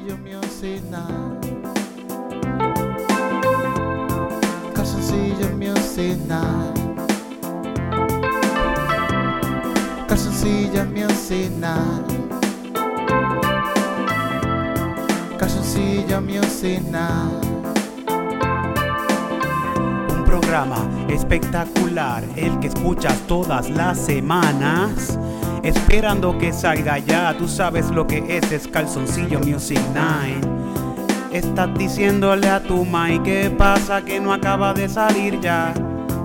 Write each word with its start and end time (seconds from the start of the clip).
Calzoncillo 0.00 0.16
Music 0.24 0.82
Night. 0.90 1.46
Calzoncillo 4.72 5.50
Music 5.56 6.16
Night. 6.26 6.78
Calzoncillo 10.08 10.84
Night. 11.58 12.06
Calzoncillo 15.38 16.20
Night. 16.90 17.44
Un 20.08 20.24
programa 20.24 20.88
espectacular, 21.08 22.24
el 22.36 22.58
que 22.60 22.68
escuchas 22.68 23.18
todas 23.26 23.68
las 23.68 23.98
semanas. 23.98 25.18
Esperando 25.62 26.38
que 26.38 26.52
salga 26.52 26.98
ya, 26.98 27.36
tú 27.36 27.46
sabes 27.46 27.90
lo 27.90 28.06
que 28.06 28.24
es, 28.28 28.50
es 28.50 28.66
Calzoncillo 28.66 29.40
Music 29.40 29.80
Night. 29.94 30.44
Estás 31.32 31.72
diciéndole 31.78 32.48
a 32.48 32.62
tu 32.62 32.84
mai 32.84 33.22
que 33.22 33.50
pasa 33.50 34.02
que 34.02 34.18
no 34.18 34.32
acaba 34.32 34.72
de 34.72 34.88
salir 34.88 35.38
ya 35.40 35.74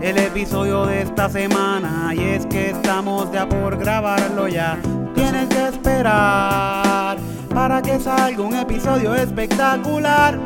el 0.02 0.18
episodio 0.18 0.86
de 0.86 1.02
esta 1.02 1.30
semana 1.30 2.14
y 2.16 2.24
es 2.24 2.46
que 2.46 2.70
estamos 2.70 3.32
ya 3.32 3.48
por 3.48 3.78
grabarlo 3.78 4.48
ya. 4.48 4.80
Tienes 5.14 5.50
que 5.50 5.68
esperar 5.68 7.18
para 7.54 7.82
que 7.82 8.00
salga 8.00 8.42
un 8.42 8.56
episodio 8.56 9.16
espectacular. 9.16 10.40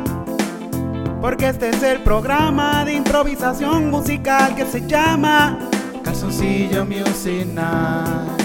Porque 1.20 1.48
este 1.48 1.68
es 1.68 1.82
el 1.82 2.02
programa 2.02 2.84
de 2.84 2.94
improvisación 2.94 3.90
musical 3.90 4.54
que 4.56 4.66
se 4.66 4.86
llama 4.86 5.58
Calzoncillo 6.02 6.84
Music 6.84 7.46
Night. 7.46 8.39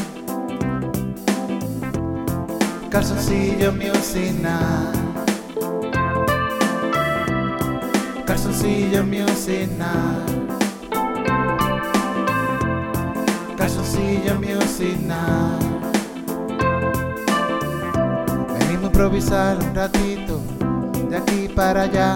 Calzoncillo 2.95 3.73
Music 3.73 4.31
Night. 4.39 4.95
Calzoncillo 8.25 9.03
Music 9.03 9.69
Night. 9.77 10.53
Calzoncillo 13.57 14.35
Music 14.35 14.97
Night. 15.01 15.61
Venimos 18.59 18.83
a 18.83 18.87
improvisar 18.87 19.57
un 19.57 19.75
ratito 19.75 20.39
de 21.09 21.17
aquí 21.17 21.49
para 21.53 21.81
allá. 21.81 22.15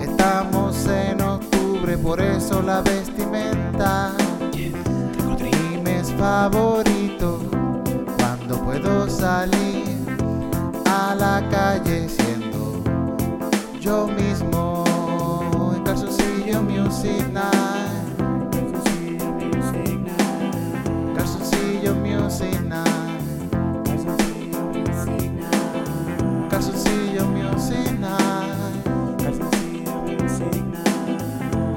Estamos 0.00 0.86
en 0.86 1.20
octubre, 1.20 1.98
por 1.98 2.22
eso 2.22 2.62
la 2.62 2.80
vestimenta. 2.80 4.14
Mi 4.54 5.78
mes 5.82 6.10
favorito 6.14 7.59
puedo 8.82 9.08
salir 9.08 9.98
a 10.86 11.14
la 11.14 11.42
calle 11.50 12.08
siendo 12.08 12.82
yo 13.80 14.06
mismo. 14.06 14.84
En 15.76 15.82
calzoncillo 15.84 16.62
music 16.62 17.28
night 17.32 18.16
calzoncillo 21.14 21.94
music 21.94 22.60
night 22.62 23.20
calzoncillo 26.50 27.24
music 27.26 27.92
night 27.98 28.84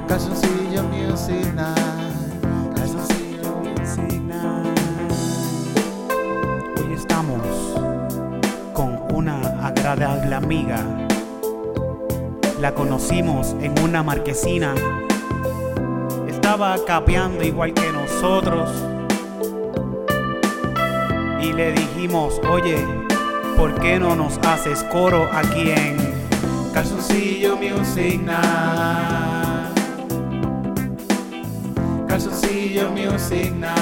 calzoncillo 0.08 0.82
music 0.88 1.54
night 1.54 1.83
agradable 10.24 10.34
amiga. 10.34 10.84
La 12.60 12.74
conocimos 12.74 13.54
en 13.60 13.78
una 13.80 14.02
marquesina. 14.02 14.74
Estaba 16.28 16.76
capeando 16.86 17.42
igual 17.42 17.74
que 17.74 17.92
nosotros. 17.92 18.70
Y 21.42 21.52
le 21.52 21.72
dijimos, 21.72 22.40
oye, 22.50 22.78
¿por 23.56 23.78
qué 23.80 23.98
no 23.98 24.16
nos 24.16 24.38
haces 24.38 24.82
coro 24.84 25.28
aquí 25.32 25.70
en 25.70 25.96
Calzoncillo 26.72 27.56
Music 27.56 28.20
Night. 28.22 29.74
Calzoncillo 32.08 32.90
Music 32.90 33.52
Night. 33.54 33.74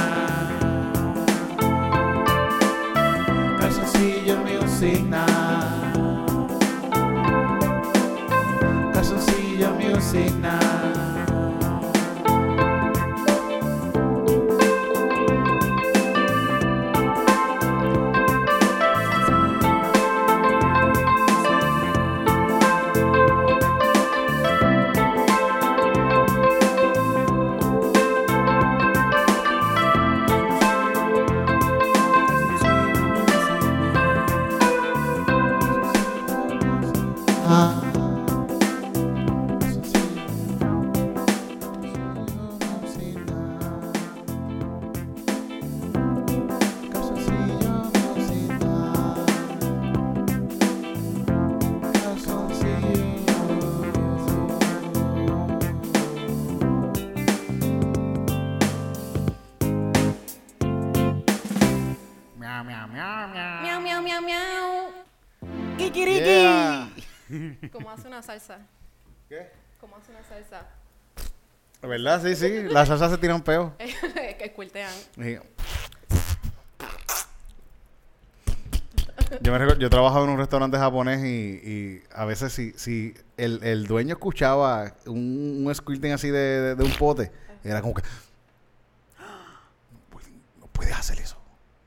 Calzoncillo 3.61 4.37
Music. 4.39 5.42
Calzoncillo 9.63 9.77
Music 9.77 10.33
Night. 10.41 11.12
¿Cómo 67.83 67.91
hace 67.95 68.09
una 68.09 68.23
salsa? 68.23 68.59
¿Qué? 69.29 69.51
¿Cómo 69.81 69.97
hace 69.97 70.11
una 70.13 70.23
salsa? 70.25 70.67
¿Verdad? 71.83 72.23
Sí, 72.23 72.37
sí. 72.37 72.63
La 72.71 72.87
salsa 72.87 73.11
se 73.11 73.19
tira 73.19 73.35
un 73.35 73.43
peo. 73.43 73.75
que. 74.39 74.89
Sí. 75.17 75.39
Yo, 79.41 79.51
me 79.51 79.59
recuerdo- 79.59 79.81
yo 79.81 79.89
trabajaba 79.91 80.25
en 80.25 80.31
un 80.31 80.39
restaurante 80.39 80.77
japonés 80.77 81.25
y, 81.25 81.27
y 81.29 82.03
a 82.15 82.25
veces 82.27 82.53
si, 82.53 82.73
si 82.73 83.15
el, 83.39 83.63
el 83.63 83.87
dueño 83.87 84.13
escuchaba 84.13 84.95
un, 85.07 85.65
un 85.67 85.75
squirting 85.75 86.13
así 86.13 86.29
de, 86.29 86.39
de- 86.61 86.75
de 86.75 86.85
un 86.85 86.93
pote, 86.93 87.33
era 87.65 87.81
como 87.81 87.95
que... 87.95 88.03
No 88.03 89.99
puedes, 90.11 90.29
no 90.61 90.67
puedes 90.67 90.93
hacer 90.95 91.19
eso. 91.19 91.39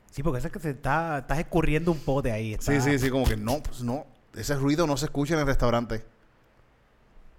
Sí, 0.10 0.24
porque 0.24 0.46
es 0.46 0.52
que 0.52 0.60
se 0.60 0.72
está, 0.72 1.20
estás 1.20 1.38
escurriendo 1.40 1.92
un 1.92 2.00
pote 2.00 2.32
ahí. 2.32 2.58
Sí, 2.60 2.82
sí, 2.82 2.98
sí, 2.98 3.10
como 3.12 3.26
que 3.28 3.38
no, 3.38 3.62
pues 3.62 3.82
no. 3.82 4.06
Ese 4.35 4.56
ruido 4.56 4.85
no 4.88 4.97
se 4.97 5.06
escucha 5.06 5.34
en 5.35 5.41
el 5.41 5.46
restaurante. 5.46 6.03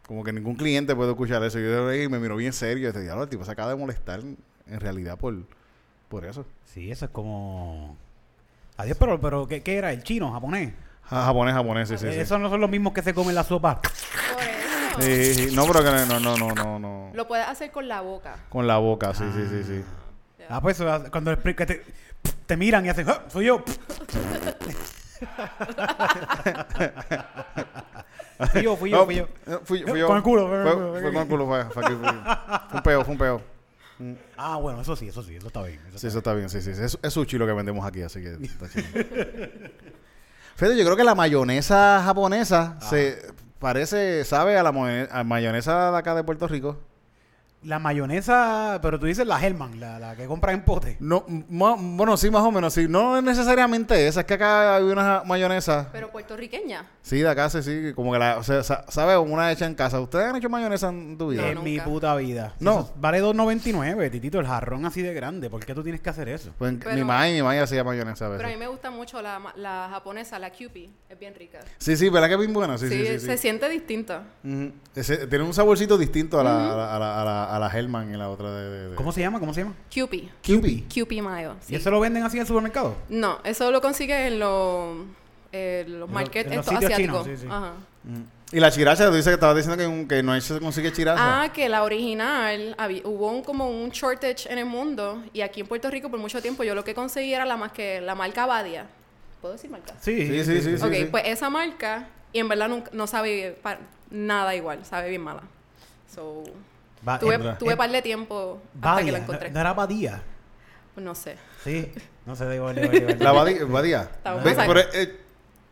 Como 0.06 0.22
que 0.22 0.32
ningún 0.32 0.54
cliente 0.56 0.94
puede 0.94 1.10
escuchar 1.10 1.42
eso. 1.42 1.58
Yo 1.58 1.92
y 1.92 2.08
me 2.08 2.18
miró 2.18 2.36
bien 2.36 2.52
serio. 2.52 2.88
Y 2.88 2.92
dije, 2.92 3.02
diablo, 3.02 3.24
el 3.24 3.28
tipo 3.28 3.44
se 3.44 3.50
acaba 3.50 3.70
de 3.70 3.76
molestar 3.76 4.20
en 4.20 4.80
realidad 4.80 5.18
por, 5.18 5.34
por 6.08 6.24
eso. 6.24 6.46
Sí, 6.64 6.90
eso 6.90 7.06
es 7.06 7.10
como... 7.10 7.96
Adiós, 8.76 8.96
pero, 9.00 9.20
pero 9.20 9.46
¿qué, 9.48 9.62
qué 9.62 9.76
era? 9.78 9.92
¿El 9.92 10.02
chino? 10.02 10.30
¿Japonés? 10.32 10.72
Ja- 11.04 11.24
japonés, 11.24 11.54
japonés, 11.54 11.88
sí, 11.88 11.96
sí. 11.98 12.06
sí. 12.12 12.18
Esos 12.20 12.38
no 12.40 12.50
son 12.50 12.60
los 12.60 12.70
mismos 12.70 12.92
que 12.92 13.02
se 13.02 13.14
comen 13.14 13.34
la 13.34 13.42
sopa. 13.44 13.80
Por 13.80 14.42
eso. 14.42 15.00
Sí, 15.00 15.34
sí, 15.34 15.48
sí. 15.50 15.56
No, 15.56 15.66
pero 15.66 15.80
que 15.82 15.90
no, 15.90 16.20
no, 16.20 16.36
no, 16.36 16.52
no, 16.54 16.78
no. 16.78 17.10
Lo 17.14 17.26
puedes 17.26 17.46
hacer 17.46 17.70
con 17.70 17.88
la 17.88 18.00
boca. 18.00 18.36
Con 18.48 18.66
la 18.66 18.76
boca, 18.78 19.12
sí, 19.14 19.24
sí, 19.34 19.46
sí, 19.48 19.64
sí. 19.64 19.84
Ya. 20.38 20.46
Ah, 20.50 20.60
pues 20.60 20.78
eso, 20.80 21.10
cuando 21.10 21.36
te, 21.36 21.82
te 22.46 22.56
miran 22.56 22.84
y 22.86 22.88
hacen, 22.90 23.08
"Ah, 23.08 23.22
soy 23.28 23.46
yo. 23.46 23.62
fui 28.52 28.62
yo, 28.62 28.76
fui 28.76 28.90
yo, 28.90 29.04
fui 29.04 29.14
yo. 29.16 29.28
Fui, 29.64 29.82
fui 29.82 30.00
yo. 30.00 30.06
Con 30.06 30.16
el 30.16 30.22
culo, 30.22 30.48
Fue, 30.48 30.62
fue 30.62 30.72
con 30.74 30.82
el 30.82 30.88
culo. 30.92 30.92
fue 30.92 31.12
con 31.12 31.22
el 31.22 31.28
culo, 31.28 31.46
fue, 31.46 31.64
fue, 31.70 31.84
aquí, 31.84 31.94
fue, 31.94 32.10
fue 32.68 32.76
un 32.76 32.82
peo, 32.82 33.04
fue 33.04 33.12
un 33.12 33.18
peo. 33.18 33.40
Ah, 34.36 34.56
bueno, 34.56 34.82
eso 34.82 34.94
sí, 34.94 35.08
eso 35.08 35.22
sí, 35.22 35.36
eso 35.36 35.46
está 35.46 35.62
bien. 35.62 35.80
eso 35.88 35.98
Sí, 35.98 36.06
está 36.06 36.08
eso 36.08 36.18
está 36.18 36.34
bien, 36.34 36.50
sí, 36.50 36.60
sí. 36.60 36.74
sí. 36.74 36.82
Es, 36.82 36.98
es 37.02 37.12
sushi 37.12 37.38
lo 37.38 37.46
que 37.46 37.52
vendemos 37.52 37.86
aquí, 37.86 38.02
así 38.02 38.20
que 38.20 38.34
está 38.34 38.68
chido. 38.68 38.86
Fede, 40.56 40.76
yo 40.76 40.84
creo 40.84 40.96
que 40.96 41.04
la 41.04 41.14
mayonesa 41.14 42.02
japonesa 42.04 42.78
se 42.80 43.18
parece, 43.58 44.24
sabe 44.24 44.58
a 44.58 44.62
la 44.62 44.70
a 45.10 45.24
mayonesa 45.24 45.90
de 45.90 45.98
acá 45.98 46.14
de 46.14 46.24
Puerto 46.24 46.48
Rico. 46.48 46.78
La 47.66 47.78
mayonesa, 47.80 48.78
pero 48.80 48.98
tú 48.98 49.06
dices 49.06 49.26
la 49.26 49.44
Hellman, 49.44 49.80
la, 49.80 49.98
la 49.98 50.14
que 50.14 50.26
compras 50.26 50.54
en 50.54 50.62
pote. 50.62 50.96
No, 51.00 51.24
ma- 51.48 51.74
bueno, 51.76 52.16
sí, 52.16 52.30
más 52.30 52.42
o 52.42 52.52
menos, 52.52 52.72
sí. 52.72 52.86
No 52.88 53.16
es 53.18 53.24
necesariamente 53.24 54.06
esa, 54.06 54.20
es 54.20 54.26
que 54.26 54.34
acá 54.34 54.76
hay 54.76 54.84
una 54.84 55.22
mayonesa. 55.24 55.88
Pero 55.92 56.10
puertorriqueña. 56.12 56.86
Sí, 57.02 57.18
de 57.20 57.28
acá 57.28 57.50
sí, 57.50 57.62
sí, 57.62 57.92
como 57.94 58.12
que 58.12 58.18
la, 58.20 58.38
o 58.38 58.44
sea, 58.44 58.62
sa- 58.62 58.84
¿sabes? 58.88 59.16
Una 59.18 59.50
hecha 59.50 59.66
en 59.66 59.74
casa. 59.74 60.00
¿Ustedes 60.00 60.26
han 60.26 60.36
hecho 60.36 60.48
mayonesa 60.48 60.90
en 60.90 61.18
tu 61.18 61.28
vida? 61.30 61.42
No, 61.42 61.48
en 61.48 61.54
nunca. 61.56 61.68
mi 61.68 61.80
puta 61.80 62.14
vida. 62.16 62.54
No. 62.60 62.80
Eso 62.80 62.94
vale 62.98 63.20
2.99, 63.20 64.10
titito, 64.12 64.38
el 64.38 64.46
jarrón 64.46 64.86
así 64.86 65.02
de 65.02 65.12
grande. 65.12 65.50
¿Por 65.50 65.64
qué 65.64 65.74
tú 65.74 65.82
tienes 65.82 66.00
que 66.00 66.10
hacer 66.10 66.28
eso? 66.28 66.52
Pues 66.58 66.74
Pero- 66.78 66.94
mi 66.94 67.00
mamá 67.02 67.28
y 67.28 67.34
mi 67.34 67.42
mamá 67.42 67.60
hacía 67.60 67.82
mayonesa 67.82 68.26
a 68.26 68.30
Pero 68.30 68.42
a 68.42 68.46
mí 68.46 68.54
veces. 68.54 68.58
me 68.60 68.66
gusta 68.68 68.90
mucho 68.90 69.20
la, 69.20 69.38
ma- 69.40 69.52
la 69.56 69.88
japonesa, 69.90 70.38
la 70.38 70.50
Kewpie. 70.50 70.88
Es 71.08 71.18
bien 71.18 71.34
rica. 71.34 71.58
Sí, 71.78 71.96
sí, 71.96 72.08
¿verdad 72.10 72.28
que 72.28 72.34
es 72.34 72.40
bien 72.40 72.52
buena? 72.52 72.78
Sí, 72.78 72.88
Sí, 72.88 72.94
sí, 72.98 73.06
sí. 73.14 73.18
sí, 73.20 73.26
se 73.26 73.36
siente 73.38 73.68
distinta. 73.68 74.22
Tiene 74.42 75.42
un 75.44 75.52
saborcito 75.54 75.98
distinto 75.98 76.40
a 76.40 76.44
la, 76.44 76.72
a 76.72 76.76
la, 76.76 76.94
a 76.94 76.98
la, 76.98 77.20
a 77.20 77.24
la, 77.24 77.55
a 77.55 77.55
la 77.58 77.68
Hellman 77.70 78.12
y 78.12 78.16
la 78.16 78.28
otra 78.30 78.50
de... 78.52 78.70
de, 78.70 78.88
de- 78.90 78.94
¿Cómo 78.96 79.12
se 79.12 79.20
llama? 79.20 79.38
¿Cómo 79.40 79.52
se 79.54 79.62
llama? 79.62 79.74
Kewpie. 79.90 80.28
Kewpie. 80.42 80.84
Kewpie 80.88 81.22
mayo. 81.22 81.56
sí. 81.60 81.72
¿Y 81.72 81.76
eso 81.76 81.90
lo 81.90 82.00
venden 82.00 82.22
así 82.22 82.36
en 82.36 82.42
el 82.42 82.46
supermercado? 82.46 82.96
No, 83.08 83.38
eso 83.44 83.70
lo 83.70 83.80
consigues 83.80 84.32
en 84.32 84.38
los, 84.38 84.96
eh, 85.52 85.84
los 85.88 86.08
markets 86.10 86.50
en 86.50 86.56
los 86.58 86.66
estos 86.66 86.84
asiáticos. 86.84 87.24
chinos, 87.24 87.40
sí, 87.40 87.46
sí. 87.46 87.48
Ajá. 87.50 87.72
Mm. 88.04 88.22
Y 88.52 88.60
la 88.60 88.70
chiracha, 88.70 89.06
tú 89.08 89.10
dices 89.14 89.26
que 89.26 89.34
estabas 89.34 89.56
diciendo 89.56 89.76
que, 89.76 89.86
un- 89.88 90.06
que 90.06 90.22
no 90.22 90.40
se 90.40 90.60
consigue 90.60 90.92
chiracha. 90.92 91.42
Ah, 91.42 91.52
que 91.52 91.68
la 91.68 91.82
original, 91.82 92.76
hubo 93.04 93.30
un, 93.32 93.42
como 93.42 93.68
un 93.68 93.90
shortage 93.90 94.50
en 94.52 94.58
el 94.58 94.66
mundo 94.66 95.22
y 95.32 95.40
aquí 95.40 95.60
en 95.62 95.66
Puerto 95.66 95.90
Rico 95.90 96.08
por 96.10 96.20
mucho 96.20 96.40
tiempo 96.40 96.62
yo 96.62 96.74
lo 96.76 96.84
que 96.84 96.94
conseguí 96.94 97.34
era 97.34 97.44
la 97.44 97.56
más 97.56 97.72
que 97.72 98.00
la 98.00 98.14
marca 98.14 98.46
Badia. 98.46 98.86
¿Puedo 99.40 99.54
decir 99.54 99.68
marca? 99.70 99.94
Sí, 100.00 100.26
Sí, 100.28 100.44
sí, 100.44 100.60
sí, 100.62 100.78
sí. 100.78 100.84
ok, 100.84 101.10
pues 101.10 101.24
esa 101.26 101.50
marca 101.50 102.08
y 102.32 102.38
en 102.38 102.48
verdad 102.48 102.68
nunca- 102.68 102.90
no 102.94 103.06
sabe 103.08 103.58
nada 104.10 104.54
igual, 104.54 104.84
sabe 104.84 105.10
bien 105.10 105.22
mala. 105.22 105.42
So, 106.14 106.44
Va- 107.06 107.18
tuve, 107.18 107.34
eh, 107.36 107.54
tuve 107.58 107.72
eh, 107.74 107.76
par 107.76 107.90
de 107.90 108.02
tiempo 108.02 108.60
hasta 108.76 108.88
Badia, 108.94 109.04
que 109.06 109.12
la 109.12 109.18
¿no- 109.18 109.24
encontré. 109.24 109.50
¿No 109.50 109.60
era 109.60 109.72
Badía? 109.74 110.22
No 110.96 111.14
sé. 111.14 111.36
Sí. 111.62 111.92
No 112.24 112.34
sé, 112.34 112.48
digo, 112.50 112.72
digo. 112.72 113.08
La 113.18 113.32
badía. 113.32 113.64
badía. 113.66 114.10
Pero 114.42 114.80
es, 114.80 114.94
es- 114.94 115.10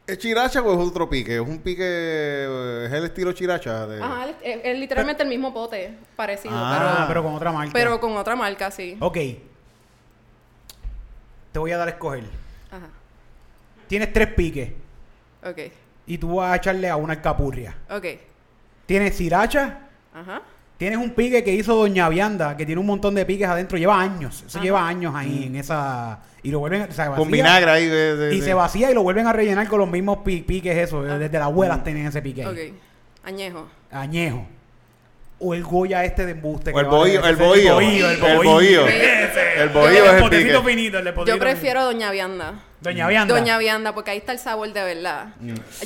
¿es 0.06 0.18
chiracha 0.18 0.60
o 0.62 0.72
es 0.82 0.88
otro 0.88 1.08
pique? 1.08 1.34
¿Es 1.36 1.40
un 1.40 1.58
pique, 1.60 1.82
eh, 1.82 2.84
es 2.86 2.92
el 2.92 3.04
estilo 3.06 3.32
chiracha? 3.32 3.86
De... 3.86 4.02
Ajá, 4.02 4.28
es, 4.28 4.36
es- 4.42 4.60
es 4.64 4.78
literalmente 4.78 5.22
el 5.22 5.28
mismo 5.30 5.52
pote, 5.54 5.96
parecido, 6.14 6.54
Ah, 6.56 6.94
pero, 6.96 7.08
pero 7.08 7.22
con 7.24 7.34
otra 7.34 7.52
marca. 7.52 7.72
pero 7.72 7.98
con 8.00 8.16
otra 8.16 8.36
marca, 8.36 8.70
sí. 8.70 8.96
Ok. 9.00 9.16
Te 11.52 11.58
voy 11.58 11.72
a 11.72 11.78
dar 11.78 11.88
a 11.88 11.92
escoger. 11.92 12.24
Ajá, 12.70 12.88
Tienes 13.86 14.12
tres 14.12 14.28
piques 14.34 14.72
ok, 15.44 15.58
y 16.06 16.18
tú 16.18 16.36
vas 16.36 16.52
a 16.52 16.56
echarle 16.56 16.88
a 16.90 16.96
una 16.96 17.14
alcapurria. 17.14 17.76
ok, 17.90 18.04
Tienes 18.86 19.16
siracha, 19.16 19.78
ajá. 20.12 20.42
Tienes 20.76 20.98
un 20.98 21.10
pique 21.10 21.42
que 21.44 21.52
hizo 21.52 21.74
Doña 21.74 22.08
Vianda, 22.08 22.56
que 22.56 22.66
tiene 22.66 22.80
un 22.80 22.86
montón 22.86 23.14
de 23.14 23.24
piques 23.24 23.46
adentro. 23.48 23.78
Lleva 23.78 24.00
años. 24.00 24.44
Eso 24.46 24.58
Ajá. 24.58 24.64
lleva 24.64 24.86
años 24.88 25.14
ahí 25.14 25.44
en 25.46 25.56
esa... 25.56 26.20
Y 26.42 26.50
lo 26.50 26.58
vuelven... 26.58 26.82
Se 26.92 26.98
vacía, 27.08 27.14
Con 27.16 27.30
vinagre 27.30 27.70
ahí. 27.70 27.86
de- 27.86 28.16
de- 28.16 28.34
Y 28.34 28.40
de- 28.40 28.44
se 28.44 28.52
vacía 28.54 28.90
y 28.90 28.94
lo 28.94 29.02
vuelven 29.02 29.26
a 29.26 29.32
rellenar 29.32 29.66
con 29.68 29.78
los 29.78 29.88
mismos 29.88 30.18
pi- 30.18 30.42
piques 30.42 30.76
eso. 30.76 31.02
Desde 31.02 31.30
las 31.38 31.46
abuelas 31.46 31.82
tienen 31.84 32.06
ese 32.06 32.20
pique 32.20 32.44
ahí. 32.44 32.48
Ok, 32.70 32.74
añejo. 33.24 33.66
Añejo. 33.90 34.46
O 35.38 35.54
el 35.54 35.62
Goya 35.64 36.04
este 36.04 36.26
de 36.26 36.32
embuste. 36.32 36.70
O 36.72 36.80
el 36.80 36.86
bohío, 36.86 37.24
el 37.26 37.36
bohío. 37.36 37.74
bohío, 37.74 38.10
El 38.10 38.20
bohío. 38.20 38.42
bohío. 38.52 38.86
El 38.86 39.68
bohío 39.70 39.88
El 40.04 40.16
es 40.16 40.22
el 40.22 40.28
pique. 40.30 40.60
finito, 40.64 40.98
el 40.98 41.04
de 41.04 41.14
Yo 41.26 41.38
prefiero 41.38 41.84
Doña 41.84 42.10
Vianda. 42.10 42.54
Doña 42.84 43.08
Vianda. 43.08 43.34
Doña 43.34 43.56
Vianda, 43.56 43.94
porque 43.94 44.10
ahí 44.10 44.18
está 44.18 44.32
el 44.32 44.38
sabor 44.38 44.70
de 44.70 44.84
verdad. 44.84 45.28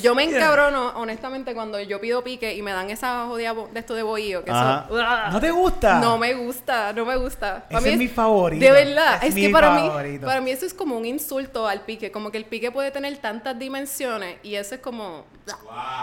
Yo 0.02 0.16
me 0.16 0.24
encabrono, 0.24 0.88
honestamente, 0.96 1.54
cuando 1.54 1.80
yo 1.80 2.00
pido 2.00 2.24
pique 2.24 2.54
y 2.54 2.62
me 2.62 2.72
dan 2.72 2.90
esa 2.90 3.24
jodida 3.26 3.54
de 3.54 3.78
esto 3.78 3.94
de 3.94 4.02
bohío. 4.02 4.42
Que 4.44 4.50
eso, 4.50 4.84
¡Uah! 4.90 5.30
¿No 5.30 5.40
te 5.40 5.52
gusta? 5.52 6.00
No 6.00 6.18
me 6.18 6.34
gusta, 6.34 6.92
no 6.92 7.06
me 7.06 7.16
gusta. 7.16 7.64
Para 7.68 7.78
Ese 7.78 7.88
mí 7.88 7.92
es 7.92 7.98
mi 7.98 8.08
favorito. 8.08 8.64
De 8.64 8.72
verdad, 8.72 9.18
Es 9.22 9.28
es, 9.28 9.34
mi 9.36 9.42
que 9.42 9.50
para 9.50 9.70
mí, 9.70 10.18
para 10.18 10.40
mí 10.40 10.50
eso 10.50 10.66
es 10.66 10.74
como 10.74 10.96
un 10.96 11.06
insulto 11.06 11.68
al 11.68 11.82
pique. 11.82 12.10
Como 12.10 12.32
que 12.32 12.38
el 12.38 12.44
pique 12.44 12.72
puede 12.72 12.90
tener 12.90 13.16
tantas 13.18 13.56
dimensiones 13.56 14.36
y 14.42 14.56
eso 14.56 14.74
es 14.74 14.80
como. 14.80 15.24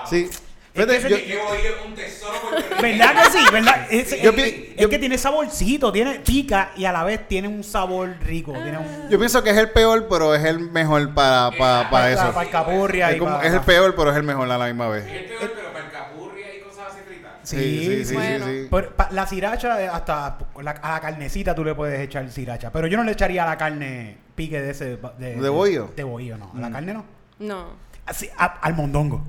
Sí. 0.09 0.29
Que 0.75 0.99
yo- 1.09 1.85
un 1.87 1.95
tesoro. 1.95 2.33
¿Verdad 2.81 3.13
que 3.23 3.31
sí? 3.31 3.45
¿Verdad? 3.51 3.87
Es, 3.89 4.21
Yo 4.21 4.31
es- 4.31 4.87
que 4.87 4.99
tiene 4.99 5.17
saborcito, 5.17 5.91
tiene 5.91 6.19
pica 6.19 6.71
y 6.75 6.83
a 6.85 6.91
la 6.91 7.03
vez 7.05 7.27
tiene 7.27 7.47
un 7.47 7.63
sabor 7.63 8.13
rico. 8.21 8.51
Tiene 8.51 8.77
un, 8.79 9.09
yo 9.09 9.17
pienso 9.17 9.41
que 9.41 9.51
es 9.51 9.57
el 9.57 9.69
peor, 9.69 10.07
pero 10.09 10.35
es 10.35 10.43
el 10.43 10.59
mejor 10.59 11.13
para, 11.13 11.51
para, 11.57 11.89
para 11.89 12.11
eso. 12.11 12.31
Para 12.33 12.45
el 12.45 12.49
capurria 12.51 13.09
Es, 13.11 13.15
y 13.15 13.19
como- 13.19 13.31
para- 13.37 13.47
es 13.47 13.53
el 13.53 13.61
peor, 13.61 13.95
pero 13.95 14.11
es 14.11 14.17
el 14.17 14.23
mejor 14.23 14.51
a 14.51 14.57
la 14.57 14.65
misma 14.67 14.89
vez. 14.89 15.05
Es 15.05 15.13
el 15.13 15.25
peor, 15.25 15.51
pero 15.55 15.71
para 15.71 15.85
el 15.85 15.91
capurria 15.91 16.55
y 16.55 16.59
cosas 16.61 16.87
así 16.91 16.99
fritas. 17.07 17.31
Sí, 17.43 17.57
Sí, 17.57 17.85
sí, 17.85 18.05
sí, 18.05 18.13
Bueno. 18.15 18.45
sí. 18.45 18.67
Pero 18.69 18.95
pa- 18.97 19.09
la 19.11 19.27
siracha, 19.27 19.81
eh, 19.81 19.87
hasta 19.87 20.37
la- 20.61 20.71
a 20.71 20.91
la 20.95 20.99
carnecita 20.99 21.55
tú 21.55 21.63
le 21.63 21.73
puedes 21.73 22.01
echar 22.01 22.29
siracha. 22.29 22.69
Pero 22.71 22.87
yo 22.87 22.97
no 22.97 23.03
le 23.05 23.13
echaría 23.13 23.43
a 23.43 23.47
la 23.47 23.57
carne 23.57 24.17
pique 24.35 24.59
de 24.61 24.71
ese. 24.71 24.97
De, 25.17 25.35
¿De 25.37 25.49
bohío? 25.49 25.89
De 25.95 26.03
bohío, 26.03 26.37
no. 26.37 26.51
A 26.53 26.59
la 26.59 26.69
Mm. 26.69 26.73
carne 26.73 26.93
no. 26.93 27.05
No. 27.39 27.67
Así, 28.05 28.29
a- 28.37 28.59
al 28.61 28.73
mondongo. 28.73 29.23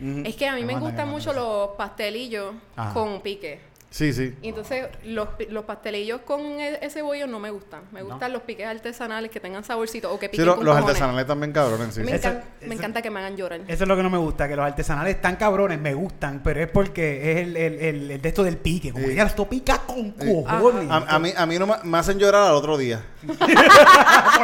Ujú. 0.00 0.22
Es 0.24 0.36
que 0.36 0.46
a 0.46 0.54
mí 0.54 0.64
me 0.64 0.74
Aguanta, 0.74 1.04
gustan 1.04 1.08
mucho 1.10 1.32
los 1.32 1.70
pastelillos 1.76 2.54
Ajá. 2.76 2.92
con 2.94 3.20
pique. 3.20 3.66
Sí, 3.90 4.12
sí. 4.12 4.34
Y 4.42 4.48
entonces 4.50 4.86
los, 5.04 5.28
pi- 5.30 5.46
los 5.46 5.64
pastelillos 5.64 6.20
con 6.20 6.42
e- 6.60 6.78
ese 6.82 7.00
bollo 7.00 7.26
no 7.26 7.40
me 7.40 7.50
gustan. 7.50 7.84
Me 7.90 8.02
gustan 8.02 8.34
los 8.34 8.42
piques 8.42 8.66
artesanales 8.66 9.30
que 9.30 9.40
tengan 9.40 9.64
saborcito 9.64 10.12
o 10.12 10.18
que 10.18 10.26
Sí, 10.26 10.32
piquen 10.32 10.44
lo- 10.44 10.56
con 10.56 10.66
los 10.66 10.74
cojones. 10.74 10.90
artesanales 10.96 11.26
también 11.26 11.52
cabrones, 11.52 11.94
sí. 11.94 12.02
Me, 12.02 12.14
Eso- 12.14 12.28
encan- 12.28 12.42
me 12.60 12.66
eso- 12.66 12.74
encanta 12.74 13.00
que 13.00 13.08
me 13.10 13.20
hagan 13.20 13.34
llorar. 13.38 13.60
Eso 13.66 13.84
es 13.84 13.88
lo 13.88 13.96
que 13.96 14.02
no 14.02 14.10
me 14.10 14.18
gusta, 14.18 14.46
que 14.46 14.56
los 14.56 14.66
artesanales 14.66 15.14
están 15.16 15.36
cabrones, 15.36 15.80
me 15.80 15.94
gustan, 15.94 16.42
pero 16.44 16.60
es 16.62 16.70
porque 16.70 17.32
es 17.32 17.38
el, 17.38 17.56
el, 17.56 17.74
el, 17.80 18.10
el 18.10 18.20
de 18.20 18.28
esto 18.28 18.44
del 18.44 18.58
pique. 18.58 18.92
Como 18.92 19.04
Sí. 19.04 19.10
que 19.12 19.16
ya 19.16 19.22
esto 19.22 19.48
pica 19.48 19.78
con 19.78 20.14
Sí. 20.20 20.26
cojones. 20.44 20.90
A, 20.90 20.96
a 20.96 21.18
mí, 21.18 21.32
a 21.34 21.46
mí 21.46 21.58
no 21.58 21.66
me, 21.66 21.74
me 21.84 21.96
hacen 21.96 22.18
llorar 22.18 22.42
al 22.42 22.52
otro 22.56 22.76
día. 22.76 23.02
por 23.26 23.38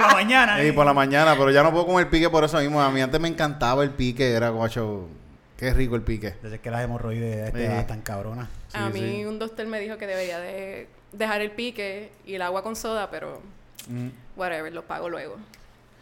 la 0.00 0.08
mañana. 0.14 0.64
Y 0.64 0.68
¿eh? 0.68 0.72
por 0.72 0.86
la 0.86 0.94
mañana, 0.94 1.34
pero 1.36 1.50
ya 1.50 1.62
no 1.62 1.70
puedo 1.70 1.86
comer 1.86 2.08
pique 2.08 2.30
por 2.30 2.44
eso 2.44 2.58
mismo. 2.60 2.80
A 2.80 2.90
mí 2.90 2.98
antes 3.02 3.20
me 3.20 3.28
encantaba 3.28 3.82
el 3.84 3.90
pique, 3.90 4.32
era 4.32 4.48
guacho. 4.48 5.06
Qué 5.56 5.72
rico 5.72 5.94
el 5.96 6.02
pique. 6.02 6.34
Desde 6.42 6.58
que 6.60 6.70
las 6.70 6.82
hemorroides 6.82 7.52
de 7.52 7.80
Sí. 7.80 7.86
tan 7.86 8.00
cabronas. 8.02 8.48
Sí, 8.68 8.78
a 8.78 8.88
mí 8.90 9.00
sí. 9.00 9.24
un 9.24 9.38
doctor 9.38 9.66
me 9.66 9.78
dijo 9.80 9.96
que 9.98 10.06
debería 10.06 10.38
de 10.40 10.88
dejar 11.12 11.40
el 11.42 11.52
pique 11.52 12.10
y 12.26 12.34
el 12.34 12.42
agua 12.42 12.62
con 12.62 12.74
soda, 12.76 13.10
pero 13.10 13.40
Mm. 13.88 14.08
whatever, 14.36 14.72
lo 14.72 14.82
pago 14.82 15.08
luego. 15.08 15.36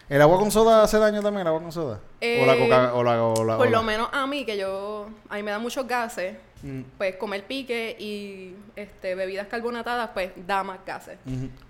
¿El 0.09 0.21
agua 0.21 0.39
con 0.39 0.51
soda 0.51 0.83
hace 0.83 0.99
daño 0.99 1.23
también, 1.23 1.43
el 1.43 1.47
agua 1.49 1.61
con 1.63 1.73
soda? 1.73 1.95
o 1.97 2.47
la 2.47 2.55
Eh, 2.55 2.59
coca, 2.59 2.95
o 2.95 3.03
la, 3.03 3.23
o 3.23 3.45
la- 3.45 3.57
Por 3.57 3.67
o 3.67 3.71
lo 3.71 3.83
menos 3.83 4.09
a 4.13 4.27
mí, 4.27 4.45
que 4.45 4.57
yo, 4.57 5.09
a 5.29 5.37
mí 5.37 5.43
me 5.43 5.51
da 5.51 5.59
muchos 5.59 5.87
gases, 5.87 6.37
Mm. 6.63 6.83
pues 6.99 7.17
comer 7.17 7.45
pique 7.45 7.97
y 7.99 8.55
este, 8.77 9.15
bebidas 9.15 9.49
carbonatadas, 9.49 10.11
pues 10.15 10.31
da 10.47 10.63
más 10.65 10.79
gases. 10.87 11.19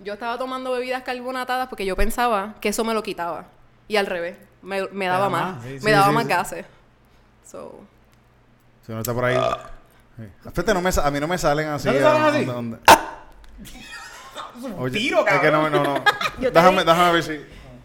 Yo 0.03 0.13
estaba 0.13 0.37
tomando 0.37 0.71
bebidas 0.71 1.03
carbonatadas 1.03 1.67
porque 1.67 1.85
yo 1.85 1.95
pensaba 1.95 2.55
que 2.61 2.69
eso 2.69 2.83
me 2.83 2.93
lo 2.93 3.01
quitaba. 3.03 3.45
Y 3.87 3.95
al 3.97 4.05
revés, 4.05 4.37
me, 4.61 4.87
me 4.89 5.07
daba 5.07 5.25
da 5.25 5.29
más, 5.29 5.55
más, 5.55 5.63
sí, 5.63 5.69
me 5.73 5.79
sí, 5.79 5.91
daba 5.91 6.07
sí, 6.07 6.13
más 6.13 6.23
sí. 6.23 6.29
gases. 6.29 6.65
So, 7.49 7.79
Si 8.85 8.91
uno 8.91 9.01
está 9.01 9.13
por 9.13 9.25
ahí. 9.25 9.37
Sí. 10.17 10.23
No 10.73 10.81
me, 10.81 10.89
a 10.95 11.11
mí 11.11 11.19
no 11.19 11.27
me 11.27 11.37
salen 11.37 11.67
así. 11.69 11.87
¿No 11.87 11.93
te 11.93 12.01
salen 12.01 12.21
¿a 12.21 12.27
así? 12.27 12.45
dónde- 12.45 12.77
Oye, 14.77 14.93
tiro, 14.99 15.25
Es 15.27 15.39
que 15.39 15.51
no, 15.51 15.69
no, 15.69 15.83
no. 15.83 16.03
Déjame, 16.39 16.83
déjame 16.83 17.11
ver 17.11 17.23
si. 17.23 17.41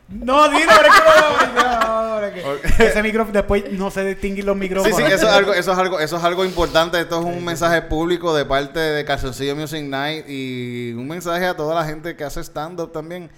No, 0.09 0.49
dile, 0.49 0.65
pero 0.67 0.89
es 0.89 0.95
que 0.95 1.63
no, 1.63 2.21
no, 2.21 2.33
que-. 2.77 2.87
Ese 2.87 3.03
micrófono, 3.03 3.33
después 3.33 3.73
no 3.73 3.91
sé 3.91 4.05
distinguir 4.05 4.45
los 4.45 4.55
Sí, 4.55 4.61
micrófonos. 4.61 4.97
sí, 4.97 5.03
eso 5.05 5.27
es 5.29 5.33
algo, 5.33 5.53
eso 5.53 5.73
es 5.73 5.79
algo, 5.79 6.01
eso 6.01 6.17
es 6.17 6.25
algo 6.25 6.45
importante. 6.45 7.01
Esto 7.01 7.21
es 7.21 7.25
un 7.27 7.45
mensaje 7.45 7.83
público 7.83 8.35
de 8.35 8.45
parte 8.45 8.79
de 8.81 9.05
Calzoncillo 9.05 9.55
Music 9.57 9.83
Night 9.85 10.25
y 10.29 10.93
un 10.93 11.07
mensaje 11.09 11.47
a 11.47 11.57
toda 11.57 11.75
la 11.75 11.85
gente 11.85 12.17
que 12.17 12.25
hace 12.25 12.41
stand-up 12.43 12.93
también. 12.93 13.31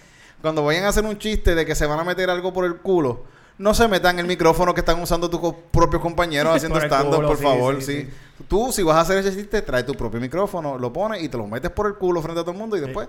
Cuando 0.42 0.64
vayan 0.64 0.84
a 0.84 0.88
hacer 0.88 1.04
un 1.04 1.18
chiste 1.18 1.54
de 1.54 1.66
que 1.66 1.74
se 1.74 1.86
van 1.86 1.98
a 2.00 2.04
meter 2.04 2.30
algo 2.30 2.52
por 2.52 2.64
el 2.64 2.76
culo, 2.78 3.24
no 3.60 3.74
se 3.74 3.86
metan 3.88 4.18
el 4.18 4.26
micrófono 4.26 4.72
que 4.74 4.80
están 4.80 5.00
usando 5.00 5.28
tus 5.30 5.38
co- 5.40 5.56
propios 5.70 6.02
compañeros 6.02 6.56
haciendo 6.56 6.80
stand-up, 6.80 7.22
por 7.26 7.36
sí, 7.36 7.42
favor. 7.44 7.82
sí, 7.82 8.02
Sí, 8.02 8.10
Tú, 8.48 8.72
si 8.72 8.82
vas 8.82 8.96
a 8.96 9.00
hacer 9.02 9.18
ese 9.18 9.34
chiste, 9.36 9.60
trae 9.62 9.84
tu 9.84 9.94
propio 9.94 10.18
micrófono, 10.20 10.78
lo 10.78 10.92
pones 10.92 11.22
y 11.22 11.28
te 11.28 11.36
lo 11.36 11.46
metes 11.46 11.70
por 11.70 11.86
el 11.86 11.94
culo 11.94 12.22
frente 12.22 12.40
a 12.40 12.42
todo 12.42 12.52
el 12.52 12.58
mundo 12.58 12.76
y 12.76 12.80
después 12.80 13.06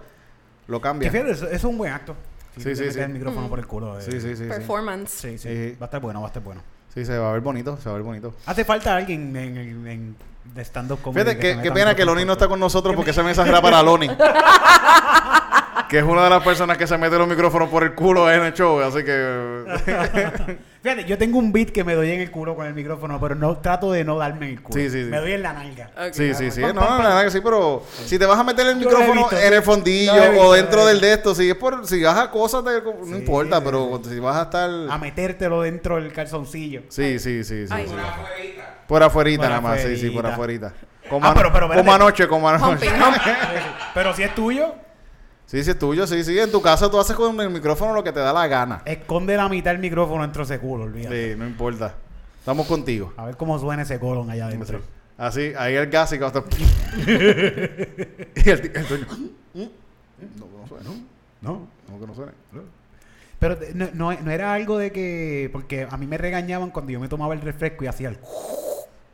lo 0.67 0.77
Que 0.79 0.84
cambias. 0.84 1.12
fíjate, 1.12 1.31
eso, 1.31 1.46
eso 1.46 1.55
es 1.55 1.63
un 1.63 1.77
buen 1.77 1.91
acto. 1.93 2.15
Sí, 2.55 2.62
Si 2.62 2.63
te 2.65 2.75
sí, 2.75 2.81
metes 2.81 2.93
sí. 2.96 3.00
el 3.00 3.10
micrófono 3.10 3.48
por 3.50 3.60
el 3.60 3.65
culo. 3.65 3.98
eh. 3.98 4.01
Sí, 4.03 4.12
sí, 4.12 4.20
sí, 4.22 4.36
sí. 4.36 4.43
performance. 4.43 5.10
Sí, 5.10 5.38
sí. 5.38 5.48
Sí. 5.48 5.77
Va 5.81 5.86
a 5.86 5.88
estar 5.88 6.01
bueno, 6.01 6.20
va 6.20 6.27
a 6.27 6.29
estar 6.29 6.43
bueno. 6.43 6.62
Sí, 6.93 7.05
se 7.05 7.17
va 7.17 7.29
a 7.29 7.31
ver 7.34 7.41
bonito, 7.41 7.77
se 7.77 7.86
va 7.88 7.91
a 7.91 7.93
ver 7.98 8.03
bonito. 8.03 8.34
Hace 8.46 8.65
falta 8.65 8.93
alguien 8.98 9.34
en, 9.38 9.58
en, 9.58 9.88
en 9.88 10.15
de 10.53 10.62
stand-up 10.65 11.01
comedy. 11.01 11.24
Fíjate, 11.29 11.55
se 11.55 11.62
qué, 11.62 11.72
pena 11.72 11.96
que 11.96 12.03
Loni 12.03 12.25
no 12.25 12.34
está 12.34 12.50
con 12.50 12.60
nosotros 12.60 12.93
porque 12.96 13.12
ese 13.12 13.24
mensaje 13.24 13.50
era 13.50 13.62
para 13.62 13.81
Loni. 13.81 14.10
que 15.89 15.97
es 16.00 16.03
una 16.03 16.23
de 16.25 16.29
las 16.29 16.43
personas 16.43 16.77
que 16.77 16.88
se 16.88 16.97
mete 16.97 17.17
los 17.17 17.27
micrófonos 17.27 17.69
por 17.69 17.83
el 17.83 17.93
culo 17.93 18.31
en 18.31 18.43
el 18.43 18.53
show, 18.53 18.79
así 18.81 19.03
que... 19.03 19.63
Fíjate, 20.81 21.05
yo 21.05 21.15
tengo 21.17 21.38
un 21.38 21.51
beat 21.53 21.69
que 21.69 21.83
me 21.83 21.93
doy 21.93 22.09
en 22.11 22.21
el 22.21 22.31
culo 22.31 22.55
con 22.55 22.65
el 22.65 22.73
micrófono, 22.73 23.19
pero 23.21 23.35
no 23.35 23.55
trato 23.57 23.91
de 23.91 24.03
no 24.03 24.17
darme 24.17 24.47
en 24.47 24.51
el 24.53 24.61
culo. 24.63 24.79
Sí, 24.81 24.89
sí, 24.89 25.03
sí. 25.03 25.09
Me 25.11 25.17
doy 25.19 25.33
en 25.33 25.43
la 25.43 25.53
nalga. 25.53 25.91
Sí, 26.11 26.33
sí, 26.33 26.50
sí. 26.50 26.61
No, 26.61 26.73
no, 26.73 27.03
la 27.03 27.23
que 27.23 27.29
sí, 27.29 27.39
pero 27.43 27.83
si 28.05 28.17
te 28.17 28.25
vas 28.25 28.39
a 28.39 28.43
meter 28.43 28.65
el 28.65 28.77
micrófono 28.77 29.13
visto, 29.13 29.38
en 29.38 29.53
el 29.53 29.61
fondillo 29.61 30.13
visto, 30.31 30.41
o 30.47 30.53
dentro 30.53 30.85
del 30.88 31.00
de 31.00 31.13
esto, 31.13 31.35
si 31.35 31.47
es 31.50 31.55
por, 31.55 31.85
si 31.85 32.01
vas 32.01 32.17
a 32.17 32.31
cosas, 32.31 32.65
de- 32.65 32.81
no 32.81 33.05
Sí, 33.05 33.11
importa, 33.13 33.57
sí, 33.57 33.61
pero 33.65 34.01
si 34.03 34.19
vas 34.19 34.38
a 34.38 34.41
estar... 34.43 34.69
A 34.89 34.97
metértelo 34.97 35.61
dentro 35.61 35.97
del 35.97 36.11
calzoncillo. 36.11 36.81
Sí, 36.89 37.19
sí, 37.19 37.43
sí, 37.43 37.67
sí. 37.67 37.73
Ay, 37.73 37.85
sí. 37.88 37.93
Por 38.88 39.03
afuerita 39.03 39.50
nada 39.50 39.61
más, 39.61 39.81
sí, 39.81 39.95
sí, 39.97 40.09
por 40.09 40.25
afuerita. 40.25 40.67
afuerita. 40.67 40.88
Como, 41.09 41.27
Ah, 41.27 41.33
pero- 41.35 41.51
pero 41.53 41.67
como 41.69 41.93
anoche, 41.93 42.27
como 42.27 42.50
anoche. 42.50 42.88
Pero 43.93 44.13
si 44.15 44.23
es 44.23 44.33
tuyo, 44.33 44.73
Sí, 45.51 45.62
sí, 45.65 45.72
es 45.72 45.77
tuyo, 45.77 46.08
sí, 46.08 46.24
sí. 46.24 46.39
En 46.39 46.50
tu 46.50 46.62
casa 46.62 46.89
tú 46.89 46.98
haces 46.98 47.13
con 47.13 47.38
el 47.41 47.50
micrófono 47.50 47.93
lo 47.93 48.01
que 48.05 48.13
te 48.13 48.22
da 48.22 48.31
la 48.31 48.48
gana. 48.48 48.84
esconde 48.86 49.36
la 49.36 49.50
mitad 49.50 49.72
del 49.72 49.81
micrófono 49.81 50.22
dentro 50.22 50.46
de 50.46 50.53
ese 50.55 50.63
culo, 50.63 50.86
olvídate. 50.86 51.34
Sí, 51.34 51.38
no 51.38 51.46
importa. 51.46 51.93
Estamos 52.39 52.65
contigo. 52.67 53.12
A 53.17 53.25
ver 53.25 53.36
cómo 53.36 53.60
suena 53.60 53.81
ese 53.81 54.00
colon 54.00 54.29
allá 54.29 54.46
adentro. 54.46 54.79
Así, 55.17 55.51
ahí 55.58 55.75
el 55.75 55.88
gas 55.89 56.13
y 56.13 56.20
cuando 56.20 56.46
y 57.05 58.50
el, 58.50 58.72
el 58.74 58.88
dueño... 58.88 59.08
No, 59.53 60.46
que 60.48 60.58
no 60.58 60.67
suene. 60.70 60.89
¿No? 61.41 61.67
No, 61.89 62.00
que 62.00 62.08
no 62.08 62.15
suene. 62.15 62.31
Pero 63.38 63.58
de- 63.58 63.74
no, 63.74 63.89
no, 63.93 64.13
no 64.22 64.31
era 64.31 64.53
algo 64.53 64.77
de 64.77 64.93
que... 64.93 65.50
Porque 65.51 65.86
a 65.91 65.98
mí 65.98 66.08
me 66.08 66.17
regañaban 66.17 66.70
cuando 66.70 66.93
yo 66.93 67.00
me 67.01 67.10
tomaba 67.10 67.34
el 67.34 67.41
refresco 67.41 67.84
y 67.84 67.88
hacía 67.88 68.08
el... 68.08 68.20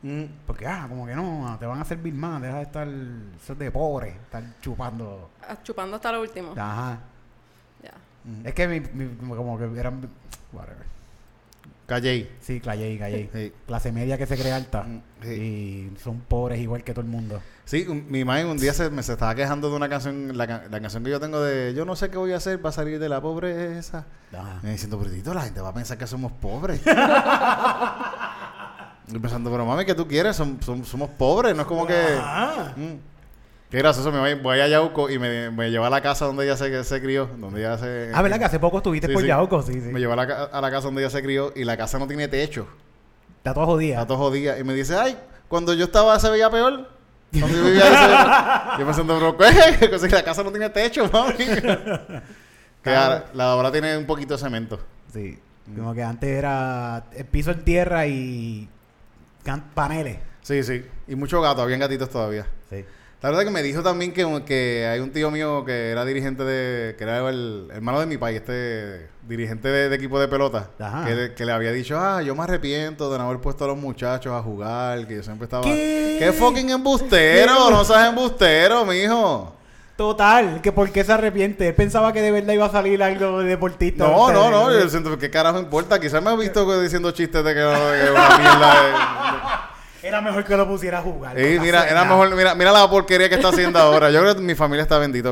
Mm. 0.03 0.23
Porque, 0.45 0.67
ah, 0.67 0.85
como 0.87 1.05
que 1.07 1.15
no, 1.15 1.57
te 1.59 1.65
van 1.65 1.79
a 1.81 1.85
servir 1.85 2.13
más, 2.13 2.41
deja 2.41 2.57
de 2.57 2.63
estar... 2.63 2.87
Es 2.87 3.57
de 3.57 3.71
pobre, 3.71 4.09
estar 4.09 4.43
chupando... 4.61 5.31
Ah, 5.41 5.57
Chupando 5.63 5.95
hasta 5.95 6.11
lo 6.11 6.21
último. 6.21 6.53
Ajá. 6.55 6.99
Ya. 7.83 7.93
Es 8.47 8.53
que 8.53 8.67
mi, 8.67 8.79
mi- 8.79 9.15
como 9.35 9.57
que 9.57 9.65
eran... 9.79 10.07
Whatever. 10.53 10.85
Calley. 11.87 12.29
Sí, 12.41 12.59
clayé, 12.59 12.97
clayé. 12.97 13.29
Sí. 13.33 13.53
Clase 13.65 13.91
media 13.93 14.17
que 14.17 14.25
se 14.25 14.37
cree 14.37 14.51
alta. 14.51 14.83
Mm, 14.83 15.01
sí. 15.23 15.29
Y 15.29 15.97
son 16.03 16.19
pobres 16.19 16.59
igual 16.59 16.83
que 16.83 16.93
todo 16.93 17.01
el 17.05 17.07
mundo. 17.09 17.41
Sí, 17.65 17.85
un- 17.87 18.05
mi 18.11 18.23
madre 18.25 18.45
un 18.45 18.57
día 18.57 18.73
se, 18.73 18.89
me 18.89 19.01
se 19.03 19.13
estaba 19.13 19.33
quejando 19.35 19.69
de 19.69 19.75
una 19.77 19.87
canción, 19.89 20.37
la, 20.37 20.45
ca- 20.47 20.63
la 20.69 20.79
canción 20.81 21.03
que 21.03 21.09
yo 21.09 21.19
tengo 21.19 21.41
de 21.41 21.73
Yo 21.73 21.85
no 21.85 21.95
sé 21.95 22.09
qué 22.09 22.17
voy 22.17 22.33
a 22.33 22.37
hacer 22.37 22.61
para 22.61 22.73
salir 22.73 22.99
de 22.99 23.07
la 23.09 23.21
pobreza. 23.21 24.05
Ajá. 24.33 24.59
Me 24.63 24.71
diciendo, 24.71 24.99
pero 24.99 25.09
Tito, 25.11 25.33
la 25.33 25.41
gente 25.43 25.61
va 25.61 25.69
a 25.69 25.73
pensar 25.73 25.97
que 25.97 26.05
somos 26.07 26.31
pobres. 26.33 26.81
y 29.07 29.19
pensando, 29.19 29.49
pero 29.51 29.65
mami, 29.65 29.85
¿qué 29.85 29.95
tú 29.95 30.07
quieres? 30.07 30.39
Som- 30.39 30.59
som- 30.59 30.83
somos 30.83 31.09
pobres, 31.11 31.55
no 31.55 31.61
es 31.61 31.67
como 31.67 31.85
que... 31.87 31.95
Ah. 32.19 32.73
Mm. 32.75 32.95
Qué 33.69 33.77
gracioso, 33.79 34.11
me 34.13 34.19
voy, 34.19 34.33
voy 34.35 34.59
a 34.61 34.67
Yauco 34.69 35.09
y 35.09 35.19
me, 35.19 35.51
me 35.51 35.69
lleva 35.69 35.87
a 35.87 35.89
la 35.89 35.99
casa 36.01 36.25
donde 36.25 36.45
ella 36.45 36.55
se, 36.55 36.83
se 36.85 37.01
crió, 37.01 37.29
donde 37.37 37.59
ella 37.59 37.77
se... 37.77 38.11
Ah, 38.13 38.21
¿verdad 38.21 38.39
que 38.39 38.45
hace 38.45 38.59
poco 38.59 38.77
estuviste 38.77 39.07
Sí, 39.07 39.13
por 39.13 39.21
sí. 39.23 39.27
Yauco? 39.27 39.61
Sí, 39.61 39.73
sí. 39.73 39.79
Me 39.91 39.99
lleva 39.99 40.13
a 40.13 40.15
la, 40.25 40.43
a 40.45 40.61
la 40.61 40.71
casa 40.71 40.85
donde 40.87 41.01
ella 41.01 41.09
se 41.09 41.21
crió 41.21 41.51
y 41.53 41.65
la 41.65 41.75
casa 41.75 41.99
no 41.99 42.07
tiene 42.07 42.29
techo. 42.29 42.65
Está 43.39 43.53
todo 43.53 43.65
jodida. 43.65 43.95
Está 43.95 44.07
todo 44.07 44.17
jodida. 44.19 44.57
Y 44.57 44.63
me 44.63 44.73
dice, 44.73 44.95
ay, 44.95 45.17
cuando 45.49 45.73
yo 45.73 45.83
estaba 45.85 46.17
se 46.19 46.29
veía 46.29 46.49
peor. 46.49 46.89
Cuando 47.31 47.57
yo 47.57 47.63
vivía 47.65 47.83
ahí 47.83 47.93
se 47.93 48.07
veía 48.07 48.23
peor. 48.23 48.79
Yo 48.79 48.85
pensando, 48.85 49.35
pero 49.37 49.99
¿qué? 49.99 50.09
La 50.15 50.23
casa 50.23 50.43
no 50.43 50.51
tiene 50.51 50.69
techo, 50.69 51.09
mami. 51.11 51.33
que 52.83 52.95
ahora, 52.95 53.25
la 53.33 53.55
obra 53.55 53.69
tiene 53.71 53.97
un 53.97 54.05
poquito 54.05 54.35
de 54.35 54.39
cemento. 54.39 54.79
Sí. 55.11 55.37
Como 55.75 55.93
que 55.93 56.03
antes 56.03 56.29
era 56.29 57.03
el 57.13 57.25
piso 57.25 57.51
en 57.51 57.65
tierra 57.65 58.07
y 58.07 58.69
paneles. 59.73 60.17
Sí, 60.41 60.63
sí. 60.63 60.85
Y 61.07 61.15
mucho 61.15 61.41
gato, 61.41 61.61
habían 61.61 61.79
gatitos 61.79 62.09
todavía. 62.09 62.45
Sí. 62.69 62.85
La 63.21 63.29
verdad 63.29 63.45
que 63.45 63.49
me 63.49 63.63
dijo 63.63 63.81
también 63.81 64.13
que, 64.13 64.43
que 64.45 64.85
hay 64.85 64.99
un 64.99 65.11
tío 65.11 65.31
mío 65.31 65.65
que 65.65 65.89
era 65.89 66.05
dirigente 66.05 66.43
de... 66.43 66.95
Que 66.95 67.03
era 67.03 67.27
el 67.29 67.67
hermano 67.73 67.99
de 67.99 68.05
mi 68.05 68.17
país, 68.17 68.37
este... 68.37 69.09
Dirigente 69.27 69.67
de, 69.69 69.89
de 69.89 69.95
equipo 69.95 70.19
de 70.19 70.27
pelota. 70.27 70.69
Ajá. 70.79 71.03
Que, 71.05 71.15
le- 71.15 71.33
que 71.33 71.43
le 71.43 71.51
había 71.51 71.71
dicho, 71.71 71.97
ah, 71.99 72.21
yo 72.21 72.35
me 72.35 72.43
arrepiento 72.43 73.11
de 73.11 73.17
no 73.17 73.23
haber 73.25 73.39
puesto 73.41 73.65
a 73.65 73.67
los 73.69 73.77
muchachos 73.77 74.31
a 74.33 74.41
jugar. 74.43 75.07
Que 75.07 75.15
yo 75.15 75.23
siempre 75.23 75.45
estaba... 75.45 75.63
¿Qué? 75.63 76.17
¿Qué 76.19 76.31
fucking 76.31 76.69
embustero? 76.69 77.71
no 77.71 77.83
seas 77.83 78.07
embustero, 78.09 78.85
mijo. 78.85 79.56
Total, 79.97 80.61
que 80.61 80.71
por 80.71 80.91
qué 80.91 81.03
se 81.03 81.11
arrepiente. 81.11 81.67
Él 81.69 81.73
pensaba 81.73 82.13
que 82.13 82.21
de 82.21 82.29
verdad 82.31 82.53
iba 82.53 82.67
a 82.67 82.71
salir 82.71 83.01
algo 83.01 83.39
de 83.39 83.49
deportista. 83.49 84.07
No, 84.07 84.31
no, 84.31 84.51
no. 84.51 84.71
Yo 84.71 84.87
siento, 84.89 85.17
¿qué 85.17 85.29
carajo 85.31 85.59
importa? 85.59 85.99
Quizás 85.99 86.21
me 86.23 86.29
ha 86.29 86.35
visto 86.35 86.79
diciendo 86.81 87.09
chistes 87.11 87.43
de 87.43 87.53
que, 87.53 87.59
no, 87.59 87.71
de 87.89 88.05
que 88.05 88.11
una 88.11 88.37
mierda 88.37 89.71
Era 90.03 90.21
mejor 90.21 90.45
que 90.45 90.55
lo 90.55 90.67
pusiera 90.67 90.99
a 90.99 91.01
jugar. 91.01 91.35
Sí, 91.35 91.57
mira, 91.59 91.89
era 91.89 92.05
mejor, 92.05 92.33
mira, 92.35 92.53
mira 92.53 92.71
la 92.71 92.87
porquería 92.87 93.27
que 93.27 93.35
está 93.35 93.49
haciendo 93.49 93.79
ahora. 93.79 94.11
Yo 94.11 94.21
creo 94.21 94.35
que 94.35 94.41
mi 94.41 94.53
familia 94.53 94.83
está 94.83 94.99
bendita. 94.99 95.31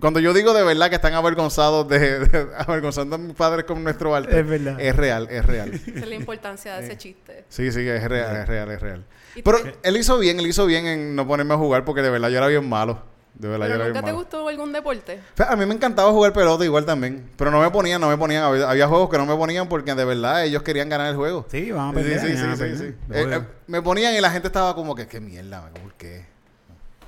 Cuando 0.00 0.20
yo 0.20 0.32
digo 0.32 0.54
de 0.54 0.62
verdad 0.62 0.88
que 0.88 0.94
están 0.94 1.14
avergonzados 1.14 1.88
de, 1.88 2.20
de- 2.20 2.46
avergonzando 2.56 3.16
a 3.16 3.18
mis 3.18 3.34
padres 3.34 3.64
con 3.64 3.82
nuestro 3.82 4.14
arte, 4.14 4.38
Es 4.38 4.46
verdad. 4.48 4.80
es 4.80 4.94
real, 4.94 5.26
es 5.28 5.44
real. 5.44 5.74
Esa 5.74 5.98
es 5.98 6.08
la 6.08 6.14
importancia 6.14 6.76
de 6.76 6.84
ese 6.86 6.96
chiste. 6.96 7.44
Sí, 7.48 7.72
sí, 7.72 7.80
es 7.88 8.04
real, 8.08 8.36
es 8.36 8.46
real, 8.48 8.70
es 8.70 8.80
real. 8.80 9.04
¿Y 9.34 9.42
tú 9.42 9.50
Pero 9.50 9.72
él 9.82 9.96
hizo 9.96 10.16
bien, 10.18 10.38
él 10.38 10.46
hizo 10.46 10.64
bien 10.64 10.86
en 10.86 11.16
no 11.16 11.26
ponerme 11.26 11.54
a 11.54 11.56
jugar 11.56 11.84
porque 11.84 12.02
de 12.02 12.10
verdad 12.10 12.28
yo 12.28 12.38
era 12.38 12.46
bien 12.46 12.68
malo. 12.68 13.12
De 13.34 13.48
verdad 13.48 13.66
yo 13.66 13.72
¿Pero 13.72 13.74
era 13.74 13.84
bien 13.84 13.94
nunca 13.94 14.06
te 14.06 14.12
gustó 14.12 14.48
algún 14.48 14.72
deporte? 14.72 15.20
O 15.34 15.36
sea, 15.36 15.46
A 15.46 15.56
mí 15.56 15.66
me 15.66 15.74
encantaba 15.74 16.10
jugar 16.12 16.32
pelota 16.32 16.64
igual 16.64 16.84
también. 16.86 17.30
Pero 17.36 17.50
no 17.50 17.60
me 17.60 17.70
ponían, 17.70 18.00
no 18.00 18.08
me 18.08 18.16
ponían. 18.16 18.44
Había, 18.44 18.70
había 18.70 18.86
juegos 18.86 19.10
que 19.10 19.18
no 19.18 19.26
me 19.26 19.34
ponían 19.34 19.68
porque 19.68 19.94
de 19.94 20.04
verdad 20.04 20.44
ellos 20.44 20.62
querían 20.62 20.88
ganar 20.88 21.08
el 21.10 21.16
juego. 21.16 21.44
Sí, 21.50 21.70
van 21.72 21.88
a 21.88 21.90
Sí, 21.90 21.94
perder. 21.96 22.20
sí, 22.20 22.36
sí, 22.36 22.56
sí, 22.56 22.76
sí. 22.78 22.94
Obvio. 23.10 23.32
Eh, 23.32 23.36
eh, 23.36 23.42
me 23.66 23.82
ponían 23.82 24.14
y 24.14 24.20
la 24.20 24.30
gente 24.30 24.46
estaba 24.48 24.74
como 24.74 24.94
que, 24.94 25.06
qué 25.08 25.20
mierda, 25.20 25.68
¿por 25.82 25.94
qué? 25.94 26.26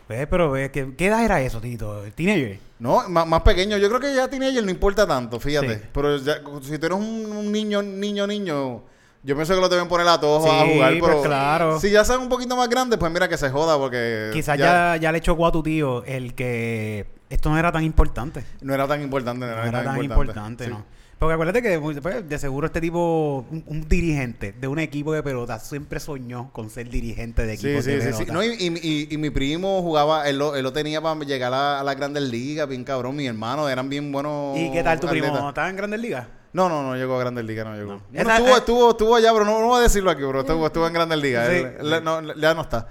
Ve, 0.09 0.27
pero 0.27 0.51
ve, 0.53 0.71
¿qué, 0.71 0.95
¿qué 0.97 1.07
edad 1.07 1.25
era 1.25 1.41
eso, 1.41 1.61
Tito? 1.61 2.05
¿El 2.05 2.13
teenager? 2.13 2.59
No, 2.79 3.09
más, 3.09 3.27
más 3.27 3.43
pequeño. 3.43 3.77
Yo 3.79 3.89
creo 3.89 4.01
que 4.01 4.15
ya 4.15 4.29
teenager 4.29 4.63
no 4.65 4.71
importa 4.71 5.07
tanto, 5.07 5.41
fíjate. 5.41 5.77
Sí. 5.79 5.85
Pero 5.93 6.17
ya, 6.19 6.41
si 6.63 6.79
tú 6.79 6.87
eres 6.87 6.99
un, 6.99 7.27
un 7.33 7.51
niño, 7.51 7.83
niño, 7.83 8.27
niño, 8.27 8.83
yo 9.27 9.35
pienso 9.35 9.55
que 9.55 9.61
lo 9.61 9.69
deben 9.69 9.89
poner 9.89 10.07
a 10.09 10.19
todos 10.21 10.47
a 10.49 10.65
jugar. 10.67 10.99
pues 10.99 11.11
Pero 11.13 11.23
claro. 11.23 11.81
si 11.81 11.91
ya 11.91 12.05
son 12.05 12.23
un 12.23 12.29
poquito 12.29 12.57
más 12.57 12.69
grandes, 12.69 12.99
pues 12.99 13.13
mira 13.13 13.29
que 13.29 13.37
se 13.37 13.51
joda 13.51 13.77
porque 13.77 14.31
Quizás 14.33 14.57
ya, 14.59 14.97
ya 14.97 15.13
le 15.13 15.21
chocó 15.21 15.47
a 15.47 15.53
tu 15.53 15.63
tío 15.63 16.05
el 16.05 16.35
que 16.35 17.07
esto 17.29 17.51
no 17.51 17.59
era 17.59 17.73
tan 17.73 17.83
importante. 17.85 18.45
no 18.63 18.73
era 18.73 18.87
tan 18.87 19.03
importante. 19.03 19.45
No, 19.45 19.55
No 19.57 19.63
era 19.65 19.85
tan 19.85 20.03
importante, 20.03 20.65
Sí. 20.65 20.71
¿no? 20.71 20.85
Porque 21.19 21.33
acuérdate 21.33 21.63
que 21.63 21.79
pues, 21.79 22.29
de 22.29 22.39
seguro 22.39 22.67
este 22.67 22.79
tipo, 22.79 23.47
un, 23.51 23.65
un 23.69 23.89
dirigente 23.89 24.53
de 24.53 24.69
un 24.69 24.79
equipo 24.79 25.15
de 25.15 25.23
pelota, 25.23 25.59
siempre 25.59 25.99
soñó 25.99 26.51
con 26.53 26.69
ser 26.69 26.91
dirigente 26.91 27.47
de 27.47 27.55
equipo 27.55 27.81
Sí, 27.81 27.91
de 27.91 28.03
sí, 28.03 28.13
sí, 28.13 28.25
pelota. 28.25 28.25
sí. 28.27 28.31
No, 28.33 28.45
y, 28.45 28.49
y- 28.49 28.81
y- 28.83 29.15
y 29.15 29.17
mi 29.17 29.31
primo 29.31 29.81
jugaba, 29.81 30.29
él 30.29 30.37
lo, 30.39 30.55
él 30.57 30.63
lo 30.63 30.75
tenía 30.75 31.01
para 31.01 31.19
llegar 31.21 31.55
a, 31.55 31.81
a 31.81 31.85
las 31.85 31.97
grandes 31.97 32.23
ligas, 32.25 32.69
bien 32.69 32.85
cabrón. 32.85 33.17
Mi 33.17 33.27
hermano 33.27 33.67
eran 33.71 33.89
bien 33.89 34.13
buenos. 34.13 34.59
¿Y 34.59 34.71
qué 34.73 34.83
tal 34.83 35.01
tu 35.01 35.07
primo? 35.09 35.29
atletas. 35.29 35.49
¿Estaba 35.49 35.71
en 35.71 35.77
Grandes 35.77 36.01
Ligas? 36.01 36.27
No, 36.57 36.71
no, 36.71 36.83
no 36.83 36.97
llegó 36.97 37.17
a 37.17 37.21
grandes 37.21 37.45
ligas, 37.45 37.67
no 37.67 37.75
llegó. 37.77 37.93
No. 37.93 38.03
Bueno, 38.11 38.31
Esa- 38.31 38.39
estuvo, 38.39 38.55
eh. 38.55 38.59
estuvo, 38.59 38.91
estuvo 38.93 39.15
allá, 39.15 39.31
pero 39.31 39.45
no, 39.45 39.61
no 39.61 39.67
voy 39.67 39.81
a 39.81 39.83
decirlo 39.83 40.11
aquí, 40.11 40.23
bro. 40.23 40.41
Estuvo, 40.41 40.65
estuvo 40.65 40.87
en 40.87 40.93
grandes 40.95 41.19
ligas. 41.19 41.51
Sí. 41.51 41.67
No, 42.03 42.35
ya 42.35 42.55
no 42.55 42.63
está. 42.63 42.89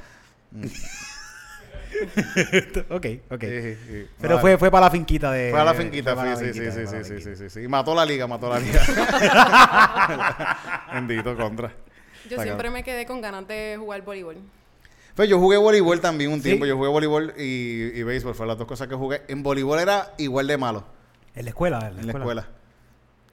ok, 2.92 3.06
ok. 3.32 3.42
Sí, 3.42 3.62
sí, 3.62 3.78
sí. 3.88 4.08
Pero 4.22 4.38
fue, 4.38 4.60
fue 4.60 4.70
para 4.70 4.86
la 4.86 4.92
finquita 4.92 5.32
de... 5.32 5.50
Fue 5.50 5.60
a 5.60 5.64
la 5.64 5.74
finquita, 5.74 6.12
sí, 6.12 6.18
la 6.18 6.36
sí, 6.36 6.46
finquita, 6.46 6.72
sí, 6.74 6.82
sí, 6.86 7.04
sí, 7.04 7.22
sí, 7.22 7.36
sí, 7.36 7.50
sí. 7.50 7.68
Mató 7.68 7.96
la 7.96 8.06
liga, 8.06 8.28
mató 8.28 8.50
la 8.50 8.60
liga. 8.60 8.80
Bendito 10.94 11.36
contra. 11.36 11.70
Yo 11.70 11.76
Está 12.30 12.44
siempre 12.44 12.70
me 12.70 12.84
quedé 12.84 13.08
con 13.08 13.20
ganas 13.20 13.48
de 13.48 13.78
jugar 13.80 14.04
voleibol. 14.04 14.38
Pues 15.16 15.28
yo 15.28 15.40
jugué 15.40 15.58
voleibol 15.58 16.00
también 16.02 16.32
un 16.32 16.38
¿Sí? 16.38 16.50
tiempo. 16.50 16.68
Yo 16.68 16.76
jugué 16.78 16.90
voleibol 16.90 17.34
y, 17.36 17.94
y 17.96 18.04
béisbol. 18.04 18.36
Fueron 18.36 18.50
las 18.50 18.60
dos 18.60 18.68
cosas 18.68 18.88
que 18.88 18.94
jugué. 18.94 19.24
En 19.28 19.42
voleibol 19.42 19.80
era 19.80 20.14
igual 20.20 20.46
de 20.46 20.56
malo. 20.60 20.84
En 21.34 21.46
la 21.46 21.50
escuela, 21.50 21.80
en 21.88 21.96
la 21.96 22.02
En 22.02 22.08
la 22.08 22.14
escuela. 22.14 22.48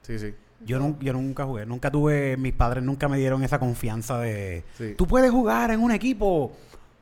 Sí, 0.03 0.19
sí. 0.19 0.33
Yo, 0.65 0.79
nun- 0.79 0.97
yo 1.01 1.11
nunca 1.11 1.43
jugué, 1.45 1.65
nunca 1.65 1.91
tuve, 1.91 2.37
mis 2.37 2.53
padres 2.53 2.83
nunca 2.83 3.09
me 3.09 3.17
dieron 3.17 3.43
esa 3.43 3.59
confianza 3.59 4.19
de, 4.19 4.63
Sí. 4.77 4.93
tú 4.97 5.05
puedes 5.07 5.29
jugar 5.31 5.71
en 5.71 5.81
un 5.81 5.91
equipo, 5.91 6.53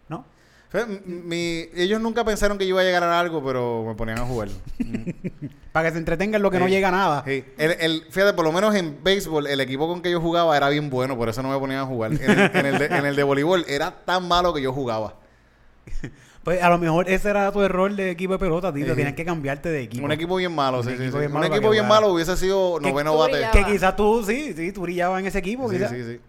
¿no? 0.09 0.25
Mi- 1.05 1.67
ellos 1.75 2.01
nunca 2.01 2.23
pensaron 2.23 2.57
que 2.57 2.65
yo 2.65 2.69
iba 2.69 2.81
a 2.81 2.83
llegar 2.83 3.03
a 3.03 3.19
algo, 3.19 3.43
pero 3.45 3.83
me 3.87 3.93
ponían 3.93 4.17
a 4.19 4.25
jugar. 4.25 4.47
Mm. 4.79 5.09
Para 5.71 5.87
que 5.87 5.93
se 5.93 5.99
entretengan 5.99 6.41
lo 6.41 6.49
que 6.49 6.59
no 6.59 6.67
llega 6.67 6.87
a 6.87 6.91
nada. 6.91 7.23
Sí. 7.25 7.43
El, 7.57 7.71
el- 7.79 8.03
fíjate, 8.09 8.33
por 8.33 8.45
lo 8.45 8.51
menos 8.51 8.73
en 8.75 9.03
béisbol, 9.03 9.45
el 9.47 9.59
equipo 9.61 9.87
con 9.87 10.01
que 10.01 10.09
yo 10.11 10.19
jugaba 10.19 10.57
era 10.57 10.67
bien 10.69 10.89
bueno, 10.89 11.15
por 11.15 11.29
eso 11.29 11.41
no 11.43 11.49
me 11.51 11.59
ponían 11.59 11.81
a 11.81 11.85
jugar. 11.85 12.13
En 12.13 12.21
el, 12.29 12.39
en 12.55 12.65
el 12.65 12.77
de, 12.79 12.85
en 12.87 13.05
el 13.05 13.15
de 13.15 13.23
voleibol 13.23 13.63
era 13.67 13.91
tan 14.05 14.27
malo 14.27 14.53
que 14.53 14.61
yo 14.61 14.73
jugaba. 14.73 15.15
Pues 16.43 16.61
a 16.63 16.69
lo 16.69 16.77
mejor 16.79 17.07
ese 17.07 17.29
era 17.29 17.51
tu 17.51 17.61
error 17.61 17.93
de 17.95 18.09
equipo 18.09 18.33
de 18.33 18.39
pelota, 18.39 18.73
Tito, 18.73 18.89
Sí. 18.89 18.95
tienes 18.95 19.13
que 19.13 19.23
cambiarte 19.23 19.69
de 19.69 19.83
equipo. 19.83 20.03
Un 20.05 20.11
equipo 20.11 20.35
bien 20.37 20.53
malo, 20.55 20.79
Un 20.79 20.83
sí, 20.83 20.89
sí, 20.89 20.95
equipo 20.95 21.11
sí. 21.13 21.17
bien 21.19 21.31
Un 21.31 21.39
malo 21.39 21.53
equipo 21.53 21.69
bien 21.69 21.87
malo 21.87 22.07
hubiese 22.13 22.35
sido 22.35 22.79
noveno 22.79 23.15
bate. 23.17 23.45
Que 23.53 23.63
quizás 23.65 23.95
tú, 23.95 24.23
sí, 24.25 24.53
sí, 24.53 24.71
tú 24.71 24.81
brillabas 24.81 25.19
en 25.21 25.27
ese 25.27 25.37
equipo, 25.39 25.69
Sí, 25.69 25.75
quizás. 25.77 25.91
sí, 25.91 26.03
sí. 26.03 26.19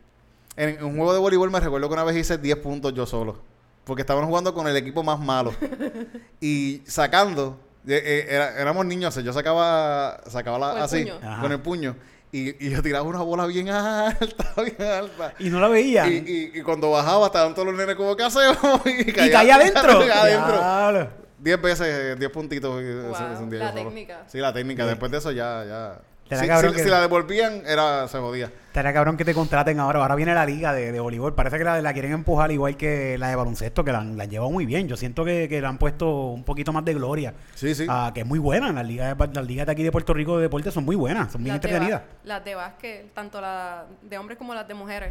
En, 0.57 0.69
en 0.69 0.85
un 0.85 0.97
juego 0.97 1.15
de 1.15 1.19
voleibol 1.19 1.51
me 1.51 1.61
recuerdo 1.61 1.89
que 1.89 1.95
una 1.95 2.05
vez 2.05 2.17
hice 2.17 2.37
10 2.37 2.57
puntos 2.59 2.93
yo 2.93 3.07
solo. 3.07 3.39
Porque 3.85 4.03
estaban 4.03 4.27
jugando 4.27 4.53
con 4.53 4.69
el 4.69 4.77
equipo 4.77 5.03
más 5.03 5.19
malo. 5.19 5.55
y 6.41 6.83
sacando, 6.87 7.59
eh, 7.87 8.01
eh, 8.05 8.27
era- 8.29 8.61
éramos 8.61 8.85
niños, 8.87 9.15
yo 9.25 9.33
sacaba, 9.33 10.21
sacaba 10.27 10.59
la- 10.59 10.85
así, 10.85 11.05
puño. 11.05 11.41
Con 11.41 11.53
el 11.53 11.61
puño. 11.61 11.97
Y, 12.35 12.67
y 12.67 12.71
yo 12.71 12.83
tiraba 12.83 13.05
una 13.05 13.21
bola 13.21 13.45
bien 13.47 13.69
alta, 13.71 14.55
bien 14.57 14.83
alta. 14.91 15.35
Y 15.39 15.51
no 15.51 15.61
la 15.61 15.69
veía. 15.69 16.09
Y, 16.09 16.51
y, 16.55 16.59
y 16.59 16.63
cuando 16.63 16.91
bajaba 16.91 17.27
estaban 17.27 17.53
todos 17.55 17.67
los 17.69 17.77
nenes 17.77 17.95
como 17.95 18.17
que 18.17 18.23
hacemos 18.25 18.59
y 18.87 19.11
Y 19.11 19.13
caía 19.13 19.55
adentro. 19.57 19.99
caía 20.01 20.23
adentro. 20.23 20.57
Diablo. 20.57 21.09
10 21.39 21.61
veces, 21.63 22.19
10 22.19 22.31
puntitos. 22.33 22.71
Wow, 22.73 22.81
ese- 23.15 23.33
ese 23.35 23.43
un 23.43 23.51
día 23.51 23.59
la 23.65 23.75
técnica. 23.75 24.23
Sí, 24.29 24.39
la 24.39 24.53
técnica. 24.53 24.85
Sí. 24.85 24.89
Después 24.91 25.11
de 25.13 25.19
eso 25.19 25.31
ya... 25.33 25.65
ya. 25.67 26.01
Si, 26.41 26.47
cabrón 26.49 26.71
si- 26.73 26.77
que- 26.79 26.83
si 26.85 26.89
la 26.91 27.01
devolvían, 27.01 27.63
era, 27.67 28.07
se 28.09 28.19
jodía. 28.19 28.51
Estaría 28.69 28.93
cabrón 28.95 29.17
que 29.17 29.25
te 29.25 29.35
contraten 29.35 29.79
ahora. 29.81 30.01
Ahora 30.01 30.15
viene 30.15 30.35
la 30.35 30.47
liga 30.47 30.73
de, 30.73 30.93
de 30.93 31.01
voleibol. 31.01 31.35
Parece 31.35 31.59
que 31.59 31.65
la, 31.65 31.81
la 31.83 31.93
quieren 31.93 32.13
empujar 32.13 32.51
igual 32.53 32.77
que 32.77 33.19
la 33.19 33.29
de 33.29 33.37
baloncesto, 33.37 33.85
que 33.85 33.93
la, 33.93 33.99
han- 33.99 34.17
la 34.17 34.25
han 34.25 34.31
llevado 34.31 34.51
muy 34.51 34.65
bien. 34.67 34.89
Yo 34.89 34.97
siento 34.97 35.25
que, 35.25 35.49
que 35.49 35.61
le 35.61 35.67
han 35.67 35.77
puesto 35.79 36.09
un 36.31 36.43
poquito 36.45 36.73
más 36.73 36.85
de 36.85 36.95
gloria. 36.95 37.35
Sí, 37.55 37.75
sí. 37.75 37.87
Ah, 37.89 38.11
que 38.15 38.21
es 38.21 38.27
muy 38.27 38.39
buena. 38.39 38.73
Las 38.73 38.87
ligas, 38.87 39.17
de, 39.19 39.27
las 39.35 39.47
ligas 39.47 39.67
de 39.67 39.73
aquí 39.73 39.83
de 39.83 39.93
Puerto 39.93 40.15
Rico 40.15 40.37
de 40.37 40.43
deporte 40.45 40.71
son 40.71 40.85
muy 40.85 40.97
buenas, 40.97 41.33
son 41.33 41.43
bien 41.45 41.57
Las 41.57 41.65
entretenidas. 41.65 42.03
Las 42.25 42.45
de 42.45 42.55
básquet, 42.55 43.13
tanto 43.13 43.41
las 43.41 43.83
de 44.03 44.17
hombres 44.19 44.39
como 44.39 44.55
las 44.55 44.67
de 44.67 44.75
mujeres, 44.75 45.11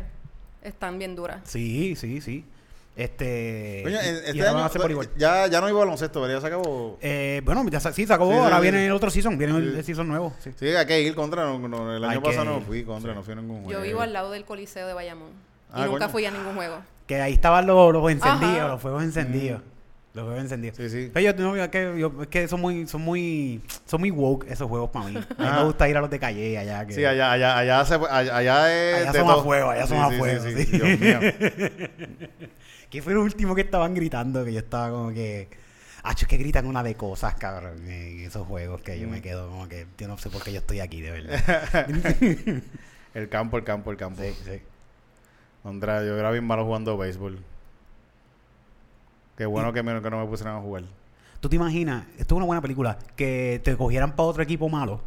están 0.64 0.98
bien 0.98 1.16
duras. 1.16 1.42
Sí, 1.44 1.96
sí, 1.96 2.22
sí. 2.22 2.46
Este. 2.96 3.84
Y- 3.86 3.90
y 3.90 3.96
este 3.96 4.40
van 4.42 4.50
año 4.50 4.60
a 4.60 4.66
hacer 4.66 4.82
por 4.82 4.92
igual. 4.92 5.10
ya, 5.18 5.48
ya 5.48 5.62
no 5.62 5.70
iba 5.70 5.80
baloncesto, 5.80 6.20
¿verdad? 6.22 6.36
Ya 6.38 6.42
se 6.42 6.48
acabó. 6.48 6.98
Eh, 7.02 7.42
bueno, 7.46 7.66
ya 7.70 7.80
sí, 7.80 8.06
se 8.06 8.14
acabó. 8.14 8.32
Sí, 8.34 8.38
ahora 8.38 8.58
sí, 8.58 8.62
viene 8.64 8.80
sí. 8.80 8.86
el 8.86 8.92
otro 8.92 9.10
season. 9.10 9.38
Viene 9.38 9.58
el, 9.58 9.72
Sí. 9.72 9.78
el 9.78 9.84
season 9.86 10.08
nuevo. 10.08 10.34
Sí. 10.40 10.52
Sí, 10.58 10.68
hay 10.68 10.86
que 10.86 11.02
ir 11.02 11.16
contra. 11.16 11.46
no- 11.46 11.68
no, 11.68 11.96
el 11.96 12.04
Hay 12.04 12.12
año 12.12 12.22
que 12.22 12.28
pasado 12.30 12.46
no 12.46 12.62
fui 12.62 12.84
contra, 12.84 13.14
no 13.14 13.24
fui 13.24 13.32
a 13.34 13.36
ningún 13.38 13.64
juego. 13.64 13.72
Yo 13.80 13.82
vivo 13.86 14.02
al 14.02 14.12
lado 14.14 14.32
del 14.32 14.44
Coliseo 14.46 14.88
de 14.88 14.94
Bayamón. 14.94 15.30
Y 15.30 15.34
Ah, 15.74 15.86
nunca 15.86 16.00
coño. 16.00 16.10
fui 16.10 16.26
a 16.26 16.32
ningún 16.32 16.54
juego. 16.54 16.80
Que 17.08 17.22
ahí 17.22 17.34
estaban 17.34 17.66
los, 17.66 17.94
los 17.94 18.12
encendidos, 18.12 18.58
Ajá. 18.60 18.68
los 18.68 18.82
fuegos 18.82 19.04
encendidos. 19.04 19.62
Los 20.14 20.26
fuegos 20.26 20.42
encendidos. 20.44 20.78
Mm. 20.78 20.82
Sí, 20.82 20.90
sí. 20.90 21.10
Pero 21.14 21.32
yo, 21.32 21.44
no, 21.44 21.56
es 21.56 21.70
que, 21.70 21.94
yo- 21.98 22.12
es 22.22 22.28
que 22.28 22.46
son 22.50 22.60
muy, 22.60 22.86
son 22.86 23.02
muy, 23.02 23.62
son 23.86 24.02
muy 24.02 24.12
woke 24.12 24.46
esos 24.52 24.68
juegos 24.68 24.90
para 24.90 25.06
mí. 25.06 25.16
A 25.16 25.20
mí 25.20 25.26
Ah. 25.38 25.56
me 25.60 25.64
gusta 25.64 25.88
ir 25.88 25.96
a 25.96 26.02
los 26.02 26.10
de 26.10 26.20
calle 26.20 26.58
allá. 26.58 26.86
Que, 26.86 26.94
Sí, 26.94 27.06
allá, 27.06 27.32
allá, 27.32 27.58
allá, 27.58 27.86
se, 27.86 27.96
allá, 27.96 28.36
allá 28.36 28.74
es. 28.74 28.96
Allá 29.04 29.12
de 29.14 29.20
son 29.20 29.30
a 29.30 29.34
todo. 29.34 29.44
fuego, 29.46 29.70
allá 29.70 29.88
son 29.88 29.98
Sí, 30.10 30.16
a 30.16 30.20
fuego, 30.20 30.44
sí, 30.44 30.52
sí. 30.54 30.64
sí. 30.66 30.78
Dios 30.78 31.00
mío. 31.00 31.20
¿Qué 32.92 33.02
fue 33.02 33.14
lo 33.16 33.24
último 33.24 33.56
que 33.56 33.62
estaban 33.62 33.96
gritando? 33.96 34.46
Que 34.46 34.54
yo 34.54 34.60
estaba 34.60 34.92
como 34.92 35.12
que. 35.12 35.50
Ah, 36.04 36.12
es 36.18 36.28
que 36.28 36.38
gritan 36.38 36.66
una 36.66 36.84
de 36.84 36.96
cosas, 36.96 37.36
cabrón, 37.36 37.88
en 37.90 38.20
esos 38.22 38.46
juegos 38.48 38.82
que 38.82 39.00
yo 39.00 39.08
Mm. 39.08 39.12
me 39.12 39.22
quedo 39.22 39.50
como 39.50 39.68
que 39.68 39.88
yo 39.98 40.08
no 40.08 40.18
sé 40.18 40.30
por 40.30 40.44
qué 40.44 40.52
yo 40.52 40.60
estoy 40.60 40.80
aquí, 40.80 41.00
de 41.02 41.12
verdad. 41.12 41.88
El 43.14 43.28
campo, 43.30 43.58
el 43.58 43.64
campo, 43.66 43.92
el 43.92 43.98
campo. 43.98 44.22
sí, 44.22 44.34
sí. 44.46 44.62
Andra, 45.66 46.04
yo 46.06 46.18
era 46.18 46.32
bien 46.32 46.46
malo 46.46 46.66
jugando 46.66 46.98
béisbol. 46.98 47.40
Qué 49.38 49.46
bueno 49.46 49.74
que, 49.74 49.84
me, 49.84 50.02
que 50.02 50.10
no 50.10 50.20
me 50.20 50.26
pusieran 50.28 50.56
a 50.58 50.62
jugar. 50.62 50.84
¿Tú 51.40 51.50
te 51.50 51.56
imaginas? 51.56 52.06
Esto 52.18 52.36
es 52.36 52.38
una 52.38 52.46
buena 52.46 52.62
película. 52.62 52.98
Que 53.16 53.60
te 53.64 53.76
cogieran 53.76 54.16
para 54.16 54.28
otro 54.30 54.44
equipo 54.44 54.70
malo 54.70 55.02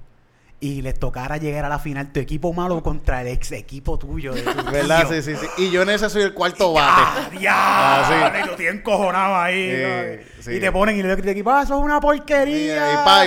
y 0.61 0.81
les 0.83 0.99
tocara 0.99 1.37
llegar 1.37 1.65
a 1.65 1.69
la 1.69 1.79
final 1.79 2.11
tu 2.13 2.21
equipo 2.21 2.53
malo 2.55 2.83
contra 2.83 3.21
el 3.21 3.29
ex 3.29 3.53
equipo 3.53 3.99
tuyo. 3.99 4.33
De 4.33 4.43
tu 4.43 4.65
¿Verdad? 4.73 5.07
Sí, 5.11 5.21
sí, 5.23 5.37
sí. 5.37 5.47
Y 5.59 5.71
yo 5.71 5.83
en 5.83 5.91
ese 5.91 6.09
soy 6.09 6.23
el 6.23 6.33
cuarto 6.35 6.73
¡Ah, 6.79 7.15
bate. 7.17 7.39
diablo! 7.39 7.61
Ah, 7.61 8.31
sí. 8.33 8.41
Y 8.41 8.49
tú 8.49 8.57
tienes 8.57 8.75
encojonado 8.77 9.37
ahí. 9.37 9.71
Sí, 9.71 9.83
¿no? 9.83 10.43
sí. 10.43 10.51
Y 10.53 10.61
te 10.61 10.73
ponen 10.73 10.97
y 10.99 11.03
le 11.03 11.15
dicen, 11.17 11.29
equipo, 11.31 11.51
ah, 11.51 11.63
eso 11.63 11.77
es 11.79 11.85
una 11.85 12.01
porquería. 12.01 12.93
Y- 12.93 12.97
pa. 13.05 13.25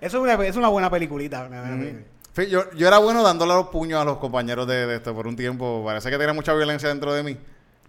Eso 0.00 0.18
es 0.18 0.22
una, 0.22 0.46
es 0.46 0.56
una 0.56 0.68
buena 0.68 0.90
peliculita. 0.90 1.46
una 1.46 1.60
buena 1.60 1.76
película. 1.78 2.04
Fí- 2.36 2.48
Yo, 2.48 2.70
yo 2.72 2.88
era 2.88 2.98
bueno 2.98 3.22
dándole 3.22 3.54
los 3.54 3.68
puños 3.68 4.00
a 4.00 4.04
los 4.04 4.18
compañeros 4.18 4.66
de, 4.66 4.86
de 4.86 4.96
esto 4.96 5.14
por 5.14 5.26
un 5.26 5.36
tiempo. 5.36 5.82
Parece 5.84 6.10
que 6.10 6.18
tenía 6.18 6.34
mucha 6.34 6.52
violencia 6.52 6.88
dentro 6.88 7.14
de 7.14 7.22
mí. 7.22 7.36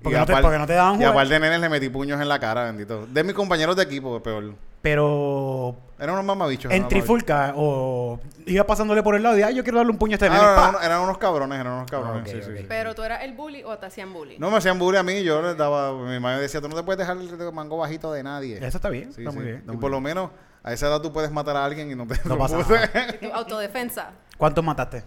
Porque 0.02 0.18
no 0.20 0.26
te- 0.26 0.34
porque 0.42 0.58
no 0.60 0.68
te 0.68 0.74
daban 0.74 0.94
Y 0.96 0.98
jugar. 0.98 1.12
aparte 1.12 1.34
de 1.34 1.40
nenes 1.40 1.60
le 1.62 1.70
metí 1.70 1.90
puños 1.90 2.22
en 2.22 2.28
la 2.30 2.40
cara, 2.40 2.66
bendito. 2.66 3.08
De 3.08 3.24
mis 3.24 3.34
compañeros 3.34 3.76
de 3.76 3.84
equipo, 3.84 4.22
peor. 4.22 4.54
Pero 4.82 5.76
Eran 5.98 6.14
unos 6.14 6.26
mamabichos. 6.26 6.72
en 6.72 6.88
trifulca 6.88 7.54
o 7.56 8.20
iba 8.46 8.64
pasándole 8.68 9.02
por 9.02 9.16
el 9.16 9.24
lado 9.24 9.36
y 9.36 9.42
ay, 9.42 9.56
yo 9.56 9.64
quiero 9.64 9.80
darle 9.80 9.92
un 9.92 9.98
puño 9.98 10.14
a 10.14 10.16
este 10.16 10.28
Ah, 10.28 10.30
nene. 10.30 10.72
no, 10.74 10.82
eran 10.82 11.02
unos 11.02 11.18
cabrones, 11.18 11.60
eran 11.60 11.74
unos 11.74 11.90
cabrones. 11.90 12.22
Ok, 12.22 12.28
sí, 12.28 12.42
sí, 12.46 12.52
ok. 12.52 12.58
sí. 12.60 12.66
Pero 12.70 12.94
tú 12.94 13.04
eras 13.04 13.24
el 13.24 13.34
bully 13.34 13.64
o 13.64 13.76
te 13.80 13.88
hacían 13.88 14.14
bully. 14.14 14.38
No 14.38 14.52
me 14.52 14.58
hacían 14.58 14.78
bullying 14.78 15.00
a 15.00 15.04
mí, 15.04 15.24
yo 15.24 15.42
les 15.42 15.58
daba. 15.58 15.92
Mi 15.94 16.20
madre 16.20 16.42
decía, 16.42 16.62
tú 16.62 16.70
no 16.70 16.76
te 16.76 16.84
puedes 16.84 17.00
dejar 17.00 17.18
el 17.18 17.52
mango 17.54 17.78
bajito 17.78 18.14
de 18.14 18.22
nadie. 18.22 18.58
Eso 18.58 18.78
está 18.78 18.90
bien, 18.90 19.12
Sí, 19.12 19.22
está 19.22 19.32
sí. 19.32 19.38
muy 19.38 19.46
bien. 19.46 19.58
está 19.58 19.72
y 19.72 19.76
muy 19.76 19.82
por 19.82 19.90
lo 19.90 20.00
menos 20.02 20.30
a 20.62 20.72
esa 20.74 20.86
edad 20.88 21.02
tú 21.02 21.12
puedes 21.12 21.32
matar 21.32 21.56
a 21.58 21.66
alguien 21.66 21.90
y 21.90 21.96
no 21.96 22.06
te 22.06 22.16
No 22.26 22.38
pasa 22.38 22.60
Y 22.60 23.26
tu 23.26 23.34
autodefensa. 23.34 24.12
¿Cuántos 24.38 24.64
mataste? 24.64 25.04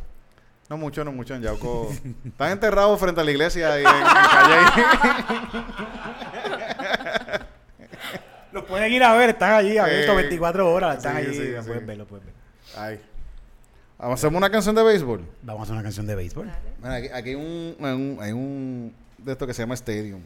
No 0.69 0.77
mucho, 0.77 1.03
no 1.05 1.13
mucho 1.13 1.35
en 1.35 1.43
Yauco. 1.43 1.91
Están 2.25 2.53
enterrados 2.53 2.99
frente 3.01 3.21
a 3.21 3.25
la 3.25 3.31
iglesia 3.31 3.81
y 3.81 3.85
en, 3.85 3.89
en 3.89 4.05
Calle. 4.05 4.59
Los 8.53 8.65
pueden 8.65 8.93
ir 8.93 9.03
a 9.03 9.15
ver, 9.15 9.31
están 9.31 9.53
allí 9.53 9.77
abiertos 9.79 10.13
Eh, 10.15 10.17
24 10.17 10.73
horas, 10.73 10.97
están 10.99 11.17
sí, 11.17 11.23
allí, 11.23 11.35
sí, 11.37 11.49
lo 11.53 11.63
sí. 11.63 11.67
pueden 11.69 11.87
ver, 11.87 11.99
lo 11.99 12.07
pueden 12.07 12.27
ver. 12.27 12.35
Ay. 12.77 13.01
Hacemos 13.99 14.37
una 14.37 14.51
canción 14.51 14.75
de 14.75 14.83
béisbol. 14.83 15.25
Vamos 15.43 15.61
a 15.61 15.63
hacer 15.65 15.75
una 15.75 15.83
canción 15.83 16.07
de 16.07 16.15
béisbol. 16.15 16.51
Mira, 16.83 16.95
aquí, 16.95 17.09
aquí 17.13 17.29
hay 17.31 17.35
un, 17.35 17.77
hay 17.81 17.93
un, 17.93 18.19
hay 18.21 18.33
un 18.33 18.95
de 19.19 19.33
esto 19.33 19.47
que 19.47 19.53
se 19.55 19.63
llama 19.63 19.75
Stadium. 19.75 20.23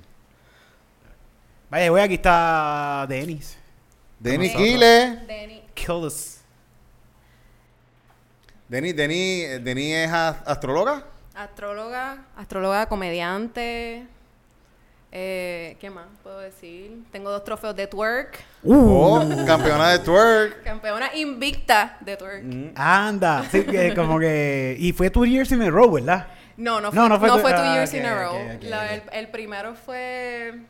Vaya, 1.71 1.91
voy, 1.91 2.01
aquí 2.01 2.15
está 2.15 3.07
Denis. 3.09 3.57
Nosotros. 4.21 4.51
Kile. 4.57 5.17
Denny. 5.27 5.63
Kill 5.75 6.05
us. 6.05 6.42
Denny, 8.73 8.95
Denny, 8.95 9.59
Denny 9.63 9.93
es 9.93 10.11
astróloga. 10.11 11.05
Astróloga, 11.35 12.25
astróloga, 12.35 12.87
comediante. 12.87 14.07
Eh, 15.11 15.77
¿Qué 15.79 15.91
más 15.91 16.07
puedo 16.23 16.39
decir? 16.39 17.03
Tengo 17.13 17.31
dos 17.31 17.45
trofeos 17.45 17.77
de 17.77 17.87
twerk. 17.87 18.43
Oh, 18.65 19.23
campeona 19.47 19.91
de 19.91 19.99
twerk. 19.99 20.63
Campeona 20.65 21.15
invicta 21.15 21.99
de 22.01 22.17
twerk. 22.17 22.45
Anda, 22.75 23.45
sí, 23.51 23.63
que 23.65 23.95
como 23.95 24.19
que... 24.19 24.75
Y 24.79 24.93
fue 24.95 25.11
two 25.11 25.27
years 25.27 25.53
in 25.53 25.61
a 25.61 25.69
row, 25.69 25.93
¿verdad? 25.93 26.29
No, 26.57 26.81
no 26.81 26.91
fue, 26.91 26.97
No, 26.97 27.11
no 27.11 27.19
no 27.19 27.39
fue 27.41 27.53
two 27.53 27.61
ah, 27.63 27.75
years 27.75 27.93
in 27.93 28.07
a 28.07 28.15
row. 28.15 28.39
La-. 28.63 28.95
El, 28.95 29.03
el 29.13 29.29
primero 29.29 29.75
fue 29.75 30.63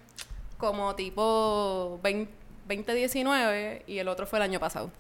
como 0.59 0.97
tipo 0.97 2.01
20 2.03 2.33
2019 2.67 3.85
y 3.87 3.99
el 3.99 4.09
otro 4.09 4.27
fue 4.27 4.41
el 4.41 4.43
año 4.43 4.59
pasado. 4.59 4.91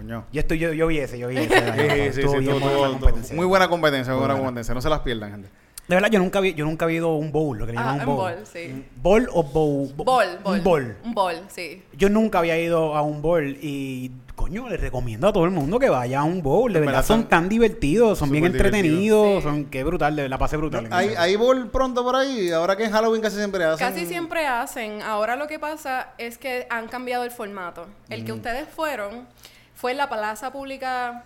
Coño. 0.00 0.24
Yo, 0.32 0.40
estoy, 0.40 0.58
yo, 0.58 0.72
yo 0.72 0.86
vi 0.86 0.98
ese, 0.98 1.18
yo 1.18 1.28
vi 1.28 1.36
ese. 1.36 2.12
Sí, 2.12 2.22
sí, 2.22 2.28
sí, 2.28 2.46
competencia. 2.46 3.36
muy 3.36 3.44
buena 3.44 3.68
competencia, 3.68 4.12
muy 4.14 4.20
buena 4.20 4.34
competencia. 4.36 4.72
No 4.74 4.80
se 4.80 4.88
las 4.88 5.00
pierdan, 5.00 5.30
gente. 5.32 5.48
De 5.88 5.96
verdad, 5.96 6.08
yo 6.10 6.20
nunca, 6.20 6.40
vi, 6.40 6.54
yo 6.54 6.64
nunca 6.64 6.86
he 6.86 6.92
ido 6.94 7.08
a 7.10 7.16
un 7.16 7.32
bowl, 7.32 7.58
lo 7.58 7.66
que 7.66 7.72
le 7.72 7.78
ah, 7.78 7.82
llaman 7.82 7.96
un 7.96 8.08
un 8.08 8.16
bowl. 8.16 8.34
bol, 8.36 8.46
sí. 8.46 8.84
¿Bowl 9.02 9.28
o 9.32 9.42
bowl? 9.42 9.92
Bol, 9.96 10.06
bol. 10.44 10.56
Un 10.58 10.62
bowl. 10.64 10.96
Un 11.04 11.14
bol, 11.14 11.34
sí. 11.48 11.82
Yo 11.98 12.08
nunca 12.08 12.38
había 12.38 12.56
ido 12.60 12.94
a 12.96 13.02
un 13.02 13.20
bowl 13.20 13.56
y, 13.60 14.12
coño, 14.36 14.68
le 14.68 14.76
recomiendo 14.76 15.26
a 15.26 15.32
todo 15.32 15.44
el 15.46 15.50
mundo 15.50 15.80
que 15.80 15.88
vaya 15.90 16.20
a 16.20 16.24
un 16.24 16.42
bowl. 16.44 16.72
De 16.72 16.78
verdad, 16.78 16.92
verdad 16.94 17.06
son 17.06 17.24
tan 17.28 17.48
divertidos, 17.48 18.18
son 18.18 18.30
bien 18.30 18.46
entretenidos, 18.46 19.42
son 19.42 19.64
qué 19.64 19.82
brutal, 19.82 20.14
de- 20.14 20.28
la 20.28 20.38
pasé 20.38 20.56
brutal. 20.56 20.86
Hay, 20.92 21.08
hay 21.18 21.34
bol 21.34 21.68
pronto 21.70 22.04
por 22.04 22.14
ahí. 22.14 22.52
Ahora 22.52 22.76
que 22.76 22.84
en 22.84 22.92
Halloween 22.92 23.20
casi 23.20 23.36
siempre 23.38 23.64
hacen. 23.64 23.84
Casi 23.86 24.06
siempre 24.06 24.46
hacen. 24.46 25.02
Ahora 25.02 25.34
lo 25.34 25.48
que 25.48 25.58
pasa 25.58 26.10
es 26.18 26.38
que 26.38 26.68
han 26.70 26.86
cambiado 26.86 27.24
el 27.24 27.32
formato. 27.32 27.86
El 28.08 28.22
Mm. 28.22 28.26
que 28.26 28.32
ustedes 28.32 28.68
fueron 28.68 29.26
fue 29.80 29.92
en 29.92 29.96
la 29.96 30.10
Plaza 30.10 30.52
Pública 30.52 31.24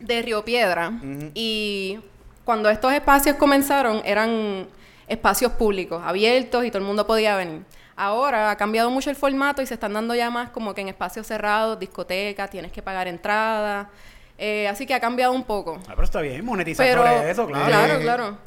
de 0.00 0.20
Río 0.22 0.44
Piedra. 0.44 0.92
Y 1.32 2.00
cuando 2.44 2.68
estos 2.70 2.92
espacios 2.92 3.36
comenzaron, 3.36 4.02
eran 4.04 4.66
espacios 5.06 5.52
públicos, 5.52 6.02
abiertos 6.04 6.64
y 6.64 6.70
todo 6.70 6.78
el 6.78 6.84
mundo 6.84 7.06
podía 7.06 7.36
venir. 7.36 7.62
Ahora 7.94 8.50
ha 8.50 8.56
cambiado 8.56 8.90
mucho 8.90 9.10
el 9.10 9.16
formato 9.16 9.62
y 9.62 9.66
se 9.66 9.74
están 9.74 9.92
dando 9.92 10.14
ya 10.14 10.28
más 10.28 10.50
como 10.50 10.74
que 10.74 10.80
en 10.80 10.88
espacios 10.88 11.26
cerrados, 11.26 11.78
discotecas, 11.78 12.50
tienes 12.50 12.72
que 12.72 12.82
pagar 12.82 13.06
entrada. 13.06 13.90
Eh, 14.38 14.66
así 14.66 14.84
que 14.84 14.94
ha 14.94 15.00
cambiado 15.00 15.32
un 15.32 15.44
poco. 15.44 15.78
Ah, 15.82 15.92
pero 15.94 16.02
está 16.02 16.20
bien, 16.20 16.44
monetizar 16.44 16.84
Pero, 16.84 17.02
por 17.02 17.26
eso, 17.26 17.46
claro. 17.46 17.66
claro, 17.66 18.00
claro. 18.00 18.38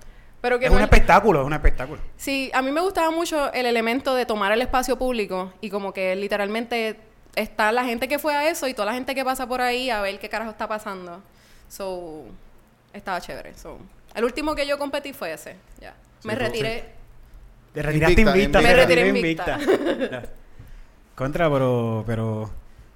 Pero 0.41 0.59
que 0.59 0.65
Es 0.65 0.71
un 0.71 0.81
espectáculo, 0.81 1.41
es 1.41 1.47
un 1.47 1.53
espectáculo. 1.53 2.01
Sí, 2.17 2.51
a 2.53 2.61
mí 2.61 2.71
me 2.71 2.81
gustaba 2.81 3.11
mucho 3.11 3.51
el 3.53 3.65
elemento 3.65 4.13
de 4.13 4.25
tomar 4.25 4.51
el 4.51 4.61
espacio 4.61 4.97
público 4.97 5.53
y 5.61 5.69
como 5.69 5.93
que 5.93 6.15
literalmente 6.15 7.10
está 7.35 7.71
la 7.71 7.83
gente 7.85 8.07
que 8.07 8.19
fue 8.19 8.35
a 8.35 8.49
eso 8.49 8.67
y 8.67 8.73
toda 8.73 8.87
la 8.87 8.93
gente 8.93 9.15
que 9.15 9.23
pasa 9.23 9.47
por 9.47 9.61
ahí 9.61 9.89
a 9.89 10.01
ver 10.01 10.19
qué 10.19 10.29
carajo 10.29 10.51
está 10.51 10.67
pasando. 10.67 11.21
So, 11.69 12.23
estaba 12.93 13.21
chévere. 13.21 13.57
So, 13.57 13.77
el 14.15 14.23
último 14.25 14.53
que 14.55 14.67
yo 14.67 14.77
competí 14.77 15.13
fue 15.13 15.33
ese. 15.33 15.55
Ya. 15.79 15.93
me 16.23 16.35
retiré. 16.35 16.85
Te 17.73 17.81
retiraste 17.81 18.21
Invicta, 18.21 18.31
invicta. 18.37 18.59
invicta. 18.59 18.59
te 18.59 18.67
Me 18.67 18.73
retiré 18.73 19.07
invicta. 19.07 20.21
Contra, 21.15 21.49
pero, 21.51 22.03
pero, 22.07 22.49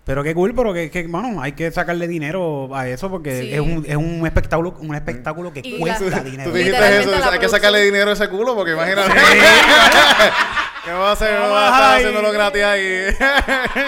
pero 0.03 0.23
qué 0.23 0.33
cool, 0.33 0.53
pero 0.55 0.73
que, 0.73 0.89
que, 0.91 1.07
bueno, 1.07 1.41
hay 1.41 1.53
que 1.53 1.71
sacarle 1.71 2.07
dinero 2.07 2.75
a 2.75 2.87
eso 2.87 3.09
porque 3.09 3.41
Sí. 3.41 3.53
es 3.53 3.59
un, 3.61 3.85
es 3.87 3.95
un 3.95 4.25
espectáculo, 4.25 4.75
un 4.79 4.93
espectáculo 4.95 5.53
que 5.53 5.61
Y 5.63 5.79
cuesta 5.79 6.03
la- 6.05 6.23
dinero. 6.23 6.49
Tú 6.51 6.57
dijiste 6.57 6.99
eso, 6.99 7.29
hay 7.31 7.39
que 7.39 7.47
sacarle 7.49 7.81
dinero 7.83 8.09
a 8.09 8.13
ese 8.13 8.27
culo 8.29 8.53
porque 8.55 8.71
imagínate. 8.73 9.11
¿Qué 10.85 10.91
va 10.91 11.09
a 11.09 11.11
hacer? 11.13 11.33
Vamos 11.39 11.51
Va 11.51 11.65
a 11.65 11.69
estar 11.69 11.95
haciéndolo 11.97 12.31
gratis 12.31 12.63
ahí. 12.63 13.07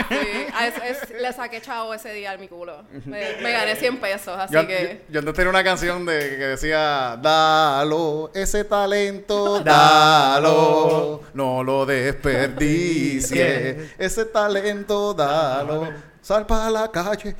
Sí, 0.10 0.47
a 0.53 0.67
es- 0.67 1.01
es- 1.03 1.21
le 1.21 1.31
saqué 1.31 1.62
chavo 1.62 1.93
ese 1.93 2.12
día 2.12 2.31
al 2.31 2.39
mi 2.39 2.47
culo. 2.47 2.83
Me, 3.05 3.36
me 3.41 3.51
gané 3.51 3.75
100 3.75 3.97
pesos, 3.97 4.36
así 4.38 4.51
Yo, 4.53 4.65
que... 4.65 5.03
yo, 5.07 5.13
yo 5.13 5.19
antes 5.19 5.36
tenía 5.36 5.49
una 5.51 5.63
canción 5.63 6.05
de, 6.07 6.17
que 6.19 6.45
decía, 6.47 7.17
dalo, 7.21 8.31
ese 8.33 8.63
talento, 8.63 9.60
Dalo. 9.63 11.21
no 11.36 11.63
lo 11.63 11.86
desperdicie, 11.86 13.91
ese 13.99 14.25
talento, 14.25 15.13
dalo, 15.13 15.89
sal 16.21 16.47
para 16.47 16.69
la 16.71 16.89
calle. 16.91 17.36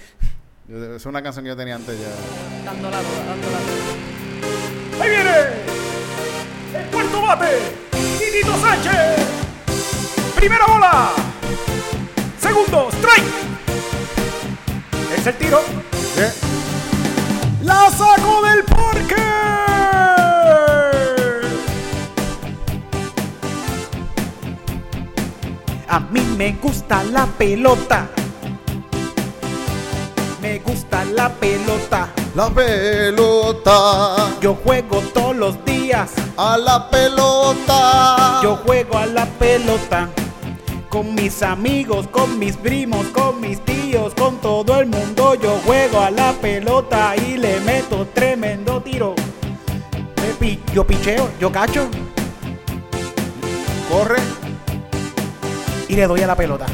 Es 0.96 1.06
una 1.08 1.24
canción 1.24 1.44
que 1.46 1.50
yo 1.50 1.58
tenía 1.58 1.76
antes 1.76 1.98
ya. 2.00 2.10
Dando 2.64 2.92
la 2.92 3.02
duda, 3.02 3.26
dando 3.28 3.48
la 3.50 3.60
duda. 3.60 5.04
¡Ahí 5.04 5.10
viene! 5.10 5.32
¡El 6.76 6.86
cuarto 6.92 7.22
bate! 7.22 7.58
¡Titito 8.20 8.56
Sánchez! 8.60 9.27
¡Primera 10.48 10.66
bola! 10.66 11.10
¡Segundo! 12.40 12.88
¡Strike! 12.90 13.28
Es 15.18 15.28
el 15.28 15.36
tiro. 15.36 15.60
¡La 17.64 17.90
saco 17.90 18.42
del 18.44 18.64
parque! 18.64 19.16
A 25.90 26.00
mí 26.00 26.22
me 26.38 26.54
gusta 26.54 27.04
la 27.04 27.26
pelota. 27.26 28.08
Me 30.42 30.60
gusta 30.60 31.04
la 31.04 31.28
pelota. 31.28 32.08
La 32.36 32.50
pelota. 32.50 34.30
Yo 34.40 34.56
juego 34.56 35.02
todos 35.14 35.36
los 35.36 35.66
días 35.66 36.12
a 36.38 36.58
la 36.58 36.90
pelota. 36.90 38.40
yo 38.42 38.56
juego 38.66 38.98
a 38.98 39.08
la 39.08 39.26
pelota. 39.26 40.08
Con 40.98 41.14
mis 41.14 41.44
amigos, 41.44 42.08
con 42.08 42.40
mis 42.40 42.58
primos, 42.58 43.06
con 43.10 43.40
mis 43.40 43.64
tíos, 43.64 44.16
con 44.16 44.38
todo 44.38 44.80
el 44.80 44.88
mundo 44.88 45.36
yo 45.36 45.60
juego 45.64 46.00
a 46.02 46.10
la 46.10 46.34
pelota 46.34 47.16
y 47.16 47.38
le 47.38 47.60
meto 47.60 48.08
tremendo 48.16 48.82
tiro. 48.82 49.14
Yo 50.74 50.88
picheo, 50.88 51.30
yo 51.40 51.52
cacho 51.52 51.88
corre. 53.92 54.18
y 55.88 55.96
le 55.96 56.08
doy 56.08 56.24
a 56.24 56.28
la 56.28 56.36
pelota. 56.36 56.66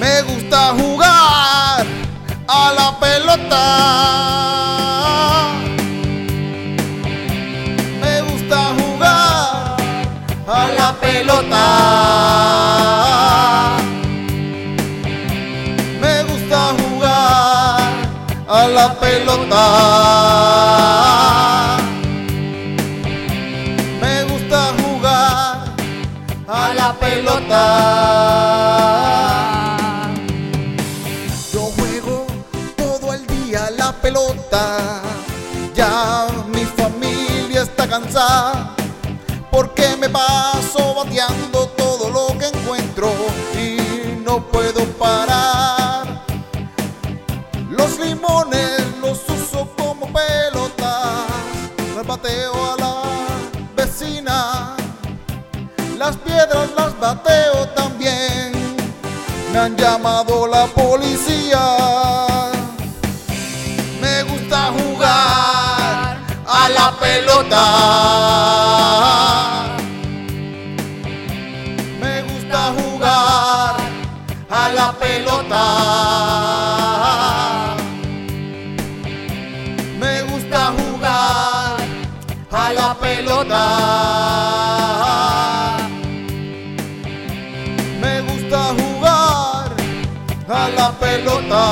Me 0.00 0.22
gusta 0.22 0.74
jugar 0.74 1.86
a 2.48 2.72
la 2.72 2.98
pelota. 2.98 4.18
Pelota. 11.00 11.64
Me 16.00 16.22
gusta 16.24 16.74
jugar 16.78 17.80
a 18.48 18.68
la 18.68 18.94
pelota. 19.00 19.64
Me 24.00 24.24
gusta 24.24 24.72
jugar 24.82 25.74
a 26.48 26.74
la 26.74 26.92
pelota. 26.94 27.64
Yo 31.52 31.60
juego 31.76 32.26
todo 32.76 33.14
el 33.14 33.26
día 33.26 33.66
a 33.66 33.70
la 33.70 33.92
pelota. 33.92 35.00
Ya 35.74 36.26
mi 36.52 36.64
familia 36.64 37.62
está 37.62 37.86
cansada. 37.86 38.57
Bateando 41.18 41.66
todo 41.70 42.10
lo 42.10 42.38
que 42.38 42.46
encuentro 42.46 43.12
y 43.52 44.20
no 44.24 44.40
puedo 44.40 44.84
parar. 45.00 46.24
Los 47.68 47.98
limones 47.98 48.82
los 49.02 49.28
uso 49.28 49.68
como 49.76 50.06
pelotas. 50.12 51.26
Me 51.96 52.02
bateo 52.04 52.72
a 52.72 52.76
la 52.76 53.02
vecina. 53.74 54.76
Las 55.98 56.16
piedras 56.18 56.70
las 56.76 56.96
bateo 57.00 57.66
también. 57.70 58.52
Me 59.52 59.58
han 59.58 59.76
llamado 59.76 60.46
la 60.46 60.66
policía. 60.68 61.58
Me 64.00 64.22
gusta 64.22 64.70
jugar 64.70 66.18
a 66.46 66.68
la 66.68 66.96
pelota. 67.00 68.67
La 82.88 82.94
pelota. 82.94 83.64
Me 88.00 88.20
gusta 88.22 88.58
jugar 88.80 89.68
a 90.48 90.68
la 90.78 90.88
pelota. 91.02 91.62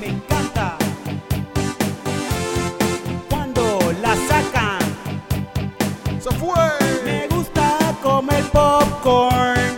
Me 0.00 0.06
encanta 0.14 0.76
cuando 3.28 3.62
la 4.00 4.14
sacan. 4.28 4.78
Se 6.20 6.30
fue. 6.40 6.68
Me 7.04 7.26
gusta 7.34 7.64
comer 8.02 8.44
popcorn 8.52 9.76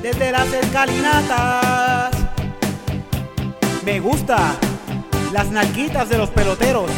desde 0.00 0.32
las 0.32 0.50
escalinatas. 0.52 1.31
Me 3.92 4.00
gusta 4.00 4.38
las 5.34 5.50
nalguitas 5.50 6.08
de 6.08 6.16
los 6.16 6.30
peloteros 6.30 6.90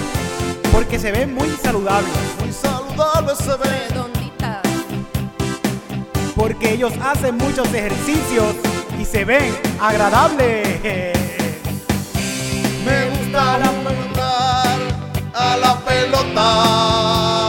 porque 0.72 0.96
se 0.96 1.10
ven 1.10 1.34
muy 1.34 1.50
saludables. 1.60 2.12
Muy 2.38 2.52
saludable 2.52 3.34
se 3.34 3.56
ve. 3.56 3.88
Redondita. 3.88 4.62
Porque 6.36 6.74
ellos 6.74 6.92
hacen 7.02 7.36
muchos 7.36 7.66
ejercicios 7.74 8.54
y 8.96 9.04
se 9.04 9.24
ven 9.24 9.58
agradables. 9.80 10.68
Me 12.84 13.10
gusta 13.10 13.58
jugar 13.82 14.78
a 15.34 15.56
la 15.56 15.76
pelota. 15.80 17.43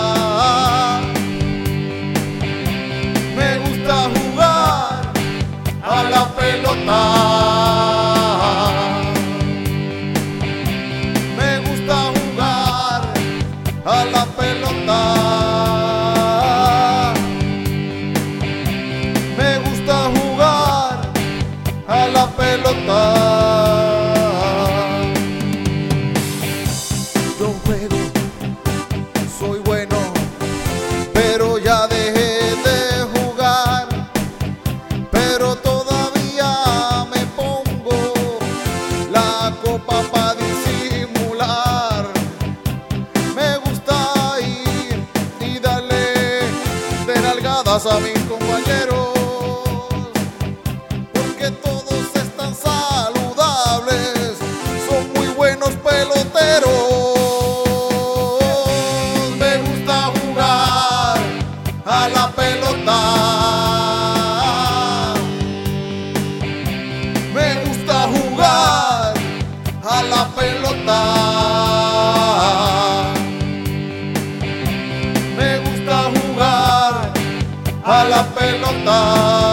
La 78.04 78.24
pelota. 78.36 79.45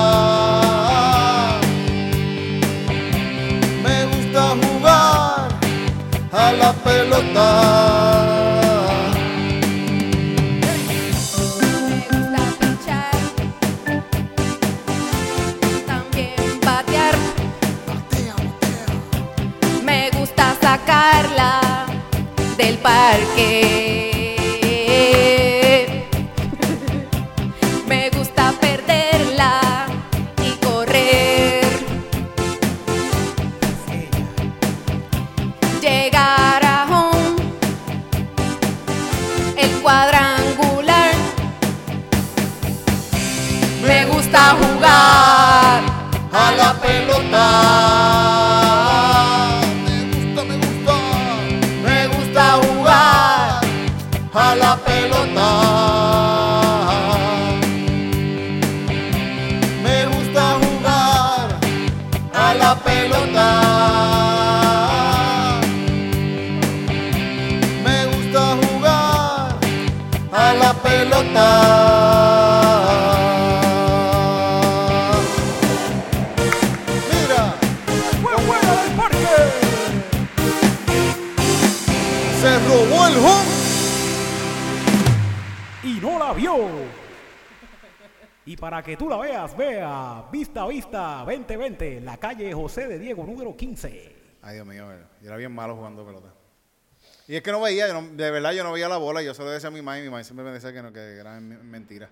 Número 93.52 93.56
15. 93.56 94.16
Ay, 94.42 94.54
Dios 94.54 94.66
mío, 94.66 94.86
yo 95.20 95.28
era 95.28 95.36
bien 95.36 95.52
malo 95.52 95.76
jugando 95.76 96.04
pelota. 96.04 96.28
Y 97.28 97.36
es 97.36 97.42
que 97.42 97.52
no 97.52 97.60
veía, 97.60 97.86
yo 97.88 97.94
no- 98.00 98.08
de 98.08 98.30
verdad 98.30 98.52
yo 98.52 98.64
no 98.64 98.72
veía 98.72 98.88
la 98.88 98.96
bola. 98.96 99.22
Yo 99.22 99.32
se 99.34 99.42
lo 99.42 99.50
decía 99.50 99.68
a 99.68 99.70
mi 99.70 99.80
mamá 99.80 99.98
y 99.98 100.02
mi 100.02 100.08
mamá 100.10 100.24
siempre 100.24 100.44
me 100.44 100.50
decía 100.52 100.72
que, 100.72 100.82
no, 100.82 100.92
que 100.92 101.00
era 101.18 101.38
men- 101.40 101.70
mentira. 101.70 102.08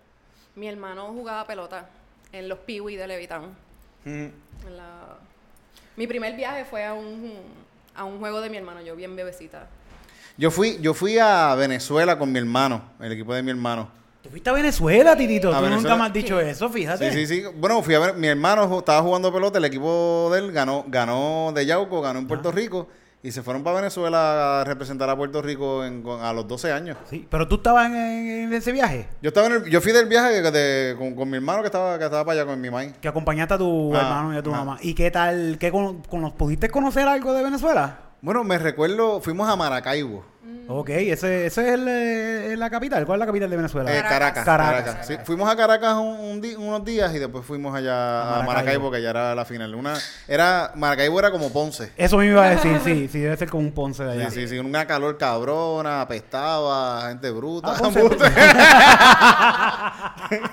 Mi 0.54 0.68
hermano 0.68 1.08
jugaba 1.12 1.46
pelota 1.46 1.88
en 2.32 2.48
los 2.48 2.58
Peewee 2.60 2.96
de 2.96 3.06
Levitán. 3.06 3.56
Mm. 4.04 4.26
La- 4.76 5.18
Mi 5.96 6.06
primer 6.06 6.34
viaje 6.36 6.64
fue 6.64 6.84
a 6.84 6.94
un, 6.94 7.32
a 7.94 8.04
un 8.04 8.18
juego 8.20 8.40
de 8.40 8.48
mi 8.48 8.56
hermano, 8.56 8.80
yo 8.80 8.94
bien 8.96 9.16
bebecita. 9.16 9.68
Yo 10.38 10.50
fui, 10.50 10.78
yo 10.80 10.94
fui 10.94 11.18
a 11.18 11.54
Venezuela 11.56 12.16
con 12.18 12.32
mi 12.32 12.38
hermano, 12.38 12.82
el 13.00 13.12
equipo 13.12 13.34
de 13.34 13.42
mi 13.42 13.50
hermano. 13.50 13.90
¿Tú 14.22 14.28
fuiste 14.28 14.50
a 14.50 14.52
Venezuela, 14.52 15.16
Titito? 15.16 15.54
A 15.54 15.60
Tú 15.60 15.68
nunca 15.70 15.96
me 15.96 16.04
has 16.04 16.12
dicho 16.12 16.38
eso, 16.38 16.68
fíjate. 16.68 17.10
Sí, 17.10 17.26
sí, 17.26 17.40
sí. 17.42 17.44
Bueno, 17.56 17.82
fui 17.82 17.94
a 17.94 17.98
ver, 18.00 18.14
mi 18.14 18.26
hermano 18.28 18.78
estaba 18.78 19.00
jugando 19.02 19.32
pelota, 19.32 19.58
el 19.58 19.64
equipo 19.64 20.28
de 20.32 20.40
él 20.40 20.52
ganó, 20.52 20.84
ganó 20.88 21.52
de 21.54 21.64
Yauco, 21.64 22.02
ganó 22.02 22.18
en 22.18 22.26
Puerto 22.28 22.52
Rico 22.52 22.86
y 23.22 23.32
se 23.32 23.42
fueron 23.42 23.62
para 23.62 23.76
Venezuela 23.76 24.60
a 24.60 24.64
representar 24.64 25.08
a 25.08 25.16
Puerto 25.16 25.40
Rico 25.40 25.84
en- 25.84 26.04
a 26.22 26.32
los 26.34 26.46
12 26.46 26.70
años. 26.70 26.98
Sí, 27.08 27.26
pero 27.30 27.48
tú 27.48 27.56
estabas 27.56 27.86
en, 27.86 27.94
en 27.96 28.52
ese 28.52 28.72
viaje. 28.72 29.08
Yo 29.22 29.28
estaba 29.28 29.46
en 29.46 29.52
el- 29.54 29.64
yo 29.70 29.80
fui 29.80 29.92
del 29.92 30.06
viaje 30.06 30.40
de- 30.42 30.50
de- 30.50 30.96
con, 30.98 31.14
con 31.14 31.28
mi 31.30 31.36
hermano 31.36 31.60
que 31.62 31.66
estaba, 31.66 31.98
que 31.98 32.04
estaba 32.04 32.24
para 32.24 32.40
allá 32.42 32.50
con 32.50 32.60
mi 32.60 32.68
mamá. 32.70 32.92
Que 33.00 33.08
acompañaste 33.08 33.54
a 33.54 33.58
tu 33.58 33.94
Ah, 33.94 34.00
hermano 34.00 34.34
y 34.34 34.36
a 34.36 34.42
tu 34.42 34.54
ah. 34.54 34.58
mamá. 34.58 34.78
¿Y 34.82 34.92
qué 34.94 35.10
tal? 35.10 35.56
¿Qué 35.58 35.70
con, 35.72 36.02
con- 36.02 36.30
¿Pudiste 36.32 36.68
conocer 36.68 37.08
algo 37.08 37.32
de 37.32 37.42
Venezuela? 37.42 38.00
Bueno, 38.22 38.44
me 38.44 38.58
recuerdo, 38.58 39.20
fuimos 39.22 39.48
a 39.48 39.56
Maracaibo. 39.56 40.24
Ok, 40.72 40.88
ese, 40.90 41.46
ese 41.46 41.46
es 41.46 41.58
el, 41.74 41.88
eh, 41.88 42.54
la 42.56 42.70
capital. 42.70 43.04
¿Cuál 43.04 43.18
es 43.18 43.20
la 43.20 43.26
capital 43.26 43.50
de 43.50 43.56
Venezuela? 43.56 43.90
Eh, 43.92 44.02
Caracas. 44.02 44.44
Caracas. 44.44 44.82
Caracas. 44.84 45.06
Sí, 45.06 45.16
fuimos 45.24 45.50
a 45.50 45.56
Caracas 45.56 45.94
un- 45.96 46.20
un 46.20 46.40
di- 46.40 46.54
unos 46.54 46.84
días 46.84 47.12
y 47.12 47.18
después 47.18 47.44
fuimos 47.44 47.74
allá 47.74 47.92
A 47.92 48.22
a 48.22 48.26
Maracaibo. 48.42 48.52
Maracaibo, 48.52 48.90
que 48.92 49.02
ya 49.02 49.10
era 49.10 49.34
la 49.34 49.44
final. 49.44 49.74
Una, 49.74 49.94
era, 50.28 50.70
Maracaibo 50.76 51.18
era 51.18 51.32
como 51.32 51.52
Ponce. 51.52 51.90
Eso 51.96 52.18
me 52.18 52.26
iba 52.26 52.44
a 52.46 52.50
decir, 52.50 52.78
sí, 52.84 53.08
sí, 53.10 53.18
debe 53.18 53.36
ser 53.36 53.50
como 53.50 53.64
un 53.64 53.72
Ponce 53.72 54.04
de 54.04 54.12
allá. 54.12 54.30
Sí, 54.30 54.42
sí, 54.42 54.48
sí, 54.48 54.58
una 54.60 54.86
calor 54.86 55.18
cabrona, 55.18 56.02
apestaba, 56.02 57.08
gente 57.08 57.30
bruta. 57.32 57.72
Ah, 57.74 57.78
Ponce. 57.82 58.00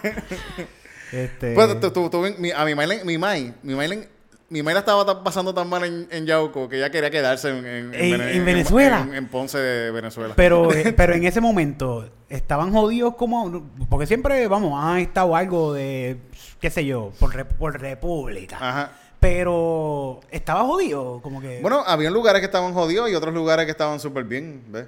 Este, 1.12 1.54
Pues, 1.54 1.80
tu- 1.80 1.92
tu- 1.92 2.10
tu- 2.10 2.22
mi- 2.38 2.52
a 2.52 2.66
mi 2.66 2.76
Mailen, 2.76 3.06
mi 3.06 3.18
Mai, 3.18 3.54
mi 3.64 3.76
Mailen, 3.76 4.08
mi 4.50 4.62
la 4.62 4.80
estaba 4.80 5.24
pasando 5.24 5.54
tan 5.54 5.68
mal 5.68 5.84
en, 5.84 6.08
en 6.10 6.26
Yauco 6.26 6.70
que 6.70 6.78
ella 6.78 6.90
quería 6.90 7.10
quedarse 7.12 7.50
en, 7.50 7.66
en, 7.66 7.94
¿En- 7.94 8.12
Vene- 8.12 8.32
en 8.36 8.46
Venezuela? 8.46 9.02
En, 9.10 9.14
en 9.16 9.28
Ponce 9.28 9.58
de 9.58 9.92
Venezuela. 9.92 10.34
pero, 10.38 10.72
eh, 10.74 10.94
pero 10.98 11.14
en 11.14 11.26
ese 11.26 11.42
momento, 11.42 12.10
¿estaban 12.30 12.72
jodidos 12.72 13.16
como...? 13.16 13.70
Porque 13.90 14.06
siempre, 14.08 14.48
vamos, 14.48 14.82
han 14.82 15.00
estado 15.00 15.36
algo 15.36 15.74
de, 15.74 16.18
qué 16.62 16.70
sé 16.70 16.86
yo, 16.86 17.12
por, 17.20 17.34
re- 17.36 17.46
por 17.46 17.80
república. 17.80 18.58
Ajá. 18.60 18.92
Pero, 19.20 20.22
¿estaba 20.32 20.64
jodido? 20.64 21.20
Como 21.22 21.42
que... 21.42 21.60
Bueno, 21.62 21.84
había 21.86 22.10
lugares 22.10 22.40
que 22.40 22.46
estaban 22.46 22.74
jodidos 22.74 23.10
y 23.10 23.16
otros 23.16 23.34
lugares 23.34 23.66
que 23.66 23.72
estaban 23.72 24.00
súper 24.00 24.24
bien, 24.24 24.64
¿ves? 24.70 24.86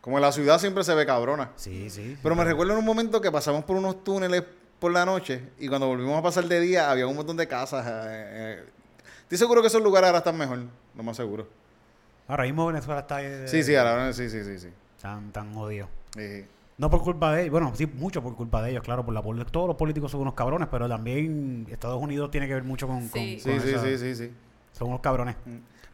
Como 0.00 0.18
la 0.18 0.32
ciudad 0.32 0.58
siempre 0.58 0.82
se 0.84 0.94
ve 0.94 1.04
cabrona. 1.04 1.50
Sí, 1.56 1.90
sí. 1.90 2.16
Pero 2.22 2.34
me 2.34 2.44
recuerdo 2.44 2.72
en 2.72 2.78
un 2.78 2.84
momento 2.84 3.20
que 3.20 3.30
pasamos 3.30 3.64
por 3.64 3.76
unos 3.76 4.02
túneles 4.02 4.42
por 4.80 4.92
la 4.92 5.04
noche 5.04 5.42
y 5.60 5.68
cuando 5.68 5.86
volvimos 5.86 6.18
a 6.18 6.22
pasar 6.22 6.44
de 6.46 6.58
día 6.60 6.90
había 6.90 7.06
un 7.06 7.14
montón 7.14 7.36
de 7.36 7.46
casas. 7.46 7.86
eh, 7.86 7.90
eh. 8.58 8.64
Estoy 9.32 9.46
seguro 9.46 9.62
que 9.62 9.68
esos 9.68 9.82
lugares 9.82 10.08
ahora 10.08 10.18
están 10.18 10.36
mejor, 10.36 10.58
lo 10.94 11.02
más 11.02 11.16
seguro. 11.16 11.48
Ahora 12.28 12.42
mismo 12.44 12.66
Venezuela 12.66 13.00
está... 13.00 13.22
eh, 13.22 13.48
Sí, 13.48 13.62
sí, 13.62 13.74
ahora 13.74 14.12
sí, 14.12 14.28
sí, 14.28 14.44
sí, 14.44 14.58
sí. 14.58 14.68
Tan, 15.00 15.32
tan 15.32 15.54
jodido. 15.54 15.88
Sí. 16.14 16.44
No 16.76 16.90
por 16.90 17.00
culpa 17.02 17.32
de 17.32 17.40
ellos, 17.40 17.52
bueno, 17.52 17.72
sí, 17.74 17.86
mucho 17.86 18.22
por 18.22 18.36
culpa 18.36 18.60
de 18.62 18.72
ellos, 18.72 18.82
claro, 18.84 19.06
por 19.06 19.14
la 19.14 19.22
pol- 19.22 19.46
todos 19.50 19.68
los 19.68 19.76
políticos 19.76 20.10
son 20.10 20.20
unos 20.20 20.34
cabrones, 20.34 20.68
pero 20.70 20.86
también 20.86 21.66
Estados 21.70 21.98
Unidos 22.02 22.30
tiene 22.30 22.46
que 22.46 22.52
ver 22.52 22.62
mucho 22.62 22.86
con, 22.86 23.08
con- 23.08 23.20
Sí. 23.20 23.40
con 23.42 23.52
Sí, 23.54 23.60
sí, 23.60 23.68
esa- 23.74 23.82
sí, 23.84 23.96
sí, 23.96 24.14
sí. 24.16 24.30
son 24.72 24.88
unos 24.88 25.00
cabrones. 25.00 25.34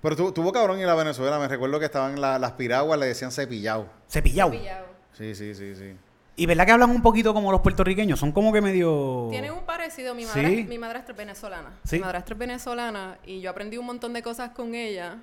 Pero 0.03 0.17
tu- 0.17 0.33
tuvo 0.33 0.51
cabrón 0.51 0.81
en 0.81 0.87
la 0.89 0.97
Venezuela. 0.97 1.39
Me 1.39 1.47
recuerdo 1.47 1.79
que 1.79 1.85
estaban 1.85 2.21
la- 2.21 2.41
las 2.41 2.53
piraguas, 2.53 2.99
le 2.99 3.07
decían 3.07 3.31
cepillado. 3.31 3.87
Cepillado. 4.09 4.51
Pillado. 4.51 4.87
Sí, 5.13 5.37
sí, 5.37 5.55
sí, 5.55 5.77
sí. 5.77 5.95
Y 6.39 6.47
verdad 6.47 6.67
que 6.67 6.73
hablan 6.73 6.91
un 6.91 7.03
poquito 7.03 7.33
como 7.35 7.51
los 7.53 7.61
puertorriqueños, 7.63 8.19
son 8.19 8.33
como 8.33 8.53
que 8.53 8.61
medio... 8.61 9.27
Tiene 9.31 9.51
un 9.51 9.65
parecido. 9.65 10.15
Mi, 10.15 10.25
Sí. 10.25 10.39
madra- 10.41 10.69
mi 10.69 10.79
madrastra 10.79 11.13
es 11.13 11.19
venezolana. 11.19 11.71
Sí. 11.85 11.97
Mi 11.97 12.03
madrastra 12.03 12.35
es 12.35 12.39
venezolana 12.39 13.19
y 13.27 13.41
yo 13.41 13.51
aprendí 13.51 13.77
un 13.77 13.87
montón 13.87 14.13
de 14.13 14.23
cosas 14.23 14.51
con 14.51 14.75
ella. 14.75 15.17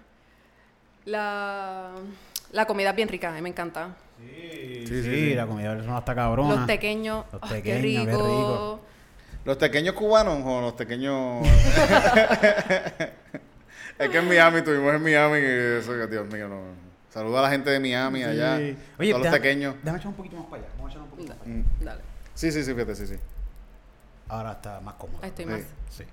La, 1.06 1.92
la 2.52 2.66
comida 2.68 2.90
es 2.90 2.96
bien 2.98 3.08
rica, 3.08 3.30
a 3.30 3.34
mí 3.34 3.42
me 3.42 3.50
encanta. 3.50 3.96
Sí, 4.20 4.84
Sí, 4.88 4.90
sí, 5.04 5.04
sí. 5.04 5.34
la 5.36 5.48
comida 5.48 5.70
venezolana 5.70 6.00
está 6.00 6.14
cabrona. 6.16 6.56
Los 6.56 6.66
pequeños, 6.68 7.26
Los 7.32 7.42
ah, 7.44 7.48
tequeños, 7.50 7.82
qué 7.82 7.82
qué 7.82 8.06
rico. 8.18 8.80
¿Los 9.46 9.58
pequeños 9.58 9.96
cubanos 9.96 10.42
o 10.46 10.62
los 10.62 10.74
pequeños...? 10.74 11.48
es 14.00 14.10
que 14.10 14.18
en 14.18 14.28
Miami, 14.28 14.58
estuvimos 14.58 14.94
en 14.96 15.04
Miami 15.04 15.38
y 15.38 15.78
eso, 15.80 15.92
que 15.94 16.08
Dios 16.08 16.28
mío, 16.28 16.48
no. 16.50 16.85
Saluda 17.16 17.40
a 17.40 17.42
la 17.44 17.50
gente 17.50 17.70
de 17.72 17.80
Miami 17.80 18.24
allá. 18.24 18.58
Sí. 18.58 18.78
a 18.98 19.02
Oye, 19.02 19.12
todos 19.12 19.24
los 19.26 19.32
déjame- 19.32 19.32
pequeños. 19.42 19.76
Déjame 19.82 19.98
echar 19.98 20.08
un 20.10 20.14
poquito 20.16 20.36
más 20.36 20.46
para 20.46 20.62
allá. 20.62 20.72
Vamos 20.78 20.90
a 20.90 20.92
echar 20.92 21.02
un 21.04 21.10
poquito 21.10 21.30
más 21.30 21.38
para 21.40 21.52
allá. 21.52 21.64
Dale, 21.82 22.02
Sí, 22.36 22.52
sí, 22.52 22.64
sí, 22.64 22.74
fíjate, 22.74 22.96
sí, 22.96 23.08
sí. 23.08 23.16
Ahora 24.28 24.52
está 24.52 24.80
más 24.82 24.94
cómodo. 24.96 25.20
ahí 25.24 25.30
estoy 25.30 25.46
Sí. 25.46 25.52
más. 25.52 25.62
Sí. 25.90 26.04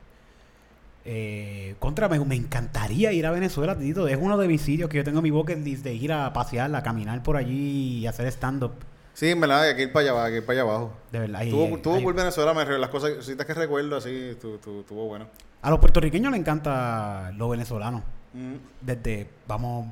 Eh, 1.05 1.75
contra, 1.81 2.09
me, 2.09 2.21
me 2.25 2.37
encantaría 2.37 3.11
ir 3.13 3.27
a 3.27 3.33
Venezuela, 3.33 3.77
Tito. 3.77 4.07
Es 4.07 4.17
uno 4.21 4.39
de 4.39 4.47
mis 4.47 4.63
sitios 4.63 4.89
que 4.89 4.99
yo 4.99 5.05
tengo 5.05 5.19
en 5.19 5.25
mi 5.25 5.31
bucket 5.31 5.59
list 5.59 5.83
de 5.83 5.93
ir 5.95 6.13
a 6.13 6.33
pasear, 6.33 6.73
a 6.75 6.83
caminar 6.83 7.23
por 7.25 7.37
allí 7.37 7.99
y 7.99 8.07
hacer 8.07 8.27
stand-up. 8.29 8.73
Sí, 9.15 9.29
en 9.31 9.41
verdad, 9.41 9.63
hay 9.63 9.75
que 9.77 9.83
ir 9.83 9.93
para 9.93 10.03
allá, 10.05 10.11
abajo, 10.13 10.27
hay 10.27 10.33
que 10.33 10.39
ir 10.39 10.47
para 10.47 10.61
allá 10.61 10.71
abajo. 10.71 10.93
De 11.11 11.19
verdad. 11.19 11.41
Tuvo, 11.51 11.79
tuvo 11.79 12.13
Venezuela, 12.15 12.55
me, 12.55 12.65
las 12.79 12.89
cosas, 12.91 13.11
cositas 13.11 13.45
que 13.45 13.53
recuerdo 13.55 13.97
así, 13.97 14.11
estuvo, 14.31 14.55
estuvo, 14.55 14.81
estuvo 14.81 15.07
bueno. 15.07 15.27
A 15.61 15.71
los 15.71 15.81
puertorriqueños 15.81 16.31
les 16.31 16.41
encanta 16.41 17.33
lo 17.37 17.49
venezolano. 17.49 18.03
Mm. 18.33 18.55
Desde, 18.81 19.29
vamos, 19.47 19.89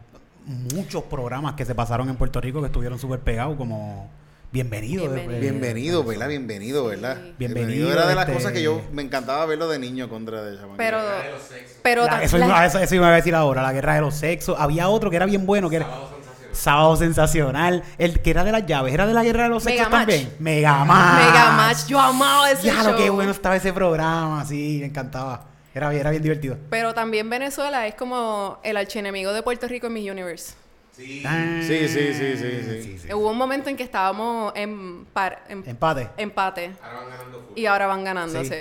muchos 0.46 1.04
programas 1.04 1.54
que 1.54 1.64
se 1.64 1.74
pasaron 1.74 2.08
en 2.08 2.16
Puerto 2.16 2.40
Rico 2.40 2.60
que 2.60 2.66
estuvieron 2.66 2.98
súper 2.98 3.20
pegados, 3.20 3.56
como 3.56 4.08
Bienvenido. 4.52 5.04
de- 5.08 5.26
Bienvenido. 5.28 6.02
Bienvenido, 6.02 6.04
¿verdad? 6.04 6.28
Bienvenido, 6.28 6.84
¿verdad? 6.86 7.18
Sí. 7.22 7.34
Bienvenido, 7.38 7.92
Era 7.92 8.06
de 8.06 8.14
las 8.16 8.24
este- 8.24 8.34
cosas 8.36 8.52
que 8.52 8.62
yo 8.62 8.82
me 8.92 9.02
encantaba 9.02 9.46
verlo 9.46 9.68
de 9.68 9.78
niño 9.78 10.08
contra 10.08 10.42
de. 10.42 10.58
Pero, 10.76 10.98
de 10.98 11.30
los 11.30 11.42
sexos. 11.42 11.76
pero 11.82 12.04
La- 12.06 12.22
eso, 12.22 12.36
la- 12.38 12.46
iba, 12.46 12.66
eso, 12.66 12.78
eso 12.80 12.94
iba 12.96 13.08
a 13.08 13.12
decir 13.12 13.34
ahora, 13.34 13.62
la 13.62 13.72
guerra 13.72 13.94
de 13.94 14.00
los 14.00 14.14
sexos. 14.16 14.56
Había 14.58 14.88
otro 14.88 15.08
que 15.10 15.16
era 15.16 15.26
bien 15.26 15.46
bueno, 15.46 15.70
que 15.70 15.76
era 15.76 15.86
Sábado 15.86 16.08
sensacional. 16.10 16.50
Sábado 16.52 16.96
Sensacional. 16.96 17.82
El 17.96 18.20
que 18.22 18.30
era 18.30 18.42
de 18.42 18.50
las 18.50 18.66
llaves, 18.66 18.92
era 18.92 19.06
de 19.06 19.14
la 19.14 19.22
guerra 19.22 19.44
de 19.44 19.48
los 19.50 19.62
sexos 19.62 19.88
también. 19.88 20.32
Megamatch. 20.40 21.26
Megamatch, 21.26 21.86
yo 21.86 22.00
amaba 22.00 22.50
ese 22.50 22.64
Ya 22.66 22.82
lo 22.82 22.96
que 22.96 23.08
bueno 23.08 23.30
estaba 23.30 23.54
ese 23.54 23.72
programa, 23.72 24.44
sí, 24.44 24.78
me 24.80 24.86
encantaba. 24.86 25.44
Era, 25.74 25.88
bien- 25.90 26.00
era 26.00 26.10
bien 26.10 26.22
divertido. 26.22 26.56
Pero 26.68 26.94
también 26.94 27.28
Venezuela 27.30 27.86
es 27.86 27.94
como 27.94 28.58
el 28.64 28.76
archienemigo 28.76 29.32
de 29.32 29.42
Puerto 29.42 29.68
Rico 29.68 29.86
en 29.88 29.92
Miss 29.94 30.10
Universe. 30.10 30.54
Sí. 30.96 31.22
Sí, 31.62 31.88
sí, 31.88 32.12
sí, 32.12 32.36
sí, 32.36 32.98
sí. 32.98 33.12
Hubo 33.14 33.30
un 33.30 33.36
momento 33.38 33.70
en 33.70 33.76
que 33.76 33.82
estábamos 33.84 34.52
en, 34.56 35.06
par- 35.06 35.44
en 35.48 35.62
Empate. 35.66 36.08
empate 36.18 36.72
Ahora 36.82 36.98
van 37.00 37.10
ganando 37.10 37.40
fútbol. 37.40 37.58
y 37.58 37.66
ahora 37.66 37.86
van 37.86 38.04
ganando. 38.04 38.44
Sí. 38.44 38.54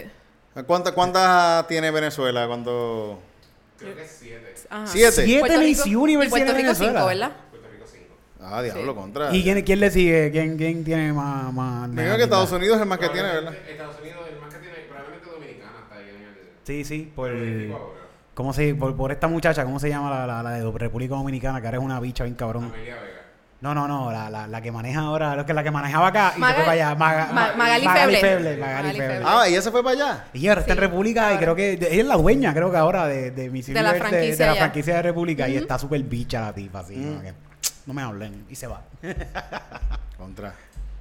¿Cuántas 0.66 0.94
cuántas 0.94 1.68
tiene 1.68 1.92
Venezuela 1.92 2.48
cuando 2.48 3.20
Creo 3.78 3.96
que 3.96 4.04
es 4.04 4.18
7. 4.20 4.56
Ajá. 4.70 4.88
Siete. 4.88 5.12
Siete 5.26 5.40
Puerto 5.40 5.60
Miss 5.60 5.84
Rico- 5.86 6.00
Universe 6.02 6.28
y 6.28 6.30
Puerto 6.30 6.54
Rico 6.54 6.64
Venezuela. 6.68 6.94
cinco, 6.94 7.06
¿verdad? 7.08 7.32
Puerto 7.50 7.68
Rico 7.72 7.86
5. 7.92 8.06
Ah, 8.42 8.62
diablo, 8.62 8.96
contra. 8.96 9.36
¿Y 9.36 9.44
quién, 9.44 9.62
quién 9.64 9.80
le 9.80 9.92
sigue? 9.92 10.32
¿Quién, 10.32 10.58
quién 10.58 10.84
tiene 10.86 11.12
más... 11.14 11.52
más 11.54 11.88
Me 11.90 11.94
imagino 12.04 12.18
que 12.18 12.24
Estados 12.24 12.52
Unidos 12.52 12.76
es 12.78 12.82
el 12.84 12.88
más 12.88 13.00
que 13.00 13.10
tiene, 13.10 13.28
¿verdad? 13.28 13.54
Estados 13.70 14.00
Unidos, 14.00 14.20
el 14.32 14.40
más 14.40 14.54
que 14.54 14.60
tiene, 14.60 14.76
probablemente 14.88 15.30
Dominicana 15.30 15.74
está 15.84 15.96
ahí 15.96 16.10
en 16.10 16.22
el. 16.24 16.38
Sí, 16.70 16.84
sí, 16.86 17.12
por... 17.16 17.32
¿Cómo 18.36 18.54
se, 18.54 18.76
por, 18.76 18.96
por 18.96 19.12
esta 19.12 19.28
muchacha, 19.28 19.66
¿cómo 19.66 19.80
se 19.80 19.90
llama 19.90 20.12
la, 20.12 20.28
la, 20.28 20.44
la 20.44 20.52
de 20.52 20.72
República 20.72 21.16
Dominicana? 21.16 21.60
Que 21.60 21.66
ahora 21.66 21.80
es 21.80 21.84
una 21.84 22.00
bicha 22.00 22.26
bien 22.26 22.36
cabrón. 22.36 22.66
Amelia 22.66 22.94
Vega. 22.94 23.06
No, 23.62 23.74
no, 23.74 23.88
no, 23.88 24.12
la, 24.12 24.30
la, 24.30 24.46
la 24.46 24.62
que 24.62 24.72
maneja 24.72 25.00
ahora, 25.02 25.36
lo 25.36 25.48
que 25.48 25.54
la 25.56 25.64
que 25.64 25.72
manejaba 25.72 26.08
acá 26.10 26.34
y 26.38 26.40
se 26.40 26.46
fue 26.46 26.54
para 26.54 26.72
allá. 26.74 26.96
Maga- 26.96 27.32
Ma- 27.34 27.54
Magali 27.58 27.86
Magali 27.88 28.16
Feble. 28.16 28.30
Feble, 28.30 28.58
Magali 28.58 28.60
Magali 28.84 29.00
Feble. 29.00 29.14
Feble. 29.16 29.26
Ah, 29.28 29.48
ella 29.48 29.62
se 29.64 29.72
fue 29.72 29.84
para 29.84 29.96
allá. 29.96 30.26
Y 30.32 30.48
ahora 30.48 30.62
está 30.62 30.74
en 30.74 30.80
República 30.80 31.34
y 31.34 31.38
creo 31.40 31.56
que 31.56 31.72
ella 31.74 31.88
es 31.90 32.06
la 32.06 32.16
dueña, 32.18 32.54
creo 32.54 32.70
que 32.72 32.78
ahora 32.78 33.08
de, 33.08 33.32
de 33.32 33.50
Miss 33.50 33.66
De 33.66 33.82
la 33.82 33.96
franquicia 33.96 34.46
de, 34.46 34.52
la 34.52 34.54
ya. 34.54 34.60
franquicia 34.62 34.96
de 34.96 35.02
República 35.02 35.50
y 35.50 35.58
está 35.58 35.80
súper 35.80 36.04
bicha 36.04 36.40
la 36.40 36.54
tipa, 36.54 36.82
así. 36.82 36.96
Mm. 36.96 37.08
como 37.10 37.22
que, 37.24 37.34
no 37.88 37.94
me 37.96 38.02
hablen 38.04 38.46
y 38.48 38.56
se 38.56 38.68
va. 38.68 38.84
Contra. 40.20 40.54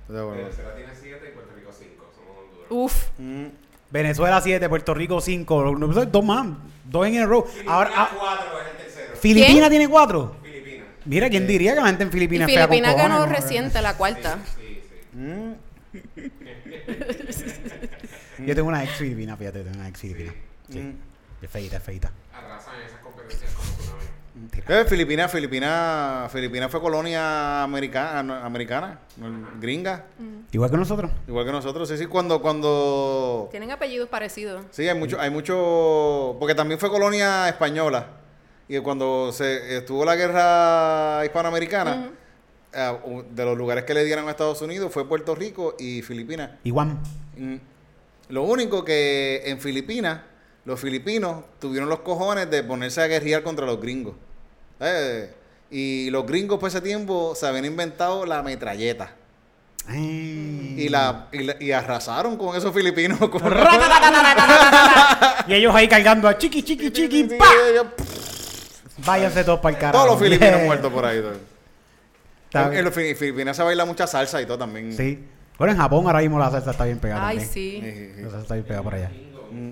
Venezuela 0.09 0.75
tiene 0.75 0.93
7 0.99 1.29
y 1.29 1.35
Puerto 1.35 1.53
Rico 1.55 1.71
5. 1.79 2.05
Somos 2.17 2.39
Honduras. 2.43 2.67
Uf. 2.71 3.09
Mm. 3.19 3.47
Venezuela 3.91 4.41
7, 4.41 4.69
Puerto 4.69 4.95
Rico 4.95 5.21
5, 5.21 5.77
dos 6.11 6.25
más, 6.25 6.47
dos 6.85 7.07
en 7.07 7.15
el 7.17 7.29
row. 7.29 7.47
Ahora, 7.67 7.91
ah, 7.95 8.11
4 8.17 8.61
es 8.61 8.67
el 8.67 8.77
tercero. 8.77 9.17
Filipinas 9.17 9.57
¿Quién? 9.57 9.71
tiene 9.71 9.89
4. 9.89 10.37
Filipinas. 10.43 10.87
Mira, 11.05 11.31
¿quién 11.31 11.47
diría 11.47 11.75
que 11.75 11.81
la 11.81 11.87
gente 11.87 12.03
en 12.05 12.13
Filipinas 12.13 12.49
es 12.49 12.55
fea 12.55 12.67
con 12.67 12.75
Filipinas 12.75 12.97
ganó 12.97 13.17
cojones, 13.17 13.41
no? 13.41 13.45
reciente 13.47 13.83
la 13.83 13.97
cuarta. 13.97 14.39
Sí, 14.59 14.83
sí. 14.83 15.19
Mm. 15.19 15.55
Yo 18.47 18.55
tengo 18.55 18.69
una 18.69 18.85
ex 18.85 18.93
filipina, 18.93 19.37
fíjate, 19.37 19.61
tengo 19.65 19.79
una 19.79 19.89
ex 19.89 20.01
filipina. 20.01 20.35
Sí. 20.71 20.79
Mm. 20.81 20.95
Es 21.43 21.51
feita, 21.51 21.77
es 21.79 21.83
feita. 21.83 22.11
Arrasan 22.33 22.75
en 22.81 22.87
esas 22.87 23.01
competencias 23.01 23.53
como. 23.53 23.78
Mentira. 24.39 24.81
Eh, 24.81 24.85
Filipinas, 24.85 25.31
Filipinas, 25.31 26.31
Filipinas 26.33 26.71
fue 26.71 26.81
colonia 26.81 27.63
americana, 27.63 28.45
americana, 28.45 29.01
gringa, 29.61 30.07
Igual 30.53 30.71
que 30.71 30.77
nosotros. 30.77 31.11
igual 31.27 31.45
que 31.45 31.53
nosotros. 31.53 31.89
Sí, 31.89 31.99
sí, 31.99 32.07
cuando, 32.07 32.41
cuando, 32.41 33.49
Tienen 33.51 33.71
apellidos 33.71 34.09
parecidos. 34.09 34.65
sí, 34.71 34.89
hay 34.89 34.99
mucho, 34.99 35.21
hay 35.21 35.31
mucho, 35.31 36.37
porque 36.39 36.55
también 36.55 36.79
fue 36.81 36.89
colonia 36.89 37.49
española 37.49 38.07
y 38.69 38.79
cuando 38.81 39.33
se 39.33 39.79
estuvo 39.79 40.05
la 40.05 40.15
guerra 40.15 41.25
hispanoamericana, 41.25 42.11
eh, 42.73 43.25
de 43.31 43.45
los 43.45 43.57
lugares 43.57 43.85
que 43.85 43.95
le 43.95 44.05
dieron 44.05 44.29
a 44.29 44.31
Estados 44.31 44.61
Unidos 44.61 44.93
fue 44.93 45.09
Puerto 45.09 45.35
Rico 45.35 45.75
y 45.79 46.03
Filipinas. 46.03 46.51
Igual. 46.65 46.99
Mm. 47.37 47.57
Lo 48.29 48.43
único 48.43 48.85
que 48.85 49.43
en 49.47 49.59
Filipinas, 49.59 50.21
los 50.67 50.79
filipinos 50.79 51.45
tuvieron 51.59 51.89
los 51.89 52.01
cojones 52.01 52.51
de 52.51 52.63
ponerse 52.63 53.01
a 53.01 53.07
guerrear 53.07 53.43
contra 53.43 53.65
los 53.65 53.81
gringos. 53.81 54.17
Eh, 54.81 55.31
y 55.71 56.11
los 56.11 56.27
gringos 56.27 56.59
por 56.59 56.69
ese 56.69 56.81
tiempo 56.81 57.35
se 57.35 57.47
habían 57.47 57.65
inventado 57.65 58.25
la 58.27 58.43
metralleta. 58.43 59.11
Ay. 59.87 60.75
Y, 60.79 60.89
la, 60.89 61.29
y, 61.33 61.43
la- 61.45 61.57
y 61.61 61.73
arrasaron 61.73 62.37
con 62.37 62.55
esos 62.57 62.75
filipinos. 62.75 63.19
Con 63.31 63.43
Y 65.47 65.55
ellos 65.55 65.75
ahí 65.75 65.89
cargando 65.89 66.29
a 66.29 66.37
chiqui, 66.37 66.63
chiqui, 66.63 66.91
chiqui, 66.91 67.25
pa. 67.25 67.47
ellos- 67.71 67.87
Váyanse 69.05 69.45
todos 69.45 69.61
para 69.61 69.75
el 69.75 69.81
carajo. 69.81 70.05
Todos 70.05 70.19
los 70.21 70.29
filipinos 70.29 70.63
muertos 70.67 70.93
por 70.93 71.05
ahí. 71.07 71.23
En, 72.53 72.85
los 72.85 72.95
Fili- 72.95 73.15
Filipinas 73.15 73.57
se 73.57 73.63
baila 73.63 73.85
mucha 73.85 74.07
salsa 74.07 74.41
y 74.43 74.47
todo 74.47 74.59
también. 74.59 74.95
Sí. 74.97 75.25
Bueno, 75.59 75.73
en 75.73 75.79
Japón 75.79 76.07
ahora 76.07 76.21
mismo 76.21 76.39
la 76.39 76.51
salsa 76.51 76.71
está 76.73 76.85
bien 76.85 76.99
pegada. 76.99 77.27
Ay, 77.27 77.39
también. 77.39 77.53
sí. 77.53 78.13
La 78.23 78.31
salsa 78.31 78.43
está 78.43 78.55
bien 78.55 78.65
pegada 78.67 78.83
por 78.83 78.95
allá. 78.95 79.11
Mm, 79.51 79.71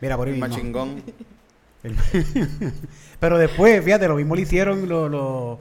Mira, 0.00 0.16
por 0.16 0.26
ahí 0.28 0.34
mismo. 0.34 0.48
Machingón. 0.48 1.02
Pero 3.20 3.38
después, 3.38 3.84
fíjate, 3.84 4.08
lo 4.08 4.16
mismo 4.16 4.34
le 4.36 4.42
hicieron 4.42 4.88
los, 4.88 5.10
los, 5.10 5.58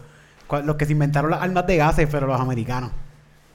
los 0.65 0.75
que 0.75 0.85
se 0.85 0.91
inventaron 0.93 1.31
las 1.31 1.41
armas 1.41 1.65
de 1.67 1.77
gases, 1.77 2.07
pero 2.09 2.27
los 2.27 2.39
americanos. 2.39 2.91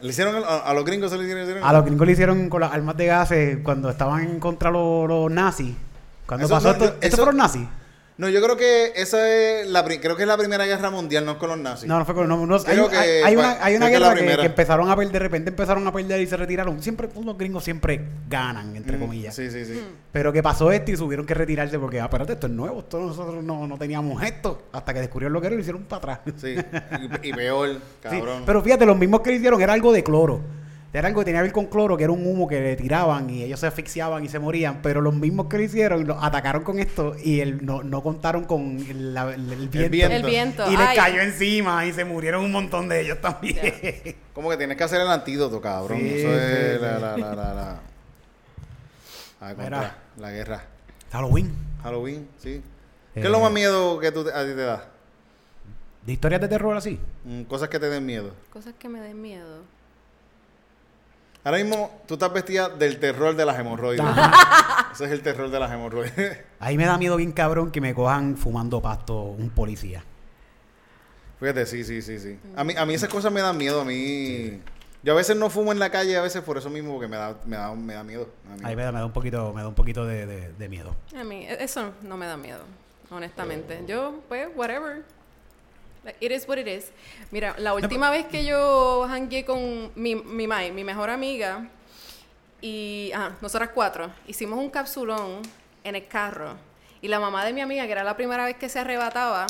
Le 0.00 0.10
hicieron 0.10 0.42
a, 0.44 0.58
a 0.58 0.74
los 0.74 0.84
gringos 0.84 1.10
se 1.10 1.18
le 1.18 1.24
hicieron. 1.24 1.64
A 1.64 1.72
los 1.72 1.84
gringos 1.84 2.06
le 2.06 2.12
hicieron 2.12 2.48
con 2.48 2.60
las 2.60 2.72
armas 2.72 2.96
de 2.96 3.06
gases 3.06 3.58
cuando 3.62 3.88
estaban 3.90 4.38
contra 4.40 4.70
los, 4.70 5.08
los 5.08 5.30
nazis. 5.30 5.74
Cuando 6.26 6.46
Eso 6.46 6.54
pasó 6.54 6.68
no, 6.68 6.72
esto, 6.74 6.84
¿esto 6.86 7.06
eso- 7.06 7.16
fueron 7.16 7.36
nazis? 7.36 7.66
No, 8.16 8.28
yo 8.28 8.40
creo 8.40 8.56
que 8.56 8.92
esa 8.94 9.28
es 9.28 9.66
la 9.66 9.84
creo 9.84 10.14
que 10.14 10.22
es 10.22 10.28
la 10.28 10.36
primera 10.36 10.64
guerra 10.66 10.88
mundial, 10.88 11.24
no 11.26 11.32
es 11.32 11.38
con 11.38 11.48
los 11.48 11.58
nazis. 11.58 11.88
No, 11.88 11.98
no 11.98 12.04
fue 12.04 12.14
con 12.14 12.28
no, 12.28 12.46
no, 12.46 12.54
hay, 12.56 12.62
Creo 12.62 12.88
que 12.88 12.96
hay- 12.96 13.22
hay 13.24 13.34
una, 13.36 13.56
hay 13.60 13.74
una 13.74 13.88
guerra 13.88 14.14
que, 14.14 14.46
empezaron 14.46 14.88
a 14.88 14.94
perder, 14.94 15.12
de 15.14 15.18
repente 15.18 15.50
empezaron 15.50 15.84
a 15.86 15.92
perder 15.92 16.20
y 16.20 16.26
se 16.28 16.36
retiraron. 16.36 16.80
Siempre, 16.80 17.08
los 17.24 17.36
gringos 17.36 17.64
siempre 17.64 18.00
ganan, 18.28 18.76
entre 18.76 18.98
Mm, 18.98 19.00
comillas. 19.00 19.34
Sí, 19.34 19.50
sí, 19.50 19.64
sí. 19.64 19.82
Pero 20.12 20.32
que 20.32 20.44
pasó 20.44 20.70
esto 20.70 20.92
y 20.92 20.96
tuvieron 20.96 21.26
que 21.26 21.34
retirarse 21.34 21.76
porque, 21.76 22.00
ah, 22.00 22.04
espérate, 22.04 22.34
esto 22.34 22.46
es 22.46 22.52
nuevo, 22.52 22.80
esto 22.80 23.00
nosotros 23.00 23.42
no, 23.42 23.66
no 23.66 23.76
teníamos 23.78 24.22
esto. 24.22 24.62
Hasta 24.72 24.94
que 24.94 25.00
descubrieron 25.00 25.32
lo 25.32 25.40
que 25.40 25.48
era 25.48 25.54
y 25.54 25.56
lo 25.56 25.62
hicieron 25.62 25.82
para 25.82 26.12
atrás. 26.14 26.34
Sí. 26.40 26.54
Y, 27.22 27.30
y 27.30 27.32
peor, 27.32 27.70
Sí, 27.74 27.80
cabrón. 28.00 28.44
pero 28.46 28.62
fíjate, 28.62 28.86
los 28.86 28.96
mismos 28.96 29.22
que 29.22 29.30
le 29.30 29.36
hicieron 29.36 29.60
era 29.60 29.72
algo 29.72 29.92
de 29.92 30.04
cloro. 30.04 30.40
Era 30.94 31.08
algo 31.08 31.20
que 31.20 31.24
tenía 31.24 31.40
que 31.40 31.44
ver 31.48 31.52
con 31.52 31.66
cloro, 31.66 31.96
que 31.96 32.04
era 32.04 32.12
un 32.12 32.24
humo 32.24 32.46
que 32.46 32.60
le 32.60 32.76
tiraban 32.76 33.28
y 33.28 33.42
ellos 33.42 33.58
se 33.58 33.66
asfixiaban 33.66 34.24
y 34.24 34.28
se 34.28 34.38
morían. 34.38 34.80
Pero 34.80 35.00
los 35.00 35.12
mismos 35.12 35.46
que 35.48 35.56
lo 35.58 35.64
hicieron 35.64 36.06
lo 36.06 36.22
atacaron 36.22 36.62
con 36.62 36.78
esto 36.78 37.16
y 37.20 37.40
el, 37.40 37.66
no, 37.66 37.82
no 37.82 38.00
contaron 38.00 38.44
con 38.44 38.78
el, 38.78 39.12
la- 39.12 39.34
el- 39.34 39.50
el 39.52 39.68
viento. 39.68 39.90
viento. 39.90 40.14
El 40.16 40.22
viento. 40.24 40.66
Y 40.72 40.76
les 40.76 40.86
Ay. 40.88 40.96
cayó 40.96 41.20
encima 41.20 41.84
y 41.84 41.92
se 41.92 42.04
murieron 42.04 42.44
un 42.44 42.52
montón 42.52 42.88
de 42.88 43.00
ellos 43.00 43.20
también. 43.20 43.58
Como 44.34 44.48
que 44.50 44.56
tienes 44.56 44.76
que 44.76 44.84
hacer 44.84 45.00
el 45.00 45.08
antídoto, 45.08 45.60
cabrón. 45.60 45.98
Sí, 45.98 46.08
Eso 46.14 46.32
es 46.32 46.76
sí. 46.76 46.80
la, 46.80 46.98
la, 47.00 47.16
la, 47.18 47.34
la, 47.34 47.54
la, 47.54 47.80
contra 49.40 49.64
Mira. 49.64 49.98
la 50.18 50.30
guerra. 50.30 50.64
Halloween. 51.10 51.52
Halloween, 51.82 52.28
sí. 52.38 52.62
¿Qué 53.14 53.20
Eh. 53.20 53.24
es 53.24 53.30
lo 53.30 53.40
más 53.40 53.50
miedo 53.52 53.98
que 53.98 54.12
tú, 54.12 54.24
te- 54.24 54.32
a 54.32 54.42
ti 54.44 54.50
te 54.54 54.62
da? 54.62 54.84
¿De 56.06 56.12
historias 56.12 56.40
de 56.40 56.48
terror 56.48 56.76
así? 56.76 57.00
Mm, 57.24 57.42
cosas 57.44 57.68
que 57.68 57.80
te 57.80 57.88
den 57.88 58.06
miedo. 58.06 58.32
Cosas 58.50 58.74
que 58.78 58.88
me 58.88 59.00
den 59.00 59.20
miedo. 59.20 59.62
Ahora 61.44 61.58
mismo 61.58 62.00
tú 62.06 62.14
estás 62.14 62.32
vestida 62.32 62.68
del 62.70 62.98
terror 62.98 63.36
de 63.36 63.44
las 63.44 63.58
hemorroides. 63.58 64.04
Ese 64.92 65.04
es 65.04 65.10
el 65.12 65.20
terror 65.22 65.50
de 65.50 65.60
las 65.60 65.70
hemorroides. 65.70 66.38
Ahí 66.58 66.76
me 66.78 66.86
da 66.86 66.96
miedo 66.96 67.16
bien 67.16 67.32
cabrón 67.32 67.70
que 67.70 67.80
me 67.82 67.94
cojan 67.94 68.36
fumando 68.36 68.80
pasto 68.80 69.20
un 69.22 69.50
policía. 69.50 70.02
Fíjate, 71.40 71.66
sí, 71.66 71.84
sí, 71.84 72.00
sí, 72.00 72.18
sí. 72.18 72.38
A 72.56 72.64
mí, 72.64 72.74
a 72.76 72.86
mí 72.86 72.94
esas 72.94 73.08
cosas 73.10 73.30
me 73.32 73.40
dan 73.42 73.56
miedo. 73.58 73.80
A 73.82 73.84
mí... 73.84 74.60
Yo 75.02 75.12
a 75.12 75.16
veces 75.16 75.36
no 75.36 75.50
fumo 75.50 75.70
en 75.70 75.78
la 75.78 75.90
calle, 75.90 76.16
a 76.16 76.22
veces 76.22 76.40
por 76.40 76.56
eso 76.56 76.70
mismo, 76.70 76.92
porque 76.94 77.08
me 77.08 77.16
da, 77.18 77.36
me 77.44 77.56
da, 77.58 77.74
me 77.74 77.92
da 77.92 78.02
miedo. 78.02 78.26
me 78.44 78.48
da 78.50 78.54
miedo. 78.56 78.68
Ahí 78.68 78.74
me 78.76 78.82
da, 78.84 78.92
me 78.92 78.98
da 79.00 79.04
un 79.06 79.12
poquito, 79.12 79.52
me 79.52 79.60
da 79.60 79.68
un 79.68 79.74
poquito 79.74 80.06
de, 80.06 80.24
de- 80.24 80.52
de 80.54 80.68
miedo. 80.70 80.96
A 81.14 81.24
mí, 81.24 81.44
e- 81.44 81.62
eso 81.62 81.92
no 82.00 82.16
me 82.16 82.24
da 82.24 82.38
miedo, 82.38 82.62
honestamente. 83.10 83.84
Yo, 83.86 84.20
pues, 84.28 84.48
whatever. 84.56 85.02
It 86.20 86.30
is 86.32 86.46
what 86.48 86.58
it 86.58 86.66
is. 86.68 86.90
Mira, 87.30 87.54
la 87.58 87.74
última 87.74 88.10
vez 88.10 88.26
que 88.26 88.44
yo 88.44 89.04
hangué 89.08 89.44
con 89.44 89.90
mi, 89.94 90.14
mi 90.14 90.46
Mai, 90.46 90.70
mi 90.72 90.84
mejor 90.84 91.10
amiga, 91.10 91.66
y 92.60 93.10
ajá, 93.14 93.36
nosotras 93.40 93.70
cuatro, 93.74 94.10
hicimos 94.26 94.58
un 94.58 94.70
capsulón 94.70 95.42
en 95.82 95.94
el 95.96 96.06
carro. 96.06 96.56
Y 97.02 97.08
la 97.08 97.20
mamá 97.20 97.44
de 97.44 97.52
mi 97.52 97.60
amiga, 97.60 97.84
que 97.86 97.92
era 97.92 98.04
la 98.04 98.16
primera 98.16 98.44
vez 98.46 98.56
que 98.56 98.68
se 98.68 98.78
arrebataba, 98.78 99.46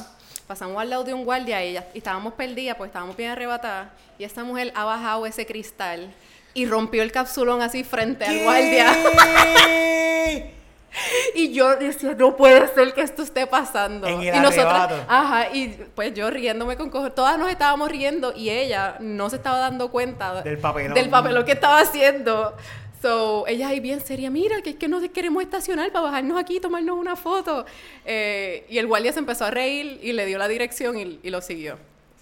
pasamos 0.46 0.80
al 0.80 0.90
lado 0.90 1.04
de 1.04 1.14
un 1.14 1.24
guardia 1.24 1.64
y, 1.64 1.68
ella- 1.70 1.86
y 1.94 1.98
estábamos 1.98 2.34
perdidas, 2.34 2.76
pues 2.76 2.88
estábamos 2.88 3.16
bien 3.16 3.30
arrebatadas. 3.30 3.90
Y 4.18 4.24
esta 4.24 4.42
mujer 4.44 4.72
ha 4.74 4.84
bajado 4.84 5.26
ese 5.26 5.46
cristal 5.46 6.12
y 6.54 6.66
rompió 6.66 7.02
el 7.02 7.10
capsulón 7.12 7.62
así 7.62 7.82
frente 7.84 8.24
al 8.24 8.42
guardia. 8.42 8.92
Y 11.34 11.52
yo 11.52 11.76
decía, 11.76 12.14
no 12.14 12.36
puede 12.36 12.68
ser 12.74 12.92
que 12.94 13.00
esto 13.02 13.22
esté 13.22 13.46
pasando. 13.46 14.06
En 14.06 14.20
el 14.22 14.34
y 14.36 14.40
nosotros, 14.40 14.64
arrebato. 14.72 15.04
ajá, 15.08 15.48
y 15.54 15.68
pues 15.94 16.14
yo 16.14 16.30
riéndome 16.30 16.76
con 16.76 16.90
cojones, 16.90 17.14
todas 17.14 17.38
nos 17.38 17.50
estábamos 17.50 17.88
riendo 17.90 18.32
y 18.36 18.50
ella 18.50 18.96
no 19.00 19.28
se 19.30 19.36
estaba 19.36 19.58
dando 19.58 19.90
cuenta 19.90 20.42
Del 20.42 20.58
papelón. 20.58 20.94
del 20.94 21.10
papelón 21.10 21.44
que 21.44 21.52
estaba 21.52 21.80
haciendo. 21.80 22.54
So, 23.02 23.44
ella 23.46 23.68
ahí 23.68 23.80
bien 23.80 24.00
seria, 24.00 24.30
mira, 24.30 24.62
que 24.62 24.70
es 24.70 24.76
que 24.76 24.88
nos 24.88 25.06
queremos 25.10 25.42
estacionar 25.42 25.92
para 25.92 26.06
bajarnos 26.06 26.38
aquí 26.40 26.56
y 26.56 26.60
tomarnos 26.60 26.96
una 26.96 27.16
foto. 27.16 27.66
Eh, 28.06 28.64
y 28.70 28.78
el 28.78 28.86
guardia 28.86 29.12
se 29.12 29.18
empezó 29.18 29.44
a 29.44 29.50
reír 29.50 29.98
y 30.02 30.12
le 30.14 30.24
dio 30.24 30.38
la 30.38 30.48
dirección 30.48 30.98
y, 30.98 31.20
y 31.22 31.28
lo 31.30 31.42
siguió. 31.42 31.76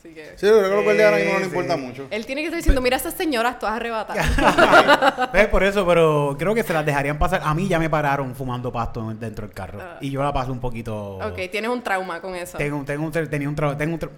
Así 0.04 0.14
que 0.14 0.32
Sí, 0.36 0.46
yo 0.46 0.58
creo 0.58 0.80
que 0.82 0.94
los 0.94 1.04
ahora 1.04 1.16
mismo 1.18 1.32
no 1.34 1.38
le 1.38 1.44
importa 1.46 1.74
sí. 1.76 1.80
mucho. 1.80 2.06
él 2.10 2.26
tiene 2.26 2.40
que 2.40 2.46
estar 2.48 2.56
diciendo, 2.58 2.80
mira 2.80 2.96
a 2.96 3.00
esas 3.00 3.14
señoras 3.14 3.58
todas 3.60 3.76
arrebatadas. 3.76 4.26
¿Ves? 5.32 5.46
Por 5.46 5.62
eso, 5.62 5.86
pero 5.86 6.34
creo 6.36 6.54
que 6.56 6.64
se 6.64 6.72
las 6.72 6.84
dejarían 6.84 7.20
pasar. 7.20 7.40
A 7.44 7.54
mí 7.54 7.68
ya 7.68 7.78
me 7.78 7.88
pararon 7.88 8.34
fumando 8.34 8.72
pasto 8.72 9.14
dentro 9.14 9.46
del 9.46 9.54
carro. 9.54 9.78
Ah. 9.80 9.98
Y 10.00 10.10
yo 10.10 10.20
la 10.24 10.32
pasé 10.32 10.50
un 10.50 10.58
poquito. 10.58 11.18
ok, 11.18 11.38
tienes 11.52 11.70
un 11.70 11.82
trauma 11.82 12.20
con 12.20 12.34
eso. 12.34 12.58
Tengo, 12.58 12.82
tengo 12.84 13.04
un, 13.06 13.12
tenía 13.12 13.48
un 13.48 13.54
trabajo. 13.54 13.78
Tengo 13.78 13.94
un 13.94 14.00
tra- 14.00 14.10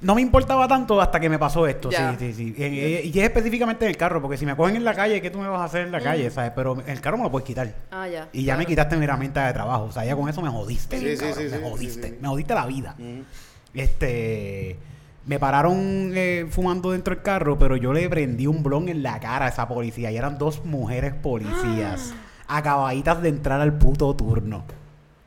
No 0.00 0.16
me 0.16 0.20
importaba 0.20 0.66
tanto 0.66 1.00
hasta 1.00 1.20
que 1.20 1.28
me 1.28 1.38
pasó 1.38 1.64
esto. 1.68 1.92
Sí, 1.92 1.96
sí, 2.18 2.32
sí. 2.32 2.54
Y, 2.58 2.64
y- 2.64 3.10
y 3.14 3.18
es 3.20 3.24
específicamente 3.24 3.84
en 3.84 3.90
el 3.92 3.96
carro, 3.96 4.20
porque 4.20 4.36
si 4.36 4.44
me 4.44 4.56
cogen 4.56 4.74
en 4.74 4.84
la 4.84 4.94
calle, 4.94 5.22
¿qué 5.22 5.30
tú 5.30 5.38
me 5.38 5.46
vas 5.46 5.60
a 5.60 5.64
hacer 5.66 5.82
en 5.82 5.92
la 5.92 6.00
calle? 6.00 6.28
¿Sabes? 6.32 6.50
Pero 6.56 6.82
el 6.84 7.00
carro 7.00 7.18
me 7.18 7.22
lo 7.22 7.30
puedes 7.30 7.46
quitar. 7.46 7.72
Ah, 7.92 8.08
ya. 8.08 8.28
Y 8.32 8.42
ya 8.42 8.56
me 8.56 8.66
quitaste 8.66 8.96
mi 8.96 9.04
herramienta 9.04 9.46
de 9.46 9.52
trabajo. 9.52 9.84
O 9.84 9.92
sea, 9.92 10.04
ya 10.04 10.16
con 10.16 10.28
eso 10.28 10.42
me 10.42 10.50
jodiste. 10.50 10.98
Sí, 10.98 11.10
sí, 11.10 11.16
cabrón, 11.18 11.36
sí, 11.36 11.42
me 11.44 11.56
sí, 11.58 11.62
jodiste. 11.62 12.02
sí, 12.08 12.14
sí. 12.14 12.18
Me 12.20 12.26
jodiste 12.28 12.54
la 12.54 12.66
vida. 12.66 12.94
Mm. 12.98 13.20
Este. 13.78 14.76
Me 15.26 15.38
pararon 15.38 16.12
eh, 16.14 16.46
fumando 16.50 16.90
dentro 16.90 17.14
del 17.14 17.22
carro, 17.22 17.58
pero 17.58 17.76
yo 17.76 17.92
le 17.92 18.08
prendí 18.10 18.46
un 18.46 18.62
blon 18.62 18.88
en 18.88 19.02
la 19.02 19.18
cara 19.20 19.46
a 19.46 19.48
esa 19.48 19.66
policía. 19.66 20.10
Y 20.10 20.16
eran 20.16 20.36
dos 20.38 20.64
mujeres 20.64 21.14
policías. 21.14 22.12
Acabaditas 22.46 23.22
de 23.22 23.30
entrar 23.30 23.60
al 23.60 23.72
puto 23.78 24.14
turno. 24.14 24.64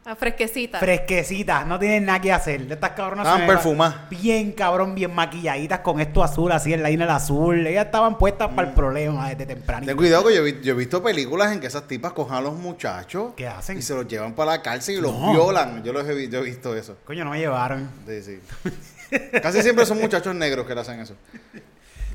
Ah, 0.10 0.16
fresquecita. 0.16 0.80
Fresquecitas, 0.80 1.68
no 1.68 1.78
tienen 1.80 2.06
nada 2.06 2.22
que 2.22 2.32
hacer. 2.32 2.66
De 2.66 2.76
estas 2.76 2.92
cabronas 2.92 3.26
Estaban 3.28 3.46
perfumadas. 3.46 4.10
Bien 4.10 4.54
cabrón, 4.54 4.96
bien 4.96 5.14
maquilladitas 5.14 5.80
con 5.80 6.00
esto 6.00 6.24
azul, 6.24 6.50
así 6.54 6.72
el 6.72 6.82
liner 6.82 7.10
azul. 7.10 7.68
Ellas 7.68 7.88
estaban 7.88 8.18
puestas 8.18 8.48
para 8.54 8.70
el 8.70 8.74
problema 8.74 9.28
desde 9.30 9.46
tempranito. 9.48 9.90
Ten 9.90 9.98
cuidado 9.98 10.26
que 10.28 10.36
yo, 10.36 10.46
he 10.46 10.52
vi- 10.54 10.62
yo 10.64 10.74
he 10.76 10.78
visto 10.78 11.04
películas 11.04 11.52
en 11.52 11.60
que 11.60 11.68
esas 11.68 11.88
tipas 11.90 12.14
cojan 12.14 12.38
a 12.38 12.42
los 12.42 12.54
muchachos 12.56 13.34
¿Qué 13.36 13.48
hacen? 13.50 13.80
y 13.80 13.82
se 13.82 13.96
los 13.96 14.08
llevan 14.08 14.34
para 14.34 14.52
la 14.52 14.62
cárcel 14.62 14.96
y 15.00 15.02
los 15.02 15.12
violan. 15.34 15.84
Yo 15.84 15.92
los 15.92 16.08
he, 16.08 16.30
yo 16.30 16.40
he 16.40 16.44
visto 16.44 16.74
eso. 16.74 16.96
Coño, 17.04 17.26
no 17.26 17.32
me 17.32 17.40
llevaron. 17.40 17.90
Sí, 18.08 18.22
sí. 18.22 18.40
Casi 19.42 19.62
siempre 19.62 19.86
son 19.86 20.00
muchachos 20.00 20.36
negros 20.36 20.66
que 20.66 20.76
le 20.76 20.82
hacen 20.82 21.00
eso. 21.00 21.16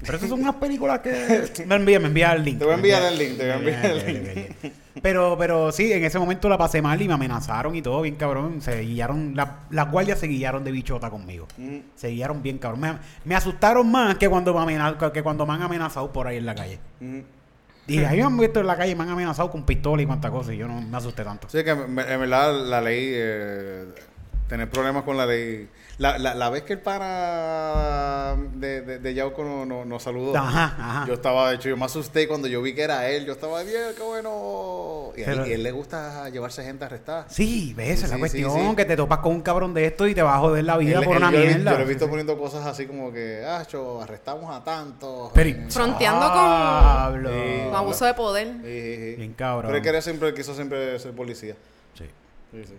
Pero 0.05 0.17
esas 0.17 0.29
son 0.31 0.41
unas 0.43 0.57
películas 0.57 0.99
que... 0.99 1.65
me 1.67 1.77
envía, 1.77 2.01
me 2.01 2.09
envía 2.09 2.33
el 2.33 2.45
link. 2.45 2.59
Te 2.59 2.65
voy 2.65 2.73
a 2.73 2.77
enviar 2.77 3.03
el 3.05 3.19
link, 3.19 3.37
te 3.37 3.43
voy 3.45 3.51
a 3.53 3.55
enviar 3.57 3.87
el 3.87 4.25
link. 4.25 4.73
Pero, 5.01 5.37
pero 5.39 5.71
sí, 5.71 5.93
en 5.93 6.05
ese 6.05 6.19
momento 6.19 6.49
la 6.49 6.59
pasé 6.59 6.83
mal 6.83 7.01
y 7.01 7.07
me 7.07 7.15
amenazaron 7.15 7.75
y 7.77 7.83
todo 7.83 8.03
bien 8.03 8.17
cabrón. 8.17 8.61
Se 8.61 8.81
guiaron, 8.81 9.35
la- 9.37 9.61
las 9.71 9.91
guardias 9.91 10.19
se 10.19 10.27
guiaron 10.27 10.65
de 10.65 10.73
bichota 10.73 11.09
conmigo. 11.09 11.47
Mm. 11.57 11.79
Se 11.95 12.09
guiaron 12.09 12.43
bien 12.43 12.59
cabrón. 12.59 12.81
Me, 12.81 12.95
me 13.25 13.35
asustaron 13.37 13.91
más 13.91 14.17
que 14.17 14.29
cuando 14.29 14.53
me, 14.67 14.77
que 15.13 15.23
cuando 15.23 15.47
me 15.47 15.55
han 15.55 15.63
amenazado 15.63 16.13
por 16.13 16.27
ahí 16.27 16.39
en 16.39 16.47
la 16.47 16.55
calle. 16.57 16.79
Mm. 17.01 17.21
Y 17.87 17.99
ahí 18.05 18.19
me 18.19 18.25
han 18.25 18.39
visto 18.39 18.61
en 18.61 18.67
la 18.67 18.77
calle 18.77 18.95
me 18.95 19.03
han 19.03 19.11
amenazado 19.11 19.51
con 19.51 19.65
pistola 19.65 20.03
y 20.03 20.07
cuanta 20.07 20.31
cosa 20.31 20.53
y 20.55 20.57
yo 20.57 20.69
no 20.69 20.81
me 20.81 20.97
asusté 20.97 21.25
tanto. 21.25 21.49
Sí, 21.49 21.65
que 21.65 21.71
en 21.71 21.95
verdad 21.95 22.53
la 22.67 22.81
ley, 22.81 23.11
eh, 23.13 23.85
tener 24.49 24.69
problemas 24.69 25.03
con 25.05 25.17
la 25.17 25.27
ley. 25.27 25.69
La, 25.99 26.19
la, 26.19 26.35
la 26.35 26.49
vez 26.51 26.63
que 26.63 26.73
el 26.73 26.81
pana 26.81 28.37
de, 28.55 28.81
de, 28.83 28.99
de 28.99 29.15
Yauco 29.15 29.45
nos 29.45 29.67
no, 29.67 29.85
nos 29.85 30.03
saludó, 30.03 30.37
Ajá, 30.37 30.75
ajá. 30.79 31.05
yo 31.07 31.15
estaba, 31.15 31.51
de 31.51 31.57
hecho, 31.57 31.69
yo 31.69 31.77
me 31.77 31.85
asusté 31.85 32.27
cuando 32.27 32.49
yo 32.49 32.63
vi 32.63 32.75
que 32.75 32.83
era 32.83 33.09
él. 33.09 33.27
Yo 33.27 33.33
estaba, 33.35 33.63
bien, 33.63 33.77
qué 33.97 34.03
bueno. 34.03 35.13
y, 35.17 35.23
a 35.23 35.33
él, 35.33 35.43
y 35.47 35.53
a 35.53 35.55
él 35.55 35.63
le 35.63 35.71
gusta 35.71 36.29
llevarse 36.31 36.65
gente 36.65 36.85
arrestada. 36.85 37.27
Sí, 37.29 37.75
ves, 37.77 37.91
esa 37.99 38.05
es 38.07 38.11
la 38.11 38.17
Sí, 38.17 38.21
cuestión, 38.21 38.51
sí, 38.53 38.67
sí. 38.71 38.77
que 38.77 38.85
te 38.85 38.97
topas 38.97 39.19
con 39.19 39.33
un 39.33 39.43
cabrón 39.43 39.75
de 39.75 39.87
esto 39.87 40.07
y 40.09 40.15
te 40.15 40.23
va 40.23 40.37
a 40.37 40.39
joder 40.39 40.65
la 40.65 40.77
vida 40.79 40.99
Él- 40.99 41.05
por 41.05 41.17
él- 41.17 41.23
una 41.23 41.31
yo, 41.33 41.39
mierda. 41.39 41.71
yo 41.73 41.79
lo 41.79 41.85
he 41.85 41.89
visto 41.89 42.05
Sí, 42.05 42.07
sí. 42.07 42.11
poniendo 42.11 42.39
cosas 42.39 42.67
así 42.67 42.87
como 42.87 43.13
que, 43.13 43.45
ah, 43.47 43.65
cho, 43.67 44.01
arrestamos 44.01 44.55
a 44.55 44.65
tantos. 44.65 45.31
Pero, 45.35 45.51
Eh, 45.51 45.67
Fronteando 45.69 46.27
con- 46.27 46.35
Pablo. 46.37 47.31
Sí. 47.31 47.61
Con 47.67 47.77
abuso 47.77 48.05
de 48.07 48.15
poder. 48.15 48.49
sí, 48.49 48.63
sí, 48.65 48.95
sí. 48.97 49.15
Bien 49.17 49.33
cabrón. 49.35 49.67
Pero 49.67 49.77
él 49.77 49.83
quería 49.83 50.03
siempre, 50.03 50.29
él 50.29 50.35
quiso 50.35 50.55
siempre 50.55 50.99
ser 50.99 51.13
policía. 51.13 51.55
Sí. 51.97 52.07
Sí, 52.51 52.65
sí. 52.67 52.75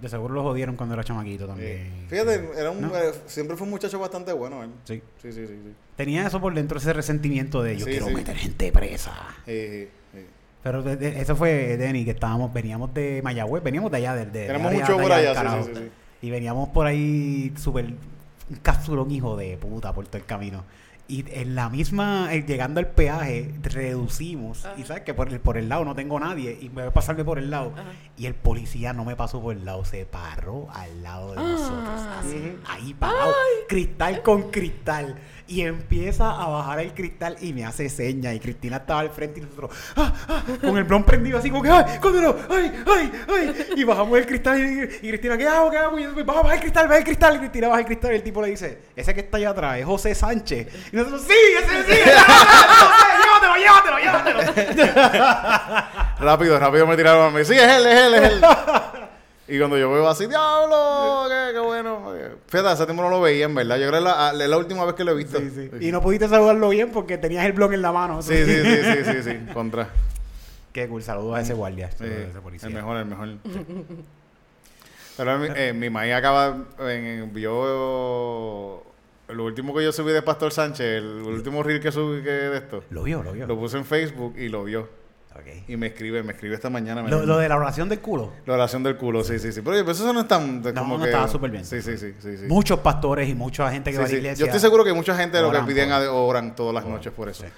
De 0.00 0.08
seguro 0.08 0.34
lo 0.34 0.42
jodieron 0.42 0.76
cuando 0.76 0.94
era 0.94 1.04
chamaquito 1.04 1.46
también. 1.46 2.06
Fíjate, 2.08 2.48
era 2.56 2.70
un, 2.70 2.80
¿No? 2.82 2.96
eh, 2.96 3.12
siempre 3.26 3.56
fue 3.56 3.64
un 3.66 3.70
muchacho 3.70 3.98
bastante 3.98 4.32
bueno 4.32 4.62
él. 4.62 4.70
Sí. 4.84 5.02
Sí, 5.22 5.32
sí, 5.32 5.46
sí. 5.46 5.60
sí. 5.64 5.72
Tenía 5.96 6.26
eso 6.26 6.40
por 6.40 6.54
dentro, 6.54 6.78
ese 6.78 6.92
resentimiento 6.92 7.62
de 7.62 7.76
yo 7.76 7.84
Sí, 7.86 7.90
quiero 7.92 8.06
sí. 8.08 8.14
meter 8.14 8.36
gente 8.36 8.70
presa. 8.72 9.12
Sí, 9.46 9.88
sí. 10.12 10.20
Pero 10.62 10.82
de- 10.82 10.96
de- 10.96 11.20
eso 11.20 11.36
fue 11.36 11.76
Denny, 11.76 12.04
que 12.04 12.12
estábamos, 12.12 12.52
veníamos 12.52 12.94
de 12.94 13.20
Mayagüez, 13.22 13.62
veníamos 13.62 13.90
de 13.90 13.98
allá, 13.98 14.14
del 14.14 14.32
de, 14.32 14.46
Tenemos 14.46 14.72
de 14.72 14.78
de 14.78 14.84
por 14.86 15.02
del 15.02 15.12
allá, 15.12 15.28
sí, 15.30 15.34
carajo. 15.34 15.64
sí, 15.64 15.70
sí, 15.74 15.80
sí. 15.82 15.90
Y 16.26 16.30
veníamos 16.30 16.68
por 16.70 16.86
ahí 16.86 17.52
súper 17.58 17.84
un 17.86 18.56
capsulón 18.62 19.10
hijo 19.10 19.36
de 19.36 19.56
puta 19.58 19.92
por 19.92 20.06
todo 20.06 20.16
el 20.18 20.24
camino. 20.24 20.64
Y 21.06 21.24
en 21.32 21.54
la 21.54 21.68
misma, 21.68 22.32
eh, 22.32 22.44
llegando 22.46 22.80
al 22.80 22.86
peaje, 22.88 23.52
reducimos. 23.62 24.64
Ajá. 24.64 24.74
Y 24.80 24.84
sabes 24.84 25.02
que 25.02 25.12
por 25.12 25.28
el, 25.28 25.38
por 25.38 25.58
el 25.58 25.68
lado 25.68 25.84
no 25.84 25.94
tengo 25.94 26.18
nadie. 26.18 26.56
Y 26.60 26.70
me 26.70 26.76
voy 26.82 26.84
a 26.86 26.92
pasarme 26.94 27.24
por 27.24 27.38
el 27.38 27.50
lado. 27.50 27.72
Ajá. 27.74 27.84
Y 28.16 28.24
el 28.26 28.34
policía 28.34 28.92
no 28.94 29.04
me 29.04 29.14
pasó 29.14 29.40
por 29.42 29.54
el 29.54 29.64
lado, 29.66 29.84
se 29.84 30.06
paró 30.06 30.66
al 30.72 31.02
lado 31.02 31.32
de 31.32 31.38
Ah. 31.38 31.42
nosotros. 31.42 32.00
Así, 32.20 32.56
ahí 32.66 32.94
parado, 32.94 33.32
cristal 33.68 34.22
con 34.22 34.50
cristal. 34.50 35.16
Y 35.46 35.60
empieza 35.60 36.30
a 36.30 36.48
bajar 36.48 36.80
el 36.80 36.94
cristal 36.94 37.36
y 37.40 37.52
me 37.52 37.64
hace 37.64 37.88
señas. 37.90 38.34
Y 38.34 38.40
Cristina 38.40 38.78
estaba 38.78 39.00
al 39.00 39.10
frente 39.10 39.40
y 39.40 39.42
nosotros, 39.42 39.70
ah, 39.96 40.12
ah, 40.28 40.42
con 40.60 40.78
el 40.78 40.84
blon 40.84 41.04
prendido 41.04 41.38
así 41.38 41.50
como 41.50 41.62
que, 41.62 41.68
¡ay, 41.68 41.98
cóndelo! 42.00 42.36
¡ay, 42.48 42.72
ay, 42.86 43.12
ay! 43.28 43.66
Y 43.76 43.84
bajamos 43.84 44.18
el 44.18 44.26
cristal 44.26 44.58
y, 44.58 45.06
y 45.06 45.08
Cristina, 45.10 45.36
¿qué 45.36 45.46
hago? 45.46 45.70
¿qué 45.70 45.78
hago? 45.78 45.98
Y 45.98 46.04
yo, 46.04 46.24
baja, 46.24 46.42
baja 46.42 46.54
el 46.54 46.60
cristal, 46.60 46.88
baja 46.88 46.98
el 46.98 47.04
cristal. 47.04 47.36
Y 47.36 47.38
Cristina 47.40 47.68
baja 47.68 47.80
el 47.80 47.86
cristal 47.86 48.12
y 48.12 48.14
el 48.16 48.22
tipo 48.22 48.40
le 48.40 48.48
dice, 48.48 48.78
ese 48.96 49.14
que 49.14 49.20
está 49.20 49.36
allá 49.36 49.50
atrás 49.50 49.78
es 49.78 49.84
José 49.84 50.14
Sánchez. 50.14 50.68
Y 50.92 50.96
nosotros, 50.96 51.22
¡sí, 51.22 51.34
ese 51.62 51.84
sí! 51.84 52.00
¡Llévatelo, 53.20 53.56
llévatelo, 53.56 53.98
llévatelo! 53.98 54.94
Rápido, 56.20 56.58
rápido 56.58 56.86
me 56.86 56.96
tiraron 56.96 57.26
a 57.26 57.30
mí. 57.38 57.44
Sí, 57.44 57.54
es 57.54 57.62
él, 57.62 57.86
es 57.86 57.98
él, 57.98 58.14
es 58.14 58.22
él. 58.22 58.40
y 59.46 59.58
cuando 59.58 59.76
yo 59.76 59.90
veo 59.90 60.08
así, 60.08 60.26
diablo, 60.26 61.26
qué, 61.28 61.52
qué 61.52 61.58
bueno. 61.58 62.14
Fíjate, 62.46 62.68
hace 62.68 62.84
tiempo 62.86 63.02
no 63.02 63.10
lo 63.10 63.20
veía, 63.20 63.44
en 63.44 63.54
verdad. 63.54 63.76
Yo 63.76 63.88
creo 63.88 64.02
que 64.02 64.42
es 64.42 64.48
la, 64.48 64.58
última 64.58 64.84
vez 64.84 64.94
que 64.94 65.04
lo 65.04 65.12
he 65.12 65.14
visto. 65.16 65.38
Sí, 65.38 65.50
sí. 65.50 65.70
Y 65.86 65.92
no 65.92 66.00
pudiste 66.00 66.28
saludarlo 66.28 66.70
bien 66.70 66.90
porque 66.90 67.18
tenías 67.18 67.44
el 67.44 67.52
blog 67.52 67.74
en 67.74 67.82
la 67.82 67.92
mano. 67.92 68.22
Sí, 68.22 68.36
sí, 68.36 68.62
sí, 68.62 68.76
sí, 68.82 69.04
sí, 69.04 69.22
sí, 69.22 69.52
contra. 69.52 69.88
Qué 70.72 70.88
cool, 70.88 71.02
saludos 71.02 71.36
a 71.36 71.40
ese 71.42 71.52
guardia. 71.52 71.90
Sí, 71.90 72.04
a 72.04 72.28
ese 72.28 72.40
policía. 72.40 72.68
el 72.68 72.74
mejor, 72.74 72.96
el 72.96 73.06
mejor. 73.06 73.28
Pero 75.16 75.38
mi, 75.38 75.48
eh, 75.54 75.72
mi 75.72 75.90
maíz 75.90 76.14
acaba, 76.14 76.56
en, 76.80 77.32
vio 77.32 78.82
lo 79.28 79.44
último 79.44 79.74
que 79.74 79.84
yo 79.84 79.92
subí 79.92 80.12
de 80.12 80.22
Pastor 80.22 80.52
Sánchez, 80.52 80.98
el 80.98 81.22
último 81.22 81.62
reel 81.62 81.80
que 81.80 81.92
subí 81.92 82.22
que 82.22 82.30
de 82.30 82.56
esto. 82.56 82.84
Lo 82.90 83.02
vio, 83.02 83.22
lo 83.22 83.32
vio. 83.32 83.46
Lo 83.46 83.58
puse 83.58 83.76
en 83.76 83.84
Facebook 83.84 84.34
y 84.36 84.48
lo 84.48 84.64
vio. 84.64 84.88
Y 85.66 85.76
me 85.76 85.88
escribe, 85.88 86.22
me 86.22 86.32
escribe 86.32 86.54
esta 86.54 86.70
mañana. 86.70 87.02
me 87.02 87.10
Lo, 87.10 87.38
de 87.38 87.48
la 87.48 87.56
oración 87.56 87.88
del 87.88 88.00
culo. 88.00 88.32
La 88.46 88.54
oración 88.54 88.82
del 88.82 88.96
culo, 88.96 89.24
sí, 89.24 89.38
sí, 89.38 89.52
sí. 89.52 89.60
Pero 89.62 89.72
oye, 89.76 89.84
pues 89.84 89.98
eso 89.98 90.12
no 90.12 90.20
es 90.20 90.28
tan... 90.28 90.62
de- 90.62 90.72
No, 90.72 90.82
como 90.82 90.98
no 90.98 91.04
que, 91.04 91.10
estaba 91.10 91.28
súper 91.28 91.50
bien. 91.50 91.64
Sí, 91.64 91.80
sí, 91.82 91.96
sí, 91.98 92.14
sí. 92.20 92.36
sí. 92.38 92.44
Muchos 92.46 92.78
pastores 92.80 93.28
y 93.28 93.34
mucha 93.34 93.70
gente 93.70 93.90
que 93.90 93.96
Sí, 93.96 94.02
va 94.02 94.06
a 94.06 94.08
la 94.10 94.14
iglesia. 94.16 94.40
Yo 94.40 94.46
estoy 94.46 94.60
seguro 94.60 94.84
que 94.84 94.92
mucha 94.92 95.16
gente 95.16 95.40
lo 95.40 95.50
que 95.50 95.60
piden 95.62 95.88
por- 95.90 96.08
oran 96.08 96.54
todas 96.54 96.74
las 96.74 96.84
Oran, 96.84 96.96
noches 96.96 97.12
por 97.12 97.28
eso. 97.28 97.42
sí. 97.44 97.48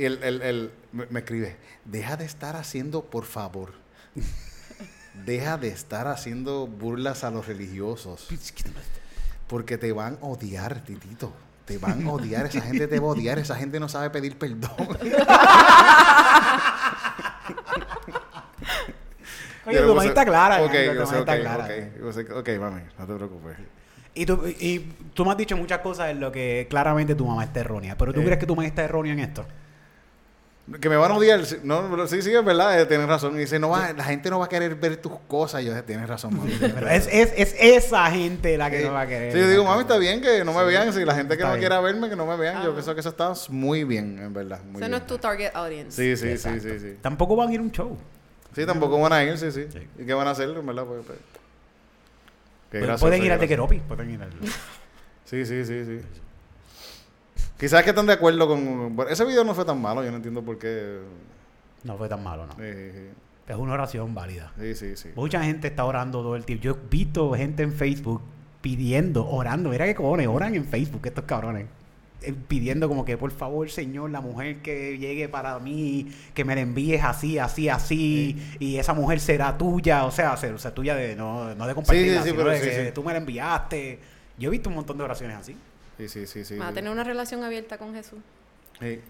Y 0.00 0.04
él, 0.04 0.18
él- 0.22 0.42
él 0.42 0.70
me, 0.92 1.06
me 1.10 1.20
escribe, 1.20 1.56
deja 1.84 2.16
de 2.16 2.24
estar 2.24 2.54
haciendo, 2.56 3.02
por 3.02 3.24
favor, 3.24 3.72
deja 5.24 5.56
de 5.58 5.68
estar 5.68 6.06
haciendo 6.06 6.66
burlas 6.66 7.24
a 7.24 7.30
los 7.30 7.46
religiosos, 7.46 8.28
porque 9.46 9.78
te 9.78 9.92
van 9.92 10.18
a 10.22 10.26
odiar, 10.26 10.84
titito. 10.84 11.32
Te 11.66 11.78
van 11.78 12.06
a 12.06 12.10
odiar, 12.12 12.46
esa 12.46 12.60
gente 12.60 12.86
te 12.88 12.98
va 13.00 13.06
a 13.08 13.10
odiar, 13.10 13.38
esa 13.38 13.56
gente 13.56 13.78
no 13.80 13.88
sabe 13.88 14.08
pedir 14.10 14.38
perdón. 14.38 14.70
Oye, 19.66 19.80
tu 19.80 19.88
mamá 19.88 20.04
está 20.04 20.24
clara. 20.24 20.62
Ok, 20.62 20.72
Ñango, 20.72 20.86
tu 20.86 20.94
yo 20.94 21.00
mamá 21.00 21.10
sé, 21.12 21.18
está 21.18 21.32
ok, 21.34 21.40
clara. 21.40 21.64
ok, 21.64 21.70
yo 22.00 22.12
sé, 22.12 22.20
ok, 22.32 22.48
mami, 22.60 22.82
no 22.98 23.06
te 23.06 23.14
preocupes. 23.14 23.56
Y 24.14 24.24
tú, 24.24 24.40
y 24.46 24.78
tú 25.12 25.24
me 25.24 25.32
has 25.32 25.36
dicho 25.36 25.56
muchas 25.56 25.80
cosas 25.80 26.10
en 26.10 26.20
lo 26.20 26.30
que 26.32 26.66
claramente 26.70 27.14
tu 27.14 27.26
mamá 27.26 27.44
está 27.44 27.60
errónea. 27.60 27.96
Pero 27.98 28.12
tú 28.14 28.20
Eh. 28.20 28.24
crees 28.24 28.38
que 28.38 28.46
tu 28.46 28.54
mamá 28.54 28.66
está 28.66 28.84
errónea 28.84 29.12
en 29.12 29.18
esto. 29.20 29.44
Que 30.80 30.88
me 30.88 30.96
van 30.96 31.12
a 31.12 31.14
odiar. 31.16 31.46
sí, 31.46 31.58
No, 31.62 31.88
pero 31.88 32.08
sí, 32.08 32.22
sí, 32.22 32.34
es 32.34 32.44
verdad, 32.44 32.80
eh, 32.80 32.86
tienes 32.86 33.06
razón. 33.06 33.36
Y 33.36 33.38
dice, 33.38 33.56
no 33.60 33.68
va, 33.70 33.92
la 33.92 34.02
gente 34.02 34.30
no 34.30 34.40
va 34.40 34.46
a 34.46 34.48
querer 34.48 34.74
ver 34.74 34.96
tus 34.96 35.12
cosas. 35.28 35.62
Y 35.62 35.66
yo, 35.66 35.84
tienes 35.84 36.08
razón, 36.08 36.36
mami. 36.36 36.56
Pero 36.60 36.74
razón". 36.74 36.88
es, 36.90 37.06
es, 37.08 37.32
es 37.36 37.54
esa 37.84 38.10
gente 38.10 38.58
la 38.58 38.68
que 38.68 38.80
Sí. 38.80 38.84
no 38.86 38.92
va 38.92 39.02
a 39.02 39.06
querer. 39.06 39.32
Sí, 39.32 39.38
yo 39.38 39.48
digo, 39.48 39.64
mami, 39.64 39.82
está 39.82 39.96
bien 39.96 40.20
que 40.20 40.44
no 40.44 40.52
me 40.52 40.64
vean. 40.64 40.92
Si 40.92 41.04
la 41.04 41.14
gente 41.14 41.36
que 41.36 41.44
no 41.44 41.50
bien. 41.50 41.60
quiera 41.60 41.80
verme, 41.80 42.08
que 42.08 42.16
no 42.16 42.26
me 42.26 42.36
vean. 42.36 42.64
Yo 42.64 42.70
Ah. 42.70 42.74
pienso 42.74 42.94
que 42.94 43.00
eso 43.00 43.10
está 43.10 43.32
muy 43.48 43.84
bien, 43.84 44.18
en 44.18 44.34
verdad. 44.34 44.58
Muy 44.64 44.72
Ese 44.72 44.78
bien. 44.80 44.90
no 44.90 44.96
es 44.96 45.06
tu 45.06 45.18
target 45.18 45.50
audience. 45.54 45.92
Sí, 45.92 46.16
sí, 46.16 46.22
sí, 46.26 46.32
Exacto. 46.32 46.62
sí, 46.64 46.80
sí. 46.80 46.96
Tampoco 47.00 47.36
van 47.36 47.48
a 47.50 47.52
ir 47.54 47.60
a 47.60 47.62
un 47.62 47.70
show. 47.70 47.96
Sí, 48.54 48.66
tampoco 48.66 48.98
van 49.00 49.12
a 49.12 49.22
ir, 49.22 49.38
sí, 49.38 49.52
sí. 49.52 49.66
Sí. 49.72 49.86
¿Y 50.00 50.04
qué 50.04 50.14
van 50.14 50.26
a 50.26 50.30
hacer, 50.32 50.48
en 50.48 50.66
verdad? 50.66 50.84
Pues, 50.84 51.02
pues. 51.06 51.18
Qué 51.18 52.78
Pueden- 52.80 52.86
gracioso, 52.86 53.06
pueden 53.06 53.18
ir 53.22 53.28
qué 53.28 53.32
a 53.32 53.36
gracioso. 53.36 53.68
Tequeropi. 53.68 53.78
Pueden 53.86 54.10
ir 54.10 54.22
al... 54.22 54.30
Sí, 55.26 55.44
sí, 55.46 55.64
sí, 55.64 55.84
sí. 55.84 56.00
Quizás 57.58 57.82
que 57.82 57.90
están 57.90 58.06
de 58.06 58.12
acuerdo 58.12 58.46
con... 58.46 58.96
Ese 59.08 59.24
video 59.24 59.44
no 59.44 59.54
fue 59.54 59.64
tan 59.64 59.80
malo, 59.80 60.04
yo 60.04 60.10
no 60.10 60.16
entiendo 60.16 60.42
por 60.42 60.58
qué. 60.58 60.98
No 61.84 61.96
fue 61.96 62.08
tan 62.08 62.22
malo, 62.22 62.46
no. 62.46 62.52
Sí, 62.54 62.60
Es 63.48 63.56
una 63.56 63.72
oración 63.74 64.14
válida. 64.14 64.52
sí, 64.58 64.74
sí. 64.74 64.96
sí. 64.96 65.10
Mucha 65.14 65.42
gente 65.42 65.68
está 65.68 65.84
orando 65.84 66.20
todo 66.22 66.36
el 66.36 66.44
tiempo. 66.44 66.62
Yo 66.64 66.72
he 66.72 66.88
visto 66.90 67.32
gente 67.34 67.62
en 67.62 67.72
Facebook 67.72 68.20
pidiendo, 68.60 69.26
orando. 69.28 69.70
Mira 69.70 69.86
qué 69.86 69.94
cojones, 69.94 70.26
oran 70.28 70.54
en 70.54 70.64
Facebook 70.66 71.02
estos 71.06 71.24
cabrones. 71.24 71.66
Eh, 72.22 72.34
Pidiendo 72.48 72.88
como 72.88 73.04
que 73.04 73.16
por 73.18 73.30
favor, 73.30 73.70
Señor, 73.70 74.10
la 74.10 74.20
mujer 74.20 74.60
que 74.62 74.98
llegue 74.98 75.28
para 75.28 75.58
mí, 75.58 76.08
que 76.34 76.44
me 76.44 76.54
la 76.54 76.62
envíes 76.62 77.04
así, 77.04 77.38
así, 77.38 77.68
así, 77.68 78.42
y 78.58 78.78
esa 78.78 78.94
mujer 78.94 79.20
será 79.20 79.56
tuya, 79.58 80.04
o 80.06 80.10
sea, 80.10 80.34
ser- 80.38 80.54
o 80.54 80.58
sea, 80.58 80.74
tuya 80.74 80.96
de 80.96 81.14
no, 81.14 81.54
no 81.54 81.66
de 81.66 81.74
compartirla, 81.74 82.22
sí, 82.22 82.30
sino 82.30 82.36
pero 82.42 82.50
de 82.50 82.60
que 82.60 82.92
tú 82.92 83.04
me 83.04 83.12
la 83.12 83.18
enviaste. 83.18 83.98
Yo 84.38 84.48
he 84.48 84.50
visto 84.50 84.68
un 84.70 84.76
montón 84.76 84.96
de 84.98 85.04
oraciones 85.04 85.36
así. 85.36 85.56
Sí, 85.96 86.08
sí, 86.08 86.26
sí, 86.26 86.44
sí. 86.44 86.56
Vas 86.58 86.70
a 86.70 86.72
tener 86.74 86.90
una 86.90 87.04
relación 87.04 87.42
abierta 87.44 87.78
con 87.78 87.94
Jesús. 87.94 88.18
Sí, 88.80 89.00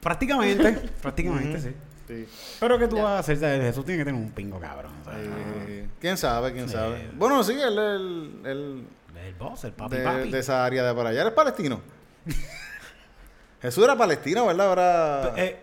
Prácticamente, 0.00 0.72
prácticamente, 1.02 1.60
sí. 1.60 1.74
sí. 2.06 2.28
Pero 2.60 2.78
que 2.78 2.86
tú 2.86 2.96
Ya. 2.96 3.02
vas 3.04 3.28
a 3.28 3.32
hacer, 3.32 3.38
Jesús 3.62 3.84
tiene 3.84 3.98
que 3.98 4.04
tener 4.04 4.20
un 4.20 4.30
pingo 4.30 4.60
cabrón. 4.60 4.92
Eh, 5.12 5.88
¿Quién 6.00 6.16
sabe? 6.16 6.52
¿Quién 6.52 6.68
Sí. 6.68 6.74
sabe? 6.74 7.10
Bueno, 7.14 7.42
sí, 7.42 7.52
él 7.52 7.76
el, 7.78 8.40
el, 8.44 8.86
el 9.24 9.34
boss, 9.34 9.64
el 9.64 9.72
papi 9.72 9.96
de, 9.96 10.04
papi. 10.04 10.30
de 10.30 10.38
esa 10.38 10.64
área 10.64 10.84
de 10.84 10.94
por 10.94 11.06
allá. 11.06 11.22
Él 11.22 11.28
es 11.28 11.34
palestino. 11.34 11.80
Jesús 13.62 13.82
era 13.82 13.96
palestino, 13.96 14.46
¿verdad? 14.46 14.68
Ahora... 14.68 15.32
Eh, 15.36 15.58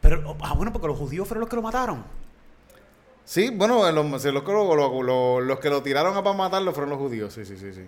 pero, 0.00 0.36
ah, 0.42 0.54
bueno, 0.54 0.72
porque 0.72 0.86
los 0.86 0.96
judíos 0.98 1.26
fueron 1.26 1.40
los 1.40 1.48
que 1.50 1.56
lo 1.56 1.62
mataron. 1.62 2.04
Sí, 3.24 3.50
bueno, 3.52 3.90
los, 3.90 4.22
sí, 4.22 4.30
los 4.30 4.42
que 4.44 4.52
lo- 4.52 4.74
lo- 4.76 5.02
lo- 5.02 5.40
los 5.40 5.58
que 5.58 5.68
lo 5.68 5.82
tiraron 5.82 6.16
a 6.16 6.22
para 6.22 6.36
matarlo 6.36 6.72
fueron 6.72 6.90
los 6.90 6.98
judíos. 6.98 7.32
Sí, 7.34 7.44
sí, 7.44 7.56
sí, 7.56 7.72
sí. 7.72 7.82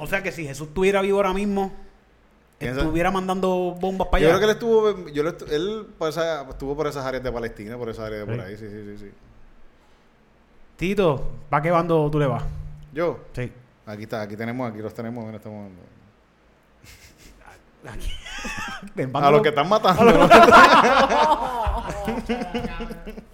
O 0.00 0.06
sea 0.06 0.22
que 0.22 0.32
si 0.32 0.46
Jesús 0.46 0.68
estuviera 0.68 1.02
vivo 1.02 1.18
ahora 1.18 1.32
mismo, 1.34 1.72
estuviera 2.58 3.10
mandando 3.10 3.76
bombas 3.78 4.08
para 4.08 4.22
Yo 4.22 4.28
allá. 4.28 4.36
creo 4.36 4.40
que 4.40 4.44
él 4.44 4.50
estuvo, 4.50 5.08
yo 5.10 5.22
lo 5.22 5.36
estu- 5.36 5.50
él 5.50 5.86
por 5.98 6.08
esa- 6.08 6.42
estuvo 6.48 6.76
por 6.76 6.86
esas 6.86 7.04
áreas 7.06 7.22
de 7.22 7.32
Palestina, 7.32 7.76
por 7.76 7.88
esas 7.88 8.06
áreas 8.06 8.26
de 8.26 8.36
por 8.36 8.44
ahí, 8.44 8.56
sí, 8.56 8.66
sí, 8.68 8.84
sí, 8.84 8.98
sí. 8.98 9.10
Tito, 10.76 11.30
¿para 11.50 11.62
qué 11.62 11.70
bando 11.70 12.10
tú 12.10 12.18
le 12.18 12.26
vas? 12.26 12.42
Yo, 12.92 13.20
Sí. 13.34 13.52
aquí 13.86 14.02
está, 14.04 14.22
aquí 14.22 14.36
tenemos, 14.36 14.70
aquí 14.70 14.80
los 14.80 14.94
tenemos 14.94 15.24
en 15.28 15.34
este 15.34 15.48
momento. 15.48 15.82
Aquí. 17.88 18.10
A 19.14 19.30
los 19.30 19.42
que 19.42 19.48
están 19.50 19.68
matando. 19.74 20.04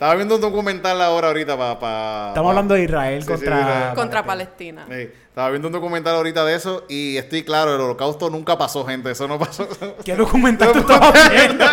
Estaba 0.00 0.14
viendo 0.14 0.36
un 0.36 0.40
documental 0.40 1.02
ahora 1.02 1.28
ahorita 1.28 1.58
para... 1.78 2.28
Estamos 2.28 2.48
hablando 2.48 2.72
de 2.72 2.84
Israel 2.84 3.20
Sí, 3.20 3.26
sí, 3.26 3.34
contra... 3.34 3.56
de 3.56 3.62
Israel. 3.62 3.94
Contra 3.94 4.24
Palestina. 4.24 4.86
Sí, 4.88 5.10
estaba 5.28 5.50
viendo 5.50 5.68
un 5.68 5.72
documental 5.72 6.14
ahorita 6.14 6.42
de 6.46 6.54
eso 6.54 6.86
y 6.88 7.18
estoy 7.18 7.42
claro, 7.42 7.74
el 7.74 7.80
holocausto 7.82 8.30
nunca 8.30 8.56
pasó, 8.56 8.86
gente. 8.86 9.10
Eso 9.10 9.28
no 9.28 9.38
pasó. 9.38 9.68
¿Qué 10.06 10.16
documental 10.16 10.72
tú 10.72 10.78
estabas 10.78 11.12
viendo? 11.30 11.64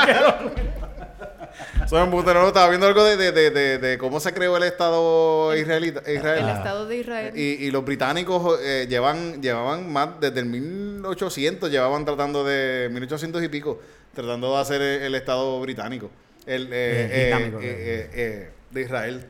Eso 1.86 1.98
es 1.98 2.04
embuste, 2.04 2.34
no, 2.34 2.48
estaba 2.50 2.68
viendo 2.68 2.86
algo 2.86 3.02
de, 3.06 3.16
de, 3.16 3.32
de, 3.32 3.50
de, 3.50 3.78
de 3.78 3.98
cómo 3.98 4.20
se 4.20 4.34
creó 4.34 4.58
el 4.58 4.64
Estado 4.64 5.56
israelita, 5.56 6.02
Israel. 6.12 6.44
El. 6.44 6.50
Estado 6.50 6.86
de 6.86 6.98
Israel. 6.98 7.34
Y, 7.34 7.66
y 7.66 7.72
los 7.72 7.86
británicos 7.86 8.60
eh, 8.62 8.88
llevan, 8.90 9.42
llevaban 9.42 9.90
más, 9.90 10.20
desde 10.20 10.42
el 10.42 10.48
1800, 10.48 11.72
llevaban 11.72 12.04
tratando 12.04 12.44
de, 12.44 12.90
1800 12.92 13.42
y 13.42 13.48
pico, 13.48 13.80
tratando 14.14 14.54
de 14.54 14.62
hacer 14.62 14.82
el, 14.82 15.04
el 15.04 15.16
Estado 15.16 15.62
británico, 15.62 16.10
el, 16.48 16.68
eh, 16.68 16.68
Eh, 16.72 17.10
eh, 17.12 17.32
eh, 17.34 17.60
eh, 17.62 18.10
eh, 18.14 18.50
de 18.72 18.82
Israel. 18.82 19.26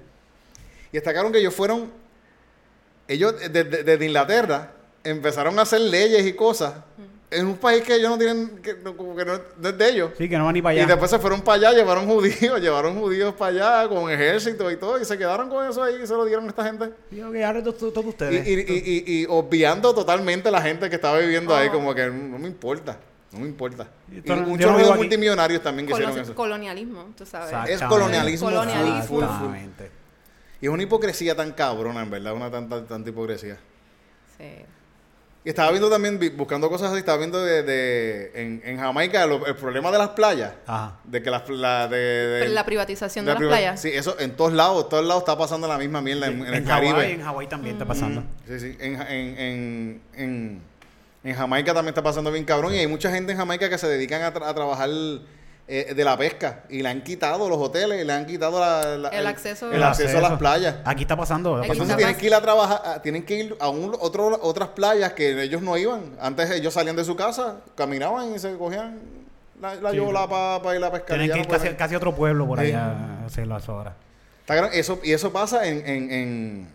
Y 0.92 0.98
destacaron 0.98 1.32
que 1.32 1.40
ellos 1.40 1.54
fueron, 1.54 1.92
ellos 3.08 3.36
desde, 3.52 3.84
desde 3.84 4.06
Inglaterra 4.06 4.72
empezaron 5.04 5.58
a 5.60 5.62
hacer 5.64 5.82
leyes 5.82 6.26
y 6.26 6.34
cosas 6.34 6.74
en 7.30 7.46
un 7.46 7.58
país 7.58 7.84
que 7.84 7.96
ellos 7.96 8.10
no 8.10 8.18
tienen, 8.18 8.58
que, 8.62 8.74
no- 8.76 8.96
como 8.96 9.14
que 9.16 9.26
no, 9.26 9.40
no 9.58 9.70
es 9.70 9.78
de 9.78 9.90
ellos. 9.90 10.12
Sí, 10.18 10.30
que 10.30 10.38
no 10.38 10.46
van 10.46 10.54
ni 10.54 10.62
para 10.62 10.76
Y 10.76 10.80
allá. 10.80 10.88
después 10.88 11.12
se 11.12 11.20
fueron 11.20 11.42
para 11.42 11.58
allá, 11.70 11.78
llevaron 11.78 12.06
judíos, 12.08 12.40
llevaron 12.62 12.98
judíos 13.00 13.34
para 13.36 13.82
allá 13.84 13.90
con 13.90 14.10
ejército 14.10 14.72
y 14.72 14.78
todo, 14.78 15.00
y 15.02 15.04
se 15.06 15.18
quedaron 15.18 15.50
con 15.50 15.68
eso 15.70 15.84
ahí 15.84 15.96
y 16.02 16.08
se 16.08 16.14
lo 16.14 16.24
dieron 16.26 16.46
a 16.46 16.50
esta 16.50 16.64
gente. 16.64 16.90
Digo 17.12 17.30
que 17.32 17.44
ahora 17.44 17.62
todos 17.62 17.78
todo 17.94 18.04
Y, 18.06 18.08
ustedes. 18.10 18.48
y, 18.48 18.52
y, 18.54 18.56
y- 18.62 19.22
y 19.22 19.26
obviando 19.30 19.94
totalmente 19.94 20.50
la 20.50 20.62
gente 20.62 20.90
que 20.90 20.96
estaba 20.96 21.20
viviendo 21.20 21.54
ahí, 21.56 21.70
como 21.70 21.94
que 21.94 22.06
no 22.08 22.40
me 22.40 22.48
importa, 22.48 22.98
no 23.32 23.40
me 23.40 23.48
importa. 23.48 23.88
Y 24.12 24.30
un 24.32 24.58
chorro 24.60 24.78
de 24.78 24.96
multimillonarios 24.96 25.62
también 25.62 25.86
que 25.88 25.94
hicieron 25.94 26.14
Colo- 26.16 26.22
eso. 26.24 26.36
colonialismo, 26.36 27.06
tú 27.18 27.26
sabes. 27.26 27.70
Es 27.70 27.82
colonialismo. 27.84 28.48
Colonialismo. 28.48 29.04
full, 29.04 29.24
full, 29.24 29.26
full. 29.26 29.56
Exactamente. 29.56 29.92
Y 30.62 30.66
es 30.66 30.72
una 30.72 30.84
hipocresía 30.84 31.36
tan 31.36 31.52
cabrona, 31.52 32.02
en 32.02 32.10
verdad, 32.10 32.34
una 32.34 32.50
tanta, 32.50 32.84
tanta 32.86 33.10
hipocresía. 33.10 33.58
Sí. 34.38 34.66
Y 35.46 35.50
estaba 35.50 35.70
viendo 35.72 35.90
también, 35.90 36.20
buscando 36.36 36.68
cosas 36.70 36.90
así, 36.90 37.00
estaba 37.00 37.20
viendo 37.20 37.42
de, 37.42 37.64
de- 37.64 38.32
en, 38.36 38.62
en 38.66 38.78
Jamaica 38.80 39.26
lo- 39.28 39.46
el 39.46 39.56
problema 39.56 39.92
de 39.92 39.98
las 39.98 40.10
playas. 40.10 40.54
Ajá. 40.66 40.98
De 41.06 41.22
que 41.24 41.30
las 41.30 41.48
la, 41.50 41.88
de, 41.88 42.50
la 42.50 42.66
privatización 42.66 43.24
de, 43.24 43.30
la 43.30 43.34
las 43.36 43.40
priva- 43.40 43.52
playas. 43.52 43.80
Sí, 43.82 43.90
eso 43.94 44.20
en 44.20 44.36
todos 44.36 44.52
lados, 44.52 44.84
en 44.86 44.90
todos 44.90 45.06
lados 45.06 45.22
está 45.22 45.38
pasando 45.38 45.68
la 45.68 45.78
misma 45.78 46.02
mierda 46.02 46.28
en, 46.28 46.46
en 46.46 46.54
el 46.54 46.64
Caribe. 46.66 47.12
En 47.12 47.22
Hawái 47.24 47.48
también 47.48 47.76
está 47.76 47.86
pasando. 47.86 48.24
Sí, 48.48 48.60
sí. 48.60 48.78
En, 48.80 50.02
en, 50.16 50.62
en, 51.24 51.36
Jamaica 51.36 51.74
también 51.74 51.90
está 51.90 52.04
pasando 52.04 52.32
bien 52.32 52.46
cabrón. 52.46 52.74
Y 52.74 52.78
hay 52.80 52.88
mucha 52.88 53.12
gente 53.12 53.32
en 53.34 53.38
Jamaica 53.38 53.70
que 53.70 53.78
se 53.78 53.88
dedican 53.88 54.22
a, 54.22 54.34
tra- 54.34 54.48
a 54.48 54.54
trabajar 54.54 54.90
eh, 55.70 55.94
de 55.94 56.04
la 56.06 56.18
pesca. 56.18 56.64
Y 56.70 56.82
le 56.82 56.90
han 56.90 57.02
quitado 57.04 57.50
los 57.50 57.58
hoteles, 57.58 58.02
y 58.02 58.06
le 58.06 58.14
han 58.14 58.26
quitado 58.26 58.60
la- 58.60 58.98
la- 58.98 59.10
El 59.10 59.28
acceso. 59.28 59.68
el 59.70 59.76
El 59.76 59.84
acceso 59.84 60.18
a 60.18 60.22
las 60.22 60.38
playas. 60.40 60.76
Aquí 60.86 61.02
está 61.02 61.18
pasando. 61.18 61.56
Aquí 61.58 61.64
Entonces 61.72 61.84
está 61.90 61.98
tienen 61.98 62.16
pas- 62.16 62.20
que 62.20 62.26
ir 62.28 62.34
a 62.34 62.42
trabajar, 62.42 62.82
a- 62.86 63.02
tienen 63.02 63.24
que 63.26 63.36
ir 63.36 63.58
a 63.60 63.68
un, 63.70 63.94
otro, 64.00 64.40
otras 64.42 64.70
playas 64.70 65.12
que 65.14 65.42
ellos 65.44 65.62
no 65.62 65.76
iban. 65.78 66.16
Antes 66.22 66.50
ellos 66.52 66.74
salían 66.74 66.96
de 66.96 67.04
su 67.04 67.16
casa, 67.18 67.58
caminaban 67.76 68.34
y 68.34 68.40
se 68.40 68.56
cogían 68.58 69.00
la, 69.60 69.76
la 69.76 69.92
Sí. 69.92 69.98
yola 69.98 70.28
para 70.30 70.76
ir 70.78 70.84
a 70.86 70.92
pescar. 70.92 71.18
Tienen 71.18 71.28
que 71.32 71.36
no 71.36 71.42
ir 71.44 71.48
casi, 71.48 71.70
casi 71.76 71.94
a 71.96 71.98
otro 71.98 72.16
pueblo 72.16 72.48
por 72.48 72.60
Sí. 72.60 72.68
allá 72.68 72.92
a 73.24 73.26
hacerlo 73.26 73.56
a 73.56 73.58
esa 73.58 73.74
hora. 73.74 73.96
Está 74.42 74.56
gran- 74.56 74.72
eso, 74.72 75.00
y 75.04 75.12
eso 75.12 75.34
pasa 75.34 75.68
en, 75.68 75.80
en, 75.86 76.12
en, 76.12 76.68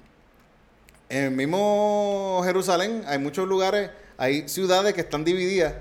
en 1.09 1.25
el 1.25 1.31
mismo 1.31 2.43
Jerusalén. 2.45 3.05
Hay 3.07 3.19
muchos 3.19 3.49
lugares, 3.49 3.89
hay 4.19 4.49
ciudades 4.49 4.95
que 4.95 5.01
están 5.01 5.25
divididas 5.25 5.75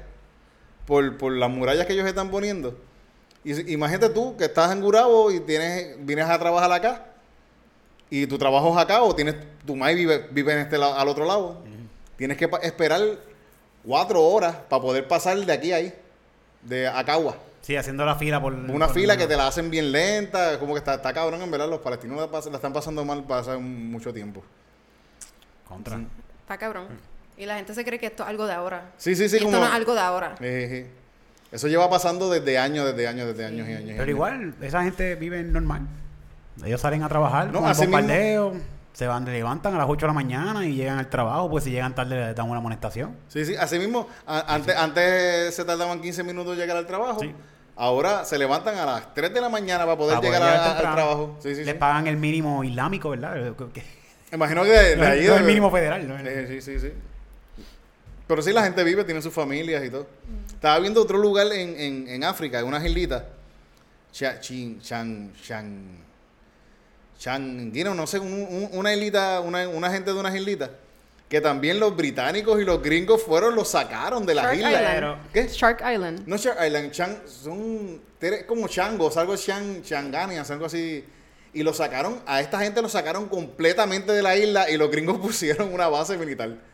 por, 0.86 1.18
por 1.18 1.32
las 1.32 1.50
murallas 1.50 1.86
que 1.86 1.94
ellos 1.94 2.08
están 2.08 2.30
poniendo. 2.32 2.78
Y 3.44 3.74
imagínate 3.74 4.10
tú 4.10 4.38
que 4.38 4.46
estás 4.46 4.72
en 4.72 4.82
Gurabo 4.82 5.32
y 5.32 5.40
tienes, 5.40 5.96
vienes 6.06 6.26
a 6.30 6.38
trabajar 6.38 6.72
acá. 6.72 7.06
Y 8.10 8.28
tu 8.28 8.38
trabajo 8.38 8.72
es 8.72 8.78
acá 8.78 9.02
o 9.04 9.16
tienes, 9.16 9.36
tu 9.66 9.76
madre 9.76 9.96
vive, 9.96 10.28
vive 10.32 10.54
en 10.54 10.60
este 10.60 10.78
lado, 10.78 10.96
al 10.98 11.08
otro 11.08 11.26
lado. 11.26 11.64
Tienes 12.18 12.38
que 12.38 12.50
esperar 12.62 13.02
cuatro 13.84 14.22
horas 14.22 14.56
para 14.70 14.82
poder 14.82 15.08
pasar 15.08 15.38
de 15.38 15.52
aquí 15.54 15.72
a 15.72 15.78
ahí, 15.78 15.94
de 16.62 16.88
Acagua. 16.88 17.36
Sí, 17.62 17.76
haciendo 17.76 18.06
la 18.06 18.16
fila 18.16 18.42
por... 18.42 18.54
Una 18.54 18.88
por- 18.88 18.96
fila 18.96 19.16
que 19.18 19.28
te 19.28 19.38
la 19.38 19.48
hacen 19.48 19.70
bien 19.72 19.92
lenta, 19.92 20.60
como 20.60 20.74
que 20.74 20.80
está, 20.80 20.96
está 20.96 21.14
cabrón, 21.14 21.42
en 21.42 21.50
verdad. 21.50 21.70
Los 21.70 21.80
palestinos 21.80 22.18
la, 22.20 22.28
pas- 22.30 22.50
la 22.50 22.56
están 22.58 22.74
pasando 22.74 23.06
mal 23.06 23.24
para 23.24 23.42
hace 23.42 23.58
mucho 23.58 24.12
tiempo. 24.14 24.44
Contra. 25.68 25.98
Está 26.42 26.58
cabrón. 26.58 26.88
Y 27.38 27.46
la 27.46 27.56
gente 27.56 27.74
se 27.74 27.84
cree 27.84 27.98
que 28.00 28.08
esto 28.08 28.24
es 28.24 28.30
algo 28.30 28.46
de 28.46 28.54
ahora. 28.54 28.92
Sí, 28.98 29.16
sí, 29.16 29.28
sí, 29.30 29.38
y 29.38 29.40
como. 29.40 29.52
esto 29.52 29.60
no 29.62 29.66
es 29.68 29.74
algo 29.74 29.94
de 29.94 30.00
ahora. 30.02 30.36
Eh, 30.40 30.46
eh, 30.46 30.68
eh. 30.78 30.88
Eso 31.52 31.68
lleva 31.68 31.90
pasando 31.90 32.30
desde 32.30 32.58
años, 32.58 32.86
desde 32.86 33.08
años, 33.08 33.28
desde 33.28 33.46
años 33.46 33.68
y 33.68 33.72
años. 33.74 33.88
Pero 33.92 34.04
años. 34.04 34.10
igual, 34.10 34.54
esa 34.62 34.84
gente 34.84 35.16
vive 35.16 35.42
normal. 35.44 35.82
Ellos 36.64 36.80
salen 36.82 37.04
a 37.04 37.10
trabajar 37.10 37.48
No, 37.48 37.54
con 37.60 37.66
el 37.66 37.72
así 37.72 37.82
mismo. 37.82 37.98
bombardeo, 37.98 38.54
se 38.94 39.08
van, 39.08 39.26
levantan 39.26 39.74
a 39.76 39.78
las 39.80 39.88
8 39.90 40.06
de 40.06 40.08
la 40.08 40.14
mañana 40.14 40.66
y 40.66 40.76
llegan 40.76 41.00
al 41.00 41.10
trabajo, 41.10 41.50
pues 41.50 41.64
si 41.64 41.72
llegan 41.72 41.96
tarde 41.96 42.16
les 42.28 42.36
dan 42.36 42.48
una 42.50 42.60
amonestación. 42.60 43.16
Sí, 43.28 43.46
sí, 43.46 43.56
así 43.56 43.80
mismo. 43.80 44.08
a- 44.28 44.54
antes, 44.54 44.76
antes 44.76 45.56
se 45.56 45.66
tardaban 45.66 46.00
15 46.02 46.24
minutos 46.24 46.54
en 46.54 46.60
llegar 46.60 46.78
al 46.78 46.86
trabajo. 46.86 47.20
Sí. 47.22 47.34
Ahora 47.76 48.24
se 48.26 48.38
levantan 48.38 48.78
a 48.78 48.86
las 48.86 49.14
3 49.14 49.34
de 49.34 49.42
la 49.42 49.50
mañana 49.50 49.86
para 49.86 49.98
poder 49.98 50.18
Para 50.18 50.28
llegar, 50.28 50.42
poder 50.42 50.56
a- 50.60 50.72
al 50.72 50.82
trabajo. 50.96 51.38
Sí, 51.42 51.56
sí, 51.56 51.64
Les 51.64 51.74
sí. 51.74 51.80
pagan 51.80 52.06
el 52.08 52.18
mínimo 52.18 52.64
islámico, 52.64 53.10
¿verdad? 53.10 53.36
Imagino 54.32 54.64
que 54.64 54.70
de, 54.70 54.96
de 54.96 55.06
ahí. 55.06 55.26
no 55.28 55.36
el 55.36 55.44
mínimo 55.44 55.72
federal. 55.72 56.08
¿no? 56.08 56.18
Sí, 56.48 56.62
sí, 56.62 56.80
sí. 56.80 56.94
Pero 58.32 58.42
sí, 58.42 58.54
la 58.54 58.64
gente 58.64 58.82
vive, 58.86 59.04
tiene 59.04 59.22
sus 59.22 59.34
familias 59.34 59.84
y 59.84 59.90
todo. 59.90 60.08
Estaba 60.54 60.80
viendo 60.80 61.02
otro 61.02 61.18
lugar 61.18 61.48
en, 61.52 61.78
en, 61.78 62.08
en 62.08 62.24
África, 62.24 62.60
en 62.62 62.66
unas 62.66 62.82
islitas. 62.86 63.24
Chan, 64.14 64.40
chan, 64.82 65.32
Changuino, 67.20 67.94
no 67.94 68.08
sé, 68.08 68.20
un- 68.20 68.32
un- 68.32 68.70
una 68.72 68.94
islita, 68.94 69.42
una, 69.42 69.68
una 69.68 69.92
gente 69.92 70.14
de 70.14 70.18
unas 70.20 70.34
islitas. 70.34 70.70
Que 71.28 71.42
también 71.42 71.78
los 71.78 71.94
británicos 71.96 72.62
y 72.62 72.64
los 72.64 72.82
gringos 72.82 73.22
fueron, 73.22 73.54
los 73.54 73.70
sacaron 73.70 74.26
de 74.26 74.34
las 74.36 74.56
islas. 74.56 74.72
Island. 74.72 75.18
¿Qué? 75.34 75.48
Shark 75.50 75.82
Island. 75.94 76.24
No 76.26 76.38
Shark 76.38 76.58
Island, 76.66 76.92
Chang, 76.92 77.18
son 77.28 78.02
como 78.48 78.68
changos, 78.70 79.18
algo 79.18 79.36
chang, 79.36 79.82
changanias, 79.82 80.50
algo 80.52 80.68
así. 80.68 81.04
Y 81.54 81.64
lo 81.64 81.74
sacaron, 81.74 82.22
a 82.26 82.40
esta 82.40 82.60
gente 82.60 82.82
lo 82.82 82.88
sacaron 82.88 83.28
completamente 83.28 84.14
de 84.14 84.22
la 84.24 84.38
isla 84.38 84.70
y 84.70 84.78
los 84.78 84.90
gringos 84.90 85.18
pusieron 85.22 85.74
una 85.74 85.90
base 85.90 86.18
militar. 86.18 86.71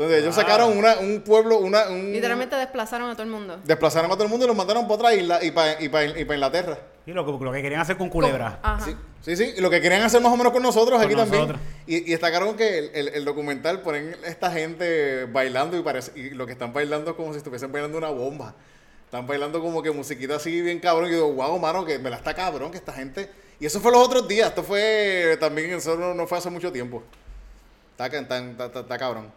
Entonces 0.00 0.22
ellos 0.22 0.34
sacaron 0.34 0.78
una, 0.78 0.96
un 0.98 1.20
pueblo, 1.20 1.58
una, 1.58 1.90
un, 1.90 2.10
Literalmente 2.12 2.56
desplazaron 2.56 3.10
a 3.10 3.12
todo 3.12 3.24
el 3.24 3.28
mundo. 3.28 3.58
desplazaron 3.64 4.10
a 4.10 4.14
todo 4.14 4.24
el 4.24 4.30
mundo 4.30 4.46
y 4.46 4.48
los 4.48 4.56
mandaron 4.56 4.84
para 4.84 4.94
otra 4.94 5.14
isla 5.14 5.44
y 5.44 5.50
para 5.50 5.78
y 5.82 5.90
pa, 5.90 6.04
y 6.04 6.24
pa 6.24 6.34
Inglaterra. 6.34 6.78
Y 7.04 7.12
lo, 7.12 7.26
que- 7.26 7.44
lo 7.44 7.52
que 7.52 7.60
querían 7.60 7.82
hacer 7.82 7.98
con 7.98 8.08
Culebra. 8.08 8.60
Ajá. 8.62 8.82
Sí, 8.82 8.96
sí, 9.20 9.36
sí, 9.36 9.54
y 9.58 9.60
lo 9.60 9.68
que 9.68 9.82
querían 9.82 10.00
hacer 10.00 10.22
más 10.22 10.32
o 10.32 10.38
menos 10.38 10.54
con 10.54 10.62
nosotros 10.62 10.96
Con 10.98 11.06
aquí 11.06 11.14
también. 11.14 11.54
Y, 11.86 11.96
y 11.96 12.10
destacaron 12.12 12.56
que 12.56 12.78
el, 12.78 12.90
el- 12.94 13.08
el 13.08 13.24
documental 13.26 13.82
ponen 13.82 14.16
esta 14.24 14.50
gente 14.50 15.26
bailando 15.26 15.76
y, 15.76 15.82
parece, 15.82 16.18
y 16.18 16.30
lo 16.30 16.46
que 16.46 16.52
están 16.52 16.72
bailando 16.72 17.10
es 17.10 17.16
como 17.18 17.32
si 17.32 17.36
estuviesen 17.38 17.70
bailando 17.70 17.98
una 17.98 18.08
bomba. 18.08 18.54
Están 19.04 19.26
bailando 19.26 19.60
como 19.60 19.82
que 19.82 19.90
musiquita 19.90 20.36
así 20.36 20.62
bien 20.62 20.78
cabrón. 20.78 21.08
Y 21.08 21.12
yo 21.12 21.16
digo, 21.26 21.32
wow, 21.34 21.58
mano, 21.58 21.84
que 21.84 21.98
me 21.98 22.08
la 22.08 22.16
está 22.16 22.32
cabrón, 22.32 22.70
que 22.70 22.78
esta 22.78 22.94
gente... 22.94 23.28
Y 23.60 23.66
eso 23.66 23.80
fue 23.80 23.92
los 23.92 24.00
otros 24.02 24.26
días, 24.26 24.48
esto 24.48 24.62
fue 24.62 25.36
también, 25.38 25.70
eso 25.72 25.94
no, 25.96 26.14
no 26.14 26.26
fue 26.26 26.38
hace 26.38 26.48
mucho 26.48 26.72
tiempo. 26.72 27.02
Está, 27.92 28.06
está- 28.06 28.38
está- 28.38 28.80
está 28.80 28.96
cabrón. 28.98 29.30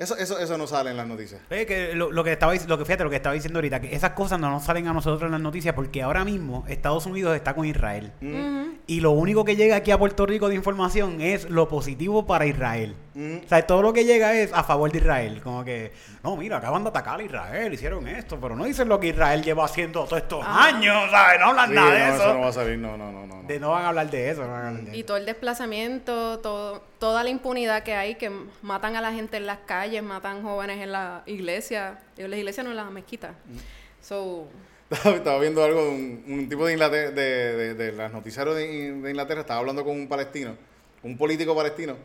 Eso, 0.00 0.16
eso, 0.16 0.38
eso 0.38 0.56
no 0.56 0.66
sale 0.66 0.90
en 0.90 0.96
las 0.96 1.06
noticias. 1.06 1.42
Eh, 1.50 1.66
que 1.66 1.94
lo, 1.94 2.10
lo 2.10 2.24
que 2.24 2.32
estaba 2.32 2.54
lo 2.54 2.78
que 2.78 2.84
fíjate 2.86 3.04
lo 3.04 3.10
que 3.10 3.16
estaba 3.16 3.34
diciendo 3.34 3.58
ahorita, 3.58 3.82
que 3.82 3.94
esas 3.94 4.12
cosas 4.12 4.40
no 4.40 4.50
nos 4.50 4.64
salen 4.64 4.88
a 4.88 4.94
nosotros 4.94 5.26
en 5.26 5.32
las 5.32 5.40
noticias 5.42 5.74
porque 5.74 6.00
ahora 6.00 6.24
mismo 6.24 6.64
Estados 6.68 7.04
Unidos 7.04 7.36
está 7.36 7.54
con 7.54 7.66
Israel. 7.66 8.10
Ujú. 8.22 8.78
Y 8.90 8.98
lo 9.00 9.12
único 9.12 9.44
que 9.44 9.54
llega 9.54 9.76
aquí 9.76 9.92
a 9.92 9.98
Puerto 9.98 10.26
Rico 10.26 10.48
de 10.48 10.56
información 10.56 11.20
es 11.20 11.48
lo 11.48 11.68
positivo 11.68 12.26
para 12.26 12.44
Israel. 12.46 12.96
Mm. 13.14 13.36
O 13.44 13.48
sea, 13.48 13.64
todo 13.64 13.82
lo 13.82 13.92
que 13.92 14.04
llega 14.04 14.34
es 14.34 14.52
a 14.52 14.64
favor 14.64 14.90
de 14.90 14.98
Israel. 14.98 15.40
Como 15.44 15.64
que, 15.64 15.92
no, 16.24 16.36
mira, 16.36 16.56
acaban 16.56 16.82
de 16.82 16.88
atacar 16.90 17.20
a 17.20 17.22
Israel, 17.22 17.72
hicieron 17.72 18.08
esto, 18.08 18.38
pero 18.40 18.56
no 18.56 18.64
dicen 18.64 18.88
lo 18.88 18.98
que 18.98 19.06
Israel 19.08 19.44
lleva 19.44 19.64
haciendo 19.64 20.02
todos 20.06 20.20
estos 20.20 20.44
Ah. 20.44 20.64
años, 20.64 21.08
¿sabes? 21.08 21.38
No 21.38 21.46
hablan 21.50 21.68
Sí, 21.68 21.74
nada 21.76 21.92
de 21.92 21.98
no, 22.08 22.14
eso. 22.16 22.34
no 22.34 22.40
va 22.40 22.48
a 22.48 22.52
salir, 22.52 22.78
no, 22.78 22.96
no, 22.96 23.12
no. 23.12 23.26
no, 23.26 23.42
no. 23.42 23.42
De- 23.46 23.60
no 23.60 23.70
van 23.70 23.84
a 23.84 23.88
hablar 23.90 24.10
de 24.10 24.28
eso. 24.30 24.42
no 24.42 24.48
van 24.48 24.60
a 24.64 24.68
hablar 24.70 24.82
de 24.82 24.96
Y 24.96 24.98
eso. 25.00 25.06
todo 25.06 25.16
el 25.18 25.26
desplazamiento, 25.26 26.40
todo, 26.40 26.82
toda 26.98 27.22
la 27.22 27.30
impunidad 27.30 27.84
que 27.84 27.94
hay, 27.94 28.16
que 28.16 28.32
matan 28.62 28.96
a 28.96 29.00
la 29.00 29.12
gente 29.12 29.36
en 29.36 29.46
las 29.46 29.58
calles, 29.66 30.02
matan 30.02 30.42
jóvenes 30.42 30.82
en 30.82 30.90
la 30.90 31.22
iglesia. 31.26 31.98
En 32.16 32.28
las 32.28 32.38
iglesias 32.40 32.64
no 32.64 32.70
en 32.72 32.76
las 32.76 32.90
mezquitas. 32.90 33.30
Mm. 33.46 33.56
So, 34.02 34.48
Estaba, 34.90 35.38
viendo 35.38 35.62
algo 35.62 35.84
de 35.84 35.88
un, 35.88 36.24
un 36.26 36.48
tipo 36.48 36.66
de 36.66 36.72
Inglaterra, 36.72 37.12
de, 37.12 37.56
de, 37.56 37.74
de 37.74 37.92
las 37.92 38.12
noticiarios 38.12 38.56
de, 38.56 38.92
de 38.92 39.10
Inglaterra, 39.10 39.42
estaba 39.42 39.60
hablando 39.60 39.84
con 39.84 39.94
un 39.96 40.08
palestino, 40.08 40.56
un 41.04 41.16
político 41.16 41.54
palestino, 41.54 41.96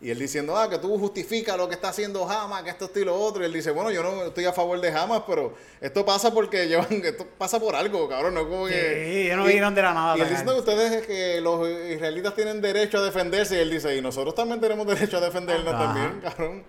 y 0.00 0.10
él 0.10 0.18
diciendo, 0.18 0.56
ah, 0.56 0.68
que 0.68 0.76
tú 0.78 0.98
justificas 0.98 1.56
lo 1.56 1.68
que 1.68 1.74
está 1.74 1.88
haciendo 1.88 2.28
Hamas, 2.28 2.64
que 2.64 2.70
esto, 2.70 2.86
esto 2.86 2.98
y 2.98 3.04
lo 3.04 3.14
otro, 3.14 3.42
y 3.42 3.46
él 3.46 3.52
dice, 3.52 3.70
bueno, 3.70 3.90
yo 3.92 4.02
no 4.02 4.24
estoy 4.24 4.44
a 4.44 4.52
favor 4.52 4.80
de 4.80 4.90
Hamas, 4.90 5.22
pero 5.26 5.54
esto 5.80 6.04
pasa 6.04 6.34
porque 6.34 6.66
llevan, 6.66 6.88
esto 7.04 7.26
pasa 7.38 7.60
por 7.60 7.76
algo, 7.76 8.08
cabrón, 8.08 8.34
no 8.34 8.40
es 8.40 8.46
como 8.46 8.66
que... 8.66 8.72
Sí, 8.72 9.26
ellos 9.26 9.36
no 9.38 9.44
vinieron 9.44 9.74
de 9.74 9.82
la 9.82 9.94
nada 9.94 10.18
Y 10.18 10.20
él 10.20 10.28
diciendo 10.28 10.52
que 10.52 10.58
ustedes, 10.58 11.06
que 11.06 11.40
los 11.40 11.66
israelitas 11.68 12.34
tienen 12.34 12.60
derecho 12.60 12.98
a 12.98 13.02
defenderse, 13.02 13.56
y 13.56 13.60
él 13.60 13.70
dice, 13.70 13.96
y 13.96 14.02
nosotros 14.02 14.34
también 14.34 14.60
tenemos 14.60 14.84
derecho 14.86 15.16
a 15.18 15.20
defendernos 15.20 15.72
Ajá. 15.72 15.84
también, 15.84 16.20
cabrón. 16.20 16.64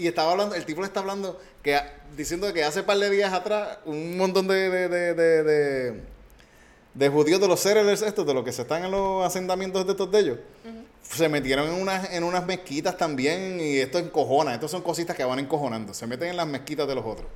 Y 0.00 0.08
estaba 0.08 0.32
hablando, 0.32 0.54
el 0.54 0.64
tipo 0.64 0.80
le 0.80 0.86
está 0.86 1.00
hablando, 1.00 1.38
que 1.62 1.78
diciendo 2.16 2.52
que 2.54 2.64
hace 2.64 2.82
par 2.82 2.98
de 2.98 3.10
días 3.10 3.32
atrás, 3.32 3.78
un 3.84 4.16
montón 4.16 4.48
de, 4.48 4.70
de, 4.70 4.88
de, 4.88 5.14
de, 5.14 5.42
de- 5.44 6.02
de 6.92 7.08
judíos 7.08 7.40
de 7.40 7.46
los 7.46 7.60
settlers 7.60 8.02
estos, 8.02 8.26
de 8.26 8.34
los 8.34 8.44
que 8.44 8.50
se 8.52 8.62
están 8.62 8.84
en 8.84 8.90
los 8.90 9.24
asentamientos 9.24 9.84
de 9.86 9.92
estos 9.92 10.10
de 10.10 10.18
ellos, 10.18 10.38
se 11.02 11.28
metieron 11.28 11.68
en 11.68 11.74
unas, 11.74 12.12
en 12.12 12.24
unas 12.24 12.44
mezquitas 12.46 12.96
también, 12.96 13.60
y 13.60 13.76
esto 13.78 13.98
encojona, 13.98 14.54
estos 14.54 14.70
son 14.70 14.82
cositas 14.82 15.14
que 15.16 15.22
van 15.24 15.38
encojonando, 15.38 15.94
se 15.94 16.06
meten 16.06 16.28
en 16.28 16.36
las 16.36 16.46
mezquitas 16.48 16.88
de 16.88 16.94
los 16.96 17.04
otros. 17.04 17.28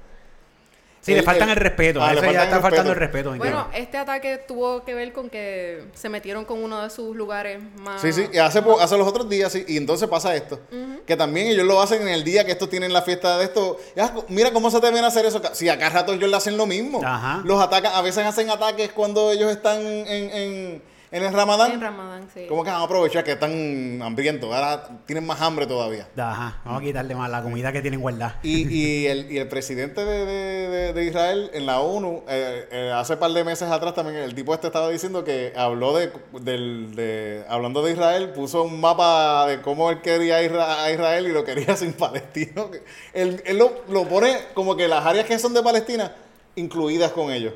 Sí, 1.04 1.14
le 1.14 1.22
faltan 1.22 1.48
el- 1.50 1.56
el 1.58 1.62
respeto. 1.62 2.02
Ah, 2.02 2.12
eso 2.12 2.32
ya 2.32 2.44
está 2.44 2.60
faltando 2.60 2.92
el 2.92 2.98
respeto. 2.98 3.34
bueno, 3.36 3.68
este 3.74 3.98
ataque 3.98 4.38
tuvo 4.38 4.84
que 4.84 4.94
ver 4.94 5.12
con 5.12 5.28
que 5.28 5.84
se 5.94 6.08
metieron 6.08 6.44
con 6.44 6.62
uno 6.62 6.82
de 6.82 6.90
sus 6.90 7.14
lugares 7.14 7.58
más... 7.76 8.00
Sí, 8.00 8.12
sí, 8.12 8.26
y 8.32 8.38
hace, 8.38 8.62
hace 8.80 8.96
los 8.96 9.06
otros 9.06 9.28
días, 9.28 9.52
sí, 9.52 9.64
y 9.68 9.76
entonces 9.76 10.08
pasa 10.08 10.34
esto. 10.34 10.60
Que 11.06 11.16
también 11.16 11.48
ellos 11.48 11.66
lo 11.66 11.80
hacen 11.82 12.00
en 12.02 12.08
el 12.08 12.24
día 12.24 12.44
que 12.46 12.52
estos 12.52 12.70
tienen 12.70 12.92
la 12.92 13.02
fiesta 13.02 13.36
de 13.38 13.44
esto. 13.44 13.78
Ya, 13.94 14.14
mira 14.28 14.50
cómo 14.52 14.70
se 14.70 14.80
te 14.80 14.90
ven 14.90 15.04
a 15.04 15.08
hacer 15.08 15.26
eso. 15.26 15.42
Si 15.52 15.68
acá 15.68 15.90
rato 15.90 16.14
ellos 16.14 16.30
le 16.30 16.36
hacen 16.36 16.56
lo 16.56 16.66
mismo. 16.66 17.02
Ajá. 17.04 17.42
Los 17.44 17.60
atacan, 17.60 17.92
a 17.94 18.00
veces 18.00 18.24
hacen 18.24 18.48
ataques 18.48 18.90
cuando 18.92 19.30
ellos 19.32 19.50
están 19.50 19.80
en, 19.82 20.30
en, 20.30 20.82
En 21.14 21.22
el 21.22 21.32
Ramadán. 21.32 21.70
En 21.70 21.80
Ramadán, 21.80 22.28
sí. 22.34 22.46
¿Cómo 22.48 22.64
que 22.64 22.70
van 22.70 22.80
a 22.80 22.84
aprovechar 22.84 23.22
que 23.22 23.32
están 23.32 24.00
hambrientos? 24.02 24.52
Ahora 24.52 24.88
tienen 25.06 25.24
más 25.24 25.40
hambre 25.40 25.66
todavía. 25.66 26.08
Ajá, 26.16 26.60
vamos 26.64 26.80
a 26.80 26.84
quitarle 26.84 27.14
más 27.14 27.30
la 27.30 27.40
comida 27.42 27.70
que 27.72 27.80
tienen 27.82 28.00
guardada. 28.00 28.40
Y, 28.42 28.66
y, 28.68 29.06
el, 29.06 29.30
y 29.30 29.38
el 29.38 29.46
presidente 29.48 30.04
de, 30.04 30.26
de- 30.26 30.68
de- 30.68 30.92
de 30.92 31.04
Israel 31.04 31.50
en 31.54 31.66
la 31.66 31.78
ONU, 31.80 32.24
eh, 32.28 32.68
eh, 32.72 32.92
hace 32.94 33.16
par 33.16 33.30
de 33.30 33.44
meses 33.44 33.70
atrás 33.70 33.94
también, 33.94 34.16
el 34.18 34.34
tipo 34.34 34.52
este 34.54 34.66
estaba 34.66 34.88
diciendo 34.90 35.22
que 35.22 35.52
habló 35.56 35.96
de, 35.96 36.10
del, 36.40 36.96
de 36.96 37.44
hablando 37.48 37.82
de 37.82 37.92
Israel, 37.92 38.30
puso 38.30 38.64
un 38.64 38.80
mapa 38.80 39.46
de 39.46 39.62
cómo 39.62 39.90
él 39.90 40.00
quería 40.02 40.42
ir 40.42 40.52
a 40.56 40.90
Israel 40.90 41.26
y 41.28 41.32
lo 41.32 41.44
quería 41.44 41.76
sin 41.76 41.92
palestinos. 41.92 42.66
Él, 43.12 43.40
él 43.46 43.56
lo, 43.58 43.70
lo 43.88 44.08
pone 44.08 44.36
como 44.54 44.74
que 44.76 44.88
las 44.88 45.06
áreas 45.06 45.26
que 45.26 45.38
son 45.38 45.54
de 45.54 45.62
Palestina 45.62 46.12
incluidas 46.56 47.12
con 47.12 47.30
ellos. 47.32 47.54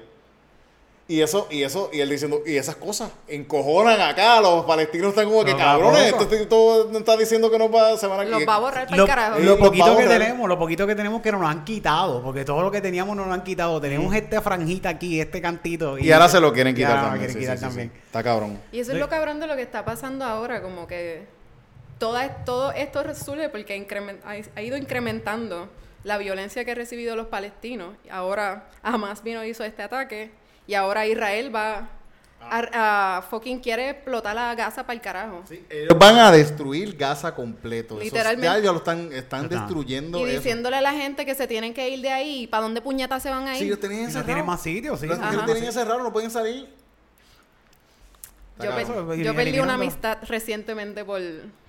Y 1.10 1.22
eso, 1.22 1.48
y 1.50 1.62
eso, 1.62 1.88
y 1.90 2.00
él 2.00 2.10
diciendo, 2.10 2.42
y 2.44 2.56
esas 2.56 2.76
cosas 2.76 3.10
encojonan 3.28 3.98
acá, 3.98 4.42
los 4.42 4.66
palestinos 4.66 5.08
están 5.08 5.24
como 5.24 5.42
que 5.42 5.56
cabrones, 5.56 6.12
esto 6.12 6.28
todo 6.46 6.98
está 6.98 7.16
diciendo 7.16 7.50
que 7.50 7.58
no 7.58 7.70
va, 7.70 7.96
se 7.96 8.06
van 8.06 8.20
a 8.20 8.24
Los 8.24 8.46
va 8.46 8.56
a 8.56 8.58
borrar 8.58 8.84
para 8.84 8.96
Lo, 8.98 9.04
el 9.04 9.08
carajo. 9.08 9.38
Lo 9.38 9.44
los 9.44 9.58
poquito 9.58 9.96
que 9.96 10.04
tenemos, 10.04 10.46
lo 10.46 10.58
poquito 10.58 10.86
que 10.86 10.94
tenemos 10.94 11.22
que 11.22 11.32
nos 11.32 11.40
lo 11.40 11.46
han 11.46 11.64
quitado, 11.64 12.22
porque 12.22 12.44
todo 12.44 12.60
lo 12.60 12.70
que 12.70 12.82
teníamos 12.82 13.16
nos 13.16 13.26
lo 13.26 13.32
han 13.32 13.42
quitado. 13.42 13.80
Tenemos 13.80 14.14
esta 14.14 14.42
franjita 14.42 14.90
aquí, 14.90 15.18
este 15.18 15.40
cantito. 15.40 15.98
Y 15.98 16.12
ahora 16.12 16.28
se 16.28 16.40
lo 16.40 16.52
quieren 16.52 16.74
quitar 16.74 17.00
también. 17.00 17.18
quieren 17.20 17.34
sí, 17.34 17.40
quitar 17.40 17.56
sí, 17.56 17.64
también. 17.64 17.90
sí. 17.90 18.00
Está 18.04 18.22
cabrón. 18.22 18.60
Y 18.70 18.80
eso 18.80 18.92
es 18.92 18.98
lo 18.98 19.08
cabrón 19.08 19.40
de 19.40 19.46
lo 19.46 19.56
que 19.56 19.62
está 19.62 19.86
pasando 19.86 20.26
ahora, 20.26 20.60
como 20.60 20.86
que 20.86 21.24
toda, 21.98 22.44
todo 22.44 22.70
esto 22.72 23.02
surge 23.14 23.48
porque 23.48 23.86
ha, 24.26 24.30
ha 24.54 24.62
ido 24.62 24.76
incrementando 24.76 25.70
la 26.04 26.18
violencia 26.18 26.66
que 26.66 26.72
han 26.72 26.76
recibido 26.76 27.16
los 27.16 27.28
palestinos. 27.28 27.94
Ahora 28.10 28.68
Hamas 28.82 29.22
vino 29.22 29.42
y 29.42 29.48
hizo 29.48 29.64
este 29.64 29.82
ataque 29.82 30.37
y 30.68 30.74
ahora 30.74 31.04
Israel 31.06 31.52
va 31.52 31.88
a, 32.40 33.16
a 33.18 33.22
fucking 33.22 33.58
quiere 33.58 33.90
explotar 33.90 34.34
la 34.34 34.54
Gaza 34.54 34.82
para 34.86 34.94
el 34.94 35.00
carajo. 35.00 35.42
Ellos 35.68 35.98
van 35.98 36.16
a 36.18 36.30
destruir 36.30 36.96
Gaza 36.96 37.34
completo. 37.34 37.96
Eso 37.96 38.04
Literalmente. 38.04 38.46
ya 38.46 38.56
ellos 38.58 38.72
lo 38.72 38.78
están, 38.78 39.12
están 39.12 39.46
Ajá. 39.46 39.48
destruyendo. 39.56 40.20
Y 40.20 40.30
eso. 40.30 40.36
diciéndole 40.40 40.76
a 40.76 40.80
la 40.80 40.92
gente 40.92 41.26
que 41.26 41.34
se 41.34 41.46
tienen 41.48 41.74
que 41.74 41.88
ir 41.88 42.00
de 42.00 42.10
ahí, 42.10 42.46
¿para 42.46 42.62
dónde 42.62 42.80
puñetas 42.80 43.22
se 43.22 43.28
van 43.30 43.48
a 43.48 43.54
ir? 43.54 43.58
Sí, 43.58 43.64
ellos 43.64 43.80
tenían 43.80 43.98
Y 44.00 44.02
no 44.04 44.06
encerrado. 44.08 44.26
tienen 44.26 44.46
más 44.46 44.62
sitios, 44.62 45.00
sí. 45.00 45.06
Los- 45.06 45.18
tienen 45.18 45.64
encerrado, 45.64 46.02
no 46.02 46.12
pueden 46.12 46.30
salir. 46.30 46.68
Yo, 49.22 49.34
perdí 49.36 49.60
una 49.60 49.74
amistad 49.74 50.18
recientemente 50.26 51.04
por, 51.04 51.20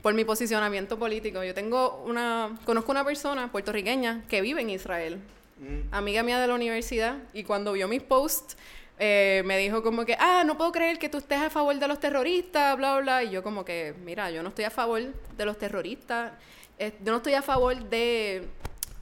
por 0.01 0.15
mi 0.15 0.25
posicionamiento 0.25 0.97
político. 0.97 1.43
Yo 1.43 1.53
tengo 1.53 2.03
una, 2.07 2.57
conozco 2.65 2.91
una 2.91 3.05
persona 3.05 3.51
puertorriqueña 3.51 4.23
que 4.27 4.41
vive 4.41 4.61
en 4.61 4.69
Israel, 4.71 5.19
Mm. 5.61 5.93
amiga 5.93 6.23
mía 6.23 6.39
de 6.39 6.47
la 6.47 6.53
universidad, 6.53 7.17
y 7.33 7.43
cuando 7.43 7.73
vio 7.73 7.89
mis 7.89 8.01
posts 8.01 8.55
eh, 8.99 9.41
me 9.45 9.57
dijo 9.57 9.81
como 9.81 10.05
que, 10.05 10.15
ah, 10.19 10.43
no 10.45 10.57
puedo 10.57 10.71
creer 10.73 10.99
que 10.99 11.07
tú 11.07 11.17
estés 11.19 11.39
a 11.39 11.49
favor 11.49 11.73
de 11.77 11.87
los 11.87 11.99
terroristas, 11.99 12.75
bla, 12.77 12.95
bla, 12.95 13.01
bla. 13.01 13.23
Y 13.23 13.31
yo 13.31 13.41
como 13.41 13.63
que, 13.63 13.95
mira, 14.03 14.29
yo 14.29 14.43
no 14.43 14.49
estoy 14.49 14.65
a 14.65 14.69
favor 14.69 15.01
de 15.01 15.45
los 15.45 15.57
terroristas, 15.57 16.33
eh, 16.77 16.93
yo 17.03 17.11
no 17.11 17.17
estoy 17.17 17.33
a 17.33 17.41
favor 17.41 17.77
de 17.89 18.47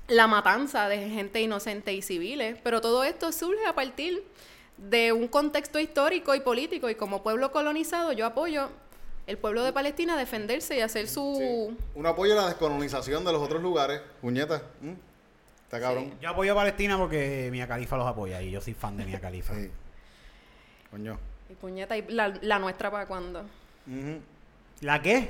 la 0.08 0.28
matanza 0.28 0.88
de 0.88 1.10
gente 1.10 1.42
inocente 1.42 1.94
y 1.94 2.02
civiles, 2.02 2.58
pero 2.64 2.80
todo 2.80 3.04
esto 3.04 3.32
surge 3.32 3.66
a 3.66 3.74
partir 3.74 4.24
de 4.78 5.12
un 5.12 5.28
contexto 5.28 5.80
histórico 5.80 6.36
y 6.36 6.40
político 6.40 6.90
y 6.90 6.96
como 6.96 7.24
pueblo 7.24 7.52
colonizado 7.52 8.12
yo 8.12 8.28
apoyo 8.28 8.70
el 9.26 9.38
pueblo 9.38 9.64
de 9.64 9.74
Palestina 9.74 10.14
a 10.14 10.18
defenderse 10.18 10.78
y 10.78 10.82
hacer 10.82 11.08
su... 11.08 11.36
Sí. 11.38 11.86
Un 11.96 12.06
apoyo 12.06 12.34
a 12.34 12.44
la 12.44 12.48
descolonización 12.48 13.26
de 13.26 13.34
los 13.34 13.42
otros 13.42 13.62
lugares. 13.62 14.02
Puñeta. 14.22 14.62
¿Mm? 14.80 14.94
Está 15.66 15.82
cabrón. 15.82 16.14
Yo 16.22 16.30
apoyo 16.30 16.54
a 16.54 16.56
Palestina 16.56 16.98
porque 16.98 17.50
Mia 17.52 17.68
Califa 17.68 17.98
los 17.98 18.08
apoya 18.08 18.42
y 18.42 18.52
yo 18.52 18.62
soy 18.62 18.74
fan 18.74 18.96
de 18.96 19.06
Mia 19.06 19.20
Califa. 19.20 19.54
Sí. 19.54 19.70
Coño. 20.92 21.20
Y 21.50 21.54
puñeta, 21.56 21.96
y 21.98 22.04
la, 22.10 22.34
la 22.42 22.60
nuestra 22.60 22.92
para 22.92 23.06
cuando. 23.06 23.42
Ujú. 23.42 24.20
¿La 24.82 25.02
qué? 25.02 25.30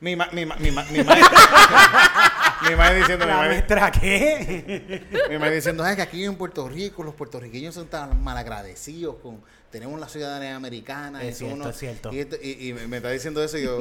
Mi 0.00 0.14
ma, 0.14 0.28
mi 0.32 0.44
ma, 0.44 0.56
mi 0.56 0.70
ma, 0.70 0.84
mi 0.90 1.02
ma- 1.02 1.14
mi 2.68 2.74
ma 2.76 2.90
diciendo, 2.92 3.24
mi 3.24 3.30
¿La 3.32 3.38
ma- 3.38 3.46
nuestra 3.46 3.90
qué? 3.90 5.06
Mi 5.30 5.38
madre 5.38 5.54
diciendo, 5.56 5.82
"Ay, 5.82 5.96
que 5.96 6.02
aquí 6.02 6.22
en 6.24 6.36
Puerto 6.36 6.68
Rico 6.68 7.02
los 7.02 7.14
puertorriqueños 7.14 7.74
son 7.74 7.86
tan 7.88 8.22
malagradecidos 8.22 9.16
con 9.22 9.40
tenemos 9.70 9.98
la 9.98 10.08
ciudadanía 10.08 10.54
americana 10.54 11.22
Es 11.22 11.38
cierto, 11.38 11.68
es 11.70 11.76
cierto. 11.78 12.12
Y, 12.12 12.18
esto- 12.20 12.36
y- 12.42 12.68
y 12.68 12.72
me 12.74 12.98
está 12.98 13.10
diciendo 13.10 13.42
eso 13.42 13.56
y 13.58 13.64
yo 13.64 13.80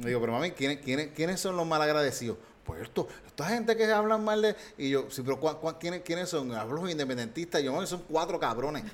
le 0.00 0.08
digo, 0.08 0.20
pero 0.20 0.32
mami, 0.32 0.50
¿quiénes, 0.50 0.78
quiénes, 0.78 1.08
quiénes 1.14 1.40
son 1.40 1.56
los 1.56 1.66
malagradecidos? 1.66 2.36
Esto, 2.80 3.06
esta 3.26 3.46
gente 3.48 3.76
que 3.76 3.84
hablan 3.92 4.24
mal 4.24 4.40
de... 4.40 4.56
Y 4.78 4.90
yo, 4.90 5.06
sí, 5.10 5.22
pero 5.22 5.38
¿cuá- 5.38 5.60
cuá- 5.60 5.78
quiénes, 5.78 6.02
quiénes 6.02 6.28
son? 6.28 6.52
Hablo 6.54 6.80
los 6.82 6.90
independentistas. 6.90 7.62
Yo, 7.62 7.84
son 7.86 8.02
cuatro 8.08 8.38
cabrones. 8.40 8.84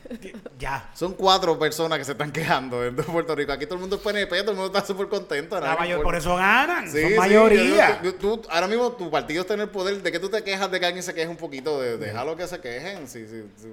ya. 0.59 0.91
Son 0.95 1.13
cuatro 1.15 1.59
personas 1.59 1.99
que 1.99 2.05
se 2.05 2.13
están 2.13 2.33
quejando 2.33 2.85
en 2.85 2.97
Puerto 2.97 3.35
Rico. 3.35 3.53
Aquí 3.53 3.67
todo 3.67 3.75
el 3.77 3.81
mundo 3.81 3.97
es 3.97 4.03
PNP, 4.03 4.41
todo 4.43 4.51
el 4.53 4.57
mundo 4.57 4.77
está 4.77 4.87
súper 4.87 5.09
contento. 5.09 5.59
La 5.61 5.77
mayor- 5.77 6.03
por 6.03 6.17
eso 6.17 6.35
ganan. 6.37 6.91
Sí, 6.91 7.01
son 7.01 7.11
sí, 7.11 7.17
mayoría. 7.17 8.03
yo- 8.03 8.11
yo- 8.11 8.15
tú- 8.17 8.43
ahora 8.51 8.67
mismo 8.69 8.93
tu 8.93 9.11
partido 9.11 9.43
está 9.43 9.55
en 9.55 9.61
el 9.61 9.69
poder. 9.69 10.03
¿De 10.03 10.13
qué 10.13 10.19
tú 10.19 10.29
te 10.29 10.43
quejas 10.43 10.71
de 10.71 10.81
que 10.81 10.87
alguien 10.87 11.03
se 11.03 11.15
queje 11.15 11.29
un 11.29 11.37
poquito? 11.37 11.81
De, 11.81 11.97
déjalo 11.99 12.37
que 12.37 12.47
se 12.49 12.61
quejen. 12.61 13.07
Sí, 13.07 13.27
sí, 13.29 13.45
sí. 13.57 13.69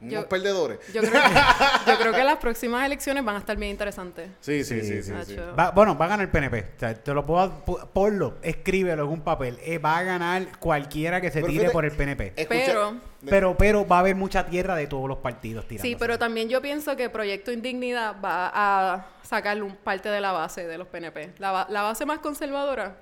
Unos 0.00 0.12
Yo- 0.12 0.28
perdedores. 0.28 0.78
Yo 0.92 1.00
creo, 1.00 1.12
que, 1.12 1.18
yo 1.90 1.98
creo 1.98 2.12
que 2.12 2.24
las 2.24 2.36
próximas 2.36 2.84
elecciones 2.84 3.24
van 3.24 3.36
a 3.36 3.38
estar 3.38 3.56
bien 3.56 3.70
interesantes. 3.70 4.28
Sí, 4.40 4.62
sí, 4.62 4.80
sí, 4.82 4.86
Sí, 4.86 4.96
sí. 4.96 5.02
sí. 5.04 5.12
Nacho. 5.12 5.56
Va- 5.56 5.70
bueno, 5.70 5.96
va 5.96 6.04
a 6.04 6.08
ganar 6.08 6.26
el 6.26 6.30
PNP. 6.30 6.60
O 6.76 6.80
sea, 6.80 6.94
te 6.94 7.14
lo 7.14 7.24
puedo... 7.24 7.64
pu- 7.64 7.88
Ponlo, 7.92 8.34
escríbelo 8.42 9.04
en 9.04 9.08
un 9.10 9.20
papel. 9.22 9.58
Eh, 9.62 9.78
va 9.78 9.96
a 9.98 10.02
ganar 10.02 10.58
cualquiera 10.58 11.20
que 11.22 11.28
se 11.30 11.34
Pero 11.40 11.46
tire 11.46 11.60
fíjate- 11.60 11.72
por 11.72 11.84
el 11.86 11.92
PNP. 11.92 12.32
Escucha- 12.36 12.66
Pero- 12.66 12.94
Pero, 13.30 13.56
pero 13.56 13.86
va 13.86 13.96
a 13.96 14.00
haber 14.00 14.14
mucha 14.16 14.44
tierra 14.44 14.76
de 14.76 14.86
todos 14.86 15.08
los 15.08 15.18
partidos 15.18 15.66
tirando. 15.66 15.88
Sí, 15.88 15.96
pero 15.98 16.18
también 16.18 16.50
yo 16.50 16.60
pienso 16.60 16.94
que 16.96 17.08
Proyecto 17.08 17.50
Indignidad 17.52 18.16
va 18.22 18.50
a 18.52 19.06
sacar 19.22 19.62
un 19.62 19.74
parte 19.76 20.10
de 20.10 20.20
la 20.20 20.32
base 20.32 20.66
de 20.66 20.76
los 20.76 20.88
PNP. 20.88 21.32
La 21.38 21.52
base 21.66 22.04
más 22.04 22.18
conservadora, 22.18 22.96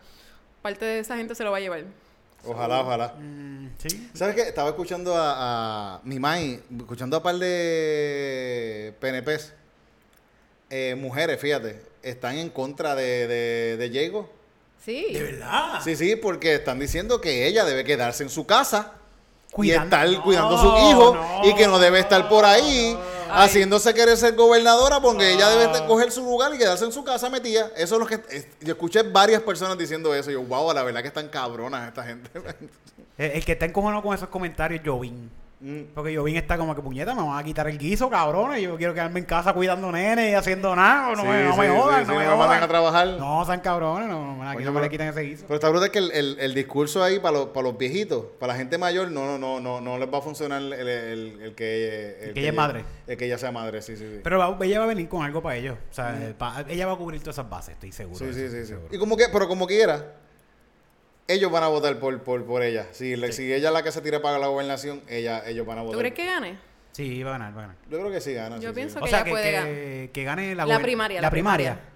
parte 0.60 0.84
de 0.84 0.98
esa 1.00 1.16
gente 1.16 1.34
se 1.34 1.42
lo 1.42 1.50
va 1.50 1.56
a 1.56 1.60
llevar. 1.60 1.82
Ojalá, 2.44 2.80
ojalá. 2.80 3.14
Mm, 3.18 3.68
sí. 3.78 4.10
¿Sabes 4.14 4.34
qué? 4.34 4.42
Estaba 4.42 4.70
escuchando 4.70 5.16
a, 5.16 5.96
a 5.96 6.00
mi 6.04 6.18
mai, 6.18 6.60
escuchando 6.78 7.16
a 7.16 7.22
par 7.22 7.36
de 7.36 8.94
PNPs. 9.00 9.52
Eh, 10.70 10.94
mujeres, 10.96 11.40
fíjate, 11.40 11.82
están 12.02 12.38
en 12.38 12.48
contra 12.50 12.94
de, 12.94 13.26
de, 13.26 13.76
de 13.76 13.88
Diego. 13.90 14.30
Sí. 14.84 15.12
De 15.12 15.22
verdad. 15.22 15.80
Sí, 15.84 15.96
sí, 15.96 16.16
porque 16.16 16.54
están 16.54 16.78
diciendo 16.78 17.20
que 17.20 17.46
ella 17.46 17.64
debe 17.64 17.84
quedarse 17.84 18.22
en 18.22 18.30
su 18.30 18.46
casa 18.46 18.94
Cuidando- 19.52 19.84
y 19.84 20.00
estar 20.00 20.08
No, 20.18 20.22
cuidando 20.24 20.56
a 20.56 20.60
su 20.60 20.66
hijo 20.90 21.14
no, 21.14 21.48
y 21.48 21.54
que 21.54 21.66
no 21.68 21.78
debe 21.78 22.00
estar 22.00 22.28
por 22.28 22.44
ahí 22.44 22.96
haciéndose 23.30 23.94
querer 23.94 24.16
ser 24.16 24.34
gobernadora 24.34 25.00
porque 25.00 25.32
ella 25.32 25.48
debe 25.50 25.86
coger 25.86 26.10
su 26.10 26.22
lugar 26.22 26.54
y 26.54 26.58
quedarse 26.58 26.84
en 26.84 26.92
su 26.92 27.04
casa 27.04 27.28
metida. 27.30 27.70
Eso 27.76 27.94
es 27.94 28.00
lo 28.00 28.06
que 28.06 28.20
es- 28.30 28.46
yo 28.60 28.72
escuché 28.72 29.02
varias 29.02 29.42
personas 29.42 29.76
diciendo 29.78 30.14
eso. 30.14 30.30
Y 30.30 30.34
yo, 30.34 30.42
wow, 30.42 30.72
la 30.72 30.82
verdad 30.82 31.02
que 31.02 31.08
están 31.08 31.28
cabronas 31.28 31.86
esta 31.88 32.02
gente. 32.02 32.30
El, 33.18 33.30
el 33.32 33.44
que 33.44 33.52
está 33.52 33.66
encojonado 33.66 34.02
con 34.02 34.14
esos 34.14 34.28
comentarios 34.30 34.80
Jovín. 34.84 35.30
Mm. 35.62 35.92
Porque 35.94 36.16
Jovín 36.16 36.34
está 36.36 36.58
como 36.58 36.74
que 36.74 36.82
puñeta, 36.82 37.14
me 37.14 37.22
van 37.22 37.38
a 37.38 37.44
quitar 37.44 37.68
el 37.68 37.78
guiso, 37.78 38.10
cabrones. 38.10 38.60
Yo 38.60 38.76
quiero 38.76 38.92
quedarme 38.94 39.20
en 39.20 39.26
casa 39.26 39.52
cuidando 39.52 39.92
nenes 39.92 40.32
y 40.32 40.34
haciendo 40.34 40.74
nada. 40.74 41.14
No, 41.14 41.22
Sí, 41.22 41.28
me, 41.28 41.44
no 41.44 41.52
sí, 41.54 41.60
me 41.60 41.68
jodan, 41.70 42.04
sí, 42.04 42.12
no 42.12 42.18
me 42.18 42.26
jodan. 42.26 42.62
a 42.64 42.66
trabajar. 42.68 43.06
No, 43.18 43.44
sean 43.44 43.60
cabrones, 43.60 44.08
no, 44.08 44.36
no, 44.36 44.48
aquí 44.50 44.64
no 44.64 44.72
me 44.72 44.80
pero- 44.80 44.84
le 44.86 44.90
quiten 44.90 45.08
ese 45.08 45.20
guiso. 45.20 45.44
Pero 45.46 45.54
está 45.54 45.68
brutal 45.68 45.90
que 45.92 45.98
el, 46.00 46.10
el- 46.10 46.36
el 46.40 46.54
discurso 46.54 47.02
ahí 47.04 47.20
para 47.20 47.38
los, 47.38 47.46
para 47.50 47.68
los 47.68 47.78
viejitos, 47.78 48.24
para 48.40 48.54
la 48.54 48.58
gente 48.58 48.76
mayor, 48.76 49.12
no, 49.12 49.24
no, 49.24 49.38
no, 49.38 49.60
no, 49.60 49.80
no 49.80 49.98
les 49.98 50.12
va 50.12 50.18
a 50.18 50.22
funcionar 50.22 50.60
el, 50.60 50.72
el- 50.72 51.54
que, 51.54 52.18
el 52.22 52.34
que 52.34 52.40
ella 52.40 52.48
es 52.50 52.54
madre. 52.56 52.84
El 53.06 53.16
que 53.16 53.26
ella 53.26 53.38
sea 53.38 53.52
madre, 53.52 53.82
sí, 53.82 53.96
sí, 53.96 54.04
sí. 54.04 54.20
Pero 54.24 54.38
va- 54.38 54.56
ella 54.64 54.78
va 54.80 54.84
a 54.86 54.88
venir 54.88 55.08
con 55.08 55.22
algo 55.22 55.40
para 55.42 55.54
ellos. 55.56 55.76
O 55.90 55.94
sea, 55.94 56.34
pa- 56.36 56.64
ella 56.68 56.86
va 56.86 56.94
a 56.94 56.96
cubrir 56.96 57.20
todas 57.20 57.36
esas 57.36 57.48
bases, 57.48 57.74
estoy 57.74 57.92
seguro. 57.92 58.18
Sí, 58.18 58.26
sí, 58.32 58.40
sí, 58.40 58.44
estoy 58.46 58.60
sí. 58.62 58.66
seguro. 58.66 58.88
Y 58.90 58.98
como 58.98 59.16
que, 59.16 59.26
pero 59.32 59.46
como 59.46 59.66
quiera, 59.68 60.16
ellos 61.28 61.50
van 61.50 61.62
a 61.64 61.68
votar 61.68 61.98
por, 61.98 62.20
por, 62.22 62.44
por 62.44 62.62
ella. 62.62 62.86
Si, 62.92 63.16
le- 63.16 63.32
si 63.32 63.52
ella 63.52 63.68
es 63.68 63.74
la 63.74 63.82
que 63.82 63.92
se 63.92 64.00
tire 64.00 64.20
para 64.20 64.38
la 64.38 64.48
gobernación, 64.48 65.00
ella, 65.08 65.42
ellos 65.46 65.66
van 65.66 65.78
a 65.78 65.82
votar. 65.82 65.94
¿Tú 65.94 65.98
crees 66.00 66.14
que 66.14 66.26
gane? 66.26 66.58
Sí, 66.92 67.22
va 67.22 67.30
a 67.30 67.38
ganar, 67.38 67.56
va 67.56 67.58
a 67.58 67.62
ganar. 67.68 67.76
Yo 67.90 67.98
creo 68.00 68.10
que 68.10 68.20
sí 68.20 68.34
gana. 68.34 68.58
Yo 68.58 68.68
sí, 68.70 68.74
pienso 68.74 68.98
sí. 68.98 69.00
O 69.00 69.04
que 69.04 69.10
sea, 69.10 69.18
ella 69.20 69.24
que, 69.24 69.30
puede 69.30 69.44
que- 69.44 69.52
ganar. 69.52 70.08
que 70.12 70.24
gane 70.24 70.54
la, 70.54 70.66
La 70.66 70.78
primaria, 70.80 71.20
La 71.20 71.26
la 71.26 71.30
primaria. 71.30 71.70
primaria. 71.74 71.88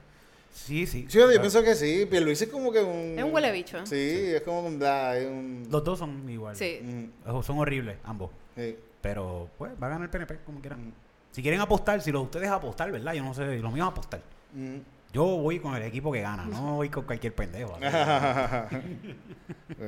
Sí, 0.55 0.87
sí. 0.87 1.07
Sí, 1.09 1.19
yo, 1.19 1.29
pienso 1.29 1.63
que 1.63 1.75
sí. 1.75 2.07
Pierluisi 2.11 2.45
es 2.45 2.51
como 2.51 2.73
que 2.73 2.81
un... 2.81 3.19
Es 3.19 3.23
un 3.25 3.33
huele 3.35 3.53
bicho. 3.53 3.85
Sí, 3.85 4.33
es 4.35 4.41
como 4.41 4.63
un... 4.67 4.79
da, 4.79 5.17
es 5.19 5.27
un 5.27 5.67
Los 5.71 5.85
dos 5.85 5.99
son 5.99 6.29
iguales. 6.31 6.59
Sí. 6.59 6.81
Mm, 6.83 7.29
Ojo, 7.29 7.43
Son 7.43 7.59
horribles, 7.59 7.97
ambos. 8.05 8.31
sí. 8.57 8.77
Pero, 9.03 9.49
pues, 9.59 9.71
va 9.81 9.87
a 9.87 9.91
ganar 9.91 10.05
el 10.05 10.11
PNP, 10.11 10.39
como 10.47 10.61
quieran. 10.61 10.89
Mm. 10.89 10.93
Si 11.31 11.43
quieren 11.43 11.61
apostar, 11.61 12.01
si 12.01 12.11
los 12.11 12.23
ustedes 12.25 12.49
apostar, 12.49 12.91
¿verdad? 12.91 13.13
Yo 13.13 13.23
no 13.23 13.35
sé, 13.35 13.59
los 13.59 13.73
míos 13.73 13.87
apostar. 13.87 14.21
Mm. 14.55 14.77
Yo 15.17 15.25
voy 15.25 15.59
con 15.61 15.75
el 15.75 15.83
equipo 15.83 16.13
que 16.13 16.21
gana, 16.21 16.45
no 16.45 16.75
voy 16.77 16.91
con 16.91 17.05
cualquier 17.05 17.35
pendejo. 17.35 17.73
Yo, 17.81 17.87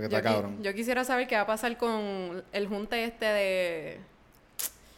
qui- 0.08 0.22
cabrón. 0.22 0.62
yo 0.62 0.72
quisiera 0.72 1.04
saber 1.04 1.26
qué 1.28 1.36
va 1.36 1.42
a 1.42 1.46
pasar 1.46 1.76
con 1.76 2.42
el 2.50 2.66
junte 2.66 3.04
este 3.04 3.26
de 3.26 4.00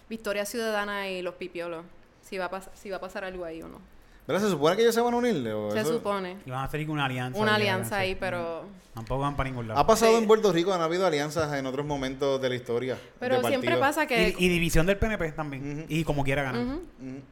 Victoria 0.09 0.45
Ciudadana 0.47 1.09
y 1.09 1.21
los 1.23 1.35
pipiolos. 1.35 1.85
Si 2.23 2.39
va 2.39 2.45
a, 2.45 2.51
pas- 2.51 2.69
si 2.75 2.91
va 2.91 2.99
a 2.99 3.01
pasar 3.01 3.25
algo 3.25 3.45
ahí 3.45 3.61
o 3.61 3.67
no. 3.69 3.79
Pero 4.25 4.39
se 4.39 4.49
supone 4.49 4.77
que 4.77 4.83
ellos 4.83 4.95
se 4.95 5.01
van 5.01 5.15
a 5.15 5.17
unir. 5.17 5.49
¿o 5.49 5.73
Se 5.73 5.81
eso? 5.81 5.95
supone. 5.95 6.37
Y 6.47 6.51
van 6.51 6.61
a 6.61 6.65
hacer 6.65 6.89
una 6.89 7.07
alianza. 7.07 7.37
Una 7.41 7.57
alianza 7.57 7.99
ahí, 7.99 8.15
pero... 8.15 8.67
Tampoco 8.95 9.23
van 9.23 9.35
para 9.35 9.49
ningún 9.51 9.67
lado. 9.67 9.81
Ha 9.81 9.87
pasado 9.87 10.13
Sí. 10.13 10.19
en 10.19 10.29
Puerto 10.29 10.53
Rico, 10.53 10.73
han 10.73 10.81
habido 10.81 11.05
alianzas 11.07 11.53
en 11.55 11.67
otros 11.67 11.85
momentos 11.85 12.41
de 12.41 12.49
la 12.49 12.55
historia. 12.55 12.97
Pero 13.19 13.43
siempre 13.43 13.77
pasa 13.79 14.07
que... 14.07 14.37
Y, 14.39 14.45
y 14.45 14.49
división 14.49 14.87
del 14.87 14.97
PNP 14.99 15.33
también. 15.33 15.87
Y 15.89 16.05
como 16.05 16.23
quiera 16.23 16.45
ganar. 16.45 16.79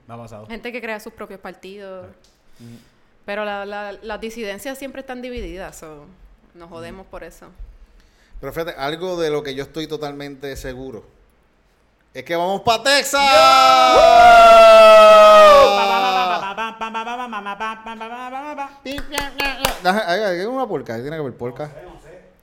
Ha 0.08 0.16
pasado. 0.16 0.46
Gente 0.46 0.72
que 0.72 0.80
crea 0.80 0.98
sus 0.98 1.12
propios 1.12 1.38
partidos. 1.38 2.06
Pero 3.24 3.44
la- 3.44 3.64
la- 3.66 3.92
las 3.92 4.20
disidencias 4.20 4.78
siempre 4.78 5.00
están 5.00 5.20
divididas. 5.22 5.76
so, 5.76 6.06
nos 6.54 6.68
jodemos 6.70 7.06
por 7.06 7.22
eso. 7.24 7.46
Pero 8.40 8.52
fíjate, 8.52 8.72
algo 8.78 9.20
de 9.20 9.30
lo 9.30 9.42
que 9.42 9.54
yo 9.54 9.64
estoy 9.64 9.86
totalmente 9.86 10.54
seguro 10.56 11.04
es 12.14 12.24
que 12.24 12.36
vamos 12.36 12.62
para 12.62 12.82
Texas. 12.82 13.20
Hay 19.84 20.44
una 20.46 20.66
polka, 20.66 20.94
tiene 20.94 21.10
que 21.10 21.16
haber 21.16 21.34
polka. 21.36 21.70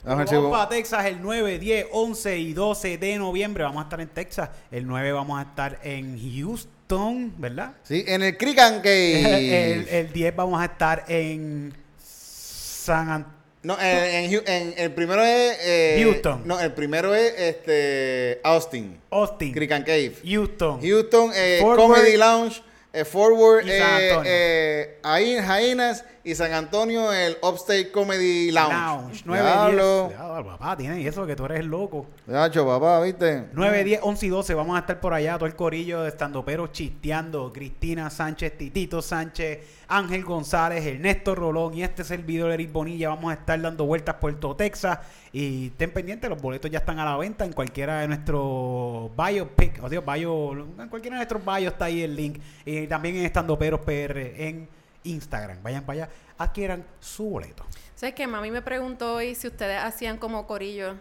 Vamos 0.04 0.30
a 0.30 0.34
Vamos 0.36 0.50
para 0.52 0.68
Texas 0.68 1.04
el 1.06 1.20
9, 1.20 1.58
10, 1.58 1.86
11 1.92 2.38
y 2.38 2.52
12 2.52 2.96
de 2.96 3.18
noviembre. 3.18 3.64
Vamos 3.64 3.80
a 3.80 3.84
estar 3.84 4.00
en 4.00 4.08
Texas. 4.08 4.50
El 4.70 4.86
9 4.86 5.10
vamos 5.12 5.38
a 5.40 5.42
estar 5.42 5.80
en 5.82 6.16
Houston, 6.16 6.70
¿verdad? 6.88 7.72
Sí, 7.82 8.04
en 8.06 8.22
el 8.22 8.36
Creek 8.36 8.58
and 8.58 8.82
Cave. 8.82 9.72
El, 9.72 9.88
el 9.88 10.12
10 10.12 10.36
vamos 10.36 10.60
a 10.60 10.66
estar 10.66 11.04
en 11.08 11.74
San 11.98 13.08
Antonio. 13.10 13.36
No, 13.62 13.76
en, 13.80 14.32
en 14.46 14.74
el 14.76 14.92
primero 14.92 15.24
es. 15.24 15.58
eh, 15.62 16.00
Houston. 16.04 16.42
No, 16.44 16.60
el 16.60 16.72
primero 16.72 17.12
es 17.16 17.34
este, 17.36 18.40
Austin. 18.44 18.96
Austin, 19.10 19.52
Creek 19.52 19.72
and 19.72 19.84
Cave. 19.84 20.12
Houston, 20.24 20.80
Houston, 20.80 21.32
eh, 21.34 21.60
Comedy. 21.74 22.16
Lounge, 22.16 22.62
eh, 22.92 23.04
Forward, 23.04 23.66
Y 23.66 23.70
San 23.70 24.00
eh, 24.00 24.08
Antonio. 24.10 24.22
eh, 24.32 24.98
ahí 25.02 25.32
en 25.32 25.44
Jainas 25.44 26.04
y 26.26 26.34
San 26.34 26.52
Antonio, 26.52 27.12
el 27.12 27.36
Upstate 27.40 27.92
Comedy 27.92 28.50
Lounge. 28.50 28.74
Lounge. 28.74 29.22
9, 29.26 29.42
Diablo. 29.44 30.06
10. 30.08 30.18
Diablo, 30.18 30.44
papá, 30.44 30.76
tiene 30.76 31.06
eso 31.06 31.24
que 31.24 31.36
tú 31.36 31.44
eres 31.44 31.60
el 31.60 31.66
loco. 31.66 32.08
Yacho, 32.26 32.66
papá, 32.66 33.00
¿viste? 33.00 33.44
9, 33.52 33.84
10, 33.84 34.00
11 34.02 34.26
y 34.26 34.28
12 34.30 34.54
vamos 34.54 34.74
a 34.74 34.80
estar 34.80 34.98
por 34.98 35.14
allá, 35.14 35.34
todo 35.34 35.46
el 35.46 35.54
corillo 35.54 36.02
de 36.02 36.08
estandoperos 36.08 36.72
chisteando, 36.72 37.52
Cristina 37.52 38.10
Sánchez, 38.10 38.58
Titito 38.58 39.00
Sánchez, 39.02 39.60
Ángel 39.86 40.24
González, 40.24 40.84
Ernesto 40.84 41.36
Rolón 41.36 41.74
y 41.74 41.84
este 41.84 42.02
servidor 42.02 42.50
Eric 42.50 42.72
Bonilla. 42.72 43.10
Vamos 43.10 43.30
a 43.30 43.34
estar 43.34 43.60
dando 43.60 43.86
vueltas 43.86 44.16
por 44.16 44.34
todo 44.40 44.56
Texas 44.56 44.98
y 45.32 45.68
estén 45.68 45.92
pendientes, 45.92 46.28
los 46.28 46.42
boletos 46.42 46.68
ya 46.68 46.78
están 46.78 46.98
a 46.98 47.04
la 47.04 47.16
venta 47.16 47.44
en 47.44 47.52
cualquiera 47.52 48.00
de 48.00 48.08
nuestros 48.08 49.12
biopic, 49.16 49.80
o 49.80 49.88
sea, 49.88 50.00
bio, 50.00 50.66
en 50.76 50.88
cualquiera 50.88 51.18
de 51.18 51.18
nuestros 51.20 51.44
bios 51.44 51.72
está 51.72 51.84
ahí 51.84 52.02
el 52.02 52.16
link 52.16 52.40
y 52.64 52.88
también 52.88 53.14
en 53.14 53.26
estandoperos 53.26 53.78
PR 53.82 54.18
en 54.18 54.68
Instagram. 55.06 55.62
Vayan 55.62 55.84
para 55.84 56.04
allá, 56.04 56.08
adquieran 56.38 56.84
su 57.00 57.24
boleto. 57.30 57.64
¿Sabes 57.94 58.14
qué? 58.14 58.26
Mami 58.26 58.50
me 58.50 58.62
preguntó 58.62 59.14
hoy 59.14 59.34
si 59.34 59.46
ustedes 59.46 59.80
hacían 59.82 60.18
como 60.18 60.46
corillo. 60.46 60.94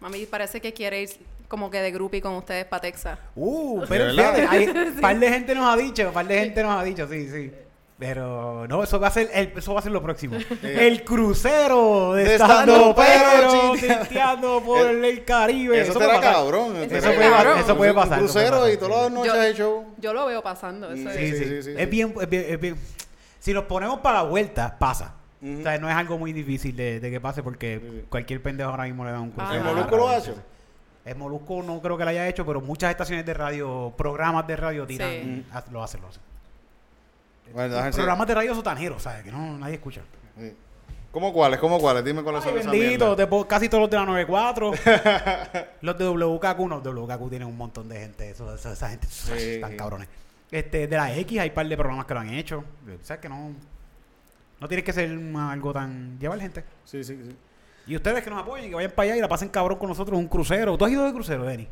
Mami 0.00 0.24
parece 0.26 0.60
que 0.60 0.72
quiere 0.72 1.02
ir 1.02 1.10
como 1.48 1.70
que 1.70 1.80
de 1.80 1.90
groupie 1.90 2.20
con 2.20 2.34
ustedes 2.34 2.64
para 2.66 2.82
Texas. 2.82 3.18
Uh, 3.34 3.80
¿De 3.82 3.86
pero 3.86 4.10
fíjate, 4.10 4.46
hay, 4.48 4.66
par 5.00 5.18
de 5.18 5.28
gente 5.28 5.54
nos 5.54 5.72
ha 5.72 5.76
dicho, 5.76 6.10
par 6.12 6.26
de 6.26 6.38
gente 6.38 6.62
nos 6.62 6.80
ha 6.80 6.84
dicho, 6.84 7.06
sí, 7.08 7.28
sí. 7.30 7.52
Pero 7.98 8.64
no, 8.68 8.84
eso 8.84 9.00
va 9.00 9.08
a 9.08 9.10
ser, 9.10 9.28
el- 9.34 9.52
eso 9.56 9.74
va 9.74 9.80
a 9.80 9.82
ser 9.82 9.90
lo 9.90 10.00
próximo. 10.00 10.36
El 10.62 11.02
crucero 11.02 12.12
de, 12.14 12.22
De 12.24 12.34
estando 12.36 12.94
pero 12.94 13.74
chisteando. 13.74 14.62
por 14.64 14.86
El- 14.86 15.04
el 15.04 15.24
Caribe. 15.24 15.80
Eso, 15.80 15.94
puede 15.94 16.06
será 16.06 16.20
cabrón. 16.20 16.76
Eso 16.76 16.94
Eso 16.96 17.12
puede, 17.12 17.28
cabrón. 17.30 17.58
eso 17.58 17.76
puede 17.76 17.90
Un 17.90 17.96
pasar. 17.96 18.22
eso 18.22 18.32
puede 18.32 18.46
crucero 18.46 18.56
pasar, 18.60 18.72
y 18.72 18.76
todas 18.76 18.96
las 19.02 19.08
sí. 19.08 19.14
noches 19.14 19.32
Yo- 19.34 19.40
de 19.40 19.54
show. 19.54 19.84
Yo 19.98 20.12
lo 20.12 20.26
veo 20.26 20.42
pasando. 20.44 20.92
Eso 20.92 21.10
Sí, 21.10 21.18
es. 21.24 21.38
Sí, 21.38 21.38
sí, 21.38 21.44
sí, 21.44 21.62
sí, 21.64 21.70
Es, 21.72 21.76
sí. 21.76 21.86
bien, 21.86 22.14
es 22.20 22.28
bien- 22.30 22.44
es 22.48 22.60
bien- 22.60 22.76
Si 23.38 23.52
nos 23.52 23.64
ponemos 23.64 24.00
para 24.00 24.18
la 24.18 24.28
vuelta, 24.28 24.76
pasa. 24.78 25.14
O 25.42 25.62
sea, 25.62 25.78
no 25.78 25.88
es 25.88 25.94
algo 25.94 26.18
muy 26.18 26.32
difícil 26.32 26.74
de, 26.74 26.98
de 26.98 27.10
que 27.10 27.20
pase 27.20 27.42
porque 27.44 27.78
Sí, 27.80 27.88
sí. 28.00 28.04
cualquier 28.08 28.42
pendejo 28.42 28.70
ahora 28.70 28.84
mismo 28.84 29.04
le 29.04 29.12
da 29.12 29.20
un 29.20 29.30
crucero. 29.30 29.54
¿El 29.54 29.60
Ajá. 29.60 29.70
Molusco 29.70 29.96
lo 29.96 30.08
ha 30.08 30.16
hecho? 30.18 30.34
El 31.04 31.16
Molusco 31.16 31.62
no 31.62 31.80
creo 31.80 31.96
que 31.96 32.04
lo 32.04 32.10
haya 32.10 32.26
hecho, 32.28 32.44
pero 32.44 32.60
muchas 32.60 32.90
estaciones 32.90 33.24
de 33.24 33.32
radio, 33.34 33.92
programas 33.96 34.46
de 34.46 34.56
radio 34.56 34.86
tiran, 34.86 35.10
Sí. 35.10 35.46
lo 35.70 35.82
hacen, 35.82 36.00
lo 36.02 36.08
hacen. 36.08 36.22
Bueno, 37.54 37.76
Programas 37.92 38.26
de 38.26 38.34
radio 38.34 38.54
sotaneros, 38.54 39.02
¿sabes? 39.02 39.22
Que 39.24 39.30
no, 39.32 39.56
nadie 39.58 39.74
escucha. 39.76 40.02
Sí. 40.38 40.52
¿Cómo 41.10 41.32
cuáles? 41.32 41.58
¿Cómo 41.60 41.78
cuáles? 41.78 42.04
Dime 42.04 42.22
cuáles 42.22 42.44
Ay, 42.44 42.62
son 42.62 42.70
bendito, 42.72 43.16
de 43.16 43.26
casi 43.48 43.68
todos 43.70 43.82
los 43.82 43.90
de 43.90 43.96
la 43.96 44.04
94. 44.04 44.72
los 45.80 45.96
de 45.98 46.04
WKQ, 46.04 46.58
no, 46.68 46.80
WKQ 46.80 47.30
tienen 47.30 47.48
un 47.48 47.56
montón 47.56 47.88
de 47.88 48.00
gente. 48.00 48.28
Eso, 48.30 48.54
eso- 48.54 48.72
esa 48.72 48.90
gente 48.90 49.06
están 49.54 49.76
cabrones. 49.76 50.08
Este, 50.50 50.86
de 50.86 50.96
la 50.96 51.14
X 51.16 51.38
hay 51.40 51.48
un 51.50 51.54
par 51.54 51.66
de 51.68 51.76
programas 51.76 52.06
que 52.06 52.14
lo 52.14 52.20
han 52.20 52.30
hecho. 52.30 52.58
O 53.00 53.04
sea 53.04 53.20
que 53.20 53.28
no. 53.28 53.52
No 54.60 54.66
tienes 54.68 54.84
que 54.84 54.92
ser 54.92 55.08
algo 55.36 55.72
tan. 55.72 56.18
llevar 56.18 56.40
gente. 56.40 56.64
Sí, 56.84 57.04
sí, 57.04 57.16
sí. 57.24 57.36
Y 57.86 57.96
ustedes 57.96 58.22
que 58.22 58.30
nos 58.30 58.42
apoyen, 58.42 58.68
que 58.68 58.74
vayan 58.74 58.90
para 58.90 59.04
allá 59.10 59.16
y 59.16 59.20
la 59.20 59.28
pasen 59.28 59.48
cabrón 59.48 59.78
con 59.78 59.88
nosotros 59.88 60.18
un 60.18 60.26
crucero. 60.28 60.76
¿Tú 60.76 60.84
has 60.84 60.90
ido 60.90 61.04
de 61.04 61.12
crucero, 61.12 61.44
Denny? 61.44 61.68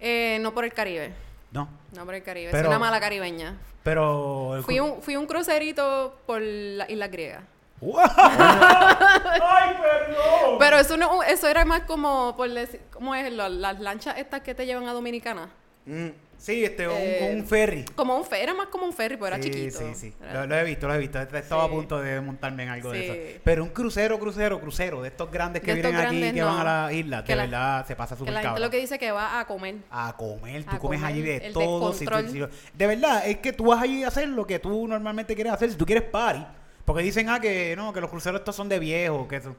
Eh, 0.00 0.38
no 0.40 0.52
por 0.52 0.64
el 0.64 0.72
Caribe. 0.72 1.12
No. 1.52 1.68
No 1.96 2.04
por 2.04 2.14
el 2.14 2.22
Caribe. 2.22 2.50
Pero- 2.50 2.64
Soy 2.64 2.68
una 2.68 2.78
mala 2.78 3.00
caribeña. 3.00 3.56
Pero. 3.82 4.60
Fui 4.64 4.80
un, 4.80 5.00
fui 5.02 5.16
un 5.16 5.26
crucerito 5.26 6.18
por 6.26 6.40
las 6.42 6.88
Islas 6.90 7.10
Griegas. 7.10 7.42
¡Ay, 7.84 9.76
perdón! 9.80 10.56
Pero 10.58 10.78
eso 10.78 10.96
no, 10.96 11.22
eso 11.22 11.48
era 11.48 11.64
más 11.64 11.82
como 11.82 12.34
por 12.36 12.48
decir, 12.50 12.80
¿cómo 12.90 13.14
es? 13.14 13.30
Las 13.32 13.78
lanchas 13.80 14.16
estas 14.18 14.40
que 14.40 14.54
te 14.54 14.64
llevan 14.66 14.86
a 14.88 14.92
Dominicana. 14.92 15.50
Mm. 15.86 16.08
Sí, 16.44 16.62
este, 16.62 16.86
un- 16.86 16.94
Eh, 16.94 17.34
un, 17.38 17.46
ferry. 17.46 17.86
Como 17.96 18.14
un 18.18 18.22
ferry, 18.22 18.42
era 18.42 18.52
más 18.52 18.66
como 18.66 18.84
un 18.84 18.92
ferry, 18.92 19.14
pero 19.16 19.28
era 19.28 19.36
sí, 19.38 19.44
chiquito. 19.50 19.78
Sí, 19.78 19.84
sí, 19.94 20.12
Era- 20.22 20.42
Lo, 20.42 20.46
lo 20.48 20.56
he 20.58 20.64
visto, 20.64 20.86
lo 20.86 20.94
he 20.94 20.98
visto. 20.98 21.18
Estaba 21.18 21.64
a 21.64 21.68
Sí. 21.68 21.72
punto 21.72 21.98
de 22.02 22.20
montarme 22.20 22.64
en 22.64 22.68
algo 22.68 22.90
de 22.90 23.04
eso. 23.32 23.40
Pero 23.42 23.62
un 23.64 23.70
crucero, 23.70 24.18
crucero, 24.18 24.60
crucero, 24.60 25.00
de 25.00 25.08
estos 25.08 25.30
grandes 25.30 25.62
que 25.62 25.70
estos 25.72 25.90
vienen 25.90 26.06
aquí, 26.06 26.16
grandes, 26.20 26.32
que 26.34 26.40
no. 26.40 26.46
van 26.54 26.66
a 26.66 26.82
la 26.86 26.92
isla, 26.92 27.22
de 27.22 27.24
Que 27.26 27.34
la- 27.36 27.42
verdad 27.44 27.86
se 27.86 27.96
pasa 27.96 28.14
que 28.14 28.18
súper 28.18 28.34
cabrón. 28.34 28.60
lo 28.60 28.68
que 28.70 28.76
dice 28.76 28.98
que 28.98 29.10
va 29.10 29.40
a 29.40 29.46
comer. 29.46 29.76
A 29.90 30.14
comer, 30.18 30.64
tú 30.64 30.76
A 30.76 30.78
comes 30.78 31.00
comer, 31.00 31.12
allí 31.14 31.22
de 31.22 31.40
todo. 31.50 31.94
si 31.94 32.04
si 32.06 32.38
de 32.74 32.86
verdad, 32.86 33.26
es 33.26 33.38
que 33.38 33.54
tú 33.54 33.64
vas 33.64 33.80
allí 33.82 34.04
a 34.04 34.08
hacer 34.08 34.28
lo 34.28 34.46
que 34.46 34.58
tú 34.58 34.86
normalmente 34.86 35.34
quieres 35.34 35.50
hacer. 35.54 35.70
Si 35.70 35.76
tú 35.78 35.86
quieres 35.86 36.04
party, 36.04 36.44
porque 36.84 37.02
dicen, 37.02 37.30
ah, 37.30 37.40
que 37.40 37.74
no, 37.74 37.90
que 37.94 38.02
los 38.02 38.10
cruceros 38.10 38.40
estos 38.40 38.54
son 38.54 38.68
de 38.68 38.78
viejos, 38.78 39.26
que 39.28 39.40
son... 39.40 39.56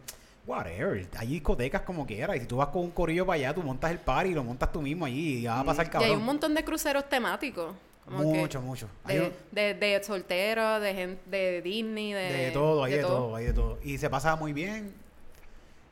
Whatever, 0.48 1.08
hay 1.18 1.28
discotecas 1.28 1.82
como 1.82 2.06
quieras. 2.06 2.38
Y 2.38 2.42
si 2.42 2.46
tú 2.46 2.58
vas 2.58 2.68
con 2.70 2.84
un 2.84 2.92
corillo 2.92 3.26
para 3.26 3.36
allá, 3.38 3.54
tú 3.54 3.64
montas 3.64 3.90
el 3.92 4.00
party 4.00 4.30
y 4.30 4.34
lo 4.34 4.44
montas 4.44 4.72
tú 4.72 4.82
mismo 4.82 5.06
allí 5.06 5.40
y 5.40 5.46
va 5.46 5.60
a 5.62 5.64
pasar 5.64 5.88
Y 5.88 5.90
cabrón. 5.90 6.12
hay 6.12 6.16
un 6.16 6.24
montón 6.24 6.54
de 6.54 6.64
cruceros 6.64 7.10
temáticos. 7.10 7.74
como 8.06 8.24
mucho, 8.24 8.62
mucho. 8.62 8.88
De, 9.08 9.22
un- 9.22 9.34
de, 9.52 9.74
de 9.74 10.04
solteros, 10.04 10.82
de, 10.82 10.94
gen- 10.94 11.20
de 11.26 11.62
Disney, 11.64 12.14
de... 12.14 12.22
De 12.32 12.52
todo, 12.52 12.84
hay 12.84 12.94
de, 12.94 13.02
todo. 13.02 13.36
hay 13.36 13.46
de 13.46 13.54
todo. 13.54 13.80
Y 13.84 13.98
se 13.98 14.10
pasa 14.10 14.36
muy 14.36 14.54
bien. 14.54 14.94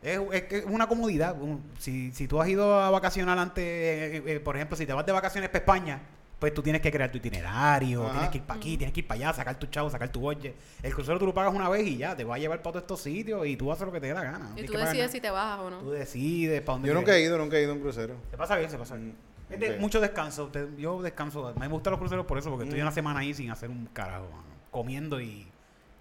Es, 0.04 0.20
es 0.52 0.66
una 0.66 0.88
comodidad. 0.88 1.36
Si, 1.80 2.12
si 2.12 2.28
tú 2.28 2.40
has 2.42 2.48
ido 2.50 2.80
a 2.80 2.90
vacacionar 2.92 3.40
antes, 3.40 3.64
eh, 3.64 4.24
eh, 4.26 4.40
por 4.40 4.56
ejemplo, 4.56 4.76
si 4.78 4.86
te 4.86 4.94
vas 4.94 5.06
de 5.06 5.14
vacaciones 5.14 5.50
para 5.50 5.60
España, 5.60 6.00
pues 6.44 6.54
tú 6.54 6.62
tienes 6.62 6.82
que 6.82 6.92
crear 6.92 7.10
tu 7.10 7.20
itinerario, 7.20 8.04
Ajá. 8.04 8.12
tienes 8.12 8.30
que 8.32 8.38
ir 8.40 8.44
para 8.44 8.58
aquí, 8.60 8.76
tienes 8.76 8.94
que 8.94 9.00
ir 9.00 9.08
para 9.08 9.16
allá, 9.30 9.34
sacar 9.34 9.58
tu 9.58 9.66
chavo, 9.68 9.90
sacar 9.90 10.10
tu 10.10 10.20
budget. 10.20 10.54
El 10.82 10.94
crucero 10.94 11.18
tú 11.18 11.26
lo 11.26 11.34
pagas 11.34 11.54
una 11.56 11.70
vez 11.70 11.88
y 11.88 11.96
ya, 11.96 12.18
te 12.18 12.26
va 12.26 12.36
a 12.36 12.38
llevar 12.38 12.62
para 12.62 12.74
todos 12.74 12.84
estos 12.84 13.00
sitios 13.02 13.48
y 13.48 13.56
tú 13.56 13.72
haces 13.72 13.86
lo 13.86 13.94
que 13.94 14.02
te 14.02 14.08
dé 14.08 14.14
la 14.14 14.24
gana. 14.26 14.40
no 14.40 14.60
Y 14.62 14.66
tú 14.66 14.74
decides 14.74 14.94
nada. 14.98 15.08
si 15.08 15.22
te 15.22 15.30
bajas 15.30 15.60
o 15.62 15.70
no. 15.70 15.78
Tú 15.80 15.92
decides 15.92 16.60
para 16.64 16.74
dónde 16.74 16.88
Yo 16.90 16.94
nunca 16.96 17.16
he 17.16 17.22
ido, 17.22 17.38
nunca 17.38 17.56
he 17.56 17.62
ido 17.64 17.72
a 17.72 17.76
un 17.76 17.80
crucero. 17.82 18.16
Se 18.30 18.36
pasa 18.36 18.58
bien, 18.58 18.70
se 18.70 18.78
pasa 18.78 18.96
bien. 18.98 19.12
Mm, 19.50 19.54
Es 19.54 19.60
de 19.62 19.78
mucho 19.78 20.02
descanso. 20.02 20.48
te- 20.48 20.68
yo 20.78 21.02
descanso. 21.02 21.48
A 21.48 21.54
mí 21.54 21.60
me 21.62 21.68
gustan 21.70 21.92
los 21.92 22.00
cruceros 22.02 22.26
por 22.26 22.38
eso, 22.38 22.50
porque 22.50 22.66
estoy 22.66 22.80
Mm. 22.82 22.84
una 22.84 22.92
semana 22.92 23.22
ahí 23.22 23.34
sin 23.34 23.50
hacer 23.50 23.70
un 23.70 23.86
carajo, 23.94 24.28
mano. 24.30 24.44
comiendo 24.70 25.22
y 25.22 25.48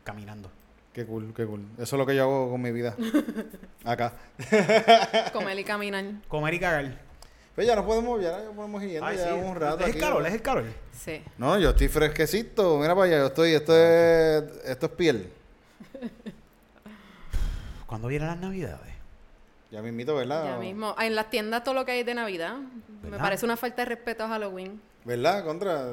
caminando. 0.03 0.51
Qué 0.93 1.07
cool, 1.07 1.33
qué 1.37 1.47
cool. 1.47 1.61
Eso 1.79 1.95
es 1.95 1.99
lo 2.01 2.05
que 2.05 2.17
yo 2.17 2.23
hago 2.25 2.51
con 2.51 2.61
mi 2.61 2.73
vida. 2.73 2.97
Acá. 3.85 4.13
Comer 5.33 5.57
y 5.61 5.63
caminar. 5.65 6.05
Comer 6.27 6.55
y 6.55 6.59
cagar. 6.59 7.12
Pues 7.55 7.67
ya 7.67 7.77
nos 7.77 7.85
podemos, 7.85 8.21
ya 8.23 8.39
nos 8.45 8.55
podemos 8.55 8.83
ir 8.83 8.91
yendo 8.91 9.07
Ay, 9.07 9.19
ya 9.19 9.29
sí. 9.29 9.33
un 9.35 9.55
rato. 9.55 9.81
Es 9.81 9.85
el 9.85 9.91
aquí, 9.91 10.01
calor, 10.01 10.23
¿no? 10.23 10.29
es 10.29 10.35
el 10.35 10.43
calor. 10.43 10.65
Sí. 10.93 11.23
No, 11.37 11.59
yo 11.59 11.71
estoy 11.71 11.89
fresquecito. 11.89 12.79
Mira 12.79 12.95
para 12.95 13.07
allá, 13.07 13.19
yo 13.19 13.27
estoy, 13.27 13.53
esto 13.53 13.77
es, 13.77 14.45
esto 14.65 14.87
es 14.87 14.93
piel. 14.93 15.31
¿Cuándo 17.87 18.09
vienen 18.09 18.29
las 18.29 18.39
navidades? 18.39 18.95
Ya 19.71 19.83
me 19.83 19.89
invito, 19.89 20.15
¿verdad? 20.15 20.45
Ya 20.45 20.57
mismo. 20.59 20.95
En 20.99 21.15
las 21.15 21.29
tiendas 21.29 21.63
todo 21.63 21.75
lo 21.75 21.85
que 21.85 21.93
hay 21.93 22.05
de 22.05 22.15
Navidad. 22.15 22.57
Me 23.03 23.19
parece 23.19 23.45
una 23.45 23.57
falta 23.57 23.83
de 23.83 23.87
respeto 23.87 24.25
a 24.25 24.29
Halloween. 24.29 24.81
¿Verdad? 25.05 25.45
Contra. 25.45 25.91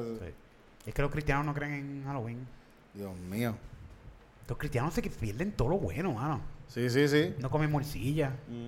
Es 0.86 0.94
que 0.94 1.02
los 1.02 1.10
cristianos 1.10 1.44
no 1.44 1.54
creen 1.54 1.74
en 1.74 2.04
Halloween. 2.04 2.46
Dios 2.94 3.14
mío. 3.16 3.54
Los 4.48 4.58
cristianos 4.58 4.94
se 4.94 5.02
pierden 5.02 5.52
todo 5.52 5.68
lo 5.68 5.78
bueno, 5.78 6.12
mano. 6.12 6.40
Sí, 6.68 6.88
sí, 6.90 7.06
sí. 7.08 7.34
No 7.38 7.50
comen 7.50 7.70
morcilla. 7.70 8.30
Mm. 8.48 8.66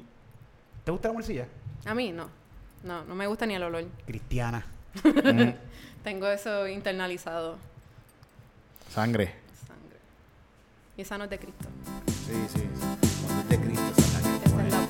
¿Te 0.84 0.90
gusta 0.90 1.08
la 1.08 1.14
morcilla? 1.14 1.46
A 1.84 1.94
mí 1.94 2.12
no. 2.12 2.41
No, 2.84 3.04
no 3.04 3.14
me 3.14 3.26
gusta 3.26 3.46
ni 3.46 3.54
el 3.54 3.62
olor. 3.62 3.84
Cristiana. 4.06 4.66
Mm. 5.04 5.50
Tengo 6.04 6.26
eso 6.26 6.66
internalizado. 6.66 7.56
Sangre. 8.92 9.34
Sangre. 9.66 9.98
Y 10.96 11.02
esa 11.02 11.16
no 11.16 11.24
es 11.24 11.30
de 11.30 11.38
Cristo. 11.38 11.64
Sí, 12.26 12.34
sí. 12.52 12.58
sí. 12.58 12.68
Cuando 13.24 13.42
es 13.42 13.48
de 13.48 13.60
Cristo, 13.60 13.92
esa 13.96 14.08
sangre. 14.08 14.36
Esa 14.44 14.62
es 14.62 14.72
la... 14.72 14.88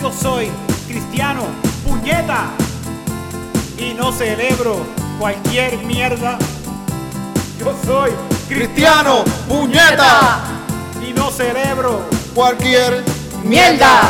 Yo 0.00 0.12
soy 0.12 0.48
cristiano, 0.86 1.42
puñeta. 1.84 2.50
y 3.78 3.94
no 3.94 4.12
celebro 4.12 4.86
cualquier 5.18 5.78
mierda. 5.78 6.38
Yo 7.58 7.76
soy 7.84 8.12
Cristiano, 8.48 9.24
puñeta, 9.48 10.40
y 11.04 11.12
no 11.12 11.30
celebro 11.32 12.15
cualquier 12.36 13.02
¡Mierda! 13.42 14.02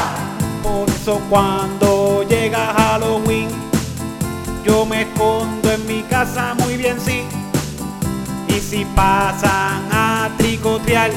Por 0.60 0.90
eso 0.90 1.20
cuando 1.30 2.24
llega 2.28 2.74
Halloween, 2.76 3.48
yo 4.64 4.84
me 4.84 5.02
escondo 5.02 5.70
en 5.70 5.86
mi 5.86 6.02
casa 6.02 6.54
muy 6.54 6.76
bien, 6.76 6.98
sí. 7.00 7.22
Y 8.48 8.60
si 8.60 8.84
pasan 8.84 9.88
a 9.92 10.28
tricotear, 10.38 11.12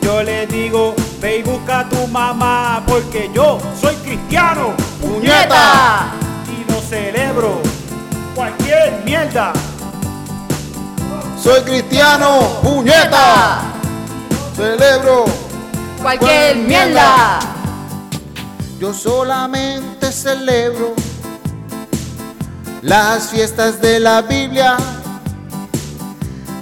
yo 0.00 0.22
les 0.22 0.48
digo, 0.48 0.94
ve 1.20 1.38
y 1.38 1.42
busca 1.42 1.80
a 1.80 1.88
tu 1.88 2.06
mamá, 2.06 2.84
porque 2.86 3.28
yo 3.34 3.58
soy 3.80 3.96
cristiano, 3.96 4.74
¡Puñeta! 5.00 6.12
y 6.46 6.70
no 6.70 6.80
celebro 6.80 7.60
cualquier 8.36 9.02
mierda. 9.04 9.52
Soy 11.42 11.60
cristiano, 11.62 12.38
puñeta. 12.62 13.62
Celebro. 14.54 15.47
¡Cualquier 16.02 16.56
mierda! 16.56 17.38
Yo 18.78 18.94
solamente 18.94 20.12
celebro 20.12 20.94
las 22.82 23.28
fiestas 23.30 23.80
de 23.80 23.98
la 23.98 24.22
Biblia, 24.22 24.76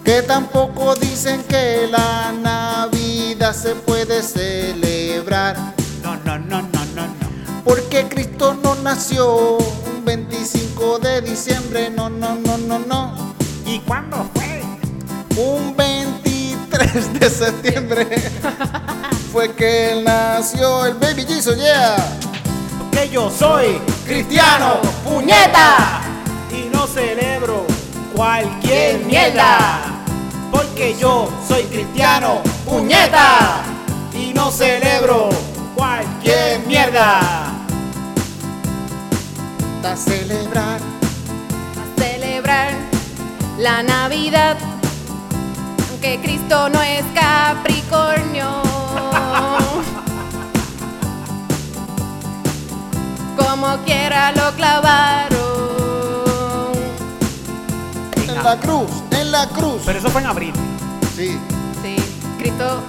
que 0.03 0.23
tampoco 0.23 0.95
dicen 0.95 1.43
que 1.45 1.89
la 1.91 2.33
Navidad 2.33 3.55
se 3.55 3.75
puede 3.75 4.23
celebrar, 4.23 5.75
No, 6.03 6.17
no, 6.25 6.39
no, 6.39 6.63
no, 6.63 6.85
no, 6.95 7.07
no. 7.07 7.63
porque 7.65 8.07
Cristo 8.09 8.55
no 8.63 8.75
nació 8.77 9.59
un 9.59 10.05
25 10.05 10.99
de 11.01 11.21
diciembre, 11.21 11.91
no, 11.91 12.09
no, 12.09 12.35
no, 12.37 12.57
no, 12.57 12.79
no, 12.79 13.35
¿Y 13.67 13.81
cuándo 13.81 14.25
fue? 14.35 14.63
un 15.37 15.77
23 16.79 17.21
de 17.21 17.31
septiembre 17.31 18.07
fue 19.33 19.53
que 19.55 19.93
él 19.93 20.05
nació 20.05 20.87
el 20.87 20.95
Baby 20.95 21.25
Jesus, 21.27 21.57
yeah. 21.57 21.97
Porque 22.79 23.09
yo 23.09 23.31
soy 23.31 23.81
Cristiano, 24.05 24.81
¡Puñeta! 25.05 26.01
y 26.53 26.69
no 26.75 26.87
celebro 26.87 27.67
cualquier 28.15 28.99
¡Qué 28.99 29.05
mierda. 29.05 29.33
mierda! 29.33 29.81
Porque 30.51 30.97
yo 30.99 31.31
soy 31.47 31.63
cristiano, 31.65 32.41
¡Puñeta! 32.65 33.63
y 34.13 34.33
no 34.35 34.51
celebro 34.51 35.31
cualquier 35.75 36.61
mierda. 36.67 37.53
a 39.85 39.95
celebrar. 39.97 40.81
A 40.81 42.01
celebrar 42.01 42.75
la 43.59 43.83
Navidad, 43.85 44.57
aunque 45.97 46.21
Cristo 46.21 46.69
no 46.69 46.83
es 46.83 47.05
Capricornio. 47.15 48.45
Como 53.37 53.77
quiera 53.85 54.33
lo 54.33 54.53
clavaron. 54.57 55.39
En 58.17 58.35
la 58.45 58.57
cruz, 58.59 58.91
en 59.11 59.33
la 59.33 59.49
cruz. 59.49 59.83
Pero 59.87 59.99
eso 59.99 60.11
fue 60.11 60.21
en 60.21 60.27
abril. 60.27 60.53
Sí. 61.17 61.39
Sí, 61.83 61.97
Cristo, 62.39 62.83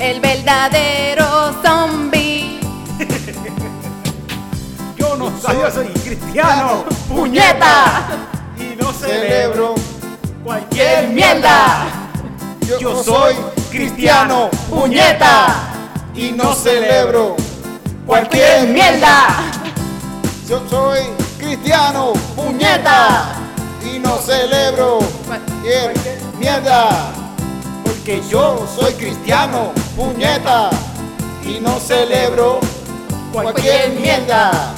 el 0.00 0.20
verdadero 0.20 1.52
zombie. 1.62 2.60
Yo 4.96 5.16
no 5.16 5.30
soy, 5.38 5.56
yo 5.56 5.70
soy 5.70 5.86
cristiano, 5.88 6.84
¡Puñeta! 7.08 8.02
y 8.56 8.76
no 8.80 8.92
Celebro. 8.92 9.74
celebro 9.74 9.74
cualquier 10.44 11.08
mierda! 11.08 12.01
Yo 12.66 13.02
soy 13.02 13.34
cristiano, 13.70 14.48
¡Puñeta! 14.70 15.72
Y 16.14 16.32
no 16.32 16.54
celebro. 16.54 17.36
¡Cualquier 18.06 18.68
mierda! 18.68 19.52
Yo 20.48 20.60
soy 20.68 21.00
cristiano, 21.38 22.12
puñeta. 22.36 23.36
Y 23.84 23.98
no 23.98 24.18
celebro. 24.18 24.98
Cualquier 25.26 25.94
mierda. 26.38 27.12
Porque 27.84 28.22
yo 28.28 28.66
Soy 28.78 28.92
cristiano, 28.94 29.72
puñeta. 29.96 30.70
Y 31.44 31.58
no 31.60 31.80
celebro. 31.80 32.60
Cualquier 33.32 33.90
mierda. 33.92 34.74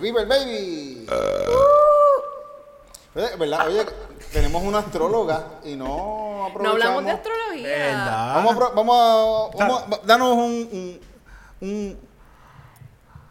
¡Que 0.00 0.06
viva 0.06 0.22
el 0.22 0.26
baby! 0.28 1.06
Oye, 3.14 3.36
¿Verdad? 3.38 3.66
Oye, 3.66 3.84
tenemos 4.32 4.62
una 4.62 4.78
astróloga 4.78 5.44
y 5.64 5.74
no 5.76 6.46
aprovechamos. 6.46 6.62
No 6.62 6.70
hablamos 6.70 7.04
de 7.04 7.10
astrología. 7.10 8.32
Vamos 8.34 8.52
a, 8.54 8.56
pro- 8.56 8.72
vamos 8.74 8.96
a, 8.96 9.56
vamos 9.58 9.82
a- 9.82 10.06
danos 10.06 10.32
un, 10.36 11.00
un, 11.60 11.98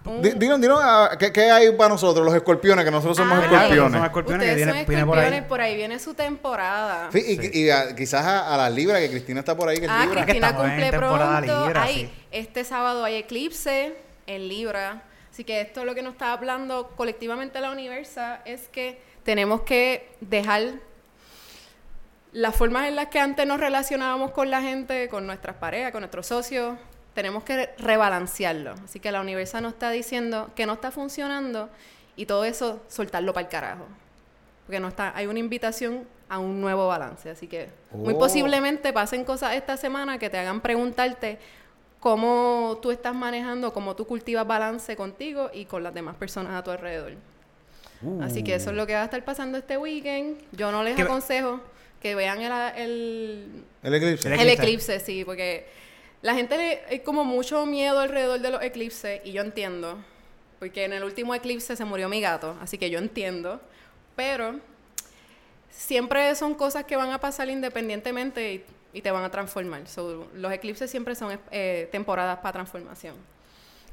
un- 0.05 0.21
Di- 0.21 0.31
dinos, 0.31 0.59
dinos, 0.59 0.79
ah, 0.81 1.11
¿qué, 1.19 1.31
qué 1.31 1.51
hay 1.51 1.71
para 1.73 1.89
nosotros, 1.89 2.25
los 2.25 2.33
escorpiones, 2.33 2.83
que 2.83 2.89
nosotros 2.91 3.15
somos 3.17 3.37
Ah, 3.37 3.43
escorpiones? 3.45 3.91
Somos 3.93 4.05
escorpiones 4.07 4.45
que 4.47 4.51
Ustedes 4.53 4.55
viene, 4.65 4.71
son 4.79 4.87
viene 4.89 5.05
por 5.05 5.17
escorpiones, 5.17 5.41
ahí. 5.43 5.49
por 5.49 5.61
ahí 5.61 5.75
viene 5.75 5.99
su 5.99 6.13
temporada. 6.15 7.09
Sí, 7.11 7.39
y, 7.53 7.59
y 7.65 7.69
a- 7.69 7.95
quizás 7.95 8.25
a, 8.25 8.53
a 8.53 8.57
la 8.57 8.69
Libra, 8.69 8.99
que 8.99 9.09
Cristina 9.09 9.39
está 9.41 9.55
por 9.55 9.69
ahí, 9.69 9.77
que 9.77 9.85
es 9.85 9.91
Ah, 9.91 10.05
Libra. 10.05 10.21
que 10.25 10.31
Cristina 10.31 10.55
cumple 10.55 10.91
pronto. 10.93 11.41
Libra, 11.41 11.83
Ay, 11.83 11.95
sí. 11.95 12.23
este 12.31 12.63
sábado 12.63 13.03
hay 13.03 13.15
eclipse 13.15 13.95
en 14.27 14.47
Libra. 14.47 15.03
Así 15.39 15.45
que 15.45 15.61
esto 15.61 15.79
es 15.79 15.85
lo 15.85 15.95
que 15.95 16.01
nos 16.01 16.15
está 16.15 16.33
hablando 16.33 16.89
colectivamente 16.97 17.61
la 17.61 17.71
Universa, 17.71 18.41
es 18.43 18.67
que 18.67 18.99
tenemos 19.23 19.61
que 19.61 20.11
dejar 20.19 20.73
las 22.33 22.53
formas 22.53 22.89
en 22.89 22.97
las 22.97 23.07
que 23.07 23.21
antes 23.21 23.47
nos 23.47 23.57
relacionábamos 23.57 24.31
con 24.31 24.51
la 24.51 24.61
gente, 24.61 25.07
con 25.07 25.25
nuestras 25.25 25.55
parejas, 25.55 25.93
con 25.93 26.01
nuestros 26.01 26.27
socios, 26.27 26.77
tenemos 27.13 27.45
que 27.45 27.69
rebalancearlo. 27.77 28.75
Así 28.83 28.99
que 28.99 29.13
la 29.13 29.21
Universa 29.21 29.61
nos 29.61 29.71
está 29.75 29.91
diciendo 29.91 30.51
que 30.57 30.65
no 30.65 30.73
está 30.73 30.91
funcionando 30.91 31.69
y 32.17 32.25
todo 32.25 32.43
eso 32.43 32.83
soltarlo 32.89 33.31
para 33.31 33.45
el 33.45 33.49
carajo. 33.49 33.85
Porque 34.65 34.81
no 34.81 34.89
está, 34.89 35.15
hay 35.15 35.27
una 35.27 35.39
invitación 35.39 36.05
a 36.27 36.37
un 36.39 36.59
nuevo 36.59 36.89
balance. 36.89 37.29
Así 37.29 37.47
que 37.47 37.69
muy 37.93 38.13
Oh. 38.13 38.19
posiblemente 38.19 38.91
pasen 38.91 39.23
cosas 39.23 39.55
esta 39.55 39.77
semana 39.77 40.19
que 40.19 40.29
te 40.29 40.37
hagan 40.37 40.59
preguntarte 40.59 41.39
cómo 41.99 42.79
tú 42.81 42.91
estás 42.91 43.13
manejando, 43.13 43.73
cómo 43.73 43.95
tú 43.95 44.05
cultivas 44.05 44.47
balance 44.47 44.95
contigo 44.95 45.49
y 45.53 45.65
con 45.65 45.83
las 45.83 45.93
demás 45.93 46.15
personas 46.15 46.53
a 46.53 46.63
tu 46.63 46.71
alrededor. 46.71 47.13
Así 48.21 48.43
que 48.43 48.55
eso 48.55 48.69
es 48.69 48.77
lo 48.77 48.87
que 48.87 48.93
va 48.93 49.01
a 49.01 49.05
estar 49.05 49.23
pasando 49.25 49.57
este 49.57 49.77
weekend. 49.77 50.37
Yo 50.53 50.71
no 50.71 50.83
les 50.83 50.97
aconsejo 50.97 51.59
que 52.01 52.15
vean 52.15 52.41
el, 52.41 52.51
el, 52.77 53.63
El 53.83 53.93
eclipse. 53.93 54.27
El 54.29 54.33
el 54.35 54.39
eclipse. 54.49 54.63
eclipse, 54.63 54.99
sí, 55.01 55.25
porque 55.25 55.67
la 56.21 56.33
gente 56.33 56.57
le 56.57 56.81
hay 56.89 56.99
como 56.99 57.25
mucho 57.25 57.65
miedo 57.65 57.99
alrededor 57.99 58.39
de 58.39 58.51
los 58.51 58.61
eclipses 58.61 59.21
y 59.25 59.33
yo 59.33 59.41
entiendo, 59.41 59.97
porque 60.59 60.85
en 60.85 60.93
el 60.93 61.03
último 61.03 61.35
eclipse 61.35 61.75
se 61.75 61.85
murió 61.85 62.07
mi 62.07 62.21
gato, 62.21 62.55
así 62.61 62.77
que 62.77 62.89
yo 62.89 62.99
entiendo, 62.99 63.59
pero 64.15 64.59
siempre 65.69 66.33
son 66.35 66.55
cosas 66.55 66.85
que 66.85 66.95
van 66.95 67.11
a 67.11 67.19
pasar 67.19 67.49
independientemente 67.49 68.53
y, 68.53 68.65
y 68.93 69.01
te 69.01 69.11
van 69.11 69.23
a 69.23 69.29
transformar. 69.29 69.87
So, 69.87 70.27
los 70.33 70.51
eclipses 70.51 70.89
siempre 70.89 71.15
son 71.15 71.39
eh, 71.51 71.87
temporadas 71.91 72.39
para 72.39 72.53
transformación. 72.53 73.15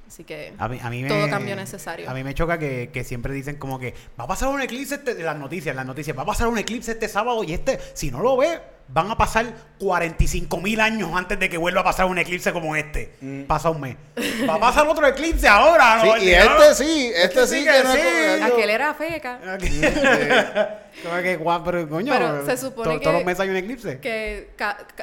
Así 0.06 0.22
que 0.24 0.54
A 0.58 0.68
mí, 0.68 0.78
a 0.82 0.88
mí 0.88 1.02
me, 1.02 1.08
todo 1.08 1.28
cambio 1.28 1.56
necesario. 1.56 2.08
A 2.08 2.14
mí 2.14 2.22
me 2.22 2.32
choca 2.34 2.58
que, 2.58 2.90
que 2.92 3.02
siempre 3.04 3.32
dicen 3.32 3.56
como 3.56 3.78
que 3.78 3.92
va 4.18 4.24
a 4.24 4.26
pasar 4.28 4.48
un 4.48 4.60
eclipse 4.62 4.94
este, 4.96 5.14
las 5.22 5.36
noticias, 5.36 5.74
las 5.74 5.84
noticias, 5.86 6.16
va 6.16 6.22
a 6.22 6.26
pasar 6.26 6.46
un 6.48 6.58
eclipse 6.58 6.92
este 6.92 7.08
sábado 7.08 7.42
y 7.42 7.52
este, 7.52 7.78
si 7.94 8.10
no 8.10 8.20
lo 8.20 8.36
ve, 8.36 8.60
van 8.88 9.10
a 9.10 9.16
pasar 9.16 9.46
45 9.80 10.60
mil 10.60 10.80
años 10.80 11.10
antes 11.12 11.40
de 11.40 11.48
que 11.48 11.58
vuelva 11.58 11.80
a 11.80 11.84
pasar 11.84 12.06
un 12.06 12.18
eclipse 12.18 12.52
como 12.52 12.76
este. 12.76 13.14
Pasa 13.48 13.70
un 13.70 13.80
mes. 13.80 13.96
Va 14.48 14.54
a 14.54 14.60
pasar 14.60 14.86
otro 14.86 15.04
eclipse 15.08 15.48
ahora. 15.48 16.00
Sí, 16.02 16.06
¿no? 16.08 16.16
y 16.18 16.30
este 16.30 16.74
sí, 16.76 17.12
este 17.14 17.46
sí 17.48 17.64
que 17.64 17.82
no 17.82 17.92
es 17.92 18.00
sí. 18.00 18.42
Aquel 18.42 18.70
era 18.70 18.94
feca. 18.94 19.40
Como 21.02 21.22
que 21.22 21.36
guau, 21.36 21.62
pero 21.64 21.88
coño. 21.88 22.12
Pero 22.12 22.46
se 22.46 22.56
supone 22.56 22.94
to- 22.94 22.98
que- 22.98 23.04
Todos 23.04 23.16
los 23.16 23.24
meses 23.24 23.40
hay 23.40 23.48
un 23.50 23.56
eclipse. 23.56 23.98
Que 24.00 24.50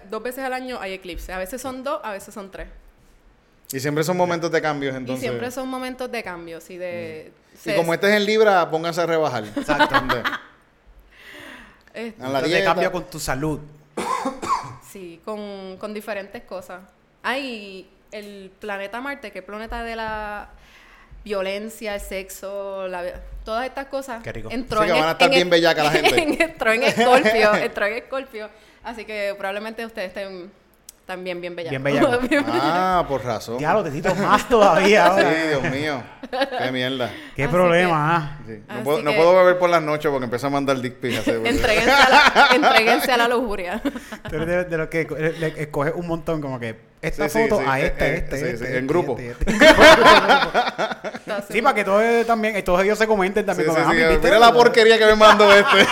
dos 0.09 0.23
veces 0.23 0.43
al 0.43 0.53
año 0.53 0.79
hay 0.79 0.93
eclipse. 0.93 1.31
A 1.33 1.37
veces 1.37 1.61
son 1.61 1.83
dos, 1.83 1.99
a 2.03 2.11
veces 2.11 2.33
son 2.33 2.49
tres. 2.51 2.67
Y 3.73 3.79
siempre 3.79 4.03
son 4.03 4.15
momentos 4.17 4.51
de 4.51 4.61
cambios, 4.61 4.95
entonces. 4.95 5.23
Y 5.23 5.27
siempre 5.27 5.49
son 5.51 5.67
momentos 5.67 6.11
de 6.11 6.23
cambios 6.23 6.69
y 6.69 6.77
de... 6.77 7.31
Y 7.53 7.57
se- 7.57 7.75
como 7.75 7.93
este 7.93 8.07
es 8.09 8.13
en 8.15 8.25
Libra, 8.25 8.69
pónganse 8.69 9.01
a 9.01 9.05
rebajar. 9.05 9.43
Eh, 11.93 12.13
A 12.19 12.29
la 12.29 12.41
dieta. 12.41 12.65
cambia 12.65 12.91
con 12.91 13.03
tu 13.09 13.19
salud. 13.19 13.59
sí, 14.91 15.21
con, 15.23 15.77
con 15.77 15.93
diferentes 15.93 16.41
cosas. 16.43 16.81
Hay 17.21 17.87
el 18.11 18.51
planeta 18.59 18.99
Marte, 19.01 19.31
que 19.31 19.39
es 19.39 19.43
el 19.43 19.45
planeta 19.45 19.83
de 19.83 19.95
la 19.95 20.49
violencia, 21.23 21.95
el 21.95 22.01
sexo, 22.01 22.87
la- 22.87 23.21
todas 23.45 23.65
estas 23.65 23.87
cosas. 23.87 24.23
Qué 24.23 24.31
rico. 24.31 24.49
Entró 24.51 24.81
que 24.81 24.87
en 24.87 24.93
van 24.93 25.07
a 25.07 25.11
estar 25.11 25.27
en 25.29 25.35
bien 25.35 25.49
bellaca 25.49 25.83
la 25.83 25.91
gente. 25.91 26.43
entró 26.43 26.71
en 26.73 26.83
Escorpio, 26.83 27.55
entró 27.61 27.85
en 27.85 27.93
Escorpio. 27.93 28.49
Así 28.83 29.05
que 29.05 29.33
probablemente 29.37 29.85
ustedes 29.85 30.09
estén 30.09 30.51
también 31.05 31.41
bien 31.41 31.55
bellacos. 31.55 31.71
Bien 31.71 31.83
bellacos. 31.83 32.19
Ah, 32.61 33.05
por 33.07 33.23
razón. 33.25 33.59
Ya 33.59 33.73
lo 33.73 33.83
necesito 33.83 34.13
más 34.15 34.47
todavía 34.47 35.07
ahora. 35.07 35.29
Sí, 35.31 35.47
Dios 35.49 35.63
mío. 35.73 36.03
Qué 36.59 36.71
mierda. 36.71 37.11
Qué 37.35 37.43
Así 37.43 37.51
problema, 37.53 38.15
ah. 38.15 38.37
Sí. 38.47 38.61
No, 38.67 38.83
puedo, 38.83 39.01
no 39.03 39.13
puedo 39.13 39.35
beber 39.37 39.57
por 39.59 39.69
las 39.69 39.81
noches 39.81 40.09
porque 40.09 40.23
empiezo 40.25 40.47
a 40.47 40.49
mandar 40.49 40.79
dick 40.79 40.95
pics. 40.95 41.27
Entréguense 41.27 41.91
a 41.91 42.09
la, 42.09 42.47
entréguense 42.55 43.11
a 43.11 43.17
la 43.17 43.27
lujuria. 43.27 43.81
Tú 44.29 44.35
eres 44.35 44.47
de, 44.47 44.63
de 44.65 44.77
los 44.77 44.87
que 44.87 45.05
le- 45.05 45.33
le 45.39 45.47
escoges 45.61 45.93
un 45.95 46.07
montón, 46.07 46.41
como 46.41 46.59
que 46.59 46.93
esta 47.01 47.27
Sí, 47.27 47.39
foto 47.39 47.59
sí, 47.59 47.65
a 47.67 47.79
eh, 47.81 47.85
esta, 47.87 48.07
eh, 48.07 48.15
este, 48.15 48.37
sí, 48.37 48.45
este, 48.45 48.57
sí, 48.57 48.63
este, 48.63 48.77
en 48.77 48.87
grupo. 48.87 49.17
este, 49.19 49.51
este. 49.51 49.67
Sí, 51.51 51.61
para 51.61 51.75
que 51.75 51.83
todos 51.83 52.25
también, 52.25 52.63
todos 52.63 52.81
ellos 52.83 52.97
se 52.97 53.07
comenten 53.07 53.45
también. 53.45 53.69
sí, 53.69 53.75
como, 53.75 53.91
sí, 53.91 54.01
ah, 54.01 54.09
¿viste 54.09 54.27
Mira 54.27 54.39
la 54.39 54.53
porquería 54.53 54.97
que 54.97 55.05
me 55.07 55.15
mandó 55.15 55.51
este. 55.53 55.85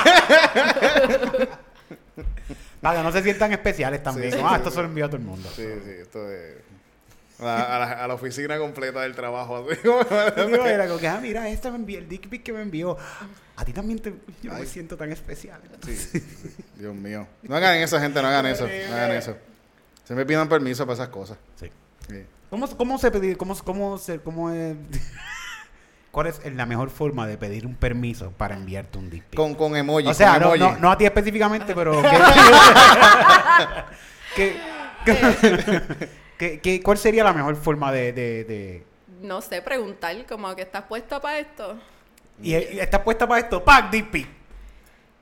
Que 2.81 3.03
no 3.03 3.11
se 3.11 3.21
sientan 3.23 3.51
especiales 3.51 4.01
también. 4.01 4.31
Sí, 4.31 4.37
sí, 4.37 4.43
ah, 4.43 4.49
sí, 4.49 4.55
esto 4.57 4.71
se 4.71 4.77
lo 4.77 4.85
envió 4.85 5.05
a 5.05 5.07
todo 5.07 5.17
el 5.17 5.23
mundo. 5.23 5.47
Sí, 5.55 5.63
sí, 5.83 5.91
esto 6.01 6.29
es. 6.31 6.55
A, 7.39 7.75
a 7.75 7.79
la, 7.79 7.91
a 8.03 8.07
la 8.07 8.13
oficina 8.13 8.57
completa 8.57 9.01
del 9.01 9.15
trabajo. 9.15 9.57
Así. 9.57 9.79
Digo, 9.83 10.65
era 10.65 10.87
como 10.87 10.99
que, 10.99 11.07
ah, 11.07 11.19
mira, 11.21 11.47
este 11.49 11.69
me 11.69 11.77
envió, 11.77 11.99
el 11.99 12.07
dick 12.07 12.27
pic 12.29 12.43
que 12.43 12.53
me 12.53 12.61
envió. 12.61 12.97
A 13.55 13.65
ti 13.65 13.73
también 13.73 13.99
te, 13.99 14.13
yo 14.41 14.51
no 14.51 14.59
me 14.59 14.65
siento 14.65 14.97
tan 14.97 15.11
especial. 15.11 15.61
Sí, 15.85 15.95
sí, 15.95 16.19
sí. 16.19 16.55
Dios 16.75 16.95
mío. 16.95 17.27
No 17.43 17.55
hagan 17.55 17.77
eso, 17.77 17.99
gente, 17.99 18.21
no 18.21 18.27
hagan 18.27 18.47
eso. 18.47 18.67
No 18.67 18.95
hagan 18.95 19.11
eso. 19.11 19.37
Se 20.03 20.15
me 20.15 20.25
pidan 20.25 20.49
permiso 20.49 20.85
para 20.85 20.95
esas 20.95 21.09
cosas. 21.09 21.37
Sí. 21.59 21.69
Sí. 22.07 22.25
¿Cómo, 22.49 22.67
cómo 22.75 22.97
se 22.97 23.11
pedir, 23.11 23.37
cómo, 23.37 23.55
cómo 23.63 23.97
se, 23.97 24.19
cómo 24.19 24.51
es, 24.51 24.75
cuál 26.11 26.27
es 26.27 26.41
la 26.53 26.65
mejor 26.65 26.89
forma 26.89 27.25
de 27.27 27.37
pedir 27.37 27.65
un 27.65 27.75
permiso 27.75 28.31
para 28.31 28.55
enviarte 28.55 28.97
un 28.97 29.09
dick 29.09 29.23
pic? 29.23 29.37
Con, 29.37 29.55
con 29.55 29.75
emoji. 29.75 30.07
o 30.07 30.13
sea, 30.13 30.33
con 30.33 30.41
no, 30.41 30.55
emoji. 30.55 30.73
no, 30.75 30.79
no 30.79 30.91
a 30.91 30.97
ti 30.97 31.05
específicamente, 31.05 31.73
pero 31.73 32.01
¿qué, 34.35 34.55
qué- 35.05 35.81
qué- 36.37 36.59
qué- 36.59 36.83
cuál 36.83 36.97
sería 36.97 37.23
la 37.23 37.33
mejor 37.33 37.55
forma 37.55 37.91
de, 37.91 38.13
de, 38.13 38.43
de- 38.43 38.85
No 39.21 39.41
sé, 39.41 39.61
preguntar 39.61 40.15
como 40.27 40.55
que 40.55 40.63
estás 40.63 40.83
puesto 40.83 41.19
para 41.21 41.39
esto. 41.39 41.77
y, 42.41 42.51
y 42.55 42.79
estás 42.79 43.01
puesta 43.01 43.27
para 43.27 43.41
esto? 43.41 43.63
¡Pac! 43.63 43.89
Dick 43.91 44.09
pic. 44.09 44.27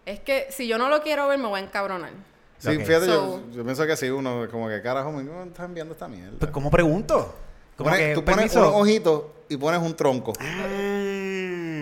Es 0.06 0.20
que 0.22 0.48
si 0.50 0.68
yo 0.68 0.78
no 0.78 0.90
lo 0.90 1.02
quiero 1.04 1.28
ver, 1.28 1.38
me 1.38 1.48
voy 1.48 1.60
a 1.60 1.64
encabronar. 1.64 2.12
Sí, 2.58 2.72
fíjate, 2.78 3.06
So- 3.06 3.42
yo, 3.52 3.58
yo 3.58 3.64
pienso 3.64 3.86
que 3.86 3.96
sí, 3.96 4.10
uno 4.10 4.48
como 4.52 4.68
que 4.68 4.82
carajo, 4.82 5.12
me 5.12 5.26
¿cómo 5.26 5.44
estás 5.44 5.66
enviando 5.66 5.94
esta 5.94 6.08
mierda. 6.08 6.38
Pues, 6.40 6.52
¿cómo 6.52 6.70
pregunto? 6.72 7.36
Como 7.80 7.90
Pones- 7.92 8.00
que, 8.10 8.14
tú 8.14 8.24
pones 8.26 8.38
permiso. 8.52 8.60
unos 8.60 8.74
ojitos 8.82 9.24
y 9.50 9.58
pones 9.58 9.82
un 9.82 9.96
tronco. 9.96 10.34
Ah. 10.40 10.46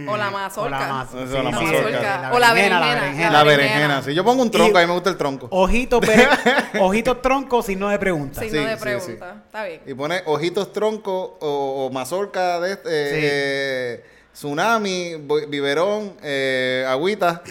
O 0.09 0.15
la 0.15 0.31
mazorca. 0.31 0.67
O 0.67 0.69
la, 0.69 0.87
mazorca. 0.87 2.31
O 2.31 2.39
berenjena, 2.39 2.79
berenjena. 2.79 3.31
La 3.31 3.43
berenjena. 3.43 3.43
berenjena. 3.43 4.01
Si 4.03 4.13
yo 4.13 4.23
pongo 4.23 4.41
un 4.43 4.49
tronco, 4.51 4.77
Y- 4.77 4.77
a 4.77 4.85
mí 4.85 4.87
me 4.87 4.93
gusta 4.93 5.09
el 5.09 5.17
tronco. 5.17 5.47
Ojitos, 5.51 5.99
bere- 6.01 6.29
ojitos 6.79 7.21
troncos, 7.21 7.65
signo 7.65 7.89
de 7.89 7.99
pregunta. 7.99 8.39
Signo 8.41 8.59
Sí, 8.61 8.65
de 8.67 8.75
sí, 8.75 8.81
pregunta. 8.81 9.43
Está 9.47 9.63
bien. 9.65 9.81
Y 9.85 9.93
pone 9.95 10.21
ojitos 10.27 10.71
tronco 10.71 11.37
o, 11.41 11.87
o 11.87 11.91
mazorca 11.91 12.59
de 12.61 12.71
este, 12.73 12.89
eh, 12.89 13.09
Sí. 13.09 13.19
eh, 13.21 14.05
tsunami, 14.33 15.15
bo- 15.15 15.45
biberón, 15.47 16.13
eh, 16.23 16.85
agüita. 16.87 17.41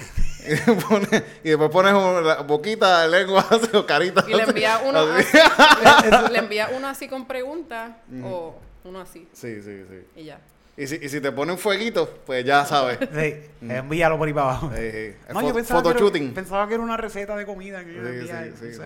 Y, 0.48 0.56
pone- 0.82 1.24
y 1.44 1.48
después 1.50 1.70
pones 1.70 1.92
un- 1.92 2.26
la 2.26 2.36
boquita, 2.42 3.06
lengua 3.06 3.46
o 3.74 3.86
carita. 3.86 4.24
Y 4.28 4.34
le 4.34 4.42
envía 4.42 4.80
uno 4.84 5.00
Así. 5.00 5.38
así, 5.38 6.10
le, 6.10 6.28
le 6.30 6.38
envía 6.38 6.68
uno 6.76 6.88
así 6.88 7.08
con 7.08 7.26
pregunta 7.26 7.98
o 8.24 8.54
uno 8.84 9.00
así 9.00 9.26
Sí, 9.32 9.60
sí, 9.62 9.84
sí. 9.88 10.06
y 10.20 10.24
ya. 10.24 10.38
Y 10.78 10.86
si, 10.86 10.96
y 10.96 11.08
si 11.08 11.20
te 11.22 11.32
pone 11.32 11.52
un 11.52 11.58
fueguito, 11.58 12.06
pues 12.26 12.44
ya 12.44 12.64
sabes. 12.66 12.98
Sí, 13.00 13.34
envíalo 13.66 14.18
por 14.18 14.28
ahí 14.28 14.34
para 14.34 14.46
abajo. 14.50 14.70
No, 14.70 15.40
fo- 15.40 15.48
yo 15.48 15.54
pensaba 15.54 15.82
que, 15.82 15.88
era, 15.88 16.34
pensaba 16.34 16.68
que 16.68 16.74
era 16.74 16.82
una 16.82 16.96
receta 16.98 17.34
de 17.34 17.46
comida 17.46 17.82
que 17.82 17.94
yo 17.94 18.02
Sí, 18.02 18.08
envía, 18.08 18.44
sí, 18.44 18.50
sí, 18.60 18.74
sí. 18.74 18.82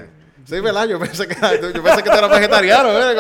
Sí, 0.46 0.61
¿verdad? 0.61 0.86
Yo 0.86 0.98
pensé 1.00 1.26
que, 1.28 1.34
yo 1.34 1.82
pensé 1.82 2.02
que 2.02 2.08
tú 2.11 2.16
eras 2.16 2.30
vegetariano. 2.30 2.88
¿eh? 2.92 3.16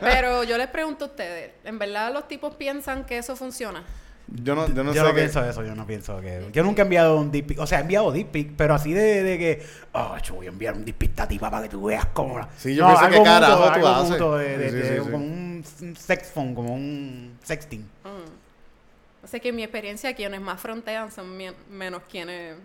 Pero 0.00 0.42
yo 0.44 0.56
les 0.58 0.66
pregunto 0.68 1.04
a 1.04 1.08
ustedes, 1.08 1.52
¿en 1.62 1.78
verdad 1.78 2.12
los 2.12 2.26
tipos 2.26 2.54
piensan 2.56 3.04
que 3.04 3.18
eso 3.18 3.36
funciona? 3.36 3.84
Yo 4.32 4.54
no, 4.54 4.68
yo 4.68 4.84
no 4.84 4.92
yo 4.94 5.02
sé 5.02 5.08
no 5.08 5.14
pienso 5.14 5.44
eso, 5.44 5.64
yo 5.64 5.74
no 5.74 5.86
pienso 5.86 6.20
que... 6.20 6.46
Yo 6.52 6.62
nunca 6.62 6.82
he 6.82 6.84
enviado 6.84 7.18
un 7.18 7.32
dick 7.32 7.46
pic, 7.46 7.58
o 7.58 7.66
sea, 7.66 7.78
he 7.78 7.82
enviado 7.82 8.12
dick 8.12 8.28
pic, 8.28 8.52
pero 8.56 8.74
así 8.74 8.92
de, 8.92 9.22
de 9.24 9.38
que... 9.38 9.66
Oh, 9.92 10.16
yo 10.22 10.34
voy 10.36 10.46
a 10.46 10.50
enviar 10.50 10.74
un 10.74 10.84
dick 10.84 10.94
pic 10.96 11.18
a 11.18 11.26
ti 11.26 11.38
para 11.38 11.62
que 11.62 11.68
tú 11.68 11.82
veas 11.84 12.06
cómo... 12.12 12.38
la-". 12.38 12.48
Sí, 12.56 12.74
yo 12.76 12.86
pienso, 12.86 13.04
algo 13.04 13.18
¿qué 13.18 13.24
carajo 13.24 13.66
mutuo, 13.66 13.78
tú 13.80 13.86
haces? 13.86 14.18
de, 14.48 14.58
de- 14.58 14.70
Sí, 14.70 14.76
de- 14.76 14.82
sí, 14.88 14.94
sí. 15.04 15.10
Como 15.10 15.16
un, 15.24 15.64
sex 15.96 16.28
phone, 16.30 16.54
como 16.54 16.74
un 16.74 17.38
sexting. 17.42 17.80
Mm. 17.80 19.24
O 19.24 19.26
sea 19.26 19.40
que 19.40 19.48
en 19.48 19.56
mi 19.56 19.62
experiencia 19.64 20.14
quienes 20.14 20.40
más 20.40 20.60
frontean 20.60 21.10
son 21.10 21.26
menos 21.70 22.02
quienes, 22.08 22.56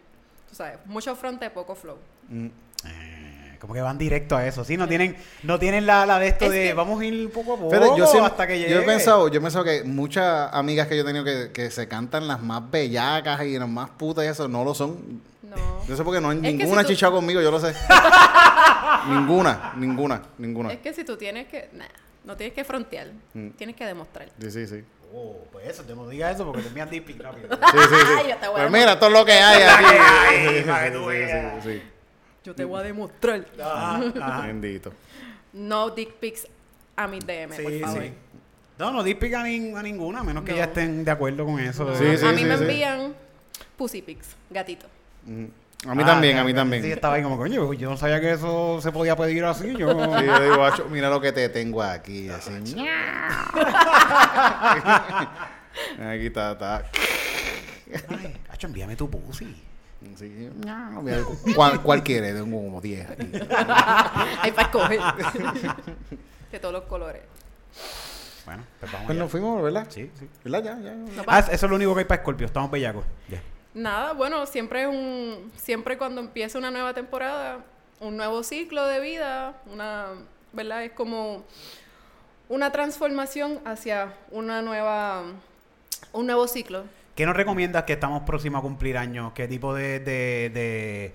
tú 0.49 0.55
sabes, 0.55 0.77
mucho 0.85 1.15
fronte, 1.15 1.49
poco 1.49 1.73
flow. 1.75 1.97
Mm. 2.29 2.45
Eh, 2.85 3.14
como 3.59 3.73
que 3.73 3.81
van 3.81 3.97
directo 3.97 4.35
a 4.37 4.45
eso. 4.45 4.63
Sí, 4.63 4.77
no 4.77 4.87
tienen, 4.87 5.15
no 5.43 5.57
tienen 5.59 5.85
la, 5.85 6.05
la 6.05 6.19
de 6.19 6.27
esto 6.29 6.45
Es 6.45 6.51
de 6.51 6.63
que- 6.67 6.73
vamos 6.73 7.01
a 7.01 7.05
ir 7.05 7.29
poco 7.31 7.53
a 7.53 7.57
poco 7.57 7.69
Fíjate, 7.71 7.97
yo, 7.97 8.07
siempre- 8.07 8.31
hasta 8.31 8.47
que 8.47 8.59
llegue. 8.59 8.71
yo 8.73 8.79
he 8.79 8.83
pensado, 8.83 9.27
yo 9.27 9.39
he 9.39 9.41
pensado 9.41 9.63
que 9.65 9.83
muchas 9.83 10.53
amigas 10.53 10.87
que 10.87 10.95
yo 10.95 11.01
he 11.03 11.05
tenido 11.05 11.23
que, 11.25 11.51
que 11.53 11.69
se 11.71 11.87
cantan 11.87 12.27
las 12.27 12.41
más 12.41 12.69
bellacas 12.69 13.43
y 13.43 13.57
las 13.57 13.69
más 13.69 13.89
putas 13.91 14.25
y 14.25 14.27
eso, 14.27 14.47
no 14.47 14.63
lo 14.63 14.73
son. 14.75 15.21
No. 15.43 15.55
Yo 15.87 15.95
sé 15.95 16.03
porque 16.03 16.19
no 16.19 16.29
hay 16.31 16.37
Es 16.37 16.43
ninguna 16.43 16.81
si 16.81 16.87
tú- 16.87 16.93
chicha 16.93 17.11
conmigo, 17.11 17.41
yo 17.41 17.51
lo 17.51 17.59
sé. 17.59 17.73
ninguna, 19.09 19.73
ninguna, 19.77 20.21
ninguna. 20.37 20.71
Es 20.73 20.79
que 20.79 20.93
si 20.93 21.03
tú 21.03 21.17
tienes 21.17 21.47
que, 21.47 21.69
nah, 21.73 21.85
no 22.23 22.35
tienes 22.35 22.53
que 22.55 22.63
frontear, 22.63 23.07
Mm. 23.33 23.49
tienes 23.51 23.75
que 23.75 23.85
demostrar. 23.85 24.27
Sí, 24.41 24.51
sí, 24.51 24.67
sí. 24.67 24.83
Oh, 25.13 25.37
pues 25.51 25.67
eso, 25.69 25.83
te 25.83 25.95
no 25.95 26.09
digas 26.09 26.35
eso 26.35 26.45
porque 26.45 26.61
te 26.61 26.67
envían 26.67 26.89
pic 26.89 27.21
rápido. 27.21 27.47
Sí, 27.55 27.77
sí, 27.77 27.95
sí. 27.95 28.13
Ay, 28.19 28.29
yo 28.29 28.35
te 28.37 28.47
voy 28.47 28.59
a 28.59 28.67
Pues 28.67 28.71
mira, 28.71 28.93
esto 28.93 29.07
es 29.07 29.13
lo 29.13 29.23
que 29.25 29.31
hay 29.33 29.63
aquí. 29.63 30.63
Para 30.67 30.83
que 30.85 30.91
tú 30.91 31.09
sí, 31.09 31.17
sí, 31.63 31.69
sí. 31.71 31.81
Yo 32.45 32.53
te 32.55 32.63
voy 32.63 32.79
a 32.79 32.83
demostrar. 32.83 33.45
Ajá, 33.61 34.01
ajá. 34.21 34.47
Bendito. 34.47 34.93
No 35.53 35.89
dick 35.89 36.13
pics 36.15 36.47
a 36.95 37.07
mi 37.07 37.19
DM, 37.19 37.47
por 37.49 37.71
Sí, 37.71 37.79
favor. 37.79 38.01
sí. 38.03 38.13
No, 38.77 38.91
no 38.91 39.03
dick 39.03 39.17
pic 39.19 39.33
a, 39.33 39.41
nin- 39.43 39.75
a 39.75 39.81
ninguna, 39.81 40.19
a 40.19 40.23
menos 40.23 40.43
que 40.43 40.55
ya 40.55 40.65
estén 40.65 41.03
de 41.03 41.11
acuerdo 41.11 41.45
con 41.45 41.59
eso. 41.59 41.85
de- 41.85 41.97
Sí, 41.97 42.17
sí, 42.17 42.25
a 42.25 42.31
mí 42.31 42.39
sí, 42.39 42.45
me 42.45 42.57
sí. 42.57 42.63
envían 42.63 43.13
pussy 43.77 44.01
pics, 44.01 44.35
gatito. 44.49 44.85
Mm. 45.25 45.45
A 45.87 45.93
mí 45.95 46.03
Ah, 46.03 46.05
también, 46.07 46.35
ya, 46.35 46.41
a 46.41 46.43
mí 46.43 46.51
ya, 46.51 46.57
también. 46.57 46.83
Sí, 46.83 46.91
estaba 46.91 47.15
ahí 47.15 47.23
como, 47.23 47.37
coño, 47.37 47.71
yo 47.73 47.89
no 47.89 47.97
sabía 47.97 48.19
que 48.19 48.31
eso 48.31 48.79
se 48.81 48.91
podía 48.91 49.15
pedir 49.15 49.43
así. 49.45 49.71
Yo... 49.77 49.77
yo 50.21 50.39
digo, 50.41 50.63
"Acho, 50.65 50.85
mira 50.89 51.09
lo 51.09 51.21
que 51.21 51.31
te 51.31 51.47
tengo 51.49 51.81
aquí. 51.83 52.27
Así. 52.29 52.51
aquí 55.99 56.25
está, 56.27 56.51
está. 56.53 56.85
Ay, 58.09 58.35
Hacho, 58.49 58.67
envíame 58.67 58.95
tu 58.95 59.09
pussy. 59.09 59.55
Sí. 60.17 60.49
Mira, 60.55 61.23
¿Cuál, 61.55 61.81
cuál 61.81 62.03
quiere? 62.03 62.33
Tengo 62.33 62.61
como 62.63 62.81
10 62.81 63.09
aquí. 63.09 63.31
Ahí 64.41 64.51
para 64.55 64.67
escoger. 64.67 64.99
de 66.51 66.59
todos 66.59 66.73
los 66.73 66.83
colores. 66.83 67.21
Bueno, 68.45 68.63
pues 68.79 68.91
vamos 68.91 69.05
Pues 69.07 69.15
allá. 69.15 69.23
nos 69.23 69.31
fuimos, 69.31 69.61
¿verdad? 69.63 69.87
Sí, 69.89 70.11
sí. 70.19 70.27
¿Verdad? 70.43 70.63
Ya, 70.63 70.79
ya. 70.79 70.93
No 70.93 71.23
Ah, 71.27 71.39
eso 71.39 71.65
es 71.65 71.69
lo 71.69 71.75
único 71.75 71.93
que 71.93 71.99
hay 72.01 72.05
para 72.05 72.21
Scorpio. 72.21 72.45
Estamos 72.45 72.69
bellacos. 72.71 73.03
Ya. 73.29 73.41
Nada, 73.73 74.13
bueno, 74.13 74.45
siempre 74.45 74.83
es 74.83 74.87
un, 74.87 75.51
siempre 75.57 75.97
cuando 75.97 76.21
empieza 76.21 76.57
una 76.57 76.71
nueva 76.71 76.93
temporada, 76.93 77.65
un 77.99 78.15
nuevo 78.15 78.43
ciclo 78.43 78.85
de 78.85 78.99
vida, 79.01 79.55
una, 79.71 80.07
¿verdad? 80.53 80.83
Es 80.85 80.91
como 80.93 81.43
una 82.47 82.71
transformación 82.71 83.59
hacia 83.65 84.13
una 84.31 84.61
nueva, 84.61 85.23
un 86.13 86.25
nuevo 86.27 86.47
ciclo. 86.47 86.83
¿Qué 87.15 87.25
nos 87.25 87.35
recomiendas 87.35 87.83
que 87.85 87.93
estamos 87.93 88.23
próximos 88.23 88.59
a 88.59 88.61
cumplir 88.61 88.97
años? 88.97 89.31
¿Qué 89.33 89.47
tipo 89.47 89.73
de... 89.73 89.99
de, 89.99 90.51
de, 90.53 91.13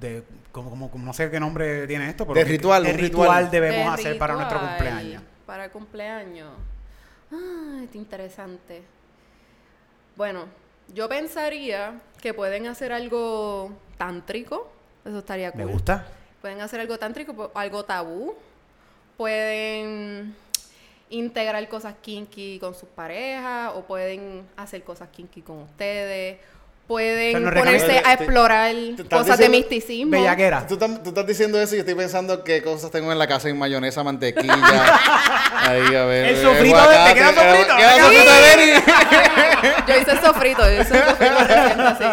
de- 0.00 0.22
como, 0.52 0.70
como, 0.70 0.90
como 0.90 1.04
no 1.04 1.12
sé 1.12 1.30
qué 1.30 1.38
nombre 1.38 1.86
tiene 1.86 2.08
esto, 2.08 2.26
pero 2.26 2.38
De 2.40 2.44
¿qué- 2.46 2.50
ritual, 2.52 2.84
¿qué 2.84 2.92
un 2.92 2.98
ritual, 2.98 3.28
ritual. 3.28 3.50
debemos 3.50 3.86
De 3.96 4.00
hacer 4.02 4.18
para 4.18 4.34
nuestro 4.34 4.58
cumpleaños? 4.60 5.22
Para 5.46 5.68
cumpleaños. 5.70 6.50
Ah, 7.30 7.80
está 7.84 7.98
interesante. 7.98 8.82
Bueno, 10.16 10.46
yo 10.94 11.08
pensaría 11.08 12.00
que 12.22 12.32
pueden 12.34 12.66
hacer 12.66 12.92
algo 12.92 13.70
tántrico. 13.98 14.72
Eso 15.04 15.18
estaría 15.18 15.52
cool. 15.52 15.64
¿Me 15.64 15.70
gusta? 15.70 16.06
Pueden 16.40 16.60
hacer 16.62 16.80
algo 16.80 16.98
tántrico, 16.98 17.52
algo 17.54 17.84
tabú. 17.84 18.34
Pueden 19.16 20.34
integrar 21.10 21.66
cosas 21.68 21.94
kinky 22.02 22.58
con 22.58 22.74
sus 22.74 22.88
parejas 22.88 23.72
o 23.74 23.82
pueden 23.82 24.42
hacer 24.56 24.82
cosas 24.82 25.08
kinky 25.14 25.42
con 25.42 25.58
ustedes. 25.62 26.38
Pueden 26.86 27.44
ponerse 27.52 28.00
a 28.02 28.14
explorar 28.14 28.74
cosas 29.10 29.36
de 29.36 29.50
misticismo. 29.50 30.10
Bellaquera. 30.12 30.66
Tú, 30.66 30.72
estás- 30.74 31.02
tú 31.02 31.10
estás 31.10 31.26
diciendo 31.26 31.60
eso 31.60 31.74
y 31.74 31.78
yo 31.78 31.80
estoy 31.82 31.94
pensando 31.94 32.42
qué 32.42 32.62
cosas 32.62 32.90
tengo 32.90 33.12
en 33.12 33.18
la 33.18 33.26
casa 33.26 33.50
en 33.50 33.58
mayonesa, 33.58 34.02
mantequilla. 34.02 34.54
Ahí, 35.60 35.94
a 35.94 36.04
ver. 36.06 36.24
El 36.28 36.36
sofrito 36.42 36.88
de- 36.88 36.96
¿te 37.08 37.14
queda 37.14 37.34
sofrito? 37.34 37.76
queda 37.76 37.94
¿Te 37.94 38.00
sofrito 38.00 38.32
de 38.32 38.56
Benny. 38.56 38.84
Yo 39.86 39.96
hice 40.00 40.16
sofrito, 40.20 40.62
yo 40.70 40.80
hice 40.82 40.98
sofrito 40.98 41.82
así 41.82 42.04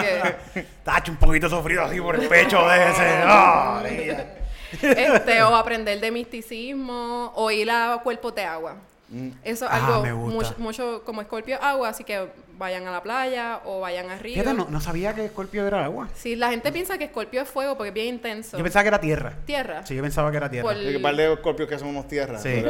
que... 0.54 0.66
Tacho, 0.84 1.12
un 1.12 1.18
poquito 1.20 1.48
sufrido 1.50 1.84
así 1.84 2.02
por 2.02 2.16
el 2.16 2.28
pecho 2.28 2.68
de 2.68 2.89
ese. 2.91 3.04
Ah, 3.26 3.80
María. 3.82 4.26
Este, 4.82 5.43
o 5.43 5.55
aprender 5.55 5.99
de 5.99 6.11
misticismo, 6.11 7.32
o 7.36 7.51
ir 7.51 7.70
a 7.72 7.99
cuerpos 8.03 8.34
de 8.36 8.43
agua. 8.43 8.76
Mm. 9.07 9.30
Eso 9.43 9.66
es 9.66 9.72
Ah, 9.72 9.86
algo 9.86 10.01
me 10.01 10.11
gusta. 10.13 10.34
mucho, 10.36 10.55
mucho 10.57 11.03
como 11.05 11.22
Escorpio 11.22 11.61
agua, 11.61 11.89
así 11.89 12.03
que 12.03 12.28
vayan 12.57 12.88
a 12.88 12.91
la 12.91 13.03
playa 13.03 13.59
o 13.66 13.80
vayan 13.82 14.09
a 14.09 14.18
río. 14.18 14.34
Fíjate, 14.41 14.55
no, 14.55 14.66
no 14.68 14.82
sabía 14.82 15.13
que 15.13 15.28
Scorpio 15.28 15.68
era 15.68 15.86
agua. 15.86 16.09
Sí, 16.16 16.36
la 16.36 16.49
gente 16.49 16.72
piensa 16.72 16.97
que 16.97 17.03
Escorpio 17.03 17.41
es 17.43 17.47
fuego 17.47 17.76
porque 17.78 17.89
es 17.89 17.93
bien 17.93 18.07
intenso. 18.16 18.57
Yo 18.57 18.63
pensaba 18.63 18.82
que 18.82 18.88
era 18.88 18.99
tierra. 18.99 19.34
Tierra. 19.45 19.86
Sí, 19.86 19.93
yo 19.95 20.01
pensaba 20.01 20.32
que 20.32 20.38
era 20.38 20.49
tierra. 20.49 20.68
Por- 20.68 20.76
Hay 20.76 20.93
que 20.93 20.99
par 20.99 21.16
de 21.16 21.34
escorpios 21.34 21.70
que 21.70 21.78
somos 21.78 22.07
tierra. 22.07 22.39
Sí, 22.39 22.63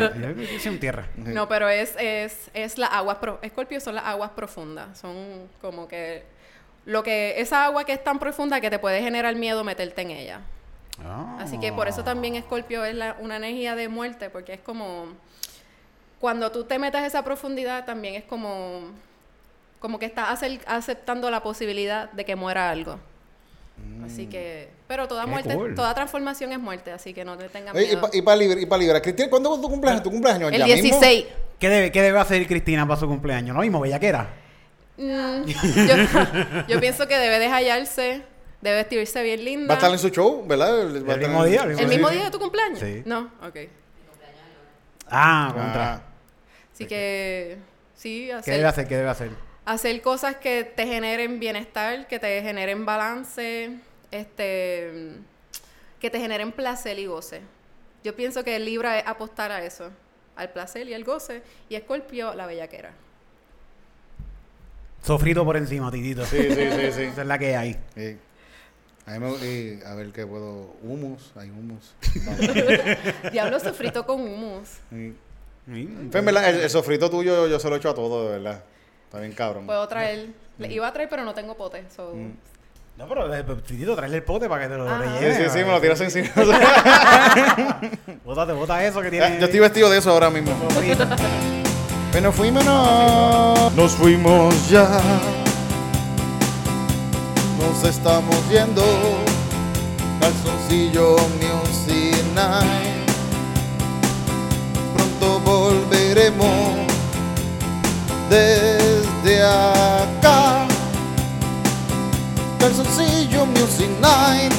sí, 0.60 0.68
un 0.70 0.78
tierra. 0.80 1.06
No, 1.16 1.46
pero 1.46 1.68
es, 1.68 1.94
es, 1.98 2.50
es 2.54 2.78
las 2.78 2.90
aguas 2.92 3.18
pro 3.18 3.38
Escorpio 3.42 3.78
son 3.78 3.96
las 3.96 4.04
aguas 4.06 4.30
profundas. 4.30 4.96
Son 4.98 5.14
como 5.60 5.88
que 5.88 6.22
lo 6.86 7.02
que 7.02 7.34
esa 7.40 7.66
agua 7.66 7.84
que 7.84 7.92
es 7.92 8.02
tan 8.02 8.18
profunda 8.18 8.60
que 8.62 8.70
te 8.70 8.78
puede 8.78 9.02
generar 9.02 9.36
miedo 9.36 9.62
meterte 9.62 10.00
en 10.02 10.10
ella. 10.12 10.40
Así 11.38 11.58
que 11.58 11.72
por 11.72 11.88
eso 11.88 12.04
también 12.04 12.34
Escorpio 12.36 12.84
es 12.84 12.94
la- 12.94 13.16
una 13.20 13.36
energía 13.36 13.74
de 13.74 13.88
muerte, 13.88 14.30
porque 14.30 14.54
es 14.54 14.60
como 14.60 15.06
cuando 16.20 16.50
tú 16.52 16.64
te 16.64 16.78
metes 16.78 17.00
a 17.00 17.06
esa 17.06 17.24
profundidad 17.24 17.84
también 17.84 18.14
es 18.14 18.24
como 18.24 18.82
como 19.80 19.98
que 19.98 20.06
estás 20.06 20.40
aceptando 20.66 21.28
la 21.30 21.42
posibilidad 21.42 22.08
de 22.12 22.24
que 22.24 22.36
muera 22.36 22.70
algo. 22.70 23.00
Así 24.06 24.26
que, 24.28 24.68
pero 24.86 25.08
toda 25.08 25.24
Qué 25.24 25.30
muerte, 25.30 25.54
cool. 25.56 25.74
toda 25.74 25.92
transformación 25.92 26.52
es 26.52 26.60
muerte, 26.60 26.92
así 26.92 27.12
que 27.12 27.24
no 27.24 27.36
te 27.36 27.48
tengas 27.48 27.74
Oye, 27.74 27.84
y 27.84 27.86
miedo. 27.88 28.00
para 28.00 28.12
pa 28.12 28.16
y 28.60 28.66
pa 28.66 28.76
Libra. 28.76 29.02
Cristian, 29.02 29.28
¿cuándo 29.28 29.52
es 29.56 29.60
tu 29.60 29.68
cumpleaños? 29.68 30.02
¿Tu 30.04 30.10
cumpleaños? 30.10 30.52
El 30.52 30.58
¿Ya 30.60 30.66
mismo? 30.66 30.82
16. 31.00 31.26
¿Qué 31.58 31.68
debe, 31.68 31.90
¿Qué 31.90 32.00
debe 32.02 32.18
hacer 32.20 32.46
Cristina 32.46 32.86
para 32.86 33.00
su 33.00 33.08
cumpleaños? 33.08 33.56
¿No 33.56 33.62
mismo, 33.62 33.80
bellaquera? 33.80 34.28
Mm, 34.98 35.44
yo, 35.46 35.94
yo 36.68 36.80
pienso 36.80 37.08
que 37.08 37.16
debe 37.18 37.40
de 37.40 37.48
hallarse, 37.48 38.22
debe 38.62 38.76
vestirse 38.76 39.22
bien 39.22 39.44
linda. 39.44 39.66
Va 39.68 39.74
a 39.74 39.76
estar 39.76 39.92
en 39.92 39.98
su 39.98 40.08
show, 40.08 40.44
¿verdad? 40.46 40.96
Estar 40.96 41.18
mismo 41.18 41.44
día, 41.44 41.64
el 41.64 41.78
¿El 41.78 41.88
mismo 41.88 42.08
día 42.08 42.24
de 42.24 42.30
tu 42.30 42.38
cumpleaños? 42.38 42.78
Sí. 42.78 43.02
No, 43.04 43.30
ok. 43.42 43.56
Ah, 45.08 45.48
Ah, 45.48 45.52
contra. 45.52 46.02
Así 46.72 46.86
que 46.86 47.58
sí, 47.94 48.26
¿Qué 48.28 48.32
hacer, 48.32 48.54
debe 48.54 48.66
hacer? 48.66 48.88
¿Qué 48.88 48.96
debe 48.96 49.08
hacer? 49.10 49.30
hacer 49.64 50.00
cosas 50.00 50.36
que 50.36 50.64
te 50.64 50.86
generen 50.86 51.38
bienestar, 51.38 52.08
que 52.08 52.18
te 52.18 52.40
generen 52.42 52.86
balance, 52.86 53.78
este, 54.10 55.12
que 56.00 56.10
te 56.10 56.18
generen 56.18 56.50
placer 56.52 56.98
y 56.98 57.06
goce. 57.06 57.42
Yo 58.02 58.16
pienso 58.16 58.42
que 58.42 58.58
Libra 58.58 58.98
es 58.98 59.06
apostar 59.06 59.52
a 59.52 59.64
eso, 59.64 59.90
al 60.34 60.50
placer 60.50 60.88
y 60.88 60.94
al 60.94 61.04
goce, 61.04 61.42
y 61.68 61.74
Escorpio 61.76 62.34
la 62.34 62.46
bellaquera. 62.46 62.92
Sofrito 65.02 65.44
por 65.44 65.56
encima, 65.56 65.90
titito. 65.90 66.24
Sí, 66.24 66.38
sí, 66.42 66.54
sí, 66.54 66.92
sí. 66.92 67.02
Esa 67.02 67.22
es 67.22 67.26
la 67.26 67.38
que 67.38 67.56
hay. 67.56 67.76
Sí. 67.94 68.16
A, 69.06 69.10
mí 69.12 69.18
me- 69.18 69.46
y 69.46 69.80
a 69.84 69.94
ver 69.94 70.10
qué 70.12 70.26
puedo. 70.26 70.74
Humus, 70.82 71.32
hay 71.36 71.50
humus. 71.50 71.94
Diablo 73.32 73.58
sofrito 73.60 74.06
con 74.06 74.20
humus. 74.20 74.68
Sí. 74.90 75.16
Mm. 75.66 76.08
Pues, 76.10 76.14
en 76.20 76.24
verdad, 76.24 76.48
el, 76.50 76.60
el 76.60 76.70
sofrito 76.70 77.10
tuyo 77.10 77.46
yo 77.48 77.58
se 77.58 77.68
lo 77.70 77.76
echo 77.76 77.90
a 77.90 77.94
todo, 77.94 78.26
de 78.26 78.38
verdad. 78.38 78.62
Está 79.06 79.18
bien 79.20 79.32
cabrón. 79.32 79.66
Puedo 79.66 79.86
traer, 79.88 80.28
le 80.58 80.72
iba 80.72 80.86
a 80.88 80.92
traer 80.92 81.08
pero 81.08 81.24
no 81.24 81.34
tengo 81.34 81.56
pote, 81.56 81.84
so- 81.94 82.14
No, 82.96 83.08
pero 83.08 83.32
eh, 83.34 83.44
titito, 83.66 83.94
traerle 83.96 84.18
el 84.18 84.22
pote 84.22 84.48
para 84.48 84.62
que 84.64 84.68
te 84.72 84.78
lo 84.78 84.88
Ajá. 84.88 85.02
Sí, 85.18 85.24
rellene. 85.24 85.44
sí, 85.50 85.58
sí, 85.58 85.64
me 85.64 85.70
lo 85.72 85.80
tiras 85.80 86.00
encima. 86.00 86.28
Bótate, 88.24 88.52
bota 88.52 88.84
eso 88.84 89.00
que 89.02 89.10
tiene. 89.10 89.38
yo 89.38 89.44
estoy 89.46 89.60
vestido 89.60 89.90
de 89.90 89.98
eso 89.98 90.10
ahora 90.10 90.30
mismo. 90.30 90.52
Pero 92.12 92.26
nos 92.26 92.34
fuimos, 92.34 92.64
no. 92.64 93.70
Nos 93.70 93.92
fuimos 93.92 94.68
ya. 94.68 94.88
Nos 97.62 97.84
estamos 97.84 98.36
yendo. 98.50 98.82
Calzoncillo 100.20 101.16
Music 101.38 102.24
Night. 102.34 103.06
Pronto 104.94 105.40
volveremos 105.40 106.86
desde 108.28 109.42
acá. 109.42 110.66
Calzoncillo 112.58 113.46
Music 113.46 113.90
Night. 114.00 114.52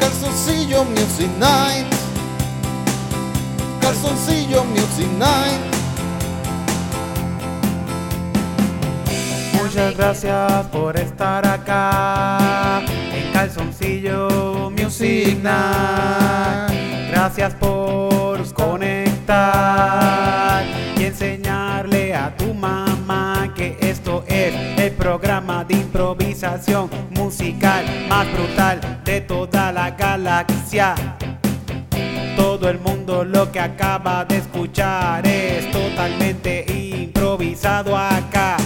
Calzoncillo 0.00 0.84
Music 0.84 1.30
Night. 1.38 1.86
Calzoncillo 3.80 4.64
Music 4.64 5.08
Night. 5.18 5.71
Muchas 9.72 9.96
gracias 9.96 10.66
por 10.66 10.98
estar 10.98 11.46
acá 11.46 12.82
en 13.10 13.32
Calzoncillo 13.32 14.70
Music 14.70 15.38
Night. 15.42 17.10
Gracias 17.10 17.54
por 17.54 18.52
conectar 18.52 19.32
y 20.94 21.04
enseñarle 21.04 22.14
a 22.14 22.36
tu 22.36 22.52
mamá 22.52 23.50
que 23.56 23.78
esto 23.80 24.22
es 24.28 24.54
el 24.78 24.92
programa 24.92 25.64
de 25.64 25.76
improvisación 25.76 26.90
musical 27.08 27.86
más 28.10 28.30
brutal 28.30 29.00
de 29.06 29.22
toda 29.22 29.72
la 29.72 29.92
galaxia. 29.92 30.94
Todo 32.36 32.68
el 32.68 32.78
mundo 32.78 33.24
lo 33.24 33.50
que 33.50 33.60
acaba 33.60 34.26
de 34.26 34.36
escuchar 34.36 35.26
es 35.26 35.70
totalmente 35.70 36.66
improvisado 36.70 37.96
acá. 37.96 38.58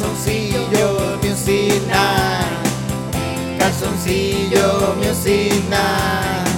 Calzoncillo 0.00 1.18
Music 1.22 1.82
Night. 1.86 3.58
Calzoncillo 3.58 4.94
Music 4.96 5.62
Night. 5.68 6.48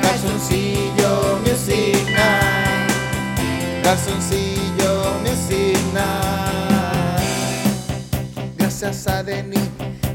Calzoncillo 0.00 1.40
Music 1.44 2.06
Night. 2.14 3.82
Calzoncillo 3.82 4.92
Music 5.24 5.76
Night. 5.92 7.24
Gracias 8.56 9.08
a 9.08 9.24
Denis 9.24 9.68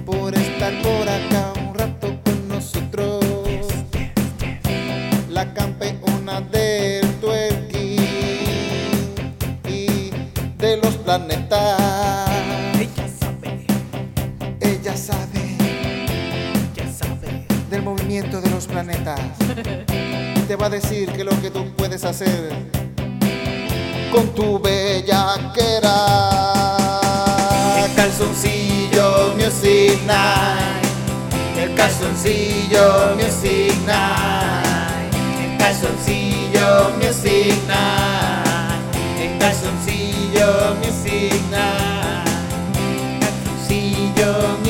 por 0.05 0.33
estar 0.33 0.71
por 0.81 1.09
acá 1.09 1.51
un 1.59 1.75
rato 1.75 2.17
con 2.23 2.47
nosotros. 2.47 3.25
La 5.29 5.53
campeona 5.53 6.39
del 6.39 7.05
twerking 7.19 7.97
y 9.67 10.11
de 10.57 10.77
los 10.77 10.95
planetas. 10.95 12.06
De 18.25 18.49
los 18.49 18.65
planetas. 18.65 19.19
Te 20.47 20.55
va 20.55 20.65
a 20.65 20.69
decir 20.69 21.11
que 21.11 21.23
lo 21.23 21.39
que 21.39 21.51
tú 21.51 21.69
puedes 21.77 22.03
hacer 22.03 22.51
con 24.11 24.27
tu 24.33 24.59
bellaquera. 24.59 25.93
El 27.85 27.93
calzoncillo. 27.95 28.67
El 31.57 31.75
calzoncillo 31.75 33.15
Music 33.15 33.75
Night. 33.85 35.13
El 35.39 35.57
calzoncillo 35.59 36.91
Music 36.97 37.57
Night. 37.67 38.95
El 39.21 39.37
calzoncillo 39.37 40.75
Music 40.81 41.41
Night. 41.51 42.27
Calzoncillo 43.19 44.57
Music 44.59 44.66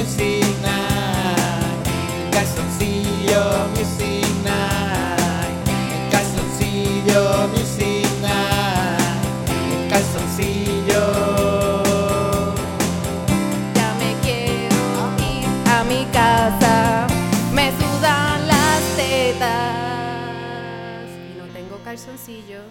calzoncillo, 22.27 22.61